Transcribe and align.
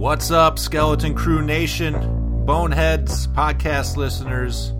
What's 0.00 0.30
up, 0.30 0.58
Skeleton 0.58 1.14
Crew 1.14 1.42
Nation, 1.42 1.92
Boneheads, 2.46 3.26
podcast 3.26 3.98
listeners? 3.98 4.72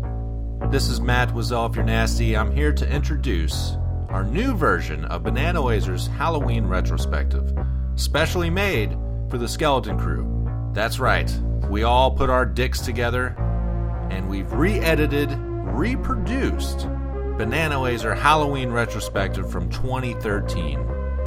This 0.73 0.89
is 0.89 0.99
Matt 0.99 1.35
Wizel, 1.35 1.69
if 1.69 1.77
you're 1.77 1.85
nasty. 1.85 2.35
I'm 2.35 2.51
here 2.51 2.73
to 2.73 2.91
introduce 2.91 3.77
our 4.09 4.25
new 4.25 4.55
version 4.55 5.05
of 5.05 5.23
Banana 5.23 5.61
Lasers 5.61 6.09
Halloween 6.09 6.65
retrospective, 6.65 7.53
specially 7.97 8.49
made 8.49 8.97
for 9.29 9.37
the 9.37 9.47
Skeleton 9.47 9.99
Crew. 9.99 10.49
That's 10.73 10.99
right, 10.99 11.31
we 11.69 11.83
all 11.83 12.11
put 12.11 12.31
our 12.31 12.47
dicks 12.47 12.81
together 12.81 13.37
and 14.11 14.27
we've 14.27 14.51
re 14.55 14.79
edited, 14.79 15.31
reproduced 15.35 16.89
Banana 17.37 17.83
Laser 17.83 18.15
Halloween 18.15 18.71
retrospective 18.71 19.53
from 19.53 19.69
2013. 19.69 20.79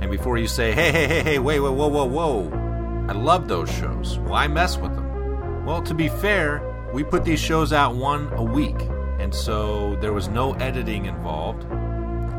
And 0.01 0.09
before 0.09 0.39
you 0.39 0.47
say, 0.47 0.71
hey, 0.71 0.91
hey, 0.91 1.07
hey, 1.07 1.21
hey, 1.21 1.37
wait, 1.37 1.59
wait, 1.59 1.73
whoa, 1.73 1.87
whoa, 1.87 2.05
whoa, 2.05 2.62
I 3.07 3.11
love 3.11 3.47
those 3.47 3.69
shows. 3.69 4.17
Why 4.19 4.47
mess 4.47 4.77
with 4.77 4.95
them? 4.95 5.65
Well, 5.65 5.81
to 5.83 5.93
be 5.93 6.07
fair, 6.07 6.89
we 6.93 7.03
put 7.03 7.25
these 7.25 7.39
shows 7.39 7.73
out 7.73 7.95
one 7.95 8.31
a 8.33 8.43
week, 8.43 8.79
and 9.19 9.33
so 9.33 9.97
there 10.01 10.13
was 10.13 10.29
no 10.29 10.53
editing 10.53 11.05
involved. 11.05 11.63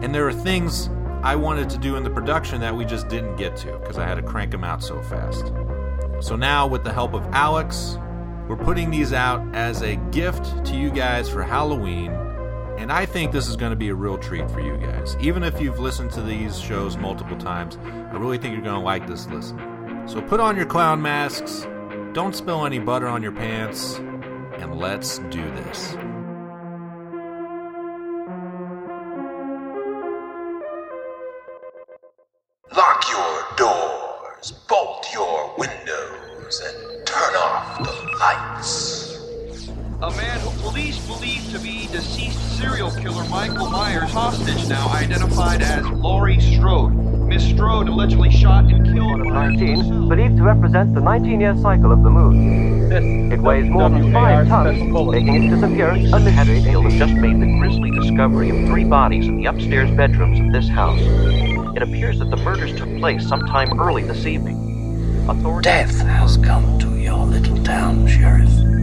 And 0.02 0.14
there 0.14 0.26
are 0.26 0.32
things 0.32 0.88
I 1.22 1.36
wanted 1.36 1.68
to 1.70 1.78
do 1.78 1.96
in 1.96 2.02
the 2.02 2.10
production 2.10 2.60
that 2.60 2.74
we 2.74 2.84
just 2.84 3.08
didn't 3.08 3.36
get 3.36 3.56
to 3.58 3.78
because 3.78 3.98
I 3.98 4.06
had 4.06 4.14
to 4.14 4.22
crank 4.22 4.52
them 4.52 4.64
out 4.64 4.82
so 4.82 5.02
fast. 5.02 5.52
So 6.20 6.36
now, 6.36 6.66
with 6.66 6.82
the 6.82 6.92
help 6.92 7.12
of 7.12 7.26
Alex, 7.32 7.98
we're 8.48 8.56
putting 8.56 8.90
these 8.90 9.12
out 9.12 9.42
as 9.54 9.82
a 9.82 9.96
gift 10.12 10.64
to 10.66 10.76
you 10.76 10.90
guys 10.90 11.28
for 11.28 11.42
Halloween. 11.42 12.10
And 12.78 12.90
I 12.90 13.06
think 13.06 13.32
this 13.32 13.48
is 13.48 13.56
going 13.56 13.70
to 13.70 13.76
be 13.76 13.88
a 13.88 13.94
real 13.94 14.18
treat 14.18 14.50
for 14.50 14.60
you 14.60 14.76
guys. 14.76 15.16
Even 15.20 15.42
if 15.42 15.60
you've 15.60 15.78
listened 15.78 16.10
to 16.12 16.22
these 16.22 16.58
shows 16.58 16.96
multiple 16.96 17.36
times, 17.36 17.76
I 17.84 18.16
really 18.16 18.38
think 18.38 18.52
you're 18.54 18.62
going 18.62 18.80
to 18.80 18.84
like 18.84 19.06
this 19.06 19.26
listen. 19.26 19.73
So 20.06 20.20
put 20.20 20.38
on 20.38 20.56
your 20.56 20.66
clown 20.66 21.02
masks, 21.02 21.66
don't 22.12 22.36
spill 22.36 22.66
any 22.66 22.78
butter 22.78 23.08
on 23.08 23.22
your 23.22 23.32
pants, 23.32 23.96
and 24.58 24.78
let's 24.78 25.18
do 25.30 25.42
this. 25.42 25.94
Lock 32.76 33.04
your 33.10 33.44
doors, 33.56 34.52
bolt 34.68 35.06
your 35.12 35.54
windows, 35.58 36.62
and 36.64 37.06
turn 37.06 37.34
off 37.34 37.78
the 37.78 38.16
lights. 38.20 39.13
A 40.02 40.10
man 40.10 40.40
who 40.40 40.50
police 40.60 40.98
believe 41.06 41.50
to 41.52 41.58
be 41.60 41.86
deceased 41.86 42.58
serial 42.58 42.90
killer 42.90 43.24
Michael 43.28 43.70
Myers 43.70 44.10
hostage 44.10 44.68
now 44.68 44.88
identified 44.88 45.62
as 45.62 45.86
Laurie 45.86 46.40
Strode. 46.40 46.92
Miss 47.28 47.44
Strode 47.44 47.88
allegedly 47.88 48.30
shot 48.30 48.64
and 48.64 48.84
killed 48.84 49.20
Myers. 49.20 49.60
19, 49.60 50.08
believed 50.08 50.36
to 50.36 50.42
represent 50.42 50.94
the 50.94 51.00
19-year 51.00 51.56
cycle 51.62 51.92
of 51.92 52.02
the 52.02 52.10
moon. 52.10 52.92
It 53.32 53.40
weighs 53.40 53.66
more 53.66 53.88
than 53.88 54.12
5 54.12 54.48
tons, 54.48 54.82
making 55.10 55.44
its 55.44 55.54
disappearance 55.54 56.12
a 56.12 56.20
mystery 56.20 56.62
Field 56.62 56.84
has 56.84 56.94
just 56.94 57.14
made 57.14 57.40
the 57.40 57.58
grisly 57.58 57.90
discovery 57.92 58.50
of 58.50 58.68
three 58.68 58.84
bodies 58.84 59.26
in 59.26 59.36
the 59.36 59.46
upstairs 59.46 59.90
bedrooms 59.92 60.40
of 60.40 60.52
this 60.52 60.68
house. 60.68 61.00
It 61.76 61.82
appears 61.82 62.18
that 62.18 62.30
the 62.30 62.36
murders 62.36 62.76
took 62.76 62.88
place 62.98 63.26
sometime 63.26 63.80
early 63.80 64.02
this 64.02 64.26
evening. 64.26 65.26
Authorities 65.28 65.64
Death 65.64 66.00
has 66.00 66.36
come 66.36 66.78
to 66.80 66.98
your 66.98 67.24
little 67.24 67.62
town, 67.62 68.06
Sheriff. 68.06 68.73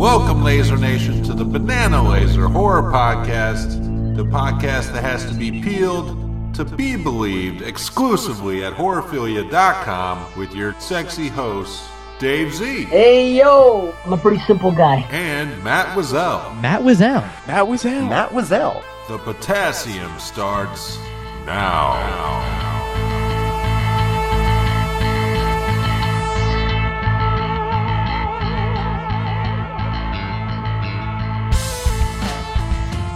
Welcome, 0.00 0.42
Laser 0.42 0.78
Nation, 0.78 1.22
to 1.24 1.34
the 1.34 1.44
Banana 1.44 2.02
Laser 2.02 2.48
Horror 2.48 2.90
Podcast, 2.90 4.16
the 4.16 4.24
podcast 4.24 4.94
that 4.94 5.02
has 5.04 5.26
to 5.26 5.34
be 5.34 5.60
peeled 5.60 6.54
to 6.54 6.64
be 6.64 6.96
believed 6.96 7.60
exclusively 7.60 8.64
at 8.64 8.72
horrorphilia.com 8.72 10.38
with 10.38 10.54
your 10.54 10.74
sexy 10.80 11.28
hosts, 11.28 11.86
Dave 12.18 12.54
Z 12.54 12.84
Hey 12.84 13.34
yo, 13.36 13.94
I'm 14.06 14.14
a 14.14 14.16
pretty 14.16 14.42
simple 14.46 14.72
guy. 14.72 15.06
and 15.10 15.62
Matt 15.62 15.94
Wizel. 15.94 16.58
Matt 16.62 16.82
was 16.82 17.02
out. 17.02 17.24
Matt 17.46 17.68
was 17.68 17.84
out. 17.84 18.08
Matt 18.08 18.30
Wizel. 18.30 18.82
The 19.08 19.18
potassium 19.18 20.18
starts 20.18 20.96
now. 21.44 22.89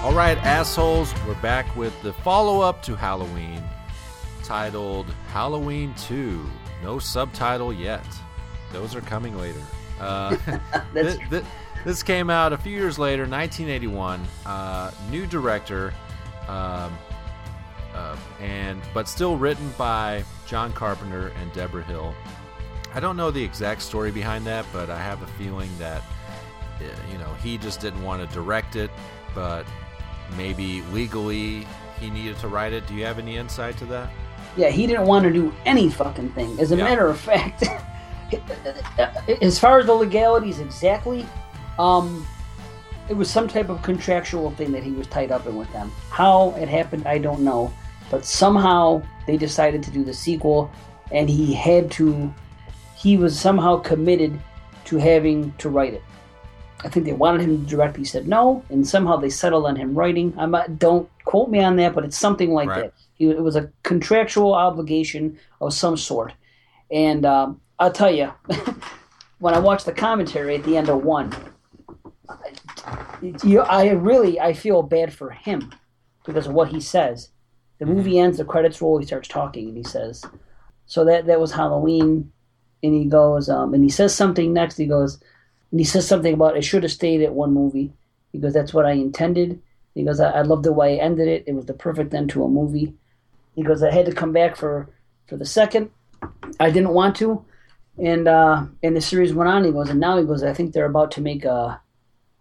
All 0.05 0.13
right, 0.13 0.37
assholes, 0.45 1.15
we're 1.27 1.33
back 1.41 1.75
with 1.77 1.99
the 2.03 2.13
follow 2.13 2.61
up 2.61 2.83
to 2.83 2.95
Halloween 2.95 3.63
titled 4.43 5.07
Halloween 5.29 5.95
2. 5.95 6.45
No 6.83 6.99
subtitle 6.99 7.73
yet. 7.73 8.05
Those 8.71 8.95
are 8.95 9.01
coming 9.01 9.35
later. 9.39 9.63
Uh, 9.99 10.37
thi- 10.93 11.17
thi- 11.31 11.47
this 11.87 12.03
came 12.03 12.29
out 12.29 12.53
a 12.53 12.59
few 12.59 12.77
years 12.77 12.99
later, 12.99 13.23
1981. 13.23 14.23
Uh, 14.45 14.91
new 15.11 15.25
director, 15.27 15.95
um, 16.49 16.95
uh, 17.95 18.15
and 18.43 18.83
but 18.93 19.09
still 19.09 19.39
written 19.39 19.73
by 19.79 20.23
John 20.47 20.71
Carpenter 20.75 21.29
and 21.41 21.51
Debra 21.55 21.83
Hill. 21.85 22.15
I 22.95 23.01
don't 23.01 23.17
know 23.17 23.31
the 23.31 23.43
exact 23.43 23.81
story 23.81 24.11
behind 24.11 24.45
that, 24.45 24.67
but 24.71 24.91
I 24.91 24.99
have 24.99 25.23
a 25.23 25.27
feeling 25.39 25.71
that 25.79 26.03
uh, 26.79 26.85
you 27.11 27.17
know 27.17 27.33
he 27.43 27.57
just 27.57 27.81
didn't 27.81 28.05
want 28.05 28.21
to 28.21 28.35
direct 28.35 28.77
it, 28.77 28.91
but 29.35 29.65
maybe 30.37 30.83
legally 30.93 31.67
he 32.01 32.11
needed 32.11 32.39
to 32.41 32.49
write 32.49 32.73
it. 32.73 32.87
Do 32.87 32.95
you 32.95 33.05
have 33.05 33.19
any 33.19 33.37
insight 33.37 33.77
to 33.79 33.85
that? 33.87 34.11
yeah, 34.57 34.69
he 34.69 34.87
didn't 34.87 35.07
want 35.07 35.25
to 35.25 35.33
do 35.33 35.53
any 35.67 35.91
fucking 35.91 36.31
thing. 36.31 36.57
As 36.61 36.71
a 36.71 36.77
Yeah. 36.77 36.85
matter 36.85 37.09
of 37.09 37.19
fact, 37.19 37.65
as 39.43 39.59
far 39.59 39.81
as 39.81 39.87
the 39.87 39.93
legalities 39.93 40.61
exactly, 40.61 41.27
um, 41.79 42.25
it 43.09 43.15
was 43.15 43.29
some 43.29 43.49
type 43.49 43.69
of 43.69 43.83
contractual 43.83 44.51
thing 44.53 44.71
that 44.73 44.83
he 44.85 44.93
was 44.93 45.07
tied 45.09 45.31
up 45.33 45.47
in 45.47 45.57
with 45.57 45.73
them. 45.73 45.91
How 46.11 46.51
it 46.57 46.69
happened, 46.69 47.07
I 47.07 47.19
don't 47.19 47.41
know, 47.41 47.73
but 48.11 48.25
somehow 48.25 49.03
they 49.27 49.37
decided 49.37 49.83
to 49.85 49.91
do 49.91 50.05
the 50.05 50.15
sequel, 50.15 50.71
and 51.11 51.29
he 51.29 51.53
had 51.53 51.91
to. 51.93 52.33
He 52.97 53.17
was 53.17 53.39
somehow 53.39 53.79
committed 53.79 54.41
to 54.87 54.97
having 54.99 55.53
to 55.59 55.69
write 55.69 55.95
it. 55.95 56.03
I 56.85 56.89
think 56.89 57.07
they 57.07 57.13
wanted 57.13 57.41
him 57.43 57.65
to 57.65 57.71
direct. 57.71 57.97
He 57.97 58.05
said 58.05 58.29
no, 58.29 58.63
and 58.69 58.87
somehow 58.87 59.17
they 59.17 59.31
settled 59.31 59.65
on 59.67 59.77
him 59.77 59.95
writing. 59.95 60.35
I'm 60.37 60.51
not, 60.51 60.79
don't 60.79 61.09
quote 61.25 61.49
me 61.51 61.61
on 61.61 61.77
that, 61.77 61.95
but 61.95 62.05
it's 62.05 62.19
something 62.19 62.53
like 62.53 62.69
Right. 62.69 62.83
that. 62.83 62.93
He, 63.15 63.31
it 63.31 63.41
was 63.43 63.57
a 63.57 63.71
contractual 63.85 64.55
obligation 64.55 65.39
of 65.61 65.73
some 65.73 65.97
sort, 65.97 66.33
and 66.91 67.25
um, 67.25 67.61
I'll 67.79 67.93
tell 67.93 68.11
you, 68.15 68.33
when 69.39 69.55
I 69.55 69.61
watched 69.61 69.87
the 69.87 69.93
commentary 69.93 70.57
at 70.57 70.65
the 70.65 70.77
end 70.77 70.89
of 70.89 71.05
one, 71.05 71.33
I, 72.29 72.53
you, 73.43 73.61
I 73.61 73.91
really 73.91 74.41
I 74.41 74.53
feel 74.53 74.83
bad 74.83 75.13
for 75.15 75.31
him 75.31 75.73
because 76.27 76.47
of 76.47 76.53
what 76.53 76.69
he 76.69 76.81
says. 76.81 77.31
The 77.79 77.87
movie 77.87 78.19
ends, 78.19 78.39
the 78.39 78.45
credits 78.45 78.81
roll, 78.83 78.99
he 78.99 79.07
starts 79.07 79.29
talking, 79.29 79.69
and 79.69 79.77
he 79.77 79.85
says, 79.85 80.25
"So 80.87 81.05
that 81.05 81.27
that 81.27 81.41
was 81.41 81.53
Halloween," 81.53 82.33
and 82.83 82.95
he 82.95 83.05
goes, 83.07 83.49
um, 83.49 83.75
and 83.75 83.83
he 83.85 83.91
says 83.91 84.15
something 84.15 84.53
next. 84.53 84.77
He 84.77 84.87
goes, 84.87 85.21
and 85.75 85.81
he 85.81 85.85
says 85.85 86.07
something 86.07 86.35
about 86.35 86.57
I 86.57 86.61
should 86.61 86.85
have 86.85 86.93
stayed 86.93 87.21
at 87.23 87.35
one 87.35 87.53
movie. 87.53 87.93
He 88.31 88.39
goes, 88.39 88.53
"That's 88.53 88.73
what 88.73 88.87
I 88.87 88.93
intended." 88.93 89.61
He 89.97 90.05
goes, 90.05 90.21
"I, 90.21 90.31
I 90.31 90.43
love 90.43 90.63
the 90.63 90.73
way 90.73 91.01
I 91.01 91.03
ended 91.03 91.27
it. 91.27 91.43
It 91.49 91.55
was 91.55 91.67
the 91.67 91.75
perfect 91.75 92.15
end 92.15 92.31
to 92.31 92.45
a 92.45 92.49
movie." 92.49 92.95
He 93.57 93.63
goes, 93.65 93.83
"I 93.83 93.91
had 93.91 94.07
to 94.07 94.13
come 94.13 94.31
back 94.33 94.55
for 94.55 94.89
for 95.27 95.37
the 95.37 95.45
second. 95.45 95.91
I 96.61 96.71
didn't 96.71 96.95
want 96.95 97.17
to." 97.17 97.45
And 97.99 98.29
uh, 98.29 98.67
and 98.85 98.97
the 98.97 99.01
series 99.01 99.35
went 99.35 99.51
on. 99.51 99.65
He 99.65 99.73
goes, 99.73 99.91
and 99.91 99.99
now 99.99 100.17
he 100.17 100.25
goes. 100.25 100.45
I 100.45 100.55
think 100.55 100.73
they're 100.73 100.93
about 100.95 101.11
to 101.13 101.21
make 101.21 101.45
a 101.45 101.81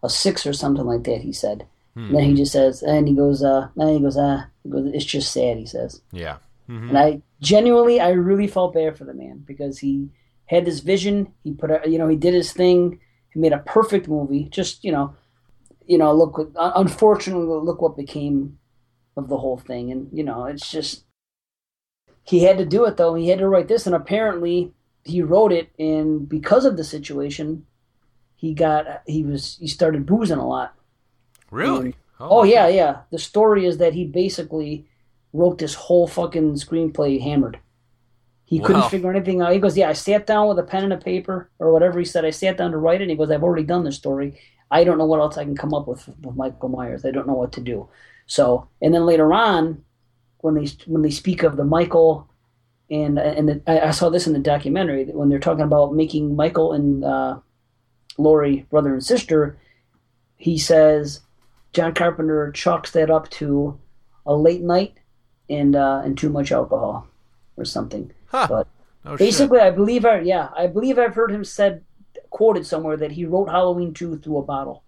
a 0.04 0.10
six 0.10 0.46
or 0.46 0.54
something 0.54 0.86
like 0.86 1.04
that. 1.06 1.22
He 1.22 1.34
said. 1.34 1.66
And 1.96 2.16
then 2.16 2.24
he 2.24 2.34
just 2.34 2.52
says, 2.52 2.82
and 2.82 3.08
he 3.08 3.14
goes, 3.14 3.44
uh, 3.44 3.68
and 3.78 3.90
he 3.92 4.00
goes, 4.00 4.18
uh, 4.18 4.46
he 4.64 4.70
goes, 4.70 4.88
it's 4.96 5.06
just 5.06 5.32
sad. 5.32 5.58
He 5.58 5.68
says, 5.68 6.02
Yeah. 6.12 6.38
Mhm. 6.68 6.90
and 6.90 6.98
I 6.98 7.22
genuinely, 7.40 8.00
I 8.00 8.10
really 8.10 8.48
felt 8.48 8.74
bad 8.74 8.98
for 8.98 9.04
the 9.06 9.14
man 9.14 9.44
because 9.46 9.78
he 9.78 10.10
had 10.48 10.66
this 10.66 10.80
vision. 10.80 11.32
He 11.44 11.54
put, 11.54 11.70
a, 11.70 11.82
you 11.88 12.00
know, 12.00 12.08
he 12.08 12.16
did 12.16 12.34
his 12.34 12.52
thing. 12.52 13.00
He 13.34 13.40
made 13.40 13.54
a 13.54 13.60
perfect 13.60 14.08
movie. 14.08 14.46
Just 14.46 14.84
you 14.84 14.92
know, 14.92 15.16
you 15.86 15.98
know, 15.98 16.14
look. 16.14 16.52
Unfortunately, 16.56 17.46
look 17.46 17.82
what 17.82 17.98
became 17.98 18.60
of 19.16 19.30
the 19.30 19.38
whole 19.38 19.58
thing. 19.58 19.92
And 19.92 20.10
you 20.12 20.24
know, 20.24 20.46
it's 20.46 20.70
just 20.70 21.06
he 22.24 22.44
had 22.44 22.58
to 22.58 22.66
do 22.66 22.86
it 22.86 22.98
though. 22.98 23.16
He 23.16 23.30
had 23.30 23.40
to 23.40 23.48
write 23.48 23.68
this, 23.68 23.86
and 23.86 23.96
apparently 23.96 24.74
he 25.04 25.22
wrote 25.22 25.52
it. 25.52 25.70
And 25.78 26.28
because 26.28 26.66
of 26.66 26.78
the 26.78 26.84
situation, 26.84 27.66
he 28.36 28.54
got 28.54 29.04
he 29.06 29.24
was 29.24 29.58
he 29.60 29.68
started 29.68 30.06
boozing 30.06 30.38
a 30.38 30.48
lot. 30.48 30.76
Really? 31.52 31.96
Oh, 32.20 32.40
oh 32.40 32.44
yeah, 32.44 32.68
yeah. 32.68 33.02
The 33.12 33.20
story 33.20 33.66
is 33.66 33.78
that 33.78 33.94
he 33.94 34.06
basically 34.06 34.88
wrote 35.34 35.58
this 35.58 35.74
whole 35.74 36.08
fucking 36.08 36.54
screenplay 36.54 37.22
hammered. 37.22 37.60
He 38.54 38.60
couldn't 38.60 38.90
figure 38.90 39.12
anything 39.12 39.42
out. 39.42 39.54
He 39.54 39.60
goes, 39.60 39.78
"Yeah, 39.78 39.90
I 39.90 39.94
sat 39.94 40.26
down 40.26 40.48
with 40.48 40.60
a 40.60 40.64
pen 40.64 40.84
and 40.84 40.94
a 40.94 40.98
paper 40.98 41.50
or 41.60 41.72
whatever 41.72 42.00
he 42.00 42.06
said. 42.06 42.26
I 42.26 42.30
sat 42.30 42.58
down 42.58 42.72
to 42.72 42.78
write 42.78 43.02
it." 43.02 43.04
And 43.04 43.12
he 43.12 43.18
goes, 43.18 43.32
"I've 43.32 43.44
already 43.44 43.64
done 43.64 43.84
this 43.84 43.96
story. 43.96 44.40
I 44.72 44.84
don't 44.84 44.98
know 44.98 45.06
what 45.06 45.20
else 45.20 45.38
I 45.38 45.44
can 45.44 45.56
come 45.56 45.74
up 45.74 45.88
with 45.88 46.08
with 46.22 46.36
Michael 46.36 46.70
Myers. 46.70 47.06
I 47.06 47.12
don't 47.12 47.28
know 47.28 47.34
what 47.34 47.52
to 47.54 47.62
do." 47.62 47.88
So, 48.26 48.68
and 48.82 48.94
then 48.94 49.06
later 49.06 49.34
on, 49.34 49.84
when 50.40 50.56
they 50.56 50.68
when 50.86 51.02
they 51.02 51.10
speak 51.10 51.44
of 51.44 51.58
the 51.58 51.66
Michael 51.66 52.30
and 52.90 53.18
and 53.18 53.50
the, 53.50 53.62
I, 53.68 53.88
I 53.88 53.92
saw 53.92 54.10
this 54.10 54.28
in 54.28 54.34
the 54.34 54.40
documentary 54.40 55.04
that 55.04 55.16
when 55.16 55.30
they're 55.30 55.40
talking 55.40 55.64
about 55.64 55.96
making 55.96 56.36
Michael 56.36 56.74
and 56.74 57.04
uh, 57.04 57.40
Laurie 58.18 58.66
brother 58.70 58.94
and 58.94 59.04
sister, 59.04 59.58
he 60.38 60.58
says 60.58 61.22
John 61.72 61.94
Carpenter 61.94 62.52
chalks 62.52 62.92
that 62.92 63.10
up 63.10 63.30
to 63.32 63.80
a 64.26 64.36
late 64.36 64.62
night 64.62 64.98
and 65.50 65.76
uh, 65.76 66.02
and 66.04 66.18
too 66.18 66.30
much 66.30 66.52
alcohol 66.52 67.08
or 67.58 67.66
something. 67.66 68.12
Huh. 68.34 68.48
But 68.50 68.68
Oh, 69.06 69.12
shit. 69.18 69.20
basically, 69.20 69.60
I 69.60 69.70
believe 69.70 70.06
I 70.06 70.22
yeah 70.22 70.50
I 70.56 70.68
believe 70.68 70.98
I've 70.98 71.16
heard 71.16 71.32
him 71.32 71.44
said 71.44 71.84
quoted 72.30 72.66
somewhere 72.66 72.98
that 72.98 73.12
he 73.12 73.26
wrote 73.26 73.50
Halloween 73.50 73.94
two 73.94 74.18
through 74.18 74.38
a 74.38 74.44
bottle. 74.44 74.84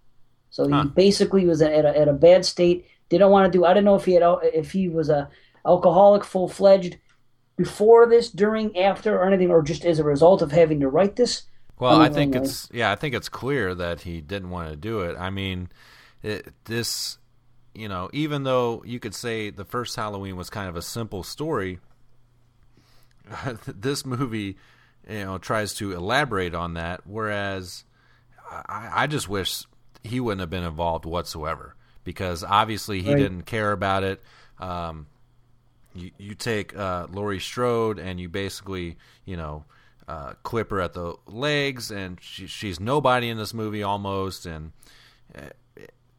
So 0.50 0.66
he 0.68 0.74
Huh. 0.74 0.86
basically 0.86 1.46
was 1.46 1.62
at 1.62 1.86
a, 1.86 1.98
at 1.98 2.08
a 2.08 2.14
bad 2.14 2.46
state. 2.46 2.88
Didn't 3.10 3.30
want 3.30 3.52
to 3.52 3.58
do. 3.58 3.66
I 3.66 3.74
don't 3.74 3.84
know 3.84 3.96
if 3.96 4.06
he 4.06 4.14
had 4.14 4.24
if 4.54 4.72
he 4.72 4.88
was 4.90 5.10
a 5.10 5.30
alcoholic 5.66 6.24
full 6.24 6.48
fledged 6.48 6.98
before 7.58 8.06
this, 8.08 8.30
during, 8.30 8.78
after, 8.78 9.16
or 9.18 9.26
anything, 9.28 9.50
or 9.52 9.62
just 9.62 9.86
as 9.86 10.00
a 10.00 10.04
result 10.04 10.42
of 10.42 10.52
having 10.52 10.80
to 10.82 10.90
write 10.90 11.16
this. 11.16 11.44
Well, 11.80 12.00
I 12.00 12.10
think 12.10 12.36
it's 12.36 12.70
yeah, 12.74 12.92
I 12.92 12.96
think 12.96 13.14
it's 13.16 13.30
clear 13.30 13.76
that 13.76 14.02
he 14.02 14.22
didn't 14.22 14.50
want 14.50 14.70
to 14.70 14.76
do 14.78 15.02
it. 15.02 15.18
I 15.20 15.30
mean, 15.30 15.70
it, 16.24 16.54
this, 16.66 17.18
you 17.74 17.90
know, 17.90 18.10
even 18.14 18.44
though 18.44 18.82
you 18.86 19.00
could 19.00 19.14
say 19.14 19.50
the 19.50 19.66
first 19.66 19.96
Halloween 19.96 20.38
was 20.38 20.50
kind 20.50 20.70
of 20.70 20.76
a 20.78 20.82
simple 20.82 21.22
story, 21.22 21.80
this 23.68 24.06
movie, 24.06 24.58
you 25.10 25.26
know, 25.26 25.38
tries 25.38 25.74
to 25.76 25.94
elaborate 25.94 26.54
on 26.56 26.76
that. 26.76 27.02
Whereas, 27.06 27.84
I, 28.50 28.90
I 28.94 29.08
just 29.08 29.30
wish 29.30 29.64
he 30.04 30.20
wouldn't 30.20 30.42
have 30.42 30.50
been 30.50 30.64
involved 30.64 31.06
whatsoever 31.06 31.76
because 32.04 32.44
obviously 32.44 33.02
he 33.02 33.14
Right. 33.14 33.16
didn't 33.16 33.44
care 33.44 33.72
about 33.72 34.04
it. 34.04 34.22
Um, 34.60 35.08
you, 35.94 36.12
you 36.18 36.36
take 36.36 36.76
uh, 36.76 37.08
Laurie 37.10 37.40
Strode 37.40 38.00
and 38.00 38.20
you 38.20 38.30
basically, 38.30 38.98
you 39.26 39.38
know, 39.38 39.66
uh, 40.08 40.34
clip 40.44 40.70
her 40.70 40.82
at 40.82 40.94
the 40.94 41.16
legs, 41.26 41.90
and 41.90 42.20
she, 42.22 42.46
she's 42.48 42.80
nobody 42.80 43.30
in 43.30 43.38
this 43.38 43.54
movie 43.54 43.82
almost, 43.82 44.46
and 44.46 44.72
uh, 45.36 45.50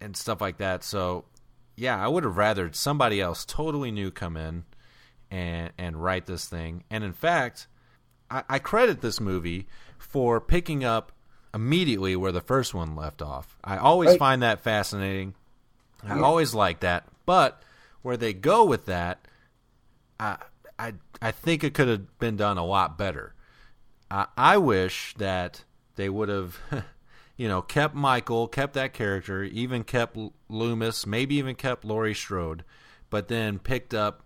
and 0.00 0.16
stuff 0.16 0.40
like 0.40 0.58
that. 0.58 0.82
So, 0.84 1.24
yeah, 1.76 2.02
I 2.02 2.08
would 2.08 2.24
have 2.24 2.36
rather 2.36 2.72
somebody 2.72 3.20
else 3.20 3.44
totally 3.44 3.90
new 3.90 4.10
come 4.10 4.36
in 4.36 4.64
and 5.30 5.72
and 5.78 6.02
write 6.02 6.26
this 6.26 6.46
thing. 6.46 6.84
And 6.90 7.02
in 7.04 7.12
fact, 7.12 7.66
I, 8.30 8.42
I 8.48 8.58
credit 8.58 9.00
this 9.00 9.20
movie 9.20 9.66
for 9.98 10.40
picking 10.40 10.84
up 10.84 11.12
immediately 11.54 12.16
where 12.16 12.32
the 12.32 12.40
first 12.40 12.74
one 12.74 12.94
left 12.96 13.22
off. 13.22 13.56
I 13.64 13.78
always 13.78 14.10
Right. 14.10 14.18
find 14.18 14.42
that 14.42 14.60
fascinating. 14.60 15.34
I 16.06 16.20
always 16.20 16.54
like 16.54 16.80
that, 16.80 17.04
but 17.24 17.62
where 18.02 18.16
they 18.16 18.32
go 18.32 18.64
with 18.64 18.86
that, 18.86 19.26
I 20.20 20.36
I 20.78 20.94
I 21.20 21.32
think 21.32 21.64
it 21.64 21.74
could 21.74 21.88
have 21.88 22.18
been 22.18 22.36
done 22.36 22.58
a 22.58 22.64
lot 22.64 22.98
better. 22.98 23.34
I, 24.10 24.26
I 24.36 24.58
wish 24.58 25.14
that 25.16 25.64
they 25.96 26.08
would 26.08 26.28
have, 26.28 26.58
you 27.36 27.48
know, 27.48 27.62
kept 27.62 27.94
Michael, 27.94 28.46
kept 28.46 28.74
that 28.74 28.92
character, 28.92 29.42
even 29.42 29.82
kept 29.82 30.16
Loomis, 30.48 31.06
maybe 31.06 31.36
even 31.36 31.54
kept 31.56 31.84
Laurie 31.84 32.14
Strode, 32.14 32.62
but 33.10 33.28
then 33.28 33.58
picked 33.58 33.94
up 33.94 34.22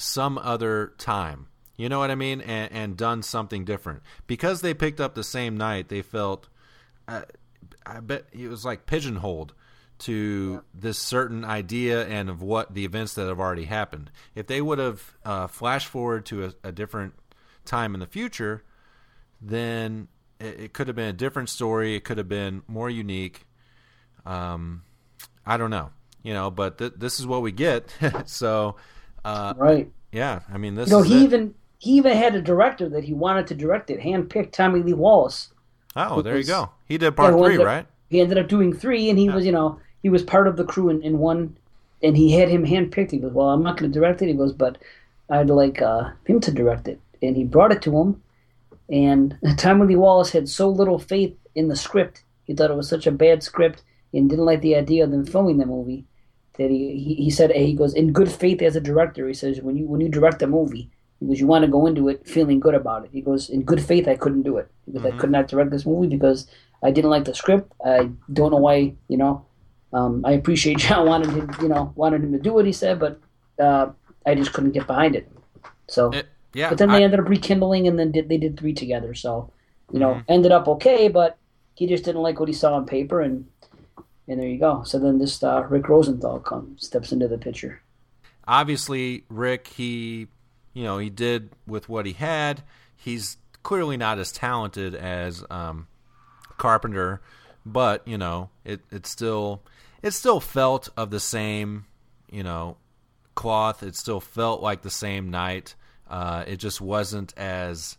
some 0.00 0.38
other 0.38 0.92
time. 0.98 1.46
You 1.76 1.88
know 1.88 1.98
what 1.98 2.10
I 2.10 2.14
mean? 2.14 2.40
And, 2.42 2.72
and 2.72 2.96
done 2.96 3.22
something 3.22 3.64
different 3.64 4.02
because 4.26 4.60
they 4.60 4.74
picked 4.74 5.00
up 5.00 5.14
the 5.14 5.24
same 5.24 5.56
night. 5.56 5.88
They 5.88 6.02
felt, 6.02 6.48
uh, 7.08 7.22
I 7.86 8.00
bet 8.00 8.26
it 8.32 8.48
was 8.48 8.64
like 8.64 8.86
pigeonholed 8.86 9.54
to 10.00 10.62
this 10.74 10.98
certain 10.98 11.44
idea 11.44 12.06
and 12.06 12.28
of 12.30 12.42
what 12.42 12.74
the 12.74 12.84
events 12.84 13.14
that 13.14 13.28
have 13.28 13.38
already 13.38 13.64
happened. 13.64 14.10
If 14.34 14.46
they 14.46 14.60
would 14.60 14.78
have 14.78 15.14
uh, 15.24 15.46
flashed 15.46 15.88
forward 15.88 16.26
to 16.26 16.46
a, 16.46 16.52
a 16.64 16.72
different 16.72 17.14
time 17.64 17.94
in 17.94 18.00
the 18.00 18.06
future, 18.06 18.64
then 19.40 20.08
it, 20.38 20.60
it 20.60 20.72
could 20.72 20.86
have 20.88 20.96
been 20.96 21.08
a 21.08 21.14
different 21.14 21.48
story. 21.48 21.94
It 21.94 22.04
could 22.04 22.18
have 22.18 22.28
been 22.28 22.62
more 22.66 22.90
unique. 22.90 23.46
Um, 24.24 24.82
I 25.46 25.56
don't 25.56 25.70
know, 25.70 25.90
you 26.22 26.32
know, 26.32 26.50
but 26.50 26.78
th- 26.78 26.94
this 26.96 27.20
is 27.20 27.26
what 27.26 27.42
we 27.42 27.52
get. 27.52 27.94
so, 28.26 28.76
uh, 29.24 29.54
Right. 29.56 29.90
yeah, 30.12 30.40
I 30.52 30.58
mean, 30.58 30.74
this 30.74 30.88
You 30.90 30.96
know, 30.96 31.02
he 31.02 31.20
it. 31.20 31.24
even 31.24 31.54
he 31.78 31.92
even 31.92 32.16
had 32.16 32.34
a 32.34 32.42
director 32.42 32.88
that 32.90 33.04
he 33.04 33.12
wanted 33.14 33.46
to 33.48 33.54
direct 33.54 33.90
it. 33.90 34.00
Handpicked 34.00 34.52
Tommy 34.52 34.82
Lee 34.82 34.92
Wallace. 34.92 35.48
Oh, 35.96 36.20
there 36.22 36.36
you 36.36 36.44
go. 36.44 36.70
He 36.86 36.98
did 36.98 37.16
part 37.16 37.32
who 37.34 37.44
three, 37.44 37.56
up- 37.58 37.64
right? 37.64 37.86
He 38.10 38.20
ended 38.20 38.38
up 38.38 38.48
doing 38.48 38.72
three, 38.74 39.08
and 39.08 39.18
he 39.18 39.28
was, 39.30 39.46
you 39.46 39.52
know, 39.52 39.78
he 40.02 40.08
was 40.10 40.22
part 40.22 40.46
of 40.48 40.56
the 40.56 40.64
crew 40.64 40.88
in, 40.88 41.00
in 41.02 41.18
one, 41.18 41.56
and 42.02 42.16
he 42.16 42.32
had 42.32 42.48
him 42.48 42.66
handpicked. 42.66 43.12
He 43.12 43.18
goes, 43.18 43.32
"Well, 43.32 43.48
I'm 43.50 43.62
not 43.62 43.76
going 43.78 43.90
to 43.92 43.98
direct 43.98 44.20
it." 44.20 44.26
He 44.28 44.34
goes, 44.34 44.52
"But 44.52 44.78
I'd 45.30 45.48
like 45.50 45.80
uh, 45.80 46.10
him 46.26 46.40
to 46.40 46.50
direct 46.52 46.88
it," 46.88 47.00
and 47.22 47.36
he 47.36 47.44
brought 47.44 47.72
it 47.72 47.82
to 47.82 47.96
him. 47.96 48.22
And 48.90 49.38
Tommy 49.56 49.86
Lee 49.86 49.96
Wallace 49.96 50.30
had 50.32 50.48
so 50.48 50.68
little 50.68 50.98
faith 50.98 51.36
in 51.54 51.68
the 51.68 51.76
script. 51.76 52.24
He 52.44 52.54
thought 52.54 52.70
it 52.70 52.76
was 52.76 52.88
such 52.88 53.06
a 53.06 53.12
bad 53.12 53.42
script, 53.42 53.82
and 54.12 54.28
didn't 54.28 54.44
like 54.44 54.60
the 54.60 54.74
idea 54.76 55.04
of 55.04 55.10
them 55.12 55.24
filming 55.24 55.58
the 55.58 55.66
movie. 55.66 56.04
That 56.58 56.70
he, 56.70 56.98
he, 56.98 57.14
he 57.24 57.30
said 57.30 57.52
he 57.52 57.74
goes 57.74 57.94
in 57.94 58.12
good 58.12 58.30
faith 58.30 58.60
as 58.62 58.76
a 58.76 58.80
director. 58.80 59.26
He 59.28 59.34
says 59.34 59.60
when 59.62 59.76
you 59.76 59.86
when 59.86 60.00
you 60.00 60.08
direct 60.08 60.42
a 60.42 60.46
movie, 60.46 60.90
he 61.20 61.26
goes 61.26 61.40
you 61.40 61.46
want 61.46 61.64
to 61.64 61.70
go 61.70 61.86
into 61.86 62.08
it 62.08 62.26
feeling 62.26 62.60
good 62.60 62.74
about 62.74 63.04
it. 63.04 63.10
He 63.12 63.20
goes 63.22 63.48
in 63.48 63.62
good 63.62 63.82
faith 63.82 64.08
I 64.08 64.16
couldn't 64.16 64.42
do 64.42 64.56
it 64.58 64.68
because 64.86 65.04
I 65.06 65.12
could 65.12 65.30
not 65.30 65.48
direct 65.48 65.70
this 65.70 65.86
movie 65.86 66.08
because 66.08 66.48
I 66.82 66.90
didn't 66.90 67.10
like 67.10 67.24
the 67.24 67.34
script. 67.34 67.72
I 67.84 68.10
don't 68.32 68.50
know 68.50 68.58
why 68.58 68.94
you 69.08 69.16
know. 69.16 69.46
Um, 69.92 70.22
I 70.24 70.32
appreciate 70.32 70.78
John 70.84 71.06
wanted 71.06 71.30
him 71.30 71.50
you 71.62 71.68
know 71.68 71.92
wanted 71.94 72.22
him 72.24 72.32
to 72.32 72.38
do 72.38 72.52
what 72.52 72.66
he 72.66 72.72
said, 72.72 72.98
but 72.98 73.20
uh, 73.58 73.90
I 74.26 74.34
just 74.34 74.52
couldn't 74.52 74.72
get 74.72 74.86
behind 74.86 75.14
it. 75.16 75.30
So 75.88 76.10
It, 76.12 76.26
yeah, 76.52 76.68
but 76.68 76.78
then 76.78 76.90
I- 76.90 76.98
they 76.98 77.04
ended 77.04 77.20
up 77.20 77.28
rekindling 77.28 77.86
and 77.88 77.98
then 77.98 78.10
did 78.10 78.28
they 78.28 78.38
did 78.38 78.58
three 78.58 78.74
together. 78.74 79.14
So 79.14 79.52
you 79.92 80.00
know 80.00 80.14
Mm-hmm. 80.14 80.32
ended 80.32 80.52
up 80.52 80.66
okay, 80.68 81.08
but 81.08 81.38
he 81.74 81.86
just 81.86 82.04
didn't 82.04 82.22
like 82.22 82.38
what 82.40 82.48
he 82.48 82.54
saw 82.54 82.74
on 82.74 82.86
paper 82.86 83.20
and. 83.20 83.46
And 84.30 84.38
there 84.38 84.48
you 84.48 84.58
go. 84.58 84.84
So 84.84 84.98
then 85.00 85.18
this 85.18 85.42
uh, 85.42 85.66
Rick 85.68 85.88
Rosenthal 85.88 86.38
comes, 86.38 86.86
steps 86.86 87.10
into 87.10 87.26
the 87.26 87.36
picture. 87.38 87.82
obviously 88.46 89.24
Rick 89.28 89.66
he 89.68 90.28
you 90.72 90.84
know 90.84 90.98
he 90.98 91.10
did 91.10 91.50
with 91.66 91.88
what 91.88 92.06
he 92.06 92.12
had 92.12 92.62
he's 92.96 93.36
clearly 93.62 93.96
not 93.96 94.18
as 94.18 94.30
talented 94.32 94.94
as 94.94 95.44
um, 95.50 95.86
Carpenter 96.58 97.20
but 97.66 98.06
you 98.06 98.16
know 98.16 98.48
it 98.64 98.80
it 98.90 99.04
still 99.06 99.62
it 100.02 100.12
still 100.12 100.40
felt 100.40 100.88
of 100.96 101.10
the 101.10 101.20
same 101.20 101.84
you 102.30 102.42
know 102.42 102.76
cloth 103.34 103.82
it 103.82 103.96
still 103.96 104.20
felt 104.20 104.62
like 104.62 104.82
the 104.82 104.90
same 104.90 105.30
night 105.30 105.74
uh, 106.08 106.44
it 106.46 106.56
just 106.56 106.80
wasn't 106.80 107.34
as 107.36 107.98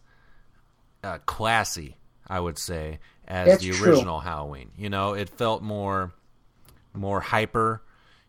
uh, 1.03 1.17
classy 1.25 1.97
I 2.27 2.39
would 2.39 2.57
say 2.57 2.99
as 3.27 3.47
That's 3.47 3.63
the 3.63 3.71
true. 3.71 3.91
original 3.91 4.19
Halloween 4.21 4.71
you 4.77 4.89
know 4.89 5.13
it 5.13 5.29
felt 5.29 5.61
more 5.61 6.13
more 6.93 7.19
hyper 7.19 7.81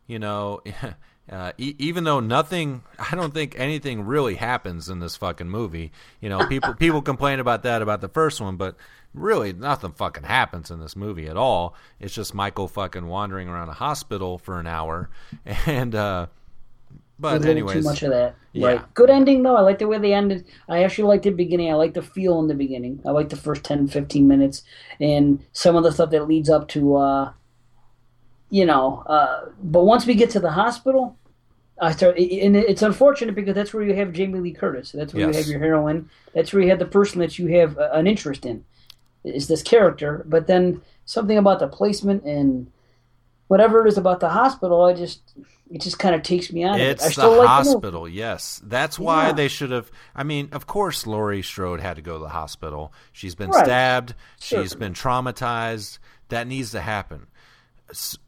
you 0.07 0.19
know 0.19 0.61
uh, 1.31 1.53
e- 1.59 1.75
even 1.79 2.05
though 2.05 2.21
nothing 2.21 2.83
i 2.99 3.15
don't 3.15 3.35
think 3.35 3.55
anything 3.59 4.05
really 4.05 4.35
happens 4.35 4.89
in 4.89 5.01
this 5.01 5.17
fucking 5.17 5.49
movie 5.49 5.93
you 6.21 6.29
know 6.29 6.47
people 6.47 6.75
people 6.75 7.03
complain 7.03 7.41
about 7.41 7.63
that 7.63 7.83
about 7.83 8.01
the 8.01 8.09
first 8.09 8.41
one 8.41 8.57
but 8.57 8.77
really 9.15 9.53
nothing 9.53 9.93
fucking 9.93 10.25
happens 10.25 10.71
in 10.71 10.81
this 10.81 10.97
movie 10.97 11.27
at 11.27 11.37
all 11.37 11.75
it's 12.01 12.15
just 12.15 12.35
michael 12.35 12.69
fucking 12.69 13.07
wandering 13.07 13.49
around 13.49 13.69
a 13.69 13.75
hospital 13.75 14.39
for 14.39 14.59
an 14.59 14.67
hour 14.67 15.11
and 15.67 15.95
uh 15.95 16.27
but 17.23 17.45
anyways 17.45 17.75
too 17.75 17.83
much 17.83 18.03
of 18.03 18.11
that. 18.11 18.35
Yeah. 18.53 18.67
Right. 18.67 18.95
Good 18.95 19.09
ending 19.09 19.45
though. 19.45 19.55
I 19.55 19.61
like 19.61 19.79
the 19.79 19.87
way 19.87 19.99
they 19.99 20.13
ended. 20.13 20.45
I 20.69 20.83
actually 20.83 21.05
liked 21.05 21.23
the 21.23 21.31
beginning. 21.31 21.71
I 21.71 21.75
like 21.75 21.95
the 21.95 22.03
feel 22.03 22.41
in 22.41 22.49
the 22.49 22.55
beginning. 22.55 23.01
I 23.07 23.13
like 23.13 23.29
the 23.29 23.37
first 23.37 23.63
10, 23.63 23.87
15 23.87 24.27
minutes 24.27 24.65
and 25.01 25.39
some 25.53 25.77
of 25.77 25.85
the 25.85 25.93
stuff 25.93 26.11
that 26.11 26.27
leads 26.27 26.51
up 26.51 26.67
to 26.69 26.97
uh 26.97 27.33
you 28.59 28.67
know, 28.67 29.03
uh 29.07 29.47
but 29.63 29.85
once 29.85 30.05
we 30.07 30.15
get 30.15 30.29
to 30.31 30.41
the 30.41 30.51
hospital, 30.53 31.17
I 31.81 31.93
start 31.93 32.19
and 32.19 32.55
it's 32.55 32.83
unfortunate 32.83 33.35
because 33.35 33.55
that's 33.55 33.73
where 33.73 33.83
you 33.83 33.95
have 33.95 34.13
Jamie 34.13 34.41
Lee 34.41 34.53
Curtis. 34.53 34.93
That's 34.93 35.15
where 35.15 35.27
Yes. 35.27 35.35
you 35.35 35.41
have 35.43 35.49
your 35.51 35.59
heroine. 35.61 36.11
That's 36.35 36.53
where 36.53 36.63
you 36.63 36.69
have 36.69 36.79
the 36.79 36.85
person 36.99 37.21
that 37.21 37.39
you 37.39 37.47
have 37.59 37.79
uh, 37.79 37.89
an 37.93 38.07
interest 38.07 38.45
in. 38.45 38.65
Is 39.25 39.49
this 39.49 39.63
character, 39.63 40.25
but 40.29 40.47
then 40.49 40.83
something 41.07 41.39
about 41.39 41.61
the 41.61 41.67
placement 41.69 42.25
and 42.25 42.71
whatever 43.49 43.85
it 43.85 43.89
is 43.89 43.97
about 43.99 44.21
the 44.21 44.29
hospital, 44.29 44.85
I 44.85 44.93
just 44.93 45.21
it 45.71 45.81
just 45.81 45.99
kind 45.99 46.15
of 46.15 46.23
takes 46.23 46.53
me 46.53 46.65
out 46.65 46.75
of 46.75 46.81
it. 46.83 46.91
It's 46.91 47.05
I 47.05 47.07
the 47.07 47.13
still 47.13 47.31
like 47.39 47.43
the 47.45 47.49
hospital, 47.49 48.07
yes. 48.07 48.61
That's 48.65 48.99
why 48.99 49.29
Yeah. 49.29 49.33
they 49.33 49.49
should 49.49 49.71
have. 49.71 49.91
I 50.15 50.23
mean, 50.25 50.51
of 50.53 50.67
course, 50.67 51.07
Laurie 51.07 51.41
Strode 51.41 51.81
had 51.81 51.97
to 51.97 52.03
go 52.03 52.19
to 52.19 52.25
the 52.25 52.29
hospital. 52.29 52.93
She's 53.13 53.35
been 53.35 53.49
Right. 53.51 53.65
stabbed. 53.65 54.15
She's 54.39 54.75
been 54.75 54.93
traumatized. 54.93 55.99
That 56.29 56.47
needs 56.47 56.73
to 56.73 56.81
happen. 56.83 57.27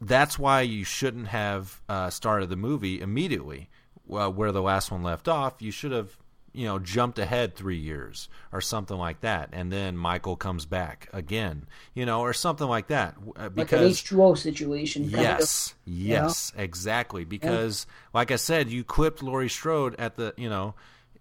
That's 0.01 0.37
why 0.39 0.61
you 0.61 0.83
shouldn't 0.83 1.27
have 1.27 1.81
uh, 1.89 2.09
started 2.09 2.49
the 2.49 2.55
movie 2.55 3.01
immediately, 3.01 3.69
well, 4.05 4.31
where 4.31 4.51
the 4.51 4.61
last 4.61 4.91
one 4.91 5.03
left 5.03 5.27
off. 5.27 5.61
You 5.61 5.71
should 5.71 5.91
have, 5.91 6.17
you 6.53 6.65
know, 6.65 6.79
jumped 6.79 7.19
ahead 7.19 7.55
three 7.55 7.77
years 7.77 8.29
or 8.51 8.61
something 8.61 8.97
like 8.97 9.21
that, 9.21 9.49
and 9.51 9.71
then 9.71 9.97
Michael 9.97 10.35
comes 10.35 10.65
back 10.65 11.09
again, 11.13 11.67
you 11.93 12.05
know, 12.05 12.21
or 12.21 12.33
something 12.33 12.67
like 12.67 12.87
that. 12.87 13.15
uh, 13.17 13.43
like 13.43 13.45
an 13.47 13.53
Because 13.55 14.01
H2O 14.01 14.37
situation. 14.37 15.03
kind 15.03 15.15
of. 15.15 15.21
Yes, 15.21 15.75
yes, 15.85 16.53
exactly. 16.55 17.25
Because, 17.25 17.87
like 18.13 18.31
I 18.31 18.37
said, 18.37 18.69
you 18.69 18.83
clipped 18.83 19.21
Laurie 19.23 19.49
Strode 19.49 19.95
at 19.99 20.15
the, 20.15 20.33
you 20.37 20.49
know, 20.49 20.75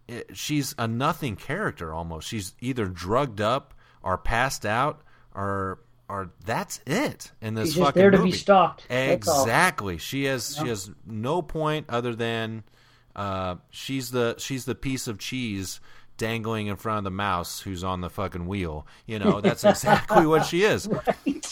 it, 0.07 0.37
she's 0.37 0.75
a 0.79 0.87
nothing 0.87 1.37
character 1.37 1.93
almost. 1.93 2.29
She's 2.29 2.55
either 2.61 2.87
drugged 2.87 3.41
up 3.41 3.75
or 4.03 4.19
passed 4.19 4.67
out 4.67 5.01
or 5.35 5.79
or 6.09 6.31
that's 6.45 6.81
it 6.87 7.33
in 7.41 7.55
this 7.55 7.69
She's 7.69 7.75
just 7.77 7.87
fucking 7.87 8.01
there 8.01 8.11
to 8.11 8.19
movie. 8.19 8.31
be 8.31 8.37
stalked. 8.37 8.87
Exactly. 8.91 9.99
She 9.99 10.25
has 10.25 10.57
she 10.61 10.69
has 10.69 10.91
no 11.07 11.43
point 11.43 11.87
other 11.89 12.15
than 12.15 12.65
uh, 13.17 13.57
she's 13.71 14.11
the 14.11 14.35
she's 14.39 14.65
the 14.65 14.75
piece 14.75 15.07
of 15.09 15.19
cheese 15.19 15.81
dangling 16.17 16.69
in 16.69 16.77
front 16.77 16.99
of 16.99 17.05
the 17.05 17.11
mouse 17.11 17.61
who's 17.61 17.83
on 17.83 18.01
the 18.01 18.11
fucking 18.11 18.47
wheel. 18.47 18.87
You 19.07 19.19
know, 19.19 19.41
that's 19.41 19.65
exactly 19.65 20.27
what 20.27 20.47
she 20.47 20.63
is. 20.63 20.89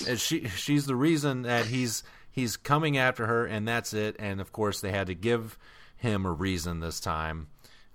And 0.06 0.20
she 0.20 0.46
she's 0.48 0.86
the 0.86 0.96
reason 0.96 1.42
that 1.42 1.66
he's 1.66 2.02
he's 2.30 2.56
coming 2.56 2.96
after 2.98 3.26
her 3.26 3.46
and 3.46 3.66
that's 3.66 3.92
it. 3.94 4.16
And 4.18 4.40
of 4.40 4.52
course 4.52 4.80
they 4.80 4.90
had 4.90 5.06
to 5.08 5.14
give 5.14 5.58
him 5.96 6.26
a 6.26 6.32
reason 6.32 6.80
this 6.80 7.00
time. 7.00 7.48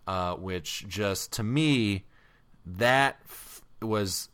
Uh, 0.08 0.36
which 0.36 0.88
just 0.88 1.34
to 1.34 1.44
me 1.44 2.06
that 2.66 3.20
f- 3.26 3.62
was 3.82 4.30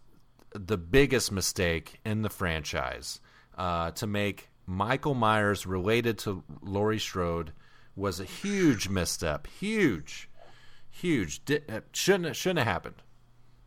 the 0.54 0.78
biggest 0.78 1.32
mistake 1.32 2.00
in 2.06 2.22
the 2.22 2.30
franchise 2.30 3.20
uh, 3.58 3.92
to 3.92 4.08
make 4.08 4.50
Michael 4.66 5.14
Myers 5.14 5.66
related 5.66 6.18
to 6.20 6.44
Laurie 6.62 7.00
Strode 7.00 7.52
was 7.96 8.20
a 8.20 8.26
huge 8.26 8.90
misstep. 8.90 9.48
Huge, 9.48 10.30
huge. 10.90 11.44
Di- 11.46 11.62
uh, 11.70 11.82
shouldn't 11.92 12.36
shouldn't 12.36 12.60
have 12.60 12.68
happened. 12.68 13.02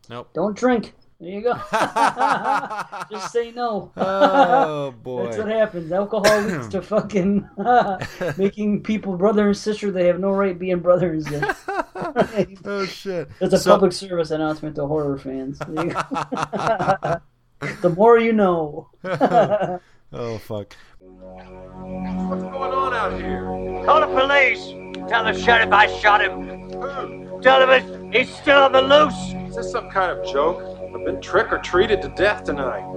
Nope. 0.08 0.30
Don't 0.34 0.56
drink. 0.56 0.94
There 1.18 1.30
you 1.30 1.40
go. 1.40 1.54
Just 3.10 3.32
say 3.32 3.50
no. 3.50 3.90
Oh 3.96 4.90
boy. 5.02 5.24
That's 5.24 5.38
what 5.38 5.48
happens. 5.48 5.90
Alcohol 5.90 6.40
leads 6.42 6.68
to 6.68 6.82
fucking 6.82 7.48
making 8.36 8.82
people 8.82 9.16
brother 9.16 9.46
and 9.46 9.56
sister. 9.56 9.90
They 9.90 10.06
have 10.08 10.20
no 10.20 10.30
right 10.32 10.58
being 10.58 10.80
brothers. 10.80 11.26
oh 12.64 12.84
shit. 12.86 13.28
It's 13.40 13.54
a 13.54 13.58
So- 13.58 13.70
public 13.72 13.92
service 13.92 14.30
announcement 14.30 14.76
to 14.76 14.86
horror 14.86 15.16
fans. 15.18 15.58
There 15.66 15.86
you 15.86 15.92
go. 15.92 16.02
the 17.80 17.94
more 17.96 18.18
you 18.18 18.32
know. 18.34 18.90
Oh 19.04 20.38
fuck. 20.38 20.76
What's 21.00 22.42
going 22.42 22.72
on 22.72 22.92
out 22.94 23.18
here? 23.18 23.44
Call 23.86 24.00
the 24.00 24.06
police. 24.08 25.08
Tell 25.08 25.24
the 25.24 25.32
sheriff 25.32 25.72
I 25.72 25.86
shot 25.98 26.20
him. 26.22 26.70
Who? 26.72 27.40
Tell 27.42 27.62
him 27.62 27.70
it's, 27.70 28.16
he's 28.30 28.36
still 28.36 28.58
on 28.64 28.72
the 28.72 28.82
loose. 28.82 29.14
Is 29.48 29.56
this 29.56 29.70
some 29.72 29.88
kind 29.90 30.10
of 30.18 30.26
joke? 30.30 30.60
I've 30.96 31.04
been 31.04 31.20
trick 31.20 31.52
or 31.52 31.58
treated 31.58 32.00
to 32.02 32.08
death 32.08 32.44
tonight. 32.44 32.90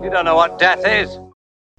You 0.00 0.10
don't 0.10 0.24
know 0.24 0.36
what 0.36 0.60
death 0.60 0.86
is. 0.86 1.18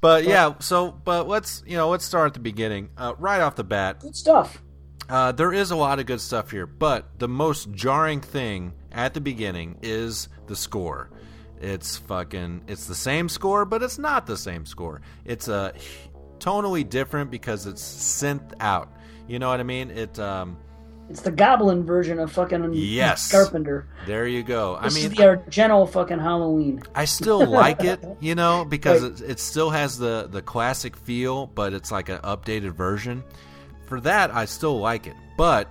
But 0.01 0.25
yeah, 0.25 0.55
so 0.59 0.91
but 0.91 1.27
let's 1.27 1.63
you 1.65 1.77
know 1.77 1.89
let's 1.89 2.03
start 2.03 2.27
at 2.27 2.33
the 2.33 2.41
beginning. 2.41 2.89
Uh, 2.97 3.13
right 3.17 3.39
off 3.39 3.55
the 3.55 3.63
bat, 3.63 4.01
Good 4.01 4.15
stuff. 4.15 4.61
Uh, 5.07 5.31
there 5.31 5.53
is 5.53 5.71
a 5.71 5.75
lot 5.75 5.99
of 5.99 6.05
good 6.05 6.19
stuff 6.19 6.51
here, 6.51 6.67
but 6.67 7.17
the 7.17 7.29
most 7.29 7.71
jarring 7.71 8.19
thing 8.19 8.73
at 8.91 9.13
the 9.13 9.21
beginning 9.21 9.77
is 9.81 10.27
the 10.47 10.55
score. 10.55 11.11
It's 11.61 11.95
fucking. 11.95 12.65
It's 12.67 12.85
the 12.85 12.95
same 12.95 13.29
score, 13.29 13.63
but 13.63 13.83
it's 13.83 13.97
not 13.97 14.25
the 14.27 14.37
same 14.37 14.65
score. 14.65 15.01
It's 15.23 15.47
a 15.47 15.73
tonally 16.39 16.87
different 16.87 17.31
because 17.31 17.67
it's 17.67 17.81
synth 17.81 18.53
out. 18.59 18.91
You 19.29 19.39
know 19.39 19.47
what 19.47 19.61
I 19.61 19.63
mean? 19.63 19.91
It. 19.91 20.19
Um, 20.19 20.57
It's 21.09 21.21
the 21.21 21.31
goblin 21.31 21.85
version 21.85 22.17
of 22.19 22.31
fucking 22.31 22.71
Yes. 22.73 23.31
Carpenter. 23.31 23.85
there 24.07 24.25
you 24.27 24.41
go. 24.41 24.75
I 24.75 24.89
mean, 24.89 25.05
is 25.05 25.09
the 25.09 25.15
Argento 25.17 25.87
fucking 25.89 26.17
Halloween. 26.19 26.81
I 26.95 27.05
still 27.05 27.45
like 27.45 27.83
it, 27.83 28.03
you 28.19 28.33
know, 28.33 28.65
because 28.65 29.03
Right. 29.03 29.21
it, 29.21 29.31
it 29.31 29.39
still 29.39 29.69
has 29.69 29.97
the 29.99 30.27
the 30.31 30.41
classic 30.41 30.95
feel, 30.97 31.45
but 31.47 31.73
it's 31.73 31.91
like 31.91 32.09
an 32.09 32.17
updated 32.19 32.71
version. 32.71 33.23
For 33.85 34.01
that, 34.01 34.33
I 34.33 34.45
still 34.45 34.79
like 34.79 35.05
it. 35.05 35.15
But 35.37 35.69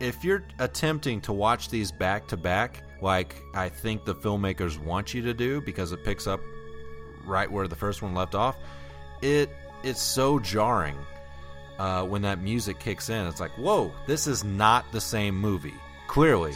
if 0.00 0.22
you're 0.22 0.44
attempting 0.60 1.20
to 1.22 1.32
watch 1.32 1.70
these 1.70 1.90
back 1.90 2.28
to 2.28 2.36
back, 2.36 2.84
like 3.02 3.34
I 3.54 3.68
think 3.68 4.04
the 4.04 4.14
filmmakers 4.14 4.78
want 4.78 5.12
you 5.12 5.22
to 5.22 5.34
do, 5.34 5.60
because 5.60 5.90
it 5.90 6.04
picks 6.04 6.28
up 6.28 6.40
right 7.26 7.50
where 7.50 7.66
the 7.66 7.74
first 7.76 8.00
one 8.00 8.14
left 8.14 8.36
off, 8.36 8.56
it 9.22 9.50
it's 9.82 10.00
so 10.00 10.38
jarring 10.38 10.96
uh, 11.78 12.02
when 12.04 12.22
that 12.22 12.40
music 12.40 12.78
kicks 12.78 13.08
in. 13.08 13.26
It's 13.26 13.40
like, 13.40 13.52
whoa, 13.52 13.92
this 14.06 14.26
is 14.26 14.44
not 14.44 14.90
the 14.92 15.00
same 15.00 15.36
movie. 15.38 15.74
Clearly, 16.06 16.54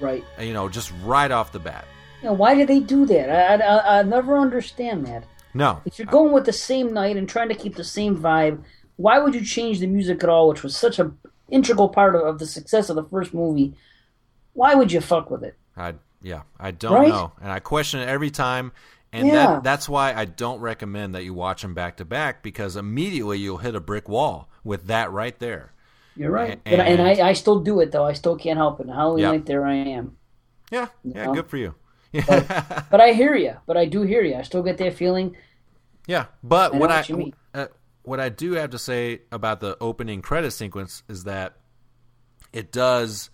Right. 0.00 0.24
you 0.40 0.52
know, 0.52 0.68
just 0.68 0.92
right 1.04 1.30
off 1.30 1.52
the 1.52 1.58
bat. 1.58 1.84
You 2.22 2.28
know, 2.28 2.34
why 2.34 2.54
did 2.54 2.68
they 2.68 2.80
do 2.80 3.04
that? 3.06 3.28
I, 3.30 3.64
I, 3.64 3.98
I 3.98 4.02
never 4.02 4.38
understand 4.38 5.06
that. 5.06 5.24
No, 5.54 5.82
If 5.84 5.98
you're 5.98 6.06
going 6.06 6.32
with 6.32 6.46
the 6.46 6.52
same 6.52 6.94
night 6.94 7.16
and 7.16 7.28
trying 7.28 7.48
to 7.50 7.54
keep 7.54 7.74
the 7.76 7.84
same 7.84 8.16
vibe, 8.16 8.62
why 8.96 9.18
would 9.18 9.34
you 9.34 9.44
change 9.44 9.80
the 9.80 9.86
music 9.86 10.22
at 10.22 10.30
all, 10.30 10.48
which 10.48 10.62
was 10.62 10.74
such 10.76 10.98
a 10.98 11.12
integral 11.50 11.88
part 11.90 12.14
of, 12.14 12.22
of 12.22 12.38
the 12.38 12.46
success 12.46 12.88
of 12.88 12.96
the 12.96 13.04
first 13.04 13.34
movie? 13.34 13.74
Why 14.54 14.74
would 14.74 14.90
you 14.92 15.00
fuck 15.00 15.30
with 15.30 15.42
it? 15.42 15.54
I 15.76 15.94
yeah, 16.22 16.42
I 16.58 16.70
don't 16.70 16.92
Right? 16.94 17.08
know, 17.08 17.32
and 17.42 17.50
I 17.50 17.58
question 17.58 18.00
it 18.00 18.08
every 18.08 18.30
time. 18.30 18.72
And 19.12 19.26
Yeah. 19.28 19.32
that 19.34 19.62
that's 19.64 19.88
why 19.88 20.14
I 20.14 20.24
don't 20.24 20.60
recommend 20.60 21.14
that 21.14 21.24
you 21.24 21.34
watch 21.34 21.62
them 21.62 21.74
back 21.74 21.98
to 21.98 22.04
back 22.04 22.42
because 22.42 22.76
immediately 22.76 23.38
you'll 23.38 23.58
hit 23.58 23.74
a 23.74 23.80
brick 23.80 24.08
wall 24.08 24.48
with 24.64 24.86
that 24.86 25.12
right 25.12 25.38
there. 25.38 25.72
You're 26.16 26.30
right. 26.30 26.60
And- 26.64 26.80
And, 26.80 27.00
and 27.00 27.22
I, 27.22 27.28
I 27.28 27.32
still 27.34 27.60
do 27.60 27.80
it, 27.80 27.92
though. 27.92 28.04
I 28.06 28.12
still 28.14 28.36
can't 28.36 28.56
help 28.58 28.80
it. 28.80 28.88
Halloween 28.88 29.22
Yeah. 29.22 29.30
night, 29.32 29.46
there 29.46 29.64
I 29.66 29.74
am. 29.74 30.16
Yeah, 30.70 30.88
yeah, 31.04 31.26
know? 31.26 31.34
good 31.34 31.46
for 31.48 31.56
you. 31.58 31.74
But 32.12 33.00
I 33.00 33.12
hear 33.12 33.34
you. 33.34 33.56
But 33.66 33.76
I 33.76 33.84
do 33.86 34.02
hear 34.02 34.22
you. 34.22 34.34
I 34.36 34.42
still 34.42 34.62
get 34.62 34.78
that 34.78 34.94
feeling. 34.94 35.36
Yeah, 36.06 36.26
but 36.42 36.74
I 36.74 36.78
what 36.78 36.90
I 36.90 36.96
what 36.96 37.08
you 37.08 37.16
mean. 37.16 37.34
uh, 37.54 37.66
what 38.02 38.20
I 38.20 38.28
do 38.30 38.52
have 38.52 38.70
to 38.70 38.78
say 38.78 39.20
about 39.30 39.60
the 39.60 39.76
opening 39.80 40.20
credit 40.22 40.50
sequence 40.52 41.02
is 41.08 41.24
that 41.24 41.56
it 42.52 42.72
does 42.72 43.30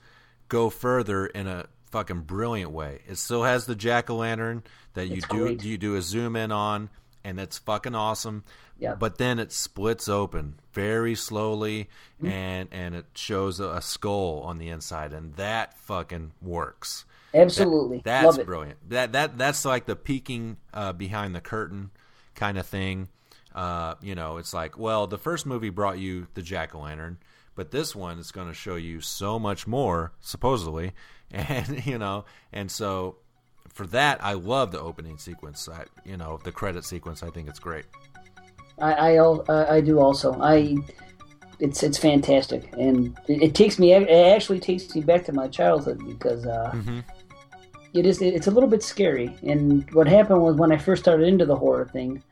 go 0.49 0.71
further 0.71 1.27
in 1.27 1.47
a 1.47 1.67
fucking 1.91 2.23
brilliant 2.23 2.71
way. 2.71 3.01
It 3.09 3.17
still 3.19 3.43
has 3.45 3.67
the 3.67 3.75
jack 3.75 4.11
o' 4.11 4.17
lantern 4.17 4.63
that 4.95 5.07
you 5.09 5.17
It's 5.17 5.29
do 5.29 5.39
great. 5.39 5.65
you 5.65 5.79
do 5.79 5.97
a 5.97 6.03
zoom 6.03 6.37
in 6.37 6.53
on, 6.53 6.91
and 7.25 7.39
it's 7.41 7.59
fucking 7.59 7.95
awesome. 7.95 8.45
Yeah. 8.79 8.95
But 8.95 9.19
then 9.19 9.39
it 9.41 9.51
splits 9.53 10.09
open 10.09 10.61
very 10.73 11.15
slowly, 11.17 11.89
Mm-hmm. 12.23 12.27
and 12.33 12.69
and 12.73 12.95
it 12.97 13.07
shows 13.15 13.61
a, 13.61 13.71
a 13.71 13.83
skull 13.83 14.41
on 14.45 14.59
the 14.59 14.69
inside, 14.71 15.13
and 15.13 15.35
that 15.37 15.77
fucking 15.79 16.33
works. 16.43 17.05
Absolutely. 17.35 18.01
That's 18.05 18.25
Love 18.25 18.39
it. 18.41 18.47
brilliant. 18.47 18.89
That 18.91 19.13
that 19.13 19.39
that's 19.39 19.65
like 19.65 19.87
the 19.87 19.95
peeking 19.97 20.57
uh, 20.75 20.93
behind 20.95 21.35
the 21.35 21.41
curtain 21.41 21.91
kind 22.35 22.59
of 22.59 22.67
thing. 22.67 23.09
Uh, 23.55 23.95
you 24.03 24.15
know, 24.15 24.37
it's 24.39 24.53
like, 24.55 24.79
well, 24.79 25.07
the 25.07 25.19
first 25.19 25.45
movie 25.47 25.71
brought 25.71 25.99
you 25.99 26.27
the 26.35 26.43
jack 26.43 26.75
o' 26.75 26.81
lantern, 26.81 27.19
but 27.59 27.73
this 27.73 27.95
one 27.97 28.21
is 28.21 28.31
going 28.31 28.47
to 28.47 28.55
show 28.55 28.77
you 28.77 29.01
so 29.01 29.37
much 29.37 29.67
more, 29.67 30.13
supposedly, 30.21 30.93
and 31.33 31.85
you 31.85 31.99
know, 31.99 32.25
and 32.53 32.71
so 32.71 33.17
for 33.69 33.85
that, 33.89 34.23
I 34.23 34.35
love 34.35 34.71
the 34.71 34.81
opening 34.81 35.19
sequence. 35.19 35.69
I, 35.69 35.87
you 36.05 36.17
know, 36.17 36.39
the 36.45 36.53
credit 36.53 36.85
sequence. 36.85 37.23
I 37.25 37.31
think 37.31 37.49
it's 37.49 37.59
great. 37.59 37.85
I 38.81 39.19
I, 39.19 39.77
I 39.77 39.81
do 39.81 39.99
also. 39.99 40.41
I 40.41 40.77
it's 41.59 41.83
it's 41.83 41.99
fantastic, 41.99 42.73
and 42.79 43.19
it, 43.27 43.43
it 43.43 43.55
takes 43.57 43.77
me. 43.77 43.93
It 43.93 44.09
actually 44.09 44.61
takes 44.61 44.95
me 44.95 45.01
back 45.01 45.25
to 45.25 45.33
my 45.33 45.49
childhood 45.49 45.99
because 46.07 46.47
uh, 46.47 46.71
Mm-hmm. 46.73 47.01
it 47.93 48.07
is. 48.07 48.23
It's 48.23 48.47
a 48.47 48.53
little 48.53 48.69
bit 48.69 48.85
scary. 48.85 49.37
And 49.43 49.93
what 49.93 50.07
happened 50.07 50.43
was 50.43 50.55
when 50.55 50.71
I 50.71 50.77
first 50.77 51.03
started 51.03 51.27
into 51.27 51.45
the 51.45 51.57
horror 51.57 51.87
thing, 51.87 52.23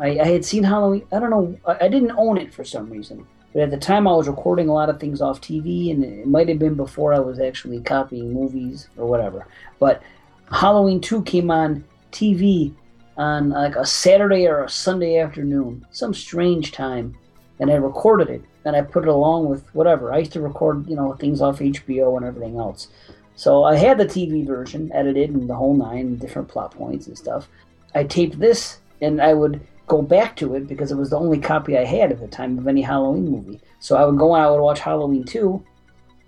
I, 0.00 0.18
I 0.18 0.26
had 0.26 0.44
seen 0.44 0.64
Halloween. 0.64 1.06
I 1.12 1.20
don't 1.20 1.30
know. 1.30 1.56
I, 1.64 1.84
I 1.86 1.88
didn't 1.88 2.12
own 2.18 2.38
it 2.38 2.52
for 2.52 2.64
some 2.64 2.90
reason. 2.90 3.24
But 3.54 3.62
at 3.62 3.70
the 3.70 3.78
time, 3.78 4.06
I 4.08 4.12
was 4.12 4.26
recording 4.26 4.68
a 4.68 4.74
lot 4.74 4.90
of 4.90 4.98
things 4.98 5.22
off 5.22 5.40
TV, 5.40 5.90
and 5.92 6.04
it 6.04 6.26
might 6.26 6.48
have 6.48 6.58
been 6.58 6.74
before 6.74 7.14
I 7.14 7.20
was 7.20 7.38
actually 7.38 7.80
copying 7.80 8.34
movies 8.34 8.88
or 8.96 9.06
whatever. 9.06 9.46
But 9.78 10.02
Halloween 10.50 11.00
2 11.00 11.22
came 11.22 11.50
on 11.50 11.84
TV 12.10 12.74
on 13.16 13.50
like 13.50 13.76
a 13.76 13.86
Saturday 13.86 14.48
or 14.48 14.64
a 14.64 14.68
Sunday 14.68 15.18
afternoon, 15.18 15.86
some 15.92 16.12
strange 16.12 16.72
time, 16.72 17.16
and 17.60 17.70
I 17.70 17.74
recorded 17.74 18.28
it 18.28 18.42
and 18.64 18.74
I 18.74 18.82
put 18.82 19.04
it 19.04 19.08
along 19.08 19.48
with 19.48 19.62
whatever. 19.74 20.12
I 20.12 20.18
used 20.18 20.32
to 20.32 20.40
record, 20.40 20.88
you 20.88 20.96
know, 20.96 21.12
things 21.14 21.40
off 21.40 21.60
HBO 21.60 22.16
and 22.16 22.26
everything 22.26 22.58
else. 22.58 22.88
So 23.36 23.64
I 23.64 23.76
had 23.76 23.98
the 23.98 24.06
TV 24.06 24.46
version 24.46 24.90
edited 24.92 25.30
and 25.30 25.48
the 25.48 25.54
whole 25.54 25.76
nine 25.76 26.16
different 26.16 26.48
plot 26.48 26.72
points 26.72 27.06
and 27.06 27.16
stuff. 27.16 27.48
I 27.94 28.04
taped 28.04 28.38
this 28.38 28.78
and 29.00 29.20
I 29.20 29.34
would 29.34 29.60
go 29.86 30.02
back 30.02 30.36
to 30.36 30.54
it 30.54 30.66
because 30.66 30.90
it 30.90 30.96
was 30.96 31.10
the 31.10 31.18
only 31.18 31.38
copy 31.38 31.76
I 31.76 31.84
had 31.84 32.10
at 32.12 32.20
the 32.20 32.26
time 32.28 32.58
of 32.58 32.66
any 32.66 32.82
Halloween 32.82 33.30
movie. 33.30 33.60
So 33.80 33.96
I 33.96 34.04
would 34.04 34.18
go 34.18 34.34
and 34.34 34.42
I 34.44 34.50
would 34.50 34.60
watch 34.60 34.80
Halloween 34.80 35.24
2 35.24 35.62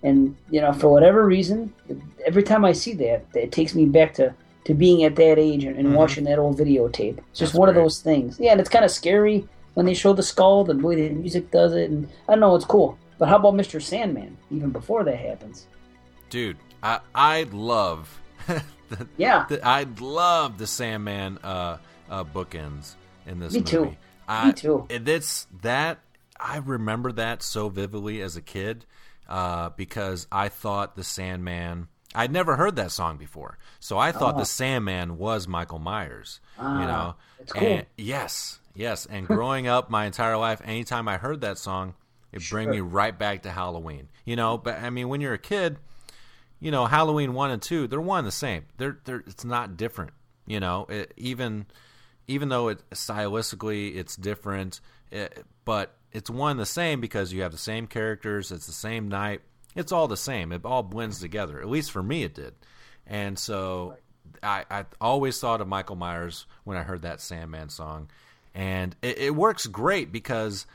and 0.03 0.35
you 0.51 0.61
know 0.61 0.71
for 0.71 0.89
whatever 0.89 1.25
reason 1.25 1.73
every 2.23 2.43
time 2.43 2.63
i 2.63 2.71
see 2.71 2.93
that 2.93 3.25
it 3.33 3.51
takes 3.51 3.73
me 3.73 3.83
back 3.85 4.13
to 4.13 4.31
to 4.63 4.75
being 4.75 5.03
at 5.03 5.15
that 5.15 5.39
age 5.39 5.63
and, 5.63 5.75
and 5.75 5.95
watching 5.95 6.25
that 6.25 6.37
old 6.37 6.55
videotape. 6.57 7.17
It's 7.17 7.39
just 7.39 7.53
That's 7.53 7.59
one 7.59 7.69
of 7.69 7.73
those 7.75 7.99
things. 7.99 8.37
Yeah 8.39 8.51
and 8.51 8.59
it's 8.61 8.69
kind 8.69 8.85
of 8.85 8.91
scary 8.91 9.47
when 9.73 9.85
they 9.87 9.95
show 9.95 10.13
the 10.13 10.21
skull 10.21 10.63
the 10.65 10.75
way 10.77 11.07
the 11.07 11.15
music 11.15 11.49
does 11.49 11.73
it 11.73 11.89
and 11.89 12.07
i 12.27 12.33
don't 12.33 12.41
know 12.41 12.55
it's 12.55 12.65
cool. 12.65 12.95
But 13.17 13.29
how 13.29 13.37
about 13.37 13.55
mr 13.55 13.81
sandman 13.81 14.37
even 14.51 14.69
before 14.69 15.03
that 15.03 15.17
happens? 15.17 15.65
Dude, 16.29 16.57
I 16.83 16.99
I 17.15 17.47
love 17.51 18.21
the, 18.47 19.07
Yeah. 19.17 19.45
the, 19.49 19.65
I 19.65 19.87
love 19.99 20.59
the 20.59 20.67
Sandman 20.67 21.39
uh, 21.43 21.77
uh, 22.09 22.23
bookends 22.23 22.95
in 23.27 23.39
this 23.39 23.53
Me 23.53 23.59
movie. 23.59 23.69
too. 23.71 23.95
I, 24.27 24.47
Me 24.47 24.53
too. 24.53 24.85
It's 24.89 25.47
that 25.61 25.99
I 26.39 26.57
remember 26.57 27.11
that 27.13 27.43
so 27.43 27.69
vividly 27.69 28.21
as 28.21 28.35
a 28.35 28.41
kid. 28.41 28.85
uh, 29.29 29.71
because 29.75 30.25
I 30.31 30.47
thought 30.47 30.95
the 30.95 31.03
Sandman. 31.03 31.89
I'd 32.15 32.31
never 32.31 32.55
heard 32.55 32.77
that 32.77 32.91
song 32.93 33.17
before, 33.17 33.57
so 33.81 33.97
I 33.97 34.13
thought 34.13 34.35
Oh. 34.35 34.39
the 34.39 34.45
Sandman 34.45 35.17
was 35.17 35.49
Michael 35.49 35.79
Myers. 35.79 36.39
Ah, 36.57 36.79
you 36.81 36.87
know, 36.87 37.15
that's 37.37 37.51
cool. 37.51 37.67
And- 37.67 37.85
yes, 37.97 38.59
yes. 38.73 39.05
And 39.05 39.27
growing 39.27 39.67
up 39.67 39.89
my 39.89 40.05
entire 40.05 40.37
life, 40.37 40.61
anytime 40.63 41.09
I 41.09 41.17
heard 41.17 41.41
that 41.41 41.57
song, 41.57 41.93
it 42.31 42.41
bring 42.49 42.69
me 42.69 42.79
right 42.79 43.19
back 43.19 43.41
to 43.43 43.51
Halloween. 43.51 44.07
You 44.23 44.37
know, 44.37 44.57
but 44.57 44.79
I 44.81 44.89
mean, 44.91 45.09
when 45.09 45.19
you're 45.19 45.33
a 45.33 45.37
kid, 45.37 45.77
you 46.61 46.71
know, 46.71 46.85
Halloween 46.85 47.33
one 47.33 47.51
and 47.51 47.61
two, 47.61 47.85
they're 47.87 47.99
one 47.99 48.19
and 48.19 48.27
the 48.27 48.31
same. 48.31 48.63
They're 48.77 48.97
they're 49.03 49.23
it's 49.27 49.43
not 49.43 49.75
different. 49.75 50.11
You 50.45 50.61
know, 50.61 50.85
it, 50.87 51.13
even 51.17 51.65
even 52.27 52.49
though 52.49 52.67
it 52.69 52.81
stylistically 52.91 53.95
it's 53.95 54.15
different, 54.15 54.79
it, 55.11 55.45
but 55.65 55.95
it's 56.11 56.29
one 56.29 56.51
and 56.51 56.59
the 56.59 56.65
same 56.65 56.99
because 57.01 57.31
you 57.33 57.41
have 57.41 57.51
the 57.51 57.57
same 57.57 57.87
characters. 57.87 58.51
It's 58.51 58.65
the 58.67 58.73
same 58.73 59.07
night. 59.09 59.41
It's 59.75 59.91
all 59.91 60.07
the 60.07 60.17
same. 60.17 60.51
It 60.51 60.65
all 60.65 60.83
blends 60.83 61.19
together. 61.19 61.59
At 61.61 61.69
least 61.69 61.91
for 61.91 62.01
me, 62.01 62.23
it 62.23 62.33
did. 62.33 62.53
And 63.05 63.37
so 63.37 63.95
I, 64.41 64.65
I 64.69 64.85
always 64.99 65.39
thought 65.39 65.61
of 65.61 65.67
Michael 65.67 65.95
Myers 65.95 66.45
when 66.63 66.77
I 66.77 66.83
heard 66.83 67.03
that 67.03 67.21
Sandman 67.21 67.69
song, 67.69 68.09
and 68.55 68.95
it, 69.01 69.17
it 69.19 69.35
works 69.35 69.67
great 69.67 70.11
because 70.11 70.65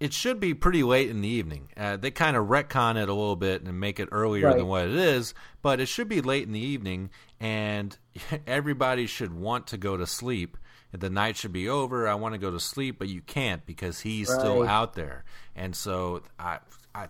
it 0.00 0.12
should 0.12 0.40
be 0.40 0.54
pretty 0.54 0.82
late 0.82 1.10
in 1.10 1.20
the 1.20 1.28
evening. 1.28 1.68
Uh, 1.76 1.96
they 1.96 2.10
kind 2.10 2.36
of 2.36 2.46
retcon 2.48 2.96
it 3.00 3.08
a 3.08 3.14
little 3.14 3.36
bit 3.36 3.62
and 3.62 3.78
make 3.78 4.00
it 4.00 4.08
earlier 4.10 4.48
Right. 4.48 4.56
than 4.56 4.66
what 4.66 4.86
it 4.86 4.94
is, 4.96 5.32
but 5.60 5.78
it 5.78 5.86
should 5.86 6.08
be 6.08 6.20
late 6.20 6.44
in 6.44 6.52
the 6.52 6.58
evening, 6.58 7.10
and 7.38 7.96
everybody 8.46 9.06
should 9.06 9.32
want 9.32 9.68
to 9.68 9.76
go 9.76 9.96
to 9.96 10.06
sleep. 10.06 10.56
The 10.92 11.10
night 11.10 11.36
should 11.36 11.52
be 11.52 11.68
over. 11.68 12.06
I 12.06 12.14
want 12.14 12.34
to 12.34 12.38
go 12.38 12.50
to 12.50 12.60
sleep, 12.60 12.98
but 12.98 13.08
you 13.08 13.22
can't 13.22 13.64
because 13.64 14.00
he's 14.00 14.28
still 14.30 14.66
out 14.66 14.94
there. 14.94 15.24
And 15.56 15.74
so 15.74 16.22
I, 16.38 16.58
I, 16.94 17.08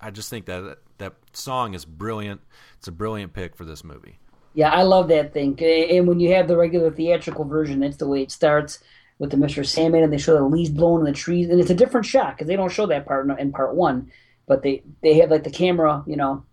I 0.00 0.10
just 0.10 0.30
think 0.30 0.46
that 0.46 0.78
that 0.98 1.14
song 1.32 1.74
is 1.74 1.84
brilliant. 1.84 2.40
It's 2.78 2.86
a 2.86 2.92
brilliant 2.92 3.32
pick 3.32 3.56
for 3.56 3.64
this 3.64 3.82
movie. 3.82 4.18
Yeah, 4.54 4.70
I 4.70 4.82
love 4.82 5.08
that 5.08 5.32
thing. 5.32 5.60
And 5.60 6.06
when 6.06 6.20
you 6.20 6.32
have 6.34 6.46
the 6.46 6.56
regular 6.56 6.90
theatrical 6.92 7.44
version, 7.44 7.80
that's 7.80 7.96
the 7.96 8.06
way 8.06 8.22
it 8.22 8.30
starts 8.30 8.78
with 9.18 9.30
the 9.30 9.36
Mr. 9.36 9.66
Sandman, 9.66 10.04
and 10.04 10.12
they 10.12 10.18
show 10.18 10.34
the 10.34 10.44
leaves 10.44 10.70
blowing 10.70 11.00
in 11.00 11.06
the 11.06 11.12
trees, 11.12 11.48
and 11.48 11.60
it's 11.60 11.70
a 11.70 11.74
different 11.74 12.06
shot 12.06 12.34
because 12.36 12.46
they 12.46 12.56
don't 12.56 12.72
show 12.72 12.86
that 12.86 13.06
part 13.06 13.28
in, 13.38 13.52
part 13.52 13.74
one, 13.74 14.10
but 14.46 14.62
they 14.62 14.82
they 15.02 15.14
have 15.14 15.30
like 15.30 15.44
the 15.44 15.50
camera, 15.50 16.02
you 16.06 16.16
know, 16.16 16.44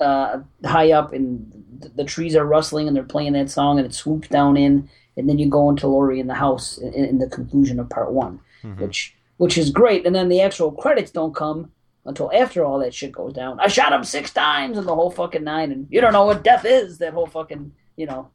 uh, 0.00 0.40
high 0.64 0.92
up, 0.92 1.12
and 1.12 1.90
the 1.94 2.04
trees 2.04 2.34
are 2.34 2.44
rustling, 2.44 2.88
and 2.88 2.96
they're 2.96 3.04
playing 3.04 3.32
that 3.34 3.50
song, 3.50 3.78
and 3.78 3.86
it 3.86 3.94
swoops 3.94 4.28
down 4.28 4.56
in, 4.56 4.88
and 5.18 5.28
then 5.28 5.38
you 5.38 5.48
go 5.48 5.68
into 5.68 5.88
Laurie 5.88 6.20
in 6.20 6.28
the 6.28 6.34
house 6.34 6.78
in, 6.78 6.94
in 6.94 7.18
the 7.18 7.28
conclusion 7.28 7.80
of 7.80 7.90
part 7.90 8.12
one, 8.12 8.40
mm-hmm. 8.62 8.80
which 8.80 9.14
which 9.36 9.58
is 9.58 9.70
great, 9.70 10.06
and 10.06 10.14
then 10.14 10.28
the 10.28 10.40
actual 10.40 10.72
credits 10.72 11.10
don't 11.10 11.34
come 11.34 11.70
until 12.06 12.32
after 12.32 12.64
all 12.64 12.78
that 12.78 12.94
shit 12.94 13.12
goes 13.12 13.32
down. 13.32 13.60
I 13.60 13.68
shot 13.68 13.92
him 13.92 14.04
six 14.04 14.32
times 14.32 14.78
and 14.78 14.86
the 14.86 14.94
whole 14.94 15.10
fucking 15.10 15.44
nine, 15.44 15.72
and 15.72 15.86
you 15.90 16.00
don't 16.00 16.12
know 16.12 16.24
what 16.24 16.44
death 16.44 16.64
is. 16.64 16.98
That 16.98 17.12
whole 17.12 17.26
fucking, 17.26 17.72
you 17.96 18.06
know, 18.06 18.30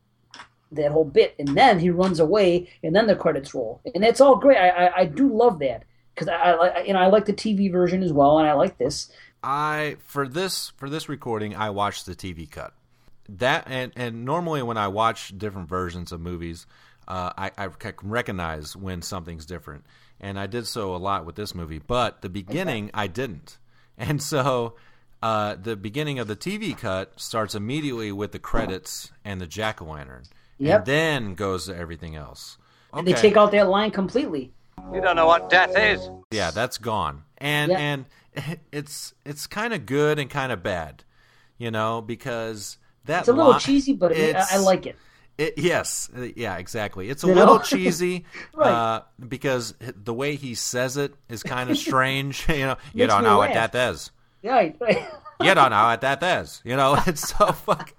that 0.72 0.92
whole 0.92 1.06
bit, 1.06 1.36
and 1.40 1.50
then 1.50 1.80
he 1.80 1.90
runs 1.90 2.20
away, 2.20 2.70
and 2.84 2.96
then 2.96 3.08
the 3.08 3.16
credits 3.16 3.54
roll, 3.56 3.82
and 3.96 4.04
it's 4.04 4.22
all 4.22 4.36
great. 4.36 4.58
I 4.58 4.70
I, 4.70 4.98
I 5.00 5.06
do 5.06 5.34
love 5.34 5.60
that 5.60 5.86
because 6.14 6.28
I, 6.28 6.36
I 6.36 6.56
like 6.56 6.88
you 6.88 6.94
know 6.94 7.00
I 7.00 7.08
like 7.08 7.26
the 7.26 7.34
TV 7.34 7.72
version 7.72 8.04
as 8.04 8.12
well, 8.12 8.40
and 8.40 8.48
I 8.48 8.54
like 8.54 8.78
this. 8.78 9.10
I 9.42 9.98
for 10.00 10.28
this 10.28 10.74
for 10.76 10.90
this 10.90 11.08
recording, 11.08 11.56
I 11.56 11.70
watched 11.70 12.06
the 12.06 12.16
TV 12.16 12.50
cut. 12.50 12.74
That 13.30 13.66
and 13.68 13.92
and 13.96 14.26
normally 14.26 14.62
when 14.64 14.78
I 14.78 14.88
watch 14.90 15.38
different 15.38 15.70
versions 15.70 16.12
of 16.12 16.20
movies, 16.20 16.66
uh, 17.08 17.32
I, 17.38 17.52
I 17.58 17.68
can 17.68 17.94
recognize 18.10 18.76
when 18.76 19.02
something's 19.02 19.46
different, 19.46 19.86
and 20.20 20.40
I 20.40 20.48
did 20.48 20.68
so 20.68 20.96
a 20.96 20.98
lot 20.98 21.26
with 21.26 21.36
this 21.36 21.56
movie. 21.56 21.80
But 21.80 22.22
the 22.22 22.30
beginning, 22.30 22.92
I 22.94 23.08
didn't, 23.08 23.58
and 23.98 24.22
so 24.22 24.76
uh, 25.22 25.56
the 25.56 25.78
beginning 25.78 26.20
of 26.20 26.28
the 26.28 26.36
TV 26.36 26.78
cut 26.78 27.20
starts 27.20 27.56
immediately 27.56 28.12
with 28.12 28.34
the 28.34 28.40
credits 28.40 29.12
and 29.24 29.40
the 29.40 29.48
jack 29.48 29.82
o' 29.82 29.86
lantern, 29.86 30.24
Yep. 30.58 30.80
and 30.80 30.86
then 30.86 31.36
goes 31.36 31.68
to 31.68 31.76
everything 31.76 32.16
else. 32.16 32.58
And 32.94 33.08
they 33.08 33.14
take 33.14 33.38
out 33.38 33.52
that 33.52 33.70
line 33.70 33.92
completely. 33.92 34.52
You 34.94 35.02
don't 35.02 35.16
know 35.16 35.26
what 35.26 35.50
death 35.50 35.78
is. 35.78 36.10
Yeah, 36.30 36.52
that's 36.52 36.78
gone. 36.78 37.24
And 37.38 37.72
Yeah. 37.72 37.80
and 37.80 38.06
it's 38.72 39.14
it's 39.26 39.48
kind 39.48 39.74
of 39.74 39.86
good 39.86 40.20
and 40.20 40.30
kind 40.30 40.52
of 40.52 40.62
bad, 40.62 41.04
you 41.58 41.72
know, 41.72 42.02
because 42.02 42.78
that 43.06 43.20
It's 43.22 43.28
a 43.30 43.34
little 43.34 43.54
li- 43.54 43.60
cheesy, 43.60 43.94
but 43.94 44.12
it, 44.12 44.36
I, 44.36 44.46
I 44.52 44.58
like 44.58 44.86
it. 44.86 44.96
It, 45.38 45.56
yes, 45.58 46.10
uh, 46.16 46.28
yeah, 46.36 46.58
exactly. 46.58 47.10
It's 47.10 47.24
a 47.24 47.28
You 47.28 47.34
little 47.34 47.60
cheesy 47.72 48.26
Right. 48.54 48.70
uh, 48.72 49.02
because 49.28 49.74
the 49.80 50.14
way 50.14 50.36
he 50.36 50.54
says 50.56 50.96
it 50.98 51.14
is 51.30 51.42
kind 51.44 51.70
of 51.72 51.78
strange. 51.78 52.46
you 52.50 52.66
know, 52.68 52.78
you 52.94 53.08
don't 53.08 53.24
know 53.24 53.38
what 53.40 53.54
that 53.54 53.74
is. 53.74 54.12
Right, 54.44 54.76
right. 54.80 55.08
You 55.42 55.54
don't 55.56 55.72
know 55.72 55.86
what 55.86 56.02
that 56.02 56.22
is. 56.22 56.62
You 56.64 56.76
know, 56.76 56.96
it's 57.08 57.30
so 57.36 57.52
fucking. 57.52 57.96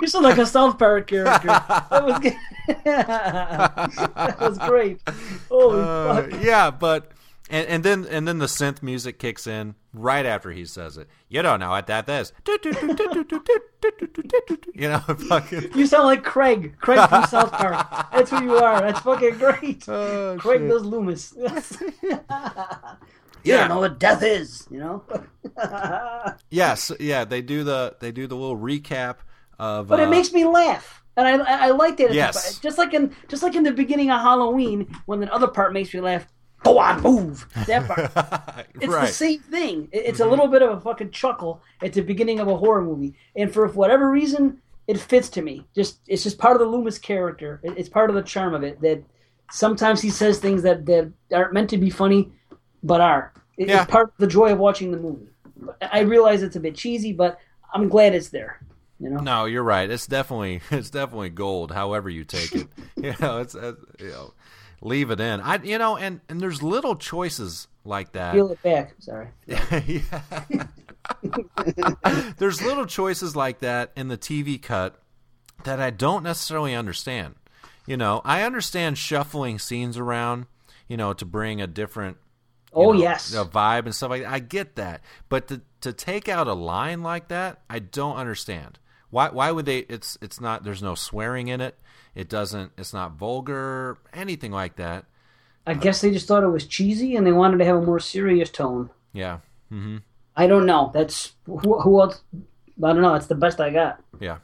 you 0.00 0.06
sound 0.08 0.24
like 0.24 0.38
a 0.38 0.46
South 0.46 0.78
Park 0.78 1.06
character. 1.08 1.48
That 1.48 1.90
was 2.04 2.20
that 2.84 4.40
was 4.40 4.58
great. 4.58 5.00
Holy 5.50 5.80
Uh, 5.82 6.14
fuck! 6.30 6.42
yeah, 6.42 6.70
but 6.70 7.12
and, 7.50 7.66
and 7.68 7.84
then 7.84 8.06
and 8.08 8.26
then 8.26 8.38
the 8.38 8.46
synth 8.46 8.82
music 8.82 9.18
kicks 9.18 9.46
in 9.46 9.74
right 9.92 10.24
after 10.24 10.50
he 10.52 10.64
says 10.64 10.96
it. 10.96 11.08
You 11.28 11.42
don't 11.42 11.60
know 11.60 11.70
what 11.70 11.86
that 11.88 12.08
is. 12.08 12.32
You 14.74 14.88
know, 14.88 14.98
fucking. 15.28 15.70
You 15.74 15.86
sound 15.86 16.04
like 16.04 16.22
Craig. 16.24 16.76
Craig 16.80 17.08
from 17.08 17.24
South 17.26 17.52
Park. 17.52 17.86
That's 18.12 18.30
who 18.30 18.42
you 18.42 18.56
are. 18.56 18.80
That's 18.80 19.00
fucking 19.00 19.38
great. 19.38 19.88
Oh, 19.88 20.36
Craig 20.38 20.60
shit. 20.60 20.70
does 20.70 20.84
Loomis. 20.84 21.34
you 22.02 22.18
Yeah. 23.42 23.56
don't 23.58 23.68
know 23.68 23.80
what 23.80 23.98
death 23.98 24.22
is, 24.22 24.66
you 24.70 24.78
know? 24.78 25.02
Yes, 26.50 26.92
yeah, 27.00 27.24
they 27.24 27.42
do 27.42 27.64
the 27.64 27.96
they 28.00 28.12
do 28.12 28.26
the 28.26 28.36
little 28.36 28.56
recap 28.58 29.16
of. 29.58 29.88
But 29.88 30.00
uh, 30.00 30.04
it 30.04 30.08
makes 30.10 30.32
me 30.32 30.44
laugh. 30.44 31.02
And 31.16 31.26
I, 31.26 31.36
I, 31.44 31.66
I 31.66 31.70
like 31.70 31.96
that. 31.98 32.12
Yes. 32.14 32.58
Just 32.60 32.78
like 32.78 32.94
in 32.94 33.14
just 33.28 33.42
like 33.42 33.54
in 33.54 33.62
the 33.62 33.72
beginning 33.72 34.10
of 34.10 34.20
Halloween, 34.20 34.94
when 35.06 35.20
the 35.20 35.32
other 35.32 35.48
part 35.48 35.72
makes 35.72 35.92
me 35.92 36.00
laugh. 36.00 36.26
Go 36.62 36.78
on, 36.78 37.00
move. 37.02 37.46
That 37.66 37.86
part. 37.86 38.66
It's 38.80 38.86
right. 38.92 39.06
the 39.06 39.12
same 39.12 39.40
thing. 39.40 39.88
It- 39.92 40.04
It's 40.06 40.20
a 40.20 40.26
little 40.26 40.48
bit 40.48 40.62
of 40.62 40.70
a 40.76 40.80
fucking 40.80 41.10
chuckle 41.10 41.62
at 41.82 41.92
the 41.92 42.02
beginning 42.02 42.38
of 42.40 42.48
a 42.48 42.56
horror 42.56 42.82
movie, 42.82 43.14
and 43.36 43.52
for 43.52 43.66
whatever 43.68 44.10
reason, 44.10 44.60
it 44.86 44.98
fits 44.98 45.28
to 45.30 45.42
me. 45.42 45.66
Just 45.74 46.00
it's 46.06 46.22
just 46.22 46.38
part 46.38 46.54
of 46.56 46.60
the 46.60 46.66
Loomis 46.66 46.98
character. 46.98 47.60
It's 47.62 47.88
part 47.88 48.10
of 48.10 48.16
the 48.16 48.22
charm 48.22 48.54
of 48.54 48.62
it 48.62 48.80
that 48.82 49.02
sometimes 49.50 50.00
he 50.02 50.10
says 50.10 50.38
things 50.38 50.62
that 50.62 50.86
that 50.86 51.12
aren't 51.32 51.52
meant 51.52 51.70
to 51.70 51.78
be 51.78 51.90
funny, 51.90 52.30
but 52.82 53.00
are. 53.00 53.32
It- 53.56 53.68
Yeah. 53.68 53.82
It's 53.82 53.90
part 53.90 54.08
of 54.08 54.14
the 54.18 54.26
joy 54.26 54.52
of 54.52 54.58
watching 54.58 54.90
the 54.90 54.98
movie. 54.98 55.28
I 55.82 56.00
realize 56.00 56.42
it's 56.42 56.56
a 56.56 56.60
bit 56.60 56.74
cheesy, 56.74 57.12
but 57.12 57.38
I'm 57.72 57.88
glad 57.88 58.14
it's 58.14 58.30
there. 58.30 58.60
You 58.98 59.10
know. 59.10 59.20
No, 59.20 59.44
you're 59.46 59.62
right. 59.62 59.90
It's 59.90 60.06
definitely 60.06 60.60
it's 60.70 60.90
definitely 60.90 61.30
gold. 61.30 61.72
However 61.72 62.08
you 62.10 62.24
take 62.24 62.54
it, 62.54 62.66
you 62.96 63.14
know, 63.20 63.38
it's 63.38 63.54
uh, 63.54 63.74
you 63.98 64.08
know, 64.10 64.34
leave 64.80 65.10
it 65.10 65.20
in. 65.20 65.40
I 65.40 65.62
you 65.62 65.78
know, 65.78 65.96
and 65.96 66.20
and 66.28 66.40
there's 66.40 66.62
little 66.62 66.96
choices 66.96 67.68
like 67.84 68.12
that. 68.12 68.34
Peel 68.34 68.50
it 68.50 68.62
back. 68.62 68.94
Sorry. 68.98 69.28
Yeah. 69.86 70.22
There's 72.38 72.62
little 72.62 72.86
choices 72.86 73.34
like 73.34 73.60
that 73.60 73.90
in 73.96 74.08
the 74.08 74.18
TV 74.18 74.60
cut 74.60 75.00
that 75.64 75.80
I 75.80 75.90
don't 75.90 76.22
necessarily 76.22 76.74
understand. 76.74 77.34
You 77.86 77.96
know, 77.96 78.20
I 78.24 78.42
understand 78.42 78.98
shuffling 78.98 79.58
scenes 79.58 79.96
around, 79.96 80.46
you 80.88 80.96
know, 80.96 81.12
to 81.14 81.24
bring 81.24 81.60
a 81.60 81.66
different 81.66 82.18
Oh 82.72 82.92
know, 82.92 83.00
yes. 83.00 83.34
a 83.34 83.44
vibe 83.44 83.86
and 83.86 83.94
stuff 83.94 84.10
like 84.10 84.22
that. 84.22 84.30
I 84.30 84.38
get 84.38 84.76
that. 84.76 85.02
But 85.28 85.48
to 85.48 85.62
to 85.80 85.92
take 85.92 86.28
out 86.28 86.46
a 86.46 86.54
line 86.54 87.02
like 87.02 87.28
that, 87.28 87.62
I 87.68 87.80
don't 87.80 88.16
understand. 88.16 88.78
Why 89.10 89.30
why 89.30 89.50
would 89.50 89.66
they 89.66 89.78
it's 89.78 90.16
it's 90.22 90.40
not 90.40 90.62
there's 90.62 90.82
no 90.82 90.94
swearing 90.94 91.48
in 91.48 91.60
it. 91.60 91.76
It 92.14 92.28
doesn't 92.28 92.72
it's 92.76 92.92
not 92.92 93.12
vulgar, 93.12 93.98
anything 94.12 94.52
like 94.52 94.76
that. 94.76 95.04
I 95.66 95.74
guess 95.74 96.00
they 96.00 96.10
just 96.10 96.26
thought 96.26 96.42
it 96.42 96.48
was 96.48 96.66
cheesy 96.66 97.16
and 97.16 97.26
they 97.26 97.32
wanted 97.32 97.58
to 97.58 97.64
have 97.64 97.76
a 97.76 97.82
more 97.82 98.00
serious 98.00 98.50
tone. 98.50 98.90
Yeah. 99.12 99.38
Mm-hmm. 99.72 99.98
I 100.36 100.46
don't 100.46 100.66
know. 100.66 100.90
That's 100.92 101.34
who, 101.46 101.80
who 101.80 102.00
else? 102.00 102.22
I 102.82 102.92
don't 102.92 103.02
know. 103.02 103.12
That's 103.12 103.26
the 103.26 103.34
best 103.34 103.60
I 103.60 103.70
got. 103.70 104.02
Yeah. 104.18 104.38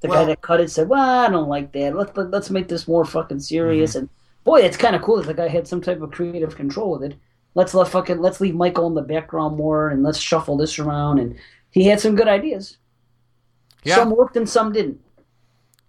The 0.00 0.08
Well- 0.08 0.22
guy 0.22 0.24
that 0.26 0.40
cut 0.42 0.60
it 0.60 0.70
said, 0.70 0.88
"Well, 0.88 1.00
I 1.26 1.28
don't 1.28 1.48
like 1.48 1.72
that. 1.72 1.94
Let's 1.94 2.16
let, 2.16 2.30
let's 2.30 2.50
make 2.50 2.68
this 2.68 2.88
more 2.88 3.04
fucking 3.04 3.40
serious." 3.40 3.90
Mm-hmm. 3.90 3.98
And 4.00 4.08
boy, 4.44 4.60
it's 4.62 4.76
kind 4.76 4.96
of 4.96 5.02
cool 5.02 5.18
that 5.18 5.26
the 5.26 5.34
guy 5.34 5.48
had 5.48 5.68
some 5.68 5.80
type 5.80 6.00
of 6.00 6.10
creative 6.10 6.56
control 6.56 6.92
with 6.92 7.12
it. 7.12 7.18
Let's 7.54 7.74
let 7.74 7.88
fucking 7.88 8.18
let's 8.18 8.40
leave 8.40 8.54
Michael 8.54 8.86
in 8.86 8.94
the 8.94 9.02
background 9.02 9.56
more, 9.56 9.88
and 9.88 10.02
let's 10.02 10.18
shuffle 10.18 10.56
this 10.56 10.78
around. 10.78 11.18
And 11.18 11.36
he 11.70 11.84
had 11.84 12.00
some 12.00 12.16
good 12.16 12.28
ideas. 12.28 12.78
Yeah. 13.84 13.96
Some 13.96 14.10
worked 14.10 14.36
and 14.36 14.48
some 14.48 14.72
didn't. 14.72 15.00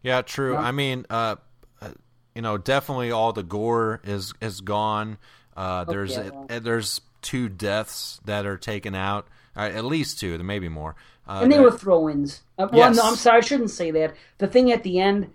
Yeah, 0.03 0.21
true. 0.21 0.53
Yeah. 0.53 0.59
I 0.59 0.71
mean, 0.71 1.05
uh, 1.09 1.35
uh, 1.81 1.89
you 2.35 2.41
know, 2.41 2.57
definitely 2.57 3.11
all 3.11 3.33
the 3.33 3.43
gore 3.43 4.01
is 4.03 4.33
is 4.41 4.61
gone. 4.61 5.17
Uh, 5.55 5.83
there's 5.85 6.15
yeah. 6.15 6.29
uh, 6.49 6.59
there's 6.59 7.01
two 7.21 7.49
deaths 7.49 8.19
that 8.25 8.45
are 8.45 8.57
taken 8.57 8.95
out, 8.95 9.27
uh, 9.55 9.61
at 9.61 9.83
least 9.85 10.19
two. 10.19 10.37
There 10.37 10.45
may 10.45 10.59
be 10.59 10.69
more. 10.69 10.95
Uh, 11.27 11.39
and 11.43 11.51
they 11.51 11.57
that- 11.57 11.63
were 11.63 11.71
throw-ins. 11.71 12.41
Uh, 12.57 12.67
well, 12.71 12.87
Yes. 12.89 12.95
no, 12.95 13.03
I'm 13.03 13.15
sorry, 13.15 13.39
I 13.39 13.41
shouldn't 13.41 13.71
say 13.71 13.91
that. 13.91 14.15
The 14.37 14.47
thing 14.47 14.71
at 14.71 14.83
the 14.83 14.99
end, 14.99 15.27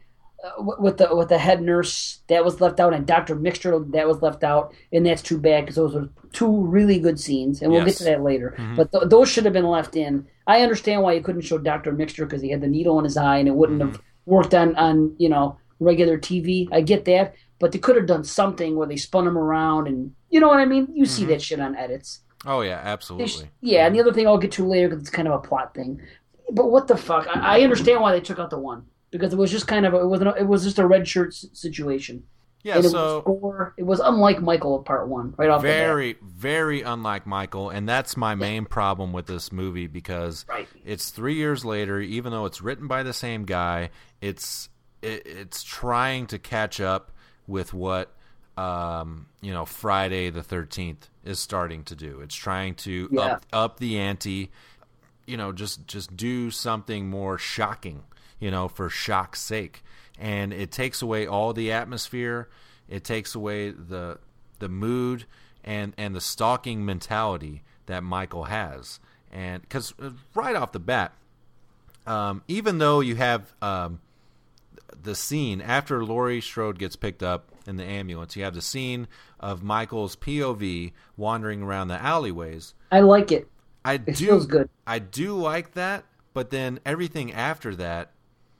uh, 0.42 0.62
with 0.78 0.96
the 0.98 1.14
with 1.14 1.28
the 1.28 1.38
head 1.38 1.60
nurse 1.60 2.20
that 2.28 2.44
was 2.44 2.60
left 2.60 2.80
out 2.80 2.94
and 2.94 3.06
Doctor 3.06 3.36
Mixter 3.36 3.90
that 3.92 4.06
was 4.08 4.22
left 4.22 4.42
out, 4.42 4.72
and 4.92 5.04
that's 5.04 5.22
too 5.22 5.38
bad 5.38 5.62
because 5.62 5.76
those 5.76 5.94
were 5.94 6.08
two 6.32 6.64
really 6.66 6.98
good 6.98 7.20
scenes, 7.20 7.60
and 7.60 7.70
we'll 7.70 7.80
Yes. 7.86 7.98
get 7.98 7.98
to 7.98 8.04
that 8.04 8.22
later. 8.22 8.56
But 8.76 8.90
th- 8.92 9.04
those 9.08 9.28
should 9.28 9.44
have 9.44 9.52
been 9.52 9.66
left 9.68 9.96
in. 9.96 10.26
I 10.46 10.62
understand 10.62 11.02
why 11.02 11.12
you 11.12 11.20
couldn't 11.22 11.42
show 11.42 11.58
Doctor 11.58 11.92
Mixter 11.92 12.24
because 12.24 12.40
he 12.42 12.50
had 12.50 12.60
the 12.62 12.68
needle 12.68 12.98
in 12.98 13.04
his 13.04 13.16
eye 13.16 13.36
and 13.38 13.46
it 13.48 13.54
wouldn't 13.54 13.80
have 13.82 14.00
worked 14.26 14.54
on 14.54 14.74
on 14.76 15.14
you 15.18 15.28
know 15.28 15.58
regular 15.80 16.18
TV. 16.18 16.68
I 16.72 16.80
get 16.80 17.04
that, 17.06 17.34
but 17.58 17.72
they 17.72 17.78
could 17.78 17.96
have 17.96 18.06
done 18.06 18.24
something 18.24 18.76
where 18.76 18.86
they 18.86 18.96
spun 18.96 19.26
him 19.26 19.38
around 19.38 19.88
and 19.88 20.14
you 20.30 20.40
know 20.40 20.48
what 20.48 20.60
I 20.60 20.64
mean. 20.64 20.88
You 20.94 21.06
see 21.06 21.22
mm-hmm. 21.22 21.30
that 21.32 21.42
shit 21.42 21.60
on 21.60 21.76
edits. 21.76 22.20
Oh 22.44 22.60
yeah, 22.62 22.78
They 22.78 22.88
sh- 22.88 22.92
absolutely. 22.92 23.50
yeah, 23.60 23.86
and 23.86 23.94
the 23.94 24.00
other 24.00 24.12
thing 24.12 24.26
I'll 24.26 24.38
get 24.38 24.52
to 24.52 24.66
later 24.66 24.88
because 24.88 25.02
it's 25.02 25.10
kind 25.10 25.28
of 25.28 25.34
a 25.34 25.38
plot 25.38 25.74
thing. 25.74 26.00
But 26.50 26.70
what 26.70 26.88
the 26.88 26.96
fuck? 26.96 27.26
I, 27.28 27.58
I 27.58 27.60
understand 27.62 28.00
why 28.00 28.12
they 28.12 28.20
took 28.20 28.38
out 28.38 28.50
the 28.50 28.58
one 28.58 28.84
because 29.10 29.32
it 29.32 29.36
was 29.36 29.50
just 29.50 29.68
kind 29.68 29.86
of 29.86 29.94
a, 29.94 29.98
it 29.98 30.06
was 30.06 30.20
an, 30.20 30.28
it 30.38 30.46
was 30.46 30.64
just 30.64 30.78
a 30.78 30.86
red 30.86 31.06
shirt 31.06 31.28
s- 31.28 31.46
situation. 31.52 32.24
Yeah, 32.64 32.76
and 32.76 32.84
it 32.84 32.90
so 32.90 33.16
was 33.16 33.24
gore. 33.24 33.74
It 33.76 33.82
was 33.82 33.98
unlike 34.00 34.40
Michael 34.40 34.78
of 34.78 34.84
Part 34.84 35.08
One, 35.08 35.34
right 35.36 35.48
off 35.50 35.62
the 35.62 35.68
bat. 35.68 35.86
very 35.86 36.16
very 36.22 36.82
unlike 36.82 37.26
michael 37.26 37.70
and 37.70 37.88
that's 37.88 38.16
my 38.16 38.34
main 38.34 38.64
problem 38.66 39.12
with 39.12 39.26
this 39.26 39.50
movie 39.50 39.86
because 39.88 40.44
Right. 40.48 40.68
it's 40.84 41.10
three 41.10 41.34
years 41.34 41.64
later 41.64 41.98
even 42.00 42.30
though 42.32 42.44
it's 42.46 42.60
written 42.62 42.86
by 42.86 43.02
the 43.02 43.12
same 43.12 43.44
guy 43.44 43.90
it's 44.20 44.68
it, 45.02 45.26
it's 45.26 45.62
trying 45.64 46.26
to 46.28 46.38
catch 46.38 46.80
up 46.80 47.10
with 47.48 47.74
what 47.74 48.12
um, 48.56 49.26
you 49.40 49.52
know 49.52 49.64
friday 49.64 50.30
the 50.30 50.42
13th 50.42 51.08
is 51.24 51.38
starting 51.40 51.82
to 51.84 51.94
do 51.96 52.20
it's 52.20 52.34
trying 52.34 52.74
to 52.76 53.08
Yeah. 53.10 53.20
up 53.22 53.46
up 53.52 53.78
the 53.80 53.98
ante 53.98 54.50
you 55.26 55.36
know 55.36 55.52
just 55.52 55.86
just 55.88 56.16
do 56.16 56.50
something 56.50 57.08
more 57.08 57.38
shocking 57.38 58.02
you 58.38 58.50
know 58.50 58.68
for 58.68 58.88
shock's 58.88 59.40
sake 59.40 59.82
and 60.18 60.52
it 60.52 60.70
takes 60.70 61.02
away 61.02 61.26
all 61.26 61.52
the 61.52 61.72
atmosphere 61.72 62.48
it 62.88 63.04
takes 63.04 63.34
away 63.34 63.70
the 63.70 64.18
the 64.58 64.68
mood 64.68 65.24
and 65.64 65.94
and 65.96 66.14
the 66.14 66.20
stalking 66.20 66.84
mentality 66.84 67.62
that 67.86 68.02
michael 68.02 68.44
has 68.44 69.00
and 69.32 69.62
because 69.62 69.94
right 70.34 70.56
off 70.56 70.72
the 70.72 70.80
bat 70.80 71.12
um, 72.06 72.42
even 72.48 72.78
though 72.78 73.00
you 73.00 73.16
have 73.16 73.52
um, 73.62 74.00
the 75.02 75.14
scene 75.14 75.60
after 75.60 76.04
Laurie 76.04 76.40
Strode 76.40 76.78
gets 76.78 76.96
picked 76.96 77.22
up 77.22 77.48
in 77.66 77.76
the 77.76 77.84
ambulance, 77.84 78.36
you 78.36 78.44
have 78.44 78.54
the 78.54 78.62
scene 78.62 79.06
of 79.40 79.62
Michael's 79.62 80.16
POV 80.16 80.92
wandering 81.16 81.62
around 81.62 81.88
the 81.88 82.00
alleyways. 82.02 82.74
I 82.90 83.00
like 83.00 83.32
it. 83.32 83.48
I 83.84 83.94
It 83.94 84.16
do 84.16 84.26
feels 84.26 84.46
good. 84.46 84.68
I 84.86 84.98
do 84.98 85.36
like 85.36 85.72
that, 85.74 86.04
but 86.34 86.50
then 86.50 86.80
everything 86.84 87.32
after 87.32 87.74
that, 87.76 88.10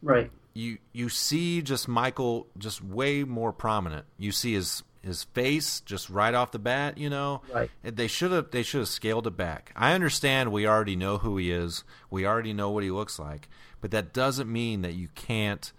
Right. 0.03 0.33
You 0.55 0.79
you 0.93 1.09
see 1.09 1.63
just 1.63 1.89
Michael 1.89 2.47
just 2.59 2.83
way 2.83 3.25
more 3.25 3.53
prominent. 3.53 4.07
You 4.19 4.33
see 4.33 4.55
his 4.55 4.83
his 5.03 5.25
face 5.25 5.81
just 5.81 6.09
right 6.11 6.33
off 6.35 6.53
the 6.53 6.59
bat, 6.61 6.97
you 6.97 7.11
know. 7.11 7.43
Right. 7.53 7.71
They 7.83 8.07
should 8.07 8.31
have 8.33 8.51
they 8.51 8.63
should 8.63 8.81
have 8.81 8.89
scaled 8.89 9.27
it 9.27 9.37
back. 9.37 9.73
I 9.75 9.93
understand 9.95 10.53
we 10.53 10.67
already 10.67 10.97
know 10.97 11.19
who 11.19 11.37
he 11.39 11.51
is. 11.51 11.85
We 12.11 12.27
already 12.27 12.53
know 12.53 12.71
what 12.71 12.85
he 12.85 12.91
looks 12.91 13.19
like, 13.19 13.49
but 13.81 13.91
that 13.91 14.13
doesn't 14.13 14.51
mean 14.53 14.83
that 14.83 14.95
you 14.95 15.09
can't 15.15 15.73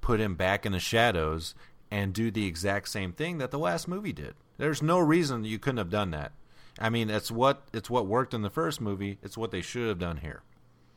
put 0.00 0.20
him 0.20 0.34
back 0.34 0.66
in 0.66 0.72
the 0.72 0.80
shadows 0.80 1.54
and 1.90 2.12
do 2.12 2.30
the 2.30 2.46
exact 2.46 2.88
same 2.88 3.12
thing 3.12 3.38
that 3.38 3.50
the 3.50 3.58
last 3.58 3.86
movie 3.86 4.12
did. 4.12 4.34
There's 4.58 4.82
no 4.82 4.98
reason 4.98 5.44
you 5.44 5.58
couldn't 5.58 5.78
have 5.78 5.90
done 5.90 6.10
that. 6.10 6.32
I 6.78 6.90
mean, 6.90 7.08
it's 7.10 7.30
what 7.30 7.62
it's 7.72 7.88
what 7.90 8.06
worked 8.06 8.34
in 8.34 8.42
the 8.42 8.50
first 8.50 8.80
movie. 8.80 9.18
It's 9.22 9.38
what 9.38 9.50
they 9.52 9.60
should 9.60 9.88
have 9.88 9.98
done 10.00 10.16
here. 10.18 10.42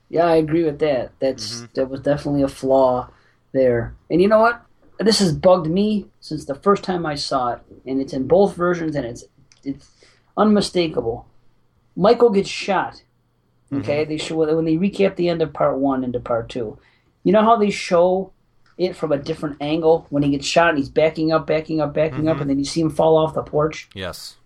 Yeah, 0.10 0.26
I 0.26 0.38
agree 0.38 0.64
with 0.64 0.80
that. 0.80 1.12
That's 1.20 1.58
Mm-hmm. 1.58 1.66
that 1.76 1.90
was 1.90 2.00
definitely 2.00 2.42
a 2.42 2.48
flaw 2.48 3.10
there. 3.54 3.96
And 4.10 4.22
you 4.22 4.28
know 4.28 4.40
what? 4.40 4.62
This 5.00 5.20
has 5.20 5.32
bugged 5.34 5.68
me 5.68 6.08
since 6.22 6.46
the 6.46 6.56
first 6.56 6.84
time 6.84 7.06
I 7.06 7.16
saw 7.16 7.54
it, 7.54 7.60
and 7.86 8.02
it's 8.02 8.14
in 8.14 8.28
both 8.28 8.56
versions, 8.56 8.96
and 8.96 9.06
it's 9.06 9.26
it's 9.64 9.92
unmistakable. 10.36 11.28
Michael 11.96 12.30
gets 12.30 12.50
shot. 12.50 13.02
Okay, 13.74 14.04
Mm-hmm. 14.04 14.10
they 14.10 14.18
show 14.18 14.38
when 14.56 14.64
they 14.66 14.78
recap 14.78 15.18
the 15.18 15.28
end 15.28 15.42
of 15.42 15.52
part 15.52 15.78
one 15.78 16.04
into 16.06 16.20
part 16.22 16.48
two. 16.50 16.80
You 17.24 17.34
know 17.34 17.42
how 17.44 17.58
they 17.58 17.70
show 17.70 18.32
it 18.78 18.96
from 18.96 19.12
a 19.12 19.18
different 19.18 19.58
angle 19.60 20.06
when 20.10 20.24
he 20.24 20.30
gets 20.30 20.46
shot 20.46 20.70
and 20.70 20.78
he's 20.78 20.88
backing 20.90 21.32
up, 21.34 21.46
backing 21.48 21.82
up, 21.82 21.94
backing 21.94 22.20
Mm-hmm. 22.20 22.28
up, 22.30 22.40
and 22.40 22.50
then 22.50 22.60
you 22.60 22.66
see 22.66 22.80
him 22.80 22.90
fall 22.90 23.18
off 23.18 23.34
the 23.34 23.44
porch. 23.44 23.90
Yes. 23.94 24.38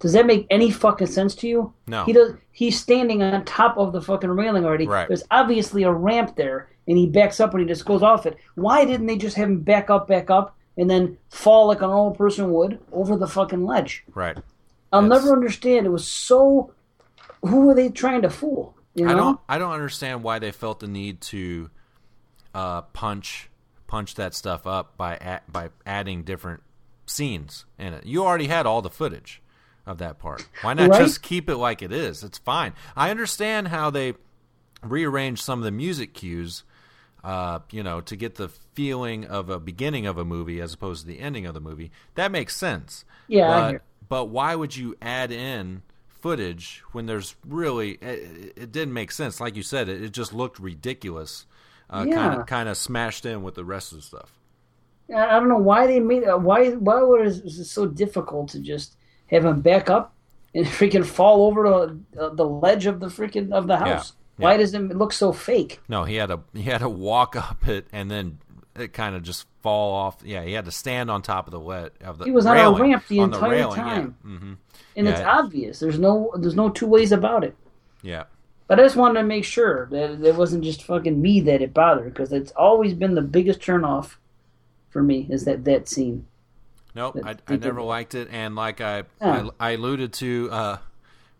Does 0.00 0.12
that 0.12 0.26
make 0.26 0.46
any 0.50 0.70
fucking 0.70 1.06
sense 1.06 1.34
to 1.36 1.48
you? 1.48 1.72
No. 1.86 2.04
He 2.04 2.12
does. 2.12 2.34
He's 2.52 2.78
standing 2.78 3.22
on 3.22 3.44
top 3.44 3.76
of 3.78 3.92
the 3.92 4.02
fucking 4.02 4.30
railing 4.30 4.64
already. 4.64 4.86
Right. 4.86 5.08
There's 5.08 5.24
obviously 5.30 5.82
a 5.84 5.92
ramp 5.92 6.36
there, 6.36 6.68
and 6.88 6.98
he 6.98 7.06
backs 7.06 7.40
up 7.40 7.52
and 7.52 7.60
he 7.60 7.66
just 7.66 7.84
goes 7.84 8.02
off 8.02 8.26
it. 8.26 8.36
Why 8.54 8.84
didn't 8.84 9.06
they 9.06 9.16
just 9.16 9.36
have 9.36 9.48
him 9.48 9.60
back 9.60 9.90
up, 9.90 10.08
back 10.08 10.30
up, 10.30 10.56
and 10.76 10.88
then 10.90 11.18
fall 11.28 11.66
like 11.66 11.78
a 11.82 11.86
normal 11.86 12.12
person 12.12 12.50
would 12.52 12.78
over 12.92 13.16
the 13.16 13.26
fucking 13.28 13.64
ledge? 13.64 14.04
Right. 14.14 14.36
I'll 14.92 15.02
Yes. 15.02 15.10
never 15.10 15.32
understand. 15.32 15.86
It 15.86 15.90
was 15.90 16.06
so. 16.06 16.72
Who 17.42 17.66
were 17.66 17.74
they 17.74 17.88
trying 17.90 18.22
to 18.22 18.30
fool? 18.30 18.74
You 18.94 19.04
know? 19.06 19.12
I 19.12 19.14
don't 19.14 19.40
I 19.50 19.58
don't 19.58 19.72
understand 19.72 20.22
why 20.22 20.38
they 20.40 20.50
felt 20.50 20.80
the 20.80 20.88
need 20.88 21.20
to 21.22 21.70
uh, 22.54 22.82
punch 22.82 23.48
punch 23.86 24.14
that 24.16 24.34
stuff 24.34 24.66
up 24.66 24.96
by 24.96 25.40
by 25.48 25.70
adding 25.86 26.22
different 26.24 26.62
scenes 27.06 27.64
in 27.78 27.92
it. 27.94 28.04
You 28.06 28.24
already 28.24 28.46
had 28.48 28.66
all 28.66 28.82
the 28.82 28.90
footage 28.90 29.40
of 29.86 29.98
that 29.98 30.18
part. 30.18 30.46
Why 30.62 30.74
not 30.74 30.90
Right? 30.90 30.98
just 30.98 31.22
keep 31.22 31.48
it 31.48 31.56
like 31.56 31.82
it 31.82 31.92
is? 31.92 32.22
It's 32.22 32.38
fine. 32.38 32.72
I 32.96 33.10
understand 33.10 33.68
how 33.68 33.90
they 33.90 34.14
rearranged 34.82 35.42
some 35.42 35.58
of 35.60 35.64
the 35.64 35.70
music 35.70 36.14
cues 36.14 36.64
uh, 37.24 37.60
you 37.70 37.82
know, 37.82 38.00
to 38.02 38.16
get 38.16 38.36
the 38.36 38.48
feeling 38.48 39.24
of 39.26 39.50
a 39.50 39.58
beginning 39.60 40.06
of 40.06 40.18
a 40.18 40.24
movie 40.24 40.60
as 40.60 40.74
opposed 40.74 41.02
to 41.02 41.06
the 41.08 41.20
ending 41.20 41.46
of 41.46 41.54
the 41.54 41.60
movie. 41.60 41.90
That 42.14 42.30
makes 42.32 42.56
sense. 42.56 43.04
Yeah, 43.28 43.72
but, 43.72 43.82
but 44.08 44.24
why 44.26 44.54
would 44.54 44.76
you 44.76 44.96
add 45.00 45.30
in 45.30 45.82
footage 46.08 46.82
when 46.92 47.06
there's 47.06 47.36
really 47.46 47.92
it, 48.02 48.52
it 48.56 48.72
didn't 48.72 48.94
make 48.94 49.12
sense? 49.12 49.40
Like 49.40 49.56
you 49.56 49.62
said, 49.62 49.88
it, 49.88 50.02
it 50.02 50.12
just 50.12 50.32
looked 50.32 50.58
ridiculous. 50.58 51.46
Uh, 51.88 52.06
Yeah. 52.08 52.14
Kind 52.14 52.34
of 52.40 52.46
kind 52.46 52.68
of 52.68 52.76
smashed 52.76 53.26
in 53.26 53.42
with 53.42 53.54
the 53.54 53.64
rest 53.64 53.92
of 53.92 53.98
the 53.98 54.02
stuff. 54.02 54.32
I 55.14 55.38
don't 55.40 55.48
know 55.48 55.58
why 55.58 55.86
they 55.86 55.98
made 56.00 56.22
it. 56.22 56.40
Why 56.40 56.70
why 56.72 57.02
was 57.02 57.38
it 57.40 57.64
so 57.64 57.86
difficult 57.86 58.50
to 58.50 58.60
just 58.60 58.96
have 59.26 59.44
him 59.44 59.60
back 59.60 59.90
up 59.90 60.14
and 60.54 60.66
freaking 60.78 61.04
fall 61.04 61.46
over 61.46 61.62
the 62.14 62.20
uh, 62.22 62.28
the 62.34 62.46
ledge 62.46 62.86
of 62.86 63.00
the 63.00 63.06
freaking 63.06 63.52
of 63.52 63.66
the 63.66 63.76
house? 63.78 64.12
Why 64.40 64.56
does 64.56 64.74
it 64.74 64.80
look 64.96 65.12
so 65.12 65.32
fake? 65.32 65.80
No, 65.88 66.04
he 66.04 66.16
had 66.16 66.26
to 66.30 66.40
he 66.54 66.62
had 66.62 66.78
to 66.78 66.88
walk 66.88 67.36
up 67.50 67.66
it 67.68 67.86
and 67.92 68.10
then 68.10 68.38
it 68.76 68.92
kind 68.92 69.14
of 69.16 69.22
just 69.22 69.46
fall 69.62 69.92
off. 69.94 70.18
Yeah, 70.24 70.42
he 70.44 70.52
had 70.52 70.64
to 70.64 70.70
stand 70.72 71.10
on 71.10 71.22
top 71.22 71.46
of 71.46 71.50
the 71.52 71.60
wet 71.60 71.92
of 72.02 72.18
the. 72.18 72.24
He 72.24 72.30
was 72.30 72.46
on 72.46 72.56
a 72.56 72.70
ramp 72.72 73.04
the 73.08 73.18
entire 73.18 73.50
railing, 73.50 73.76
time. 73.76 74.16
Yeah. 74.24 74.30
hmm 74.38 74.52
And 74.96 75.08
it's 75.08 75.20
Yeah. 75.20 75.38
obvious. 75.38 75.80
There's 75.80 75.98
no 75.98 76.32
there's 76.36 76.54
no 76.56 76.70
two 76.70 76.86
ways 76.86 77.12
about 77.12 77.44
it. 77.44 77.56
yeah. 78.02 78.24
But 78.66 78.78
I 78.78 78.84
just 78.84 78.94
wanted 78.94 79.20
to 79.20 79.26
make 79.26 79.44
sure 79.44 79.88
that 79.90 80.24
it 80.24 80.36
wasn't 80.36 80.62
just 80.62 80.84
fucking 80.84 81.20
me 81.20 81.40
that 81.40 81.60
it 81.60 81.74
bothered 81.74 82.14
because 82.14 82.32
it's 82.32 82.52
always 82.52 82.94
been 82.94 83.16
the 83.16 83.20
biggest 83.22 83.58
turnoff 83.60 84.14
for 84.90 85.02
me 85.02 85.26
is 85.28 85.44
that 85.44 85.64
that 85.64 85.88
scene. 85.88 86.26
Nope, 86.94 87.14
that 87.16 87.40
I, 87.48 87.52
I 87.54 87.56
never 87.56 87.82
liked 87.82 88.14
it, 88.14 88.28
and 88.30 88.54
like 88.54 88.80
I 88.80 89.04
Yeah. 89.20 89.48
I, 89.60 89.68
I 89.68 89.70
alluded 89.72 90.12
to 90.14 90.48
uh, 90.52 90.76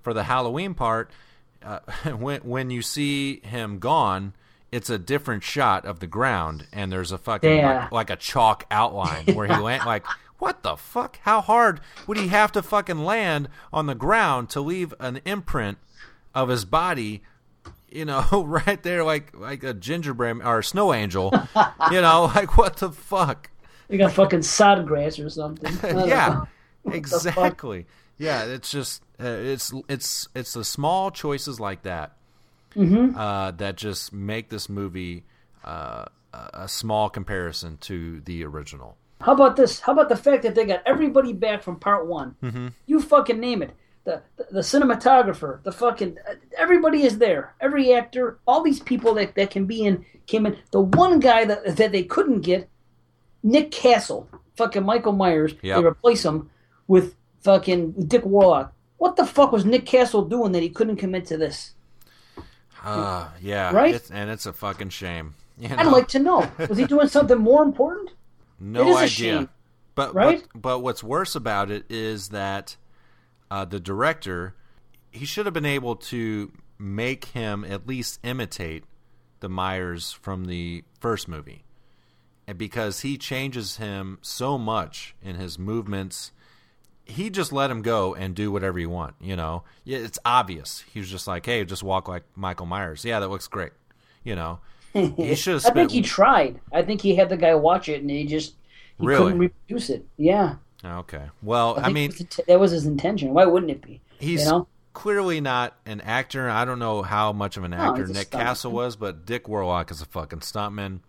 for 0.02 0.12
the 0.12 0.24
Halloween 0.24 0.74
part, 0.74 1.10
uh, 1.64 1.80
when 2.16 2.40
when 2.42 2.70
you 2.70 2.82
see 2.82 3.40
him 3.40 3.78
gone, 3.78 4.34
it's 4.72 4.90
a 4.90 4.98
different 4.98 5.42
shot 5.42 5.84
of 5.84 6.00
the 6.00 6.06
ground, 6.06 6.66
and 6.72 6.90
there's 6.92 7.12
a 7.12 7.18
fucking 7.18 7.58
Yeah. 7.58 7.82
like, 7.84 7.92
like 7.92 8.10
a 8.10 8.16
chalk 8.16 8.66
outline 8.70 9.26
where 9.34 9.46
he 9.46 9.56
land 9.56 9.84
like. 9.86 10.06
What 10.38 10.62
the 10.62 10.78
fuck? 10.78 11.18
How 11.24 11.42
hard 11.42 11.82
would 12.06 12.16
he 12.16 12.28
have 12.28 12.50
to 12.52 12.62
fucking 12.62 13.04
land 13.04 13.50
on 13.74 13.84
the 13.84 13.94
ground 13.94 14.48
to 14.50 14.62
leave 14.62 14.94
an 14.98 15.20
imprint 15.26 15.76
of 16.34 16.48
his 16.48 16.64
body 16.64 17.22
you 17.90 18.04
know, 18.04 18.24
right 18.46 18.82
there, 18.82 19.04
like 19.04 19.36
like 19.36 19.62
a 19.64 19.74
gingerbread 19.74 20.40
or 20.42 20.60
a 20.60 20.64
snow 20.64 20.94
angel. 20.94 21.30
you 21.90 22.00
know, 22.00 22.30
like 22.34 22.56
what 22.56 22.78
the 22.78 22.90
fuck? 22.90 23.50
They 23.88 23.98
got 23.98 24.12
fucking 24.12 24.42
sod 24.42 24.86
grass 24.86 25.18
or 25.18 25.28
something. 25.28 25.76
Yeah, 25.82 26.28
know. 26.28 26.48
What 26.84 27.02
the 27.02 27.10
fuck? 27.10 27.26
exactly. 27.26 27.86
Yeah, 28.16 28.44
it's 28.44 28.70
just 28.70 29.02
uh, 29.20 29.26
it's 29.28 29.72
it's 29.88 30.28
it's 30.34 30.52
the 30.54 30.64
small 30.64 31.10
choices 31.10 31.60
like 31.60 31.82
that 31.82 32.12
Mm-hmm. 32.76 33.18
uh, 33.18 33.50
that 33.52 33.76
just 33.76 34.12
make 34.12 34.48
this 34.48 34.68
movie 34.68 35.24
uh, 35.64 36.04
a 36.32 36.50
a 36.52 36.68
small 36.68 37.10
comparison 37.10 37.78
to 37.78 38.20
the 38.20 38.44
original. 38.44 38.96
How 39.20 39.32
about 39.32 39.56
this? 39.56 39.80
How 39.80 39.92
about 39.92 40.08
the 40.08 40.16
fact 40.16 40.44
that 40.44 40.54
they 40.54 40.64
got 40.64 40.82
everybody 40.86 41.32
back 41.32 41.62
from 41.64 41.80
part 41.80 42.06
one? 42.06 42.36
Mm-hmm. 42.42 42.68
You 42.86 43.00
fucking 43.00 43.40
name 43.40 43.62
it. 43.62 43.72
The, 44.04 44.22
the 44.36 44.46
the 44.52 44.60
cinematographer, 44.60 45.62
the 45.64 45.72
fucking 45.72 46.18
everybody 46.56 47.02
is 47.02 47.18
there. 47.18 47.54
Every 47.60 47.92
actor, 47.92 48.38
all 48.46 48.62
these 48.62 48.80
people 48.80 49.14
that, 49.14 49.34
that 49.34 49.50
can 49.50 49.66
be 49.66 49.84
in 49.84 50.04
came 50.26 50.46
in. 50.46 50.56
The 50.70 50.80
one 50.80 51.18
guy 51.18 51.44
that 51.44 51.76
that 51.76 51.90
they 51.90 52.04
couldn't 52.04 52.42
get, 52.42 52.68
Nick 53.42 53.72
Castle, 53.72 54.28
fucking 54.56 54.84
Michael 54.84 55.12
Myers. 55.12 55.54
Yep. 55.60 55.76
They 55.76 55.84
replace 55.84 56.24
him 56.24 56.50
with 56.86 57.16
fucking 57.40 58.06
Dick 58.06 58.24
Warlock. 58.24 58.72
What 59.00 59.16
the 59.16 59.24
fuck 59.24 59.50
was 59.50 59.64
Nick 59.64 59.86
Castle 59.86 60.26
doing 60.26 60.52
that 60.52 60.62
he 60.62 60.68
couldn't 60.68 60.96
commit 60.96 61.24
to 61.28 61.38
this? 61.38 61.72
Uh, 62.84 63.28
yeah, 63.40 63.72
Right? 63.72 63.94
It's, 63.94 64.10
and 64.10 64.28
it's 64.28 64.44
a 64.44 64.52
fucking 64.52 64.90
shame. 64.90 65.36
You 65.58 65.70
I'd 65.74 65.86
like 65.86 66.08
to 66.08 66.18
know. 66.18 66.46
Was 66.68 66.76
he 66.76 66.84
doing 66.84 67.08
something 67.08 67.38
more 67.38 67.62
important? 67.62 68.10
No 68.58 68.82
It 68.82 68.88
is 68.88 68.96
a 68.96 68.98
idea. 68.98 69.08
shame, 69.08 69.48
but, 69.94 70.14
right? 70.14 70.44
but 70.52 70.60
but 70.60 70.78
what's 70.80 71.02
worse 71.02 71.34
about 71.34 71.70
it 71.70 71.86
is 71.88 72.28
that 72.28 72.76
uh, 73.50 73.64
the 73.64 73.80
director 73.80 74.54
he 75.10 75.24
should 75.24 75.46
have 75.46 75.54
been 75.54 75.64
able 75.64 75.96
to 75.96 76.52
make 76.78 77.24
him 77.26 77.64
at 77.64 77.86
least 77.86 78.20
imitate 78.22 78.84
the 79.40 79.48
Myers 79.48 80.12
from 80.12 80.44
the 80.44 80.84
first 81.00 81.26
movie, 81.26 81.64
and 82.46 82.58
because 82.58 83.00
he 83.00 83.16
changes 83.16 83.78
him 83.78 84.18
so 84.20 84.58
much 84.58 85.14
in 85.22 85.36
his 85.36 85.58
movements. 85.58 86.32
He 87.10 87.30
just 87.30 87.52
let 87.52 87.70
him 87.70 87.82
go 87.82 88.14
and 88.14 88.34
do 88.34 88.50
whatever 88.52 88.78
you 88.78 88.88
want, 88.90 89.14
you 89.20 89.36
know. 89.36 89.64
Yeah, 89.84 89.98
it's 89.98 90.18
obvious. 90.24 90.84
He 90.92 91.00
was 91.00 91.10
just 91.10 91.26
like, 91.26 91.44
"Hey, 91.46 91.64
just 91.64 91.82
walk 91.82 92.08
like 92.08 92.22
Michael 92.36 92.66
Myers." 92.66 93.04
Yeah, 93.04 93.20
that 93.20 93.28
looks 93.28 93.48
great, 93.48 93.72
you 94.24 94.34
know. 94.36 94.60
He 94.92 95.34
should 95.36 95.54
have 95.54 95.66
I 95.66 95.70
think 95.70 95.90
he 95.92 96.02
tried. 96.02 96.60
I 96.72 96.82
think 96.82 97.00
he 97.00 97.14
had 97.14 97.28
the 97.28 97.36
guy 97.36 97.54
watch 97.54 97.88
it, 97.88 98.00
and 98.00 98.10
he 98.10 98.24
just 98.26 98.54
he 98.98 99.06
Really? 99.06 99.24
couldn't 99.24 99.38
reproduce 99.38 99.90
it. 99.90 100.04
Yeah, 100.16 100.56
okay, 100.84 101.26
well, 101.42 101.78
I, 101.78 101.82
I, 101.88 101.92
mean, 101.92 102.10
that 102.10 102.18
was 102.18 102.28
the- 102.36 102.42
that 102.48 102.60
was 102.60 102.70
his 102.72 102.86
intention. 102.86 103.32
Why 103.32 103.44
wouldn't 103.46 103.70
it 103.70 103.82
be? 103.82 104.00
He's 104.18 104.44
you 104.44 104.50
know, 104.50 104.66
clearly 104.92 105.40
not 105.40 105.76
an 105.86 106.00
actor. 106.00 106.50
I 106.50 106.64
don't 106.64 106.78
know 106.80 107.02
how 107.02 107.32
much 107.32 107.56
of 107.56 107.62
an 107.64 107.72
actor 107.72 108.02
he's 108.06 108.10
a 108.10 108.14
Nick. 108.14 108.30
Castle 108.30 108.72
was, 108.72 108.96
but 108.96 109.24
Dick 109.26 109.48
Warlock 109.48 109.90
is 109.92 110.02
a 110.02 110.06
fucking 110.06 110.40
stuntman. 110.40 111.00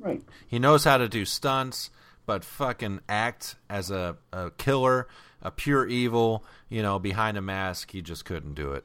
right? 0.00 0.20
He 0.48 0.58
knows 0.58 0.82
how 0.84 0.98
to 0.98 1.08
do 1.08 1.24
stunts, 1.24 1.90
but 2.26 2.44
fucking 2.44 3.00
act 3.08 3.54
as 3.70 3.90
a, 3.92 4.16
a 4.32 4.50
killer, 4.50 5.06
a 5.42 5.50
pure 5.50 5.86
evil, 5.86 6.44
you 6.68 6.82
know, 6.82 6.98
behind 6.98 7.36
a 7.36 7.40
mask, 7.42 7.90
he 7.92 8.02
just 8.02 8.24
couldn't 8.24 8.54
do 8.54 8.72
it. 8.72 8.84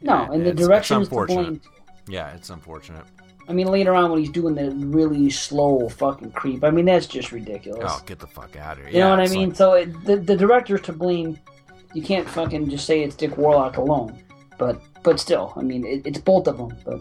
No, 0.00 0.14
Yeah, 0.14 0.32
and 0.32 0.42
the 0.46 0.50
it's- 0.50 0.66
direction 0.66 0.96
it's 0.98 1.08
is 1.08 1.08
unfortunate. 1.08 1.42
blame. 1.44 1.60
Yeah, 2.08 2.28
it's 2.34 2.50
unfortunate. 2.50 3.04
I 3.48 3.52
mean, 3.52 3.66
later 3.66 3.94
on 3.94 4.10
when 4.10 4.20
he's 4.20 4.30
doing 4.30 4.54
the 4.54 4.70
really 4.70 5.28
slow 5.30 5.88
fucking 5.88 6.30
creep, 6.32 6.62
I 6.62 6.70
mean 6.70 6.84
that's 6.84 7.06
just 7.06 7.32
ridiculous. 7.32 7.82
Oh, 7.84 8.00
get 8.06 8.18
the 8.20 8.26
fuck 8.26 8.54
out 8.56 8.78
of 8.78 8.84
here. 8.84 8.94
you 8.94 9.00
know 9.00 9.10
what 9.10 9.20
I 9.20 9.26
mean? 9.28 9.48
like- 9.48 9.56
So 9.56 9.72
it, 9.74 10.04
the 10.04 10.16
the 10.16 10.36
director's 10.36 10.82
to 10.82 10.92
blame. 10.92 11.38
You 11.92 12.02
can't 12.02 12.28
fucking 12.28 12.70
just 12.70 12.86
say 12.86 13.02
it's 13.02 13.16
Dick 13.16 13.36
Warlock 13.36 13.76
alone. 13.76 14.16
But 14.58 14.80
but 15.02 15.18
still, 15.18 15.52
I 15.56 15.62
mean, 15.62 15.84
it, 15.84 16.06
it's 16.06 16.18
both 16.20 16.46
of 16.46 16.58
them. 16.58 16.76
But 16.84 17.00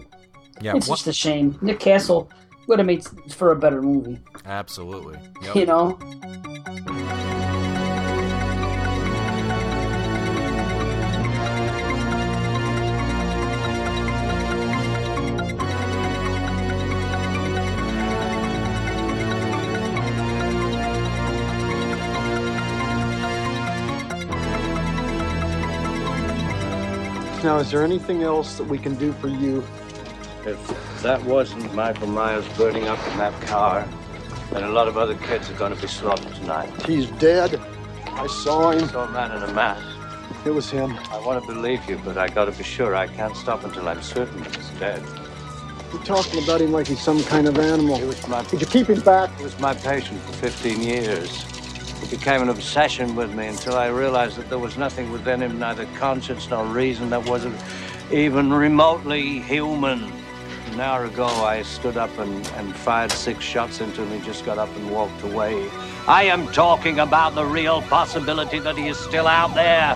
yeah, 0.62 0.76
it's 0.76 0.88
what- 0.88 0.96
just 0.98 1.08
a 1.08 1.14
shame. 1.14 1.58
Nick 1.62 1.80
Castle 1.80 2.30
would 2.68 2.80
have 2.80 2.86
made 2.88 3.06
for 3.32 3.52
a 3.52 3.56
better 3.56 3.82
movie. 3.82 4.20
absolutely. 4.46 5.20
Yep. 5.44 5.56
You 5.56 5.66
know. 5.68 6.00
Now, 27.44 27.58
is 27.58 27.72
there 27.72 27.84
anything 27.84 28.24
else 28.24 28.58
that 28.58 28.66
we 28.66 28.78
can 28.78 28.96
do 28.96 29.14
for 29.14 29.30
you? 29.30 29.64
If 30.46 31.02
that 31.04 31.24
wasn't 31.24 31.74
Michael 31.74 32.08
Myers 32.08 32.46
burning 32.58 32.88
up 32.88 33.00
in 33.12 33.18
that 33.18 33.40
car, 33.44 33.88
then 34.52 34.64
a 34.64 34.70
lot 34.70 34.90
of 34.90 34.98
other 34.98 35.16
kids 35.16 35.50
are 35.50 35.54
going 35.54 35.74
to 35.74 35.82
be 35.82 35.88
slaughtered 35.88 36.36
tonight. 36.36 36.70
He's 36.86 37.08
dead. 37.12 37.60
I 38.08 38.28
saw 38.28 38.72
him. 38.72 38.90
Saw 38.90 39.06
a 39.06 39.12
man 39.12 39.32
in 39.32 39.44
a 39.44 39.54
mask. 39.54 39.86
It 40.46 40.50
was 40.50 40.70
him. 40.70 40.98
I 41.12 41.20
want 41.26 41.42
to 41.42 41.48
believe 41.54 41.90
you, 41.90 41.98
but 42.04 42.18
I 42.18 42.28
got 42.28 42.46
to 42.46 42.52
be 42.52 42.64
sure. 42.64 42.94
I 42.96 43.08
can't 43.08 43.36
stop 43.38 43.64
until 43.64 43.88
I'm 43.88 44.02
certain 44.02 44.44
he's 44.44 44.70
dead. 44.80 45.02
You're 45.94 46.04
talking 46.04 46.44
about 46.44 46.60
him 46.60 46.74
like 46.74 46.88
he's 46.88 47.02
some 47.02 47.24
kind 47.24 47.48
of 47.48 47.58
animal. 47.58 47.98
He 47.98 48.04
was 48.06 48.28
my 48.28 48.44
Did 48.44 48.60
you 48.62 48.68
keep 48.68 48.88
him 48.88 49.00
back? 49.00 49.36
he 49.38 49.44
was 49.44 49.58
my 49.60 49.74
patient 49.74 50.20
for 50.22 50.34
15 50.34 50.82
years. 50.82 51.46
It 52.10 52.18
became 52.18 52.42
an 52.42 52.50
obsession 52.50 53.16
with 53.16 53.36
me 53.36 53.46
until 53.46 53.76
I 53.76 53.86
realized 53.88 54.38
that 54.38 54.50
there 54.50 54.58
was 54.58 54.78
nothing 54.78 55.12
within 55.12 55.44
him, 55.44 55.60
neither 55.60 55.86
conscience 55.98 56.50
nor 56.50 56.66
reason, 56.66 57.12
that 57.12 57.24
wasn't 57.30 57.56
even 58.12 58.52
remotely 58.52 59.40
human. 59.42 60.12
An 60.72 60.80
hour 60.80 61.06
ago, 61.06 61.28
I 61.28 61.62
stood 61.62 61.98
up 61.98 62.10
and, 62.18 62.48
and 62.56 62.76
fired 62.76 63.12
six 63.12 63.44
shots 63.44 63.80
into 63.80 64.02
him. 64.02 64.20
He 64.20 64.26
just 64.26 64.44
got 64.44 64.58
up 64.58 64.76
and 64.76 64.90
walked 64.90 65.22
away. 65.22 65.70
I 66.08 66.24
am 66.24 66.48
talking 66.48 66.98
about 66.98 67.36
the 67.36 67.46
real 67.46 67.84
possibility 67.84 68.58
that 68.58 68.76
he 68.76 68.88
is 68.88 68.98
still 68.98 69.28
out 69.28 69.54
there. 69.54 69.96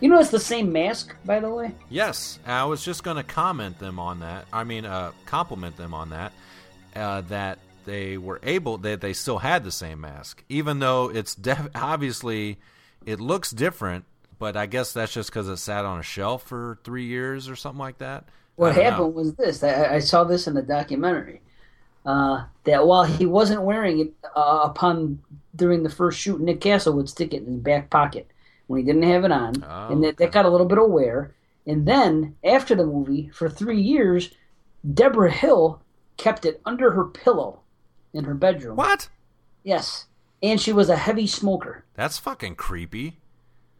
You 0.00 0.08
know, 0.08 0.18
it's 0.20 0.30
the 0.30 0.40
same 0.40 0.72
mask, 0.72 1.14
by 1.26 1.38
the 1.38 1.50
way. 1.50 1.74
Yes, 1.90 2.38
I 2.46 2.64
was 2.64 2.82
just 2.82 3.04
going 3.04 3.18
to 3.18 3.22
comment 3.22 3.78
them 3.78 3.98
on 3.98 4.20
that. 4.20 4.46
I 4.54 4.64
mean, 4.64 4.86
uh, 4.86 5.12
compliment 5.26 5.76
them 5.76 5.92
on 5.92 6.08
that. 6.10 6.32
Uh, 6.98 7.20
that 7.22 7.58
they 7.84 8.18
were 8.18 8.40
able 8.42 8.78
that 8.78 9.00
they 9.00 9.12
still 9.12 9.38
had 9.38 9.64
the 9.64 9.70
same 9.72 10.00
mask, 10.00 10.42
even 10.48 10.78
though 10.78 11.10
it's 11.10 11.34
def- 11.34 11.70
obviously 11.74 12.58
it 13.06 13.20
looks 13.20 13.50
different. 13.50 14.04
But 14.38 14.56
I 14.56 14.66
guess 14.66 14.92
that's 14.92 15.12
just 15.12 15.30
because 15.30 15.48
it 15.48 15.56
sat 15.56 15.84
on 15.84 15.98
a 15.98 16.02
shelf 16.02 16.44
for 16.44 16.78
three 16.84 17.06
years 17.06 17.48
or 17.48 17.56
something 17.56 17.80
like 17.80 17.98
that. 17.98 18.24
What 18.56 18.74
don't 18.74 18.84
know. 18.84 18.90
happened 18.90 19.14
was 19.14 19.34
this. 19.34 19.62
I, 19.62 19.94
I 19.96 19.98
saw 20.00 20.24
this 20.24 20.46
in 20.46 20.54
the 20.54 20.62
documentary. 20.62 21.40
Uh, 22.06 22.44
that 22.64 22.86
while 22.86 23.04
he 23.04 23.26
wasn't 23.26 23.62
wearing 23.62 23.98
it 24.00 24.12
uh, 24.36 24.60
upon 24.64 25.20
during 25.54 25.82
the 25.82 25.90
first 25.90 26.18
shoot, 26.18 26.40
Nick 26.40 26.60
Castle 26.60 26.94
would 26.94 27.08
stick 27.08 27.34
it 27.34 27.42
in 27.42 27.46
his 27.46 27.60
back 27.60 27.90
pocket 27.90 28.26
when 28.66 28.80
he 28.80 28.86
didn't 28.86 29.02
have 29.02 29.24
it 29.24 29.32
on, 29.32 29.64
Oh, 29.66 29.88
and 29.92 30.04
that, 30.04 30.16
that 30.18 30.32
got 30.32 30.44
a 30.44 30.48
little 30.50 30.66
bit 30.66 30.78
of 30.78 30.90
wear. 30.90 31.34
And 31.66 31.86
then 31.86 32.36
after 32.44 32.74
the 32.74 32.86
movie, 32.86 33.28
for 33.34 33.48
three 33.48 33.80
years, 33.80 34.30
Debra 34.94 35.30
Hill 35.30 35.80
kept 36.18 36.44
it 36.44 36.60
under 36.66 36.90
her 36.90 37.04
pillow 37.04 37.60
in 38.12 38.24
her 38.24 38.34
bedroom. 38.34 38.76
What? 38.76 39.08
Yes, 39.64 40.06
and 40.42 40.60
she 40.60 40.72
was 40.72 40.88
a 40.90 40.96
heavy 40.96 41.26
smoker. 41.26 41.84
That's 41.94 42.18
fucking 42.18 42.56
creepy. 42.56 43.18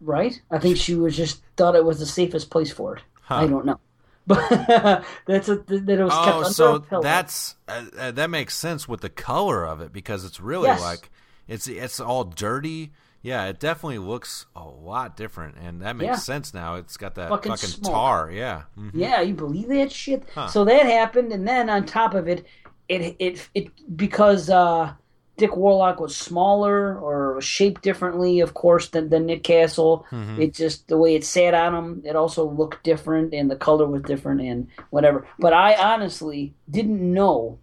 Right? 0.01 0.41
I 0.51 0.59
think 0.59 0.77
she 0.77 0.95
was 0.95 1.17
just 1.17 1.43
thought 1.57 1.75
it 1.77 1.85
was 1.85 1.99
the 1.99 2.07
safest 2.07 2.51
place 2.51 2.73
for 2.73 2.97
it. 2.97 3.03
Huh. 3.23 3.35
I 3.35 3.47
don't 3.47 3.67
know, 3.67 3.81
but 4.27 5.05
that's 5.27 5.49
a, 5.49 5.57
that 5.57 5.89
it 5.89 6.03
was 6.03 6.13
kept 6.15 6.27
Oh, 6.27 6.39
under 6.39 6.51
so 6.51 6.75
a 6.77 6.81
pillow. 6.81 7.03
that's 7.03 7.57
uh, 7.69 7.85
uh, 7.99 8.11
that 8.13 8.31
makes 8.31 8.57
sense 8.57 8.89
with 8.89 9.01
the 9.03 9.09
color 9.11 9.67
of 9.67 9.81
it 9.81 9.93
because 9.93 10.25
it's 10.25 10.41
really 10.41 10.69
Yes. 10.69 10.81
like 10.81 11.11
it's 11.47 11.67
it's 11.69 12.01
all 12.01 12.25
dirty. 12.25 12.93
Yeah, 13.23 13.47
it 13.47 13.59
definitely 13.59 13.99
looks 13.99 14.47
a 14.55 14.65
lot 14.65 15.17
different, 15.17 15.57
and 15.61 15.83
that 15.83 15.97
makes 15.97 16.07
Yeah. 16.07 16.15
sense 16.17 16.55
now. 16.55 16.77
It's 16.77 16.97
got 16.97 17.17
that 17.17 17.29
Fucking 17.31 17.53
fucking, 17.57 17.83
tar. 17.83 18.31
Yeah. 18.31 18.63
Mhm. 18.79 18.91
Yeah, 18.95 19.21
you 19.21 19.35
believe 19.35 19.69
that 19.69 19.91
shit? 19.91 20.23
Huh. 20.35 20.47
So 20.49 20.65
that 20.65 20.87
happened, 20.87 21.33
and 21.33 21.47
then 21.47 21.69
on 21.69 21.85
top 21.85 22.15
of 22.15 22.29
it, 22.29 22.47
it 22.89 23.17
it 23.19 23.49
it 23.55 23.97
because 23.97 24.49
uh, 24.49 24.93
Dick 25.37 25.57
Warlock 25.57 26.01
was 26.01 26.17
smaller 26.17 26.97
or 26.99 27.35
was 27.35 27.45
shaped 27.45 27.83
differently, 27.83 28.41
of 28.41 28.55
course, 28.55 28.89
than, 28.89 29.09
than 29.09 29.27
Nick 29.27 29.43
Castle. 29.45 30.05
Mhm. 30.11 30.39
It 30.41 30.55
just 30.55 30.89
the 30.89 30.97
way 30.97 31.15
it 31.15 31.25
sat 31.25 31.55
on 31.55 31.75
him, 31.75 32.03
it 32.05 32.17
also 32.17 32.49
looked 32.49 32.83
different, 32.85 33.35
and 33.35 33.51
the 33.51 33.57
color 33.57 33.87
was 33.87 34.03
different, 34.03 34.41
and 34.41 34.69
whatever. 34.91 35.27
But 35.39 35.53
I 35.53 35.75
honestly 35.75 36.55
didn't 36.71 37.01
know 37.13 37.59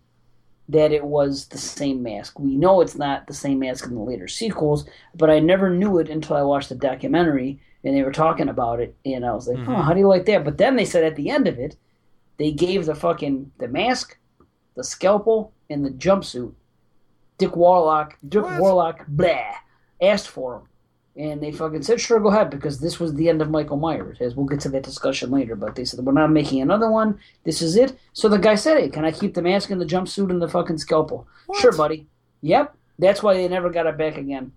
that 0.69 0.91
it 0.91 1.03
was 1.05 1.45
the 1.47 1.57
same 1.57 2.01
mask. 2.01 2.39
We 2.39 2.55
know 2.55 2.81
it's 2.81 2.97
not 2.97 3.27
the 3.27 3.33
same 3.33 3.59
mask 3.59 3.85
in 3.85 3.93
the 3.95 4.01
later 4.01 4.27
sequels, 4.27 4.85
but 5.15 5.29
I 5.29 5.39
never 5.39 5.69
knew 5.69 5.99
it 5.99 6.09
until 6.09 6.35
I 6.37 6.41
watched 6.41 6.69
the 6.69 6.75
documentary 6.75 7.59
and 7.83 7.95
they 7.95 8.01
were 8.01 8.11
talking 8.11 8.49
about 8.49 8.79
it, 8.79 8.95
and 9.05 9.23
I 9.23 9.31
was 9.33 9.47
like, 9.47 9.57
Mhm. 9.57 9.67
"Oh, 9.69 9.81
how 9.83 9.93
do 9.93 9.99
you 9.99 10.07
like 10.07 10.25
that?" 10.25 10.43
But 10.43 10.57
then 10.57 10.75
they 10.75 10.85
said 10.85 11.03
at 11.03 11.15
the 11.15 11.29
end 11.29 11.47
of 11.47 11.59
it, 11.59 11.75
they 12.37 12.51
gave 12.51 12.87
the 12.87 12.95
fucking 12.95 13.51
the 13.59 13.67
mask, 13.67 14.17
the 14.75 14.83
scalpel, 14.83 15.51
and 15.69 15.85
the 15.85 15.91
jumpsuit. 15.91 16.53
Dick 17.37 17.55
Warlock, 17.55 18.17
Dick 18.27 18.43
What? 18.43 18.59
Warlock, 18.59 19.05
blah, 19.07 19.53
asked 20.01 20.27
for 20.29 20.53
them, 20.53 20.67
and 21.17 21.41
they 21.41 21.51
fucking 21.51 21.83
said, 21.83 21.99
"Sure, 22.01 22.19
go 22.19 22.29
ahead," 22.29 22.49
because 22.49 22.79
this 22.79 22.99
was 22.99 23.13
the 23.13 23.29
end 23.29 23.41
of 23.41 23.49
Michael 23.49 23.77
Myers. 23.77 24.17
As 24.19 24.35
we'll 24.35 24.45
get 24.45 24.59
to 24.61 24.69
that 24.69 24.83
discussion 24.83 25.31
later, 25.31 25.55
but 25.55 25.75
they 25.75 25.85
said 25.85 25.99
we're 26.05 26.11
not 26.13 26.31
making 26.31 26.61
another 26.61 26.89
one. 26.91 27.19
This 27.43 27.61
is 27.61 27.75
it. 27.75 27.97
So 28.13 28.27
the 28.29 28.37
guy 28.39 28.55
said, 28.55 28.77
"Hey, 28.77 28.89
can 28.89 29.05
I 29.05 29.11
keep 29.11 29.33
the 29.33 29.41
mask 29.41 29.69
and 29.69 29.79
the 29.79 29.85
jumpsuit 29.85 30.29
and 30.29 30.41
the 30.41 30.47
fucking 30.49 30.77
scalpel?" 30.79 31.27
What? 31.47 31.59
Sure, 31.59 31.71
buddy. 31.71 32.07
Yep. 32.41 32.75
That's 32.99 33.21
why 33.23 33.33
they 33.33 33.47
never 33.47 33.69
got 33.69 33.87
it 33.87 33.97
back 33.97 34.17
again. 34.17 34.51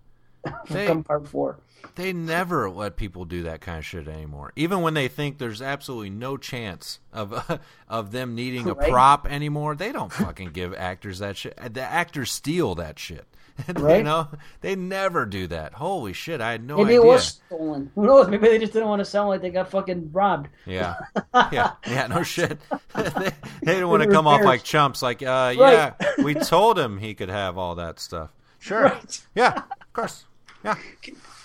They- 0.71 0.87
Come 0.87 1.05
part 1.05 1.27
four. 1.29 1.59
They 1.95 2.13
never 2.13 2.71
let 2.71 2.97
people 2.97 3.25
do 3.25 3.45
that 3.45 3.61
kind 3.61 3.79
of 3.79 3.85
shit 3.85 4.07
anymore. 4.09 4.53
Even 4.57 4.83
when 4.83 4.95
they 4.95 5.09
think 5.09 5.39
there's 5.39 5.61
absolutely 5.63 6.11
no 6.11 6.37
chance 6.37 6.99
of 7.13 7.61
of 7.89 8.13
them 8.13 8.35
needing 8.35 8.69
a 8.69 8.75
prop 8.75 9.27
anymore, 9.31 9.75
they 9.75 9.91
don't 9.93 10.13
fucking 10.13 10.51
give 10.51 10.75
actors 10.75 11.19
that 11.21 11.37
shit. 11.37 11.57
The 11.73 11.83
actors 11.83 12.31
steal 12.33 12.75
that 12.77 12.99
shit. 12.99 13.27
you 13.77 14.03
know, 14.03 14.29
they 14.61 14.77
never 14.77 15.27
do 15.27 15.47
that. 15.49 15.75
Holy 15.75 16.13
shit, 16.13 16.41
I 16.41 16.53
had 16.53 16.65
no 16.65 16.77
Maybe 16.79 16.91
idea. 16.91 17.01
it 17.03 17.05
was 17.07 17.27
stolen. 17.47 17.91
Who 17.95 18.07
knows? 18.07 18.29
Maybe 18.31 18.49
they 18.49 18.59
just 18.59 18.73
didn't 18.73 18.89
want 18.89 19.01
to 19.01 19.05
sound 19.05 19.29
like 19.29 19.41
they 19.41 19.51
got 19.51 19.71
fucking 19.71 20.11
robbed. 20.13 20.49
Yeah, 20.67 20.97
yeah, 21.53 21.73
yeah. 21.87 22.07
No 22.07 22.23
shit. 22.23 22.59
they, 22.95 23.31
they 23.63 23.81
don't 23.81 23.89
want 23.91 24.03
to 24.03 24.07
They 24.07 24.11
were 24.11 24.13
come 24.13 24.27
off 24.27 24.43
like 24.43 24.63
chumps. 24.63 25.03
Like, 25.03 25.23
uh, 25.23 25.55
yeah, 25.57 25.95
we 26.23 26.35
told 26.35 26.79
him 26.79 26.99
he 26.99 27.15
could 27.15 27.29
have 27.31 27.59
all 27.59 27.75
that 27.77 27.99
stuff. 28.01 28.31
Sure. 28.59 28.83
Right. 28.85 29.27
Yeah, 29.35 29.55
of 29.81 29.93
course. 29.93 30.25
Yeah. 30.65 30.77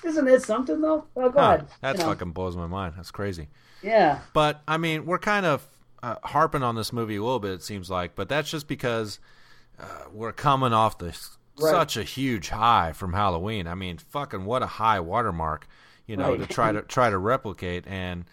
Isn't 0.03 0.25
that 0.25 0.41
something 0.43 0.81
though? 0.81 1.05
Oh, 1.15 1.29
god, 1.29 1.61
Huh, 1.69 1.75
that 1.81 1.95
You 1.95 1.99
know. 2.01 2.05
fucking 2.09 2.31
blows 2.31 2.55
my 2.57 2.67
mind. 2.67 2.95
That's 2.97 3.11
crazy. 3.11 3.47
Yeah. 3.81 4.19
But 4.33 4.61
I 4.67 4.77
mean, 4.77 5.05
we're 5.05 5.19
kind 5.19 5.45
of 5.45 5.65
uh, 6.01 6.15
harping 6.23 6.63
on 6.63 6.75
this 6.75 6.91
movie 6.91 7.15
a 7.15 7.23
little 7.23 7.39
bit. 7.39 7.51
It 7.51 7.63
seems 7.63 7.89
like, 7.89 8.15
but 8.15 8.27
that's 8.29 8.49
just 8.49 8.67
because 8.67 9.19
uh, 9.79 9.85
we're 10.11 10.31
coming 10.33 10.73
off 10.73 10.97
the 10.97 11.17
Right. 11.59 11.69
such 11.71 11.97
a 11.97 12.03
huge 12.03 12.49
high 12.49 12.93
from 12.93 13.13
Halloween. 13.13 13.67
I 13.67 13.75
mean, 13.75 13.97
fucking 13.97 14.45
what 14.45 14.63
a 14.63 14.67
high 14.67 14.99
watermark, 14.99 15.67
you 16.07 16.17
know, 16.17 16.31
Right. 16.31 16.39
to 16.39 16.47
try 16.47 16.71
to 16.71 16.81
try 16.97 17.09
to 17.09 17.17
replicate 17.17 17.85
and 17.87 18.25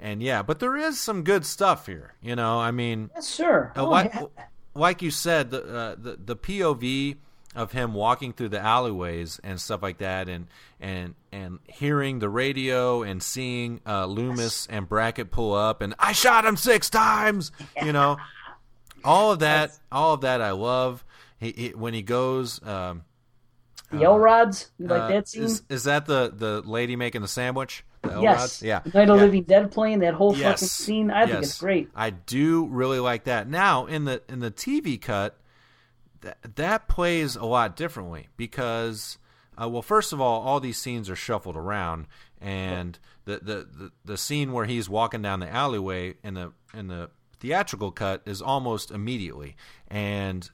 and 0.00 0.22
yeah, 0.22 0.42
but 0.42 0.58
there 0.58 0.76
is 0.76 1.00
some 1.00 1.22
good 1.22 1.44
stuff 1.46 1.86
here. 1.86 2.14
You 2.22 2.36
know, 2.36 2.58
I 2.58 2.70
mean, 2.70 3.10
Yes, 3.14 3.26
sir. 3.26 3.72
uh, 3.76 3.82
Oh, 3.84 3.88
like, 3.90 4.12
yeah. 4.14 4.26
like 4.74 5.00
you 5.02 5.10
said, 5.10 5.50
the, 5.50 5.62
uh, 5.64 5.94
the 5.98 6.18
the 6.24 6.36
POV 6.36 7.16
of 7.54 7.72
him 7.72 7.94
walking 7.94 8.34
through 8.34 8.50
the 8.50 8.60
alleyways 8.60 9.40
and 9.42 9.58
stuff 9.60 9.82
like 9.82 9.96
that, 9.98 10.28
and 10.28 10.46
and 10.80 11.14
and 11.32 11.58
hearing 11.66 12.18
the 12.18 12.28
radio 12.28 13.02
and 13.02 13.22
seeing 13.22 13.80
uh, 13.86 14.04
Loomis 14.04 14.66
and 14.66 14.86
Brackett 14.88 15.30
pull 15.30 15.54
up, 15.54 15.80
and 15.80 15.94
I 15.98 16.12
shot 16.12 16.44
him 16.44 16.56
six 16.58 16.90
times. 16.90 17.50
You 17.82 17.92
know, 17.94 18.18
all 19.04 19.32
of 19.32 19.38
that, 19.38 19.78
all 19.90 20.12
of 20.14 20.20
that, 20.22 20.40
I 20.42 20.50
love. 20.52 21.02
He, 21.38 21.52
he 21.56 21.68
when 21.70 21.94
he 21.94 22.02
goes. 22.02 22.60
Um, 22.66 23.04
The 23.90 24.02
Elrods, 24.02 24.70
you 24.78 24.86
like 24.86 25.02
uh, 25.02 25.08
that 25.08 25.28
scene? 25.28 25.44
Is, 25.44 25.62
is 25.68 25.84
that 25.84 26.06
the 26.06 26.32
the 26.34 26.62
lady 26.62 26.96
making 26.96 27.22
the 27.22 27.28
sandwich? 27.28 27.84
The 28.02 28.20
yes. 28.20 28.62
Yeah. 28.62 28.80
Night 28.94 29.08
of 29.08 29.16
yeah. 29.16 29.22
Living 29.22 29.42
Dead 29.42 29.70
playing 29.70 30.00
that 30.00 30.14
whole 30.14 30.34
fucking 30.34 30.56
scene. 30.56 31.10
I 31.10 31.26
think 31.26 31.42
it's 31.42 31.58
great. 31.58 31.90
I 31.94 32.10
do 32.10 32.66
really 32.66 33.00
like 33.00 33.24
that. 33.24 33.48
Now 33.48 33.86
in 33.86 34.04
the 34.04 34.22
in 34.28 34.40
the 34.40 34.50
TV 34.50 35.00
cut, 35.00 35.38
that 36.20 36.56
that 36.56 36.88
plays 36.88 37.36
a 37.36 37.44
lot 37.44 37.76
differently 37.76 38.28
because, 38.36 39.18
uh, 39.60 39.68
well, 39.68 39.82
first 39.82 40.12
of 40.12 40.20
all, 40.20 40.42
all 40.42 40.60
these 40.60 40.78
scenes 40.78 41.08
are 41.10 41.16
shuffled 41.16 41.56
around, 41.56 42.06
and 42.40 42.98
the, 43.24 43.38
the 43.38 43.68
the 43.78 43.92
the 44.04 44.16
scene 44.16 44.52
where 44.52 44.64
he's 44.64 44.88
walking 44.88 45.22
down 45.22 45.40
the 45.40 45.48
alleyway 45.48 46.14
in 46.22 46.34
the 46.34 46.52
in 46.74 46.88
the 46.88 47.10
theatrical 47.38 47.92
cut 47.92 48.22
is 48.26 48.40
almost 48.42 48.90
immediately, 48.90 49.56
and 49.88 50.50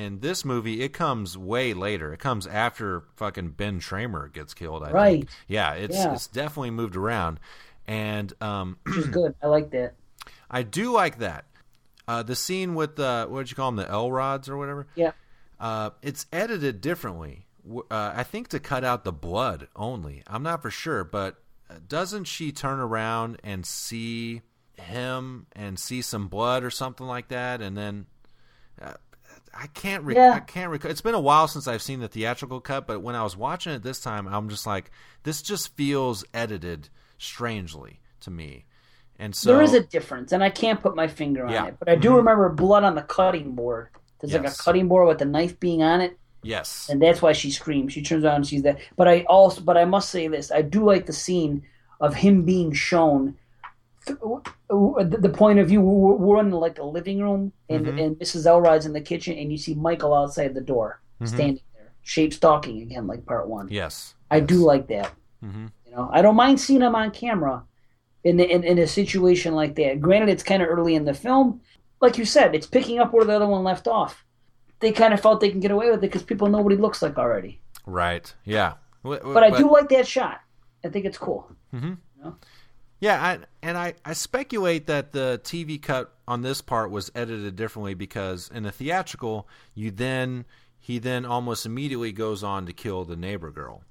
in 0.00 0.20
this 0.20 0.44
movie 0.44 0.82
it 0.82 0.92
comes 0.92 1.36
way 1.36 1.74
later. 1.74 2.12
It 2.12 2.18
comes 2.20 2.46
after 2.46 3.04
fucking 3.16 3.50
Ben 3.50 3.80
Tramer 3.80 4.32
gets 4.32 4.54
killed. 4.54 4.82
I 4.82 4.90
Right. 4.90 5.18
think. 5.20 5.30
Yeah, 5.48 5.72
it's 5.74 5.96
Yeah. 5.96 6.12
it's 6.14 6.26
definitely 6.26 6.70
moved 6.70 6.96
around, 6.96 7.40
and 7.86 8.32
um. 8.42 8.78
Which 8.86 8.96
is 8.96 9.06
good. 9.08 9.34
I 9.42 9.46
like 9.46 9.70
that. 9.70 9.94
I 10.50 10.62
do 10.62 10.92
like 10.92 11.18
that. 11.18 11.44
Uh, 12.08 12.22
the 12.24 12.34
scene 12.34 12.74
with 12.74 12.96
the 12.96 13.26
what 13.28 13.40
did 13.40 13.50
you 13.50 13.56
call 13.56 13.70
them, 13.70 13.76
the 13.76 13.90
Elrods 13.90 14.48
or 14.48 14.56
whatever. 14.56 14.86
Yeah. 14.96 15.12
Uh, 15.60 15.90
it's 16.02 16.26
edited 16.32 16.80
differently. 16.80 17.46
Uh, 17.70 18.12
I 18.16 18.22
think 18.24 18.48
to 18.48 18.58
cut 18.58 18.82
out 18.84 19.04
the 19.04 19.12
blood 19.12 19.68
only. 19.76 20.22
I'm 20.26 20.42
not 20.42 20.62
for 20.62 20.70
sure, 20.70 21.04
but 21.04 21.36
uh, 21.68 21.74
doesn't 21.86 22.24
she 22.24 22.50
turn 22.50 22.80
around 22.80 23.38
and 23.44 23.64
see 23.66 24.40
him 24.76 25.46
and 25.52 25.78
see 25.78 26.00
some 26.02 26.26
blood 26.28 26.64
or 26.64 26.70
something 26.70 27.06
like 27.06 27.28
that, 27.28 27.60
and 27.60 27.76
then 27.76 28.06
uh, 28.80 28.94
I 29.54 29.66
can't. 29.68 30.04
Rec- 30.04 30.16
Yeah. 30.16 30.32
I 30.32 30.40
can't 30.40 30.70
recall. 30.70 30.90
It's 30.90 31.00
been 31.00 31.14
a 31.14 31.20
while 31.20 31.48
since 31.48 31.66
I've 31.66 31.82
seen 31.82 32.00
the 32.00 32.08
theatrical 32.08 32.60
cut, 32.60 32.86
but 32.86 33.02
when 33.02 33.14
I 33.14 33.22
was 33.22 33.36
watching 33.36 33.72
it 33.72 33.82
this 33.82 34.00
time, 34.00 34.26
I'm 34.28 34.48
just 34.48 34.66
like, 34.66 34.90
this 35.24 35.42
just 35.42 35.74
feels 35.76 36.24
edited 36.32 36.88
strangely 37.18 38.00
to 38.20 38.30
me. 38.30 38.64
And 39.18 39.34
so 39.34 39.52
there 39.52 39.62
is 39.62 39.74
a 39.74 39.80
difference, 39.80 40.32
and 40.32 40.42
I 40.42 40.48
can't 40.48 40.80
put 40.80 40.96
my 40.96 41.06
finger 41.06 41.44
on 41.44 41.52
Yeah. 41.52 41.66
it. 41.66 41.76
But 41.78 41.88
I 41.88 41.94
do 41.94 42.08
mm-hmm. 42.08 42.16
remember 42.18 42.48
blood 42.48 42.84
on 42.84 42.94
the 42.94 43.02
cutting 43.02 43.52
board. 43.54 43.88
There's 44.20 44.32
like 44.32 44.46
a 44.46 44.54
cutting 44.54 44.88
board 44.88 45.08
with 45.08 45.20
a 45.22 45.26
knife 45.26 45.58
being 45.60 45.82
on 45.82 46.00
it, 46.00 46.18
yes, 46.42 46.88
and 46.90 47.00
that's 47.00 47.22
why 47.22 47.32
she 47.32 47.50
screams. 47.50 47.92
She 47.92 48.02
turns 48.02 48.24
around 48.24 48.36
and 48.36 48.46
sees 48.46 48.62
that. 48.62 48.78
But 48.96 49.08
I 49.08 49.22
also, 49.22 49.60
but 49.62 49.76
I 49.76 49.84
must 49.84 50.10
say 50.10 50.28
this: 50.28 50.50
I 50.50 50.62
do 50.62 50.84
like 50.84 51.06
the 51.06 51.12
scene 51.12 51.62
of 52.00 52.14
him 52.14 52.44
being 52.44 52.72
shown. 52.72 53.36
Th- 54.18 55.20
The 55.22 55.28
point 55.28 55.58
of 55.58 55.68
view, 55.68 55.80
we're 55.80 56.40
in 56.40 56.50
like 56.50 56.78
a 56.78 56.84
living 56.84 57.20
room, 57.20 57.52
and, 57.68 57.86
Mhm. 57.86 58.02
and 58.06 58.16
Mrs. 58.16 58.46
Elrod's 58.46 58.86
in 58.86 58.92
the 58.92 59.00
kitchen, 59.00 59.36
and 59.38 59.50
you 59.50 59.58
see 59.58 59.74
Michael 59.74 60.14
outside 60.14 60.54
the 60.54 60.60
door, 60.60 61.00
Mhm. 61.20 61.28
standing 61.28 61.60
there, 61.74 61.92
shape 62.02 62.32
stalking 62.32 62.82
again, 62.82 63.06
like 63.06 63.24
part 63.26 63.48
one. 63.48 63.68
yes, 63.70 64.14
I 64.30 64.40
do 64.40 64.56
like 64.56 64.86
that. 64.88 65.12
hmm 65.40 65.66
You 65.86 65.92
know, 65.96 66.08
I 66.12 66.22
don't 66.22 66.36
mind 66.36 66.60
seeing 66.60 66.82
him 66.82 66.94
on 66.94 67.10
camera 67.10 67.64
in 68.22 68.36
the, 68.36 68.48
in, 68.48 68.62
in 68.64 68.78
a 68.78 68.86
situation 68.86 69.54
like 69.54 69.74
that. 69.76 70.00
Granted, 70.00 70.28
it's 70.28 70.42
kind 70.44 70.62
of 70.62 70.68
early 70.68 70.94
in 70.94 71.04
the 71.04 71.14
film. 71.14 71.60
Like 72.00 72.16
you 72.18 72.24
said, 72.24 72.54
it's 72.54 72.66
picking 72.66 72.98
up 73.00 73.12
where 73.12 73.24
the 73.24 73.34
other 73.34 73.46
one 73.48 73.64
left 73.64 73.88
off. 73.88 74.24
They 74.80 74.92
kind 74.92 75.12
of 75.12 75.20
felt 75.20 75.40
they 75.40 75.50
can 75.50 75.60
get 75.60 75.70
away 75.72 75.86
with 75.90 75.98
it 75.98 76.08
because 76.08 76.22
people 76.22 76.48
know 76.48 76.60
what 76.60 76.72
he 76.72 76.78
looks 76.78 77.02
like 77.02 77.18
already. 77.18 77.60
right, 77.86 78.32
yeah. 78.44 78.74
W- 79.02 79.20
But 79.34 79.42
I 79.42 79.50
do 79.50 79.70
like 79.70 79.88
that 79.88 80.06
shot. 80.06 80.40
I 80.84 80.88
think 80.90 81.04
it's 81.06 81.18
cool. 81.18 81.50
Yeah, 83.00 83.22
I, 83.22 83.38
and 83.62 83.78
I, 83.78 83.94
I 84.04 84.12
speculate 84.12 84.86
that 84.86 85.12
the 85.12 85.40
TV 85.42 85.80
cut 85.80 86.14
on 86.28 86.42
this 86.42 86.60
part 86.60 86.90
was 86.90 87.10
edited 87.14 87.56
differently 87.56 87.94
because 87.94 88.50
in 88.54 88.62
the 88.62 88.70
theatrical, 88.70 89.48
you 89.74 89.90
then 89.90 90.44
he 90.78 90.98
then 90.98 91.24
almost 91.24 91.64
immediately 91.66 92.12
goes 92.12 92.42
on 92.44 92.66
to 92.66 92.72
kill 92.72 93.04
the 93.04 93.16
neighbor 93.16 93.50
girl, 93.50 93.82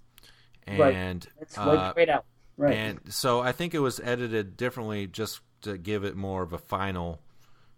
Right. 0.68 0.94
and 0.94 1.28
That's 1.40 1.58
uh, 1.58 1.66
right, 1.66 1.94
right 1.96 2.10
out. 2.10 2.26
Right. 2.58 2.74
and 2.76 3.00
so 3.10 3.40
I 3.40 3.52
think 3.52 3.74
it 3.74 3.80
was 3.80 4.00
edited 4.02 4.56
differently 4.58 5.08
just 5.08 5.42
to 5.62 5.78
give 5.78 6.04
it 6.04 6.16
more 6.16 6.44
of 6.44 6.54
a 6.54 6.58
final 6.58 7.20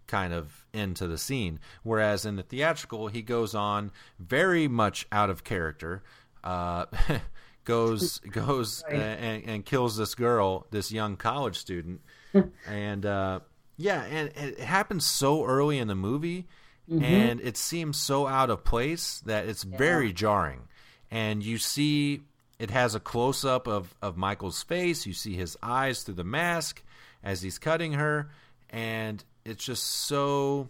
kind 0.07 0.33
of 0.33 0.65
end 0.73 0.97
to 0.97 1.07
the 1.07 1.17
scene. 1.17 1.59
Whereas 1.83 2.25
in 2.25 2.35
the 2.35 2.43
theatrical, 2.43 3.07
he 3.07 3.21
goes 3.21 3.55
on 3.55 3.91
very 4.19 4.67
much 4.67 5.07
out 5.11 5.29
of 5.29 5.43
character, 5.45 6.03
uh, 6.43 6.85
goes 7.63 8.19
goes 8.31 8.83
Right. 8.87 8.97
uh, 8.99 9.03
and, 9.03 9.43
and 9.45 9.65
kills 9.65 9.97
this 9.97 10.15
girl, 10.15 10.65
this 10.71 10.91
young 10.91 11.17
college 11.17 11.57
student, 11.57 12.01
and 12.67 13.05
uh, 13.05 13.39
yeah, 13.77 14.03
and 14.03 14.29
it 14.35 14.59
happens 14.59 15.05
so 15.05 15.45
early 15.45 15.77
in 15.79 15.87
the 15.87 15.95
movie, 15.95 16.47
Mhm. 16.89 17.03
and 17.03 17.41
it 17.41 17.57
seems 17.57 17.97
so 17.97 18.27
out 18.27 18.49
of 18.49 18.63
place 18.63 19.21
that 19.25 19.47
it's 19.47 19.63
very 19.63 20.11
jarring. 20.11 20.67
And 21.09 21.43
you 21.43 21.57
see, 21.57 22.21
it 22.59 22.69
has 22.71 22.95
a 22.95 22.99
close 22.99 23.45
up 23.45 23.67
of 23.67 23.93
of 24.01 24.17
Michael's 24.17 24.63
face. 24.63 25.05
You 25.05 25.13
see 25.13 25.35
his 25.35 25.57
eyes 25.63 26.03
through 26.03 26.15
the 26.15 26.23
mask 26.23 26.83
as 27.23 27.41
he's 27.41 27.57
cutting 27.59 27.93
her, 27.93 28.29
and 28.69 29.23
it's 29.45 29.63
just 29.63 29.83
so 29.83 30.69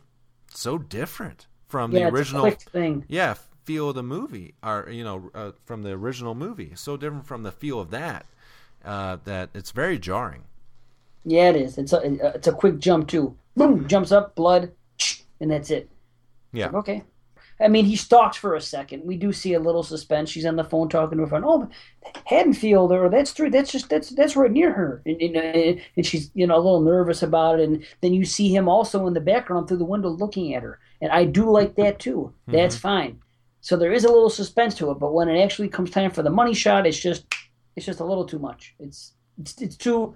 so 0.54 0.77
different 0.77 1.47
from 1.69 1.91
Yeah, 1.93 2.10
the 2.10 2.15
original 2.15 2.51
thing. 2.51 3.06
Yeah, 3.08 3.36
feel 3.63 3.89
of 3.89 3.95
the 3.95 4.04
movie, 4.04 4.56
or 4.63 4.89
you 4.89 5.04
know, 5.04 5.32
uh, 5.34 5.52
from 5.65 5.84
the 5.84 5.91
original 5.91 6.36
movie. 6.36 6.71
So 6.76 6.97
different 6.97 7.26
from 7.26 7.43
the 7.43 7.52
feel 7.52 7.80
of 7.80 7.91
that 7.91 8.26
uh, 8.84 9.17
that 9.26 9.50
it's 9.54 9.71
very 9.71 10.00
jarring. 10.00 10.43
Yeah, 11.24 11.50
it 11.50 11.56
is. 11.56 11.78
It's 11.78 11.93
a 11.93 12.02
it's 12.36 12.47
a 12.47 12.54
quick 12.54 12.80
jump 12.80 13.08
too. 13.08 13.38
Boom, 13.56 13.88
jumps 13.88 14.12
up, 14.12 14.36
blood, 14.36 14.71
and 15.39 15.52
that's 15.52 15.69
it. 15.69 15.89
Yeah. 16.52 16.67
Like, 16.67 16.76
okay. 16.76 17.04
I 17.60 17.67
mean, 17.67 17.86
he 17.86 17.95
stalks 17.95 18.38
for 18.38 18.56
a 18.56 18.62
second. 18.62 19.06
We 19.06 19.17
do 19.17 19.32
see 19.32 19.54
a 19.54 19.60
little 19.60 19.84
suspense. 19.84 20.32
She's 20.32 20.47
on 20.47 20.56
the 20.56 20.63
phone 20.63 20.89
talking 20.89 21.19
to 21.19 21.26
her 21.26 21.30
friend. 21.30 21.45
Oh, 21.47 21.69
Haddonfield, 22.26 22.91
or 22.91 23.08
that's 23.08 23.34
true. 23.34 23.52
That's 23.52 23.71
just 23.71 23.88
that's 23.88 24.10
that's 24.10 24.36
right 24.36 24.52
near 24.52 24.74
her, 24.74 25.04
and, 25.06 25.21
and, 25.21 25.38
uh, 25.38 25.82
and 25.95 26.06
she's 26.06 26.32
you 26.34 26.47
know 26.47 26.56
a 26.56 26.58
little 26.58 26.82
nervous 26.82 27.21
about 27.21 27.60
it. 27.60 27.69
And 27.69 27.86
then 28.02 28.13
you 28.13 28.26
see 28.26 28.54
him 28.54 28.67
also 28.67 29.06
in 29.06 29.13
the 29.13 29.21
background 29.21 29.67
through 29.67 29.78
the 29.78 29.86
window 29.86 30.10
looking 30.10 30.56
at 30.56 30.63
her, 30.63 30.80
and 31.02 31.12
I 31.12 31.26
do 31.26 31.50
like 31.52 31.76
that 31.76 32.00
too. 32.00 32.34
That's 32.47 32.76
fine. 32.76 33.19
So 33.62 33.78
there 33.78 33.91
is 33.93 34.04
a 34.04 34.08
little 34.08 34.30
suspense 34.30 34.76
to 34.76 34.91
it, 34.91 34.95
but 34.95 35.13
when 35.13 35.30
it 35.30 35.41
actually 35.41 35.69
comes 35.69 35.91
time 35.91 36.12
for 36.12 36.24
the 36.24 36.30
money 36.30 36.54
shot, 36.54 36.88
it's 36.88 37.00
just 37.00 37.26
it's 37.76 37.86
just 37.86 38.00
a 38.00 38.06
little 38.06 38.26
too 38.26 38.39
much. 38.39 38.76
It's 38.80 39.13
it's, 39.39 39.62
it's 39.62 39.78
too 39.78 40.15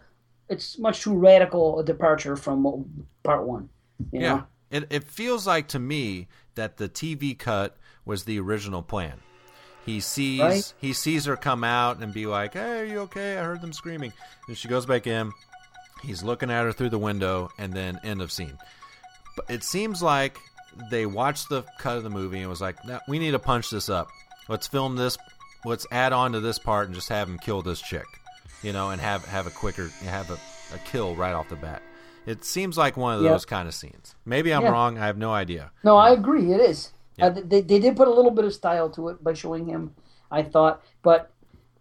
it's 0.50 0.78
much 0.78 1.02
too 1.02 1.16
radical 1.16 1.80
a 1.80 1.84
departure 1.84 2.36
from 2.36 3.08
part 3.24 3.46
one. 3.46 3.70
You 4.12 4.22
yeah. 4.22 4.34
know? 4.36 4.44
It 4.72 4.88
it 4.90 5.04
feels 5.04 5.46
like 5.46 5.68
to 5.70 5.80
me 5.80 6.28
that 6.56 6.78
the 6.78 6.90
TV 6.90 7.38
cut 7.38 7.78
was 8.04 8.26
the 8.26 8.40
original 8.40 8.82
plan. 8.82 9.20
He 9.86 10.00
sees 10.00 10.40
Right. 10.42 10.74
he 10.80 10.94
sees 10.94 11.26
her 11.26 11.38
come 11.38 11.64
out 11.64 12.00
and 12.00 12.12
be 12.12 12.26
like, 12.26 12.54
"Hey, 12.54 12.80
are 12.82 12.86
you 12.86 13.00
okay? 13.02 13.38
I 13.38 13.44
heard 13.44 13.62
them 13.62 13.74
screaming." 13.74 14.12
And 14.48 14.58
she 14.58 14.68
goes 14.68 14.88
back 14.88 15.06
in. 15.06 15.32
He's 16.02 16.24
looking 16.24 16.50
at 16.50 16.64
her 16.64 16.72
through 16.72 16.90
the 16.90 17.00
window, 17.00 17.50
and 17.60 17.74
then 17.74 18.00
end 18.04 18.22
of 18.22 18.32
scene. 18.32 18.58
But 19.36 19.46
it 19.50 19.64
seems 19.64 20.02
like 20.02 20.40
they 20.90 21.06
watched 21.06 21.50
the 21.50 21.64
cut 21.80 21.98
of 21.98 22.04
the 22.04 22.10
movie 22.10 22.40
and 22.42 22.50
was 22.50 22.62
like, 22.62 22.84
no, 22.86 23.00
"We 23.08 23.20
need 23.20 23.32
to 23.32 23.40
punch 23.40 23.70
this 23.70 23.90
up. 23.90 24.08
Let's 24.50 24.68
film 24.68 24.96
this. 24.96 25.18
Let's 25.66 25.88
add 25.92 26.14
on 26.14 26.34
to 26.34 26.40
this 26.40 26.60
part 26.60 26.86
and 26.88 26.96
just 26.96 27.10
have 27.10 27.28
him 27.28 27.40
kill 27.40 27.62
this 27.62 27.82
chick, 27.82 28.06
you 28.62 28.72
know, 28.74 28.90
and 28.92 29.02
have 29.02 29.26
have 29.26 29.48
a 29.48 29.52
quicker 29.52 29.90
have 30.04 30.30
a, 30.30 30.36
a 30.76 30.78
kill 30.86 31.16
right 31.16 31.34
off 31.34 31.50
the 31.50 31.56
bat." 31.56 31.82
It 32.26 32.44
seems 32.44 32.76
like 32.78 32.98
one 32.98 33.16
of 33.16 33.22
Yeah. 33.22 33.32
those 33.32 33.46
kind 33.46 33.68
of 33.68 33.74
scenes. 33.76 34.16
Maybe 34.26 34.52
I'm 34.54 34.64
Yeah. 34.64 34.70
wrong. 34.72 34.98
I 34.98 35.06
have 35.06 35.18
no 35.18 35.32
idea. 35.34 35.72
No, 35.84 35.96
I 35.98 36.10
agree. 36.12 36.52
It 36.52 36.60
is. 36.60 36.92
Uh, 37.22 37.30
they, 37.30 37.62
they 37.62 37.80
did 37.80 37.96
put 37.96 38.08
a 38.08 38.12
little 38.12 38.32
bit 38.32 38.46
of 38.46 38.54
style 38.54 38.90
to 38.90 39.10
it 39.10 39.24
by 39.24 39.34
showing 39.34 39.68
him, 39.68 39.94
I 40.32 40.42
thought, 40.44 40.82
but 41.04 41.32